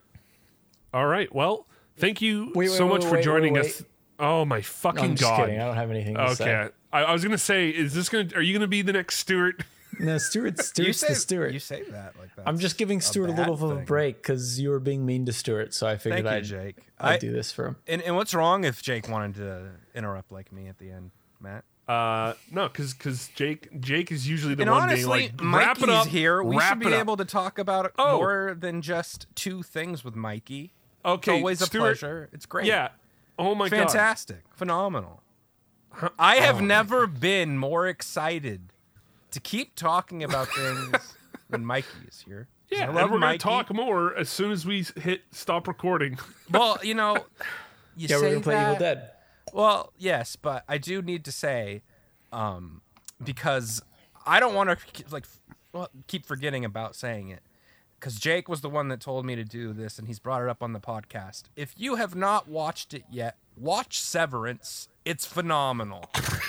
All 0.93 1.07
right, 1.07 1.35
well, 1.35 1.67
thank 1.97 2.21
you 2.21 2.53
Wait, 2.55 2.69
wait, 2.69 2.77
so 2.77 2.85
wait, 2.87 2.93
much 3.01 3.05
for 3.07 3.23
joining 3.23 3.55
wait, 3.55 3.65
us. 3.65 3.83
Oh 4.19 4.45
my 4.45 4.59
No, 4.59 4.63
fucking 4.63 5.03
I'm 5.05 5.17
just 5.17 5.23
god! 5.23 5.41
kidding. 5.47 5.59
I 5.61 5.65
don't 5.65 5.77
have 5.77 5.91
anything 5.91 6.15
to 6.17 6.37
say. 6.37 6.45
Okay, 6.45 6.73
I, 6.93 7.05
I 7.05 7.13
was 7.15 7.23
gonna 7.25 7.39
say, 7.39 7.71
is 7.71 7.95
this 7.95 8.11
gonna? 8.11 8.29
Are 8.35 8.43
you 8.43 8.53
gonna 8.53 8.67
be 8.67 8.83
the 8.83 8.93
next 8.93 9.17
Stuart? 9.17 9.65
No, 10.01 10.17
Stuart 10.17 10.57
You 10.57 10.63
Stuart's 10.63 10.99
say 11.01 11.09
the 11.09 11.15
Stuart. 11.15 11.53
you 11.53 11.59
say 11.59 11.83
that 11.91 12.19
like 12.19 12.35
that. 12.37 12.49
I'm 12.49 12.59
just 12.59 12.79
giving 12.79 13.03
Stuart 13.03 13.27
a, 13.29 13.33
bad 13.35 13.39
little 13.51 13.55
of 13.55 13.63
a 13.79 13.81
break 13.83 14.17
because 14.23 14.59
you 14.59 14.71
were 14.71 14.81
being 14.81 15.05
mean 15.05 15.27
to 15.27 15.35
Stuart, 15.35 15.75
so 15.75 15.87
I 15.87 15.99
figured 15.99 16.25
Thank 16.25 16.49
you, 16.51 16.59
I'd, 16.59 16.65
Jake. 16.65 16.77
I'd 16.99 17.13
I- 17.13 17.19
do 17.19 17.31
this 17.31 17.53
for 17.53 17.67
him. 17.67 17.77
And, 17.87 18.01
and 18.01 18.17
what's 18.17 18.33
wrong 18.33 18.65
if 18.65 18.83
Jake 18.83 19.07
wanted 19.11 19.35
to 19.37 19.69
interrupt 19.95 20.33
like 20.33 20.51
me 20.51 20.67
at 20.69 20.79
the 20.79 20.91
end, 20.91 21.11
Mat? 21.41 21.65
Uh, 21.89 22.35
no, 22.51 22.69
because 22.69 22.95
because 22.95 23.29
Jake 23.35 23.81
Jake 23.81 24.13
is 24.13 24.29
usually 24.29 24.55
the 24.55 24.63
And 24.63 24.71
one 24.71 24.83
honestly, 24.85 25.29
being 25.37 25.51
like, 25.51 25.57
wrap 25.59 25.77
Mikey's 25.79 25.83
it 25.83 25.91
up 25.91 26.07
here. 26.07 26.43
We 26.43 26.57
wrap 26.57 26.81
should 26.81 26.89
be 26.89 26.95
able 26.95 27.17
to 27.17 27.25
talk 27.25 27.59
about 27.59 27.93
Oh. 27.99 28.19
more 28.19 28.57
than 28.59 28.83
just 28.83 29.27
two 29.35 29.63
things 29.63 30.05
with 30.05 30.15
Mikey. 30.15 30.73
Okay, 31.05 31.33
it's 31.33 31.39
always 31.41 31.61
a 31.63 31.67
Stuart- 31.67 31.81
pleasure. 31.99 32.29
It's 32.33 32.47
great. 32.47 32.67
Yeah. 32.67 32.91
Oh 33.39 33.55
my 33.57 33.69
god. 33.69 33.77
fantastic, 33.79 34.43
phenomenal. 34.55 35.23
I 36.19 36.37
have 36.37 36.63
never 36.63 37.07
been 37.07 37.59
more 37.59 37.87
excited 37.89 38.73
to 39.33 39.41
keep 39.41 39.75
talking 39.75 40.23
about 40.23 40.49
things 40.49 41.15
when 41.49 41.65
Mikey 41.67 41.89
is 42.09 42.23
here. 42.27 42.49
Yeah, 42.71 42.85
and 42.85 42.95
we're 42.95 43.19
gonna 43.19 43.37
talk 43.39 43.75
more 43.75 44.17
as 44.17 44.31
soon 44.31 44.53
as 44.53 44.65
we 44.65 44.87
hit 44.97 45.23
stop 45.33 45.67
recording. 45.69 46.19
Well, 46.51 46.79
you 46.83 46.95
know, 46.95 47.17
you 47.97 48.07
Yeah, 48.09 48.17
say 48.19 48.23
we're 48.23 48.29
gonna 48.31 48.41
play 48.41 48.55
that, 48.55 48.67
Evil 48.69 48.79
Dead. 48.79 49.11
Well, 49.53 49.93
yes, 49.99 50.37
but 50.37 50.65
I 50.69 50.79
do 50.79 51.03
need 51.03 51.25
to 51.27 51.33
say, 51.33 51.83
um, 52.33 52.81
because 53.23 53.83
I 54.27 54.41
don't 54.41 54.55
want 54.55 54.71
to 54.71 55.05
like 55.11 55.27
well, 55.73 55.89
keep 56.07 56.27
forgetting 56.27 56.65
about 56.65 56.97
saying 56.97 57.29
it. 57.29 57.41
Because 57.99 58.19
Jake 58.19 58.49
was 58.49 58.63
the 58.63 58.69
one 58.69 58.89
that 58.89 59.01
told 59.01 59.25
me 59.25 59.37
to 59.37 59.45
do 59.45 59.73
this, 59.73 59.97
and 59.97 60.09
he's 60.09 60.19
brought 60.19 60.43
it 60.43 60.49
up 60.49 60.61
on 60.61 60.73
the 60.73 60.81
podcast. 60.81 61.45
If 61.55 61.73
you 61.77 61.95
have 61.95 62.17
not 62.17 62.49
watched 62.49 62.95
it 62.95 63.05
yet, 63.09 63.37
watch 63.57 64.01
Severance. 64.01 64.89
It's 65.05 65.25
phenomenal. 65.25 66.11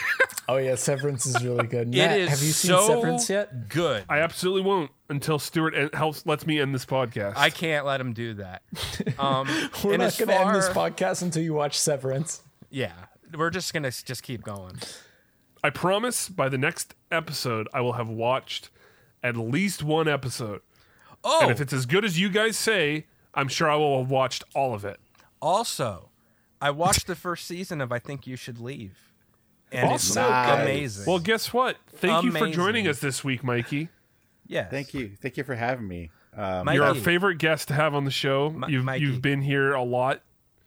Oh 0.47 0.57
yeah, 0.57 0.75
Severance 0.75 1.25
is 1.25 1.41
really 1.43 1.67
good. 1.67 1.87
It 1.87 1.97
Mat, 1.97 2.19
is 2.19 2.29
have 2.29 2.41
you 2.43 2.51
seen 2.51 2.71
so 2.71 2.87
Severance 2.87 3.29
yet? 3.29 3.69
good. 3.69 4.03
I 4.09 4.19
absolutely 4.19 4.63
won't 4.63 4.91
until 5.09 5.39
Stuart 5.39 5.95
helps 5.95 6.25
lets 6.25 6.45
me 6.45 6.59
end 6.59 6.75
this 6.75 6.85
podcast. 6.85 7.33
I 7.37 7.49
can't 7.49 7.85
let 7.85 8.01
him 8.01 8.13
do 8.13 8.33
that. 8.35 8.61
Um, 9.19 9.47
We're 9.83 9.93
and 9.93 10.01
not 10.03 10.17
going 10.17 10.29
to 10.29 10.39
end 10.39 10.55
this 10.55 10.69
podcast 10.69 11.21
until 11.21 11.43
you 11.43 11.53
watch 11.53 11.77
Severance. 11.79 12.41
Yeah, 12.73 12.93
we're 13.37 13.51
just 13.51 13.73
gonna 13.73 13.89
s- 13.89 14.01
just 14.03 14.23
keep 14.23 14.43
going. 14.43 14.79
I 15.63 15.69
promise 15.69 16.27
by 16.27 16.49
the 16.49 16.57
next 16.57 16.95
episode 17.11 17.67
I 17.73 17.81
will 17.81 17.93
have 17.93 18.09
watched 18.09 18.69
at 19.21 19.37
least 19.37 19.83
one 19.83 20.07
episode. 20.07 20.61
Oh, 21.23 21.39
And 21.43 21.51
if 21.51 21.61
it's 21.61 21.71
as 21.71 21.85
good 21.85 22.03
as 22.03 22.19
you 22.19 22.29
guys 22.29 22.57
say, 22.57 23.05
I'm 23.33 23.47
sure 23.47 23.69
I 23.69 23.75
will 23.75 23.99
have 24.01 24.09
watched 24.11 24.43
all 24.55 24.73
of 24.73 24.83
it. 24.83 24.99
Also, 25.41 26.09
I 26.61 26.71
watched 26.71 27.07
the 27.07 27.15
first 27.15 27.45
season 27.45 27.79
of 27.79 27.91
I 27.91 27.99
Think 27.99 28.25
You 28.27 28.35
Should 28.35 28.59
Leave. 28.59 28.97
And 29.71 29.91
it's 29.91 30.09
Awesome. 30.17 30.29
Nice. 30.31 30.61
amazing. 30.61 31.05
Well, 31.07 31.19
guess 31.19 31.53
what? 31.53 31.77
Thank 31.95 32.23
you 32.25 32.31
for 32.31 32.37
Amazing. 32.39 32.53
joining 32.53 32.87
us 32.87 32.99
this 32.99 33.23
week, 33.23 33.43
Mikey. 33.43 33.89
yes. 34.47 34.69
Thank 34.69 34.93
you. 34.93 35.11
Thank 35.21 35.37
you 35.37 35.43
for 35.43 35.55
having 35.55 35.87
me. 35.87 36.09
Um, 36.35 36.65
Mikey. 36.65 36.75
You're 36.77 36.85
our 36.87 36.95
favorite 36.95 37.37
guest 37.37 37.67
to 37.69 37.73
have 37.75 37.93
on 37.95 38.03
the 38.05 38.11
show. 38.11 38.49
Mi- 38.49 38.67
you've 38.73 38.83
Mikey. 38.83 39.05
you've 39.05 39.21
been 39.21 39.41
here 39.41 39.73
a 39.73 39.83
lot. 39.83 40.21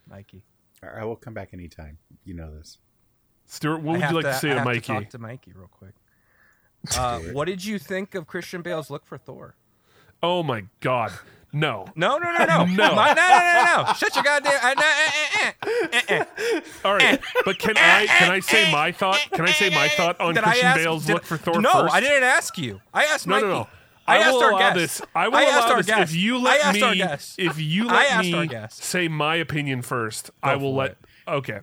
Mikey. 0.09 0.43
I 0.99 1.05
will 1.05 1.17
come 1.17 1.35
back 1.35 1.51
anytime. 1.53 1.99
You 2.25 2.35
know 2.35 2.55
this. 2.57 2.79
Stuart, 3.47 3.79
what 3.83 3.97
I 4.03 4.07
would 4.07 4.11
you 4.11 4.23
like 4.23 4.35
to, 4.35 4.39
say 4.41 4.49
I 4.51 4.53
to 4.55 4.59
have 4.59 4.65
Mikey? 4.67 4.81
talk 4.81 5.09
to 5.11 5.19
Mikey 5.19 5.53
real 5.55 5.69
quick. 5.69 5.95
Uh, 6.97 7.19
what 7.33 7.47
did 7.47 7.65
you 7.65 7.79
think 7.81 8.15
of 8.15 8.29
Christian 8.29 8.63
Bale's 8.63 8.91
look 8.91 9.05
for 9.07 9.19
Thor? 9.19 9.57
oh 10.23 10.43
my 10.45 10.65
god. 10.81 11.13
No. 11.53 11.87
No, 11.97 12.19
no, 12.19 12.31
no, 12.33 12.45
no, 12.45 12.65
No. 12.67 12.95
My- 12.95 13.13
no, 13.13 13.15
no, 13.15 13.83
no, 13.83 13.87
no. 13.89 13.93
Shut 13.95 14.15
your 14.15 14.23
goddamn. 14.25 14.53
Uh, 14.63 14.75
no, 14.75 14.83
eh, 14.83 15.53
eh, 15.93 16.03
eh. 16.09 16.61
All 16.85 16.95
right, 16.95 17.21
but 17.45 17.59
can 17.59 17.77
I 17.77 18.07
can 18.07 18.31
I 18.31 18.41
say 18.41 18.71
my 18.71 18.93
thought? 18.93 19.19
Can 19.33 19.47
I 19.47 19.53
say 19.53 19.71
my 19.71 19.89
thought 19.89 20.21
on 20.21 20.35
Did 20.35 20.45
Christian 20.45 20.67
ask- 20.67 20.77
Bale's 20.79 21.07
did- 21.07 21.15
look 21.15 21.25
for 21.25 21.37
Thor 21.37 21.61
No, 21.61 21.73
first? 21.73 21.95
I 21.95 22.01
didn't 22.01 22.25
ask 22.25 22.57
you. 22.59 22.81
I 22.95 23.05
asked 23.05 23.27
No, 23.27 23.35
Mikey. 23.37 23.47
no, 23.47 23.53
no. 23.53 23.69
I, 24.07 24.17
I, 24.17 24.19
asked 24.19 24.33
will 24.33 24.43
our 24.45 24.51
allow 24.51 24.59
guest. 24.75 24.77
this. 24.77 25.03
I 25.15 25.29
will 25.29 25.37
I 25.37 25.43
asked 25.43 25.67
allow 25.67 25.71
our 25.71 25.77
this. 25.79 25.87
guest. 25.87 26.11
If 26.13 26.17
you 26.17 26.39
let 26.39 26.75
me, 26.75 26.97
guest. 26.97 27.39
if 27.39 27.61
you 27.61 27.87
let 27.87 28.25
me 28.25 28.49
say 28.71 29.09
my 29.09 29.37
opinion 29.37 29.83
first, 29.83 30.31
I 30.43 30.57
will 30.57 30.75
let. 30.75 30.93
it. 30.93 30.99
Okay. 31.29 31.61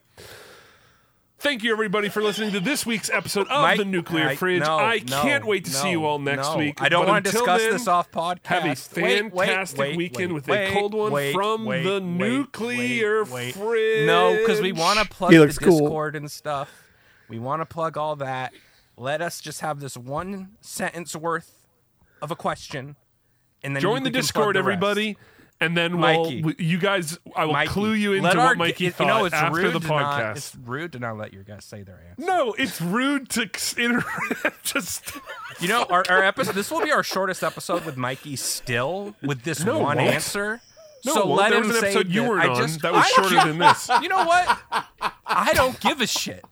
Thank 1.43 1.61
you, 1.61 1.73
everybody, 1.73 2.07
for 2.07 2.23
listening 2.23 2.53
to 2.53 2.61
this 2.61 2.85
week's 2.85 3.09
episode 3.09 3.47
of 3.49 3.61
Mike- 3.63 3.77
the 3.77 3.83
Nuclear 3.83 4.29
I- 4.29 4.35
Fridge. 4.37 4.61
no, 4.61 4.77
I 4.77 4.99
can't 4.99 5.45
wait 5.45 5.65
to 5.65 5.71
see 5.71 5.91
you 5.91 6.05
all 6.05 6.17
next 6.17 6.47
no. 6.53 6.57
week. 6.57 6.81
I 6.81 6.87
don't 6.87 7.05
want 7.05 7.25
to 7.25 7.31
discuss 7.33 7.61
then, 7.61 7.71
this 7.73 7.85
off 7.85 8.09
podcast. 8.11 8.45
Have 8.45 8.63
a 8.63 8.67
Wait, 8.69 9.33
wait, 9.33 9.47
fantastic 9.47 9.77
wait, 9.79 9.97
weekend 9.97 10.31
wait, 10.31 10.35
with 10.35 10.47
wait, 10.47 10.69
a 10.69 10.71
cold 10.71 10.93
one 10.93 11.11
wait, 11.11 11.33
from 11.33 11.65
wait, 11.65 11.83
the 11.83 11.95
wait, 11.95 12.03
Nuclear 12.03 13.23
wait, 13.25 13.31
wait. 13.33 13.55
Fridge. 13.55 14.07
No, 14.07 14.37
because 14.37 14.61
we 14.61 14.71
want 14.71 14.99
to 14.99 15.05
plug 15.05 15.31
the 15.31 15.39
looks 15.39 15.57
cool. 15.59 15.79
Discord 15.79 16.15
and 16.15 16.31
stuff. 16.31 16.71
We 17.27 17.39
want 17.39 17.61
to 17.61 17.65
plug 17.65 17.97
all 17.97 18.15
that. 18.17 18.53
Let 18.95 19.21
us 19.21 19.41
just 19.41 19.59
have 19.59 19.81
this 19.81 19.97
one 19.97 20.51
sentence 20.61 21.13
worth 21.13 21.62
of 22.23 22.31
a 22.31 22.35
question, 22.35 22.95
and 23.63 23.75
then 23.75 23.81
join 23.81 24.01
the 24.03 24.09
Discord, 24.09 24.55
the 24.55 24.59
everybody. 24.59 25.17
and 25.61 25.77
then 25.77 25.99
we'll, 25.99 26.23
we- 26.41 26.55
you 26.57 26.77
guys, 26.79 27.19
I 27.35 27.45
will 27.45 27.53
Mikey, 27.53 27.69
clue 27.69 27.93
you 27.93 28.13
into 28.13 28.27
what 28.35 28.57
Mikey 28.57 28.85
you 28.85 28.91
thought 28.91 29.07
know, 29.07 29.25
it's 29.25 29.35
after 29.35 29.61
rude 29.61 29.73
the 29.73 29.79
to 29.81 29.87
not- 29.87 30.19
podcast. 30.21 30.35
it's 30.37 30.55
rude 30.55 30.91
to 30.93 30.99
not 30.99 31.17
let 31.17 31.31
your 31.33 31.43
guys 31.43 31.63
say 31.65 31.83
their 31.83 31.99
answer. 32.09 32.25
no, 32.25 32.53
it's 32.53 32.81
rude 32.81 33.29
to 33.29 33.49
interrupt. 33.77 34.63
Just 34.63 35.11
You 35.59 35.67
know, 35.67 35.83
our, 35.89 36.03
our 36.09 36.23
episode. 36.23 36.55
This 36.55 36.71
will 36.71 36.81
be 36.81 36.91
our 36.91 37.03
shortest 37.03 37.43
episode 37.43 37.85
with 37.85 37.95
Mikey 37.97 38.35
still 38.37 39.15
with 39.21 39.43
this 39.43 39.63
No, 39.63 39.77
one 39.79 39.97
won't. 39.97 40.09
answer. 40.15 40.59
no, 41.05 41.13
so 41.13 41.25
won't. 41.27 41.39
let 41.39 41.49
there 41.51 41.61
him 41.61 41.67
was 41.67 41.75
an 41.77 41.81
say 41.81 41.89
episode 41.91 42.09
you 42.09 42.31
I 42.33 42.47
on 42.47 42.55
just, 42.57 42.81
that 42.81 42.91
was 42.93 43.05
I 43.05 43.09
shorter 43.09 43.47
than 43.47 43.57
this. 43.59 43.89
You 44.01 44.09
know 44.09 44.25
what? 44.25 44.59
I 45.27 45.53
don't 45.53 45.79
give 45.79 46.01
a 46.01 46.07
shit. 46.07 46.43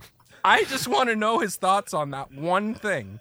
I 0.43 0.63
just 0.65 0.87
want 0.87 1.09
to 1.09 1.15
know 1.15 1.39
his 1.39 1.55
thoughts 1.55 1.93
on 1.93 2.11
that 2.11 2.31
one 2.31 2.73
thing. 2.73 3.19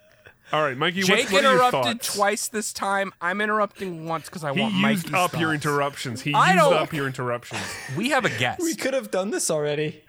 All 0.52 0.62
right, 0.62 0.77
Mikey. 0.77 1.02
Jake 1.02 1.18
what's, 1.31 1.32
what 1.32 1.44
are 1.44 1.55
your 1.55 1.66
interrupted 1.68 2.01
twice 2.02 2.48
this 2.48 2.72
time. 2.72 3.12
I'm 3.20 3.40
interrupting 3.40 4.06
once 4.06 4.27
because 4.27 4.43
I 4.44 4.52
He 4.52 4.60
want 4.60 4.74
used 4.74 5.10
Mikey's 5.10 5.14
up 5.14 5.39
your 5.40 5.55
interruptions. 5.55 6.22
He 6.22 6.35
I 6.35 6.55
used 6.55 6.64
don't- 6.64 6.74
up 6.74 6.93
your 6.93 7.06
interruptions. 7.06 7.62
We 7.97 8.10
have 8.10 8.24
a 8.24 8.31
guest. 8.31 8.60
We 8.60 8.74
could 8.74 8.94
have 8.94 9.10
done 9.10 9.31
this 9.31 9.51
already. 9.51 10.02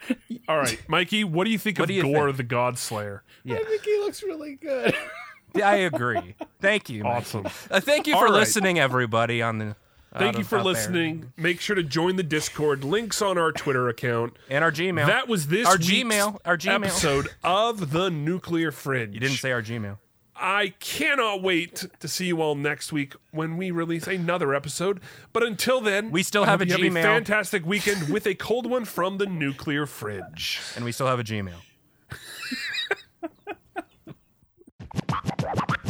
All 0.48 0.56
right, 0.58 0.80
Mikey. 0.88 1.24
What 1.24 1.44
do 1.44 1.50
you 1.50 1.58
think 1.58 1.78
What 1.78 1.84
of 1.84 1.88
do 1.88 1.94
you 1.94 2.02
Gorr 2.02 2.26
think? 2.26 2.36
the 2.38 2.42
God 2.44 2.78
Slayer? 2.78 3.22
Yeah. 3.44 3.56
I 3.56 3.64
think 3.64 3.82
he 3.84 3.98
looks 3.98 4.22
really 4.22 4.56
good. 4.56 4.94
I 5.62 5.76
agree. 5.76 6.34
Thank 6.60 6.88
you. 6.88 7.04
Mikey. 7.04 7.16
Awesome. 7.16 7.46
Uh, 7.70 7.80
thank 7.80 8.06
you 8.06 8.14
for 8.16 8.24
right. 8.26 8.32
listening, 8.32 8.78
everybody. 8.78 9.42
On 9.42 9.58
the 9.58 9.76
Thank 10.16 10.36
you 10.38 10.44
for 10.44 10.58
out 10.58 10.64
there. 10.64 10.72
listening. 10.74 11.32
Make 11.38 11.60
sure 11.60 11.74
to 11.76 11.82
join 11.82 12.16
the 12.16 12.22
Discord. 12.22 12.84
Links 12.84 13.22
on 13.22 13.38
our 13.38 13.50
Twitter 13.52 13.88
account. 13.88 14.36
and 14.50 14.62
our 14.62 14.70
Gmail. 14.72 15.06
That 15.06 15.26
was 15.28 15.46
this 15.48 15.66
Our 15.66 15.76
week's 15.76 15.88
Gmail. 15.90 16.38
Our 16.44 16.58
Gmail. 16.58 16.74
episode 16.74 17.28
of 17.42 17.90
the 17.92 18.10
Nuclear 18.10 18.70
Fridge. 18.72 19.14
You 19.14 19.20
didn't 19.20 19.36
say 19.38 19.52
our 19.52 19.62
Gmail. 19.62 19.96
I 20.42 20.74
cannot 20.80 21.40
wait 21.40 21.86
to 22.00 22.08
see 22.08 22.26
you 22.26 22.42
all 22.42 22.56
next 22.56 22.92
week 22.92 23.14
when 23.30 23.56
we 23.56 23.70
release 23.70 24.08
another 24.08 24.54
episode. 24.56 25.00
But 25.32 25.44
until 25.44 25.80
then, 25.80 26.10
we 26.10 26.24
still 26.24 26.44
have 26.44 26.60
a 26.60 26.66
Gmail. 26.66 26.96
Have 26.96 26.96
a 26.96 27.02
fantastic 27.02 27.64
weekend 27.64 28.08
with 28.08 28.26
a 28.26 28.34
cold 28.34 28.68
one 28.68 28.84
from 28.84 29.18
the 29.18 29.26
nuclear 29.26 29.86
fridge, 29.86 30.60
and 30.74 30.84
we 30.84 30.90
still 30.90 31.06
have 31.06 31.20
a 31.20 31.24
Gmail. 31.24 31.52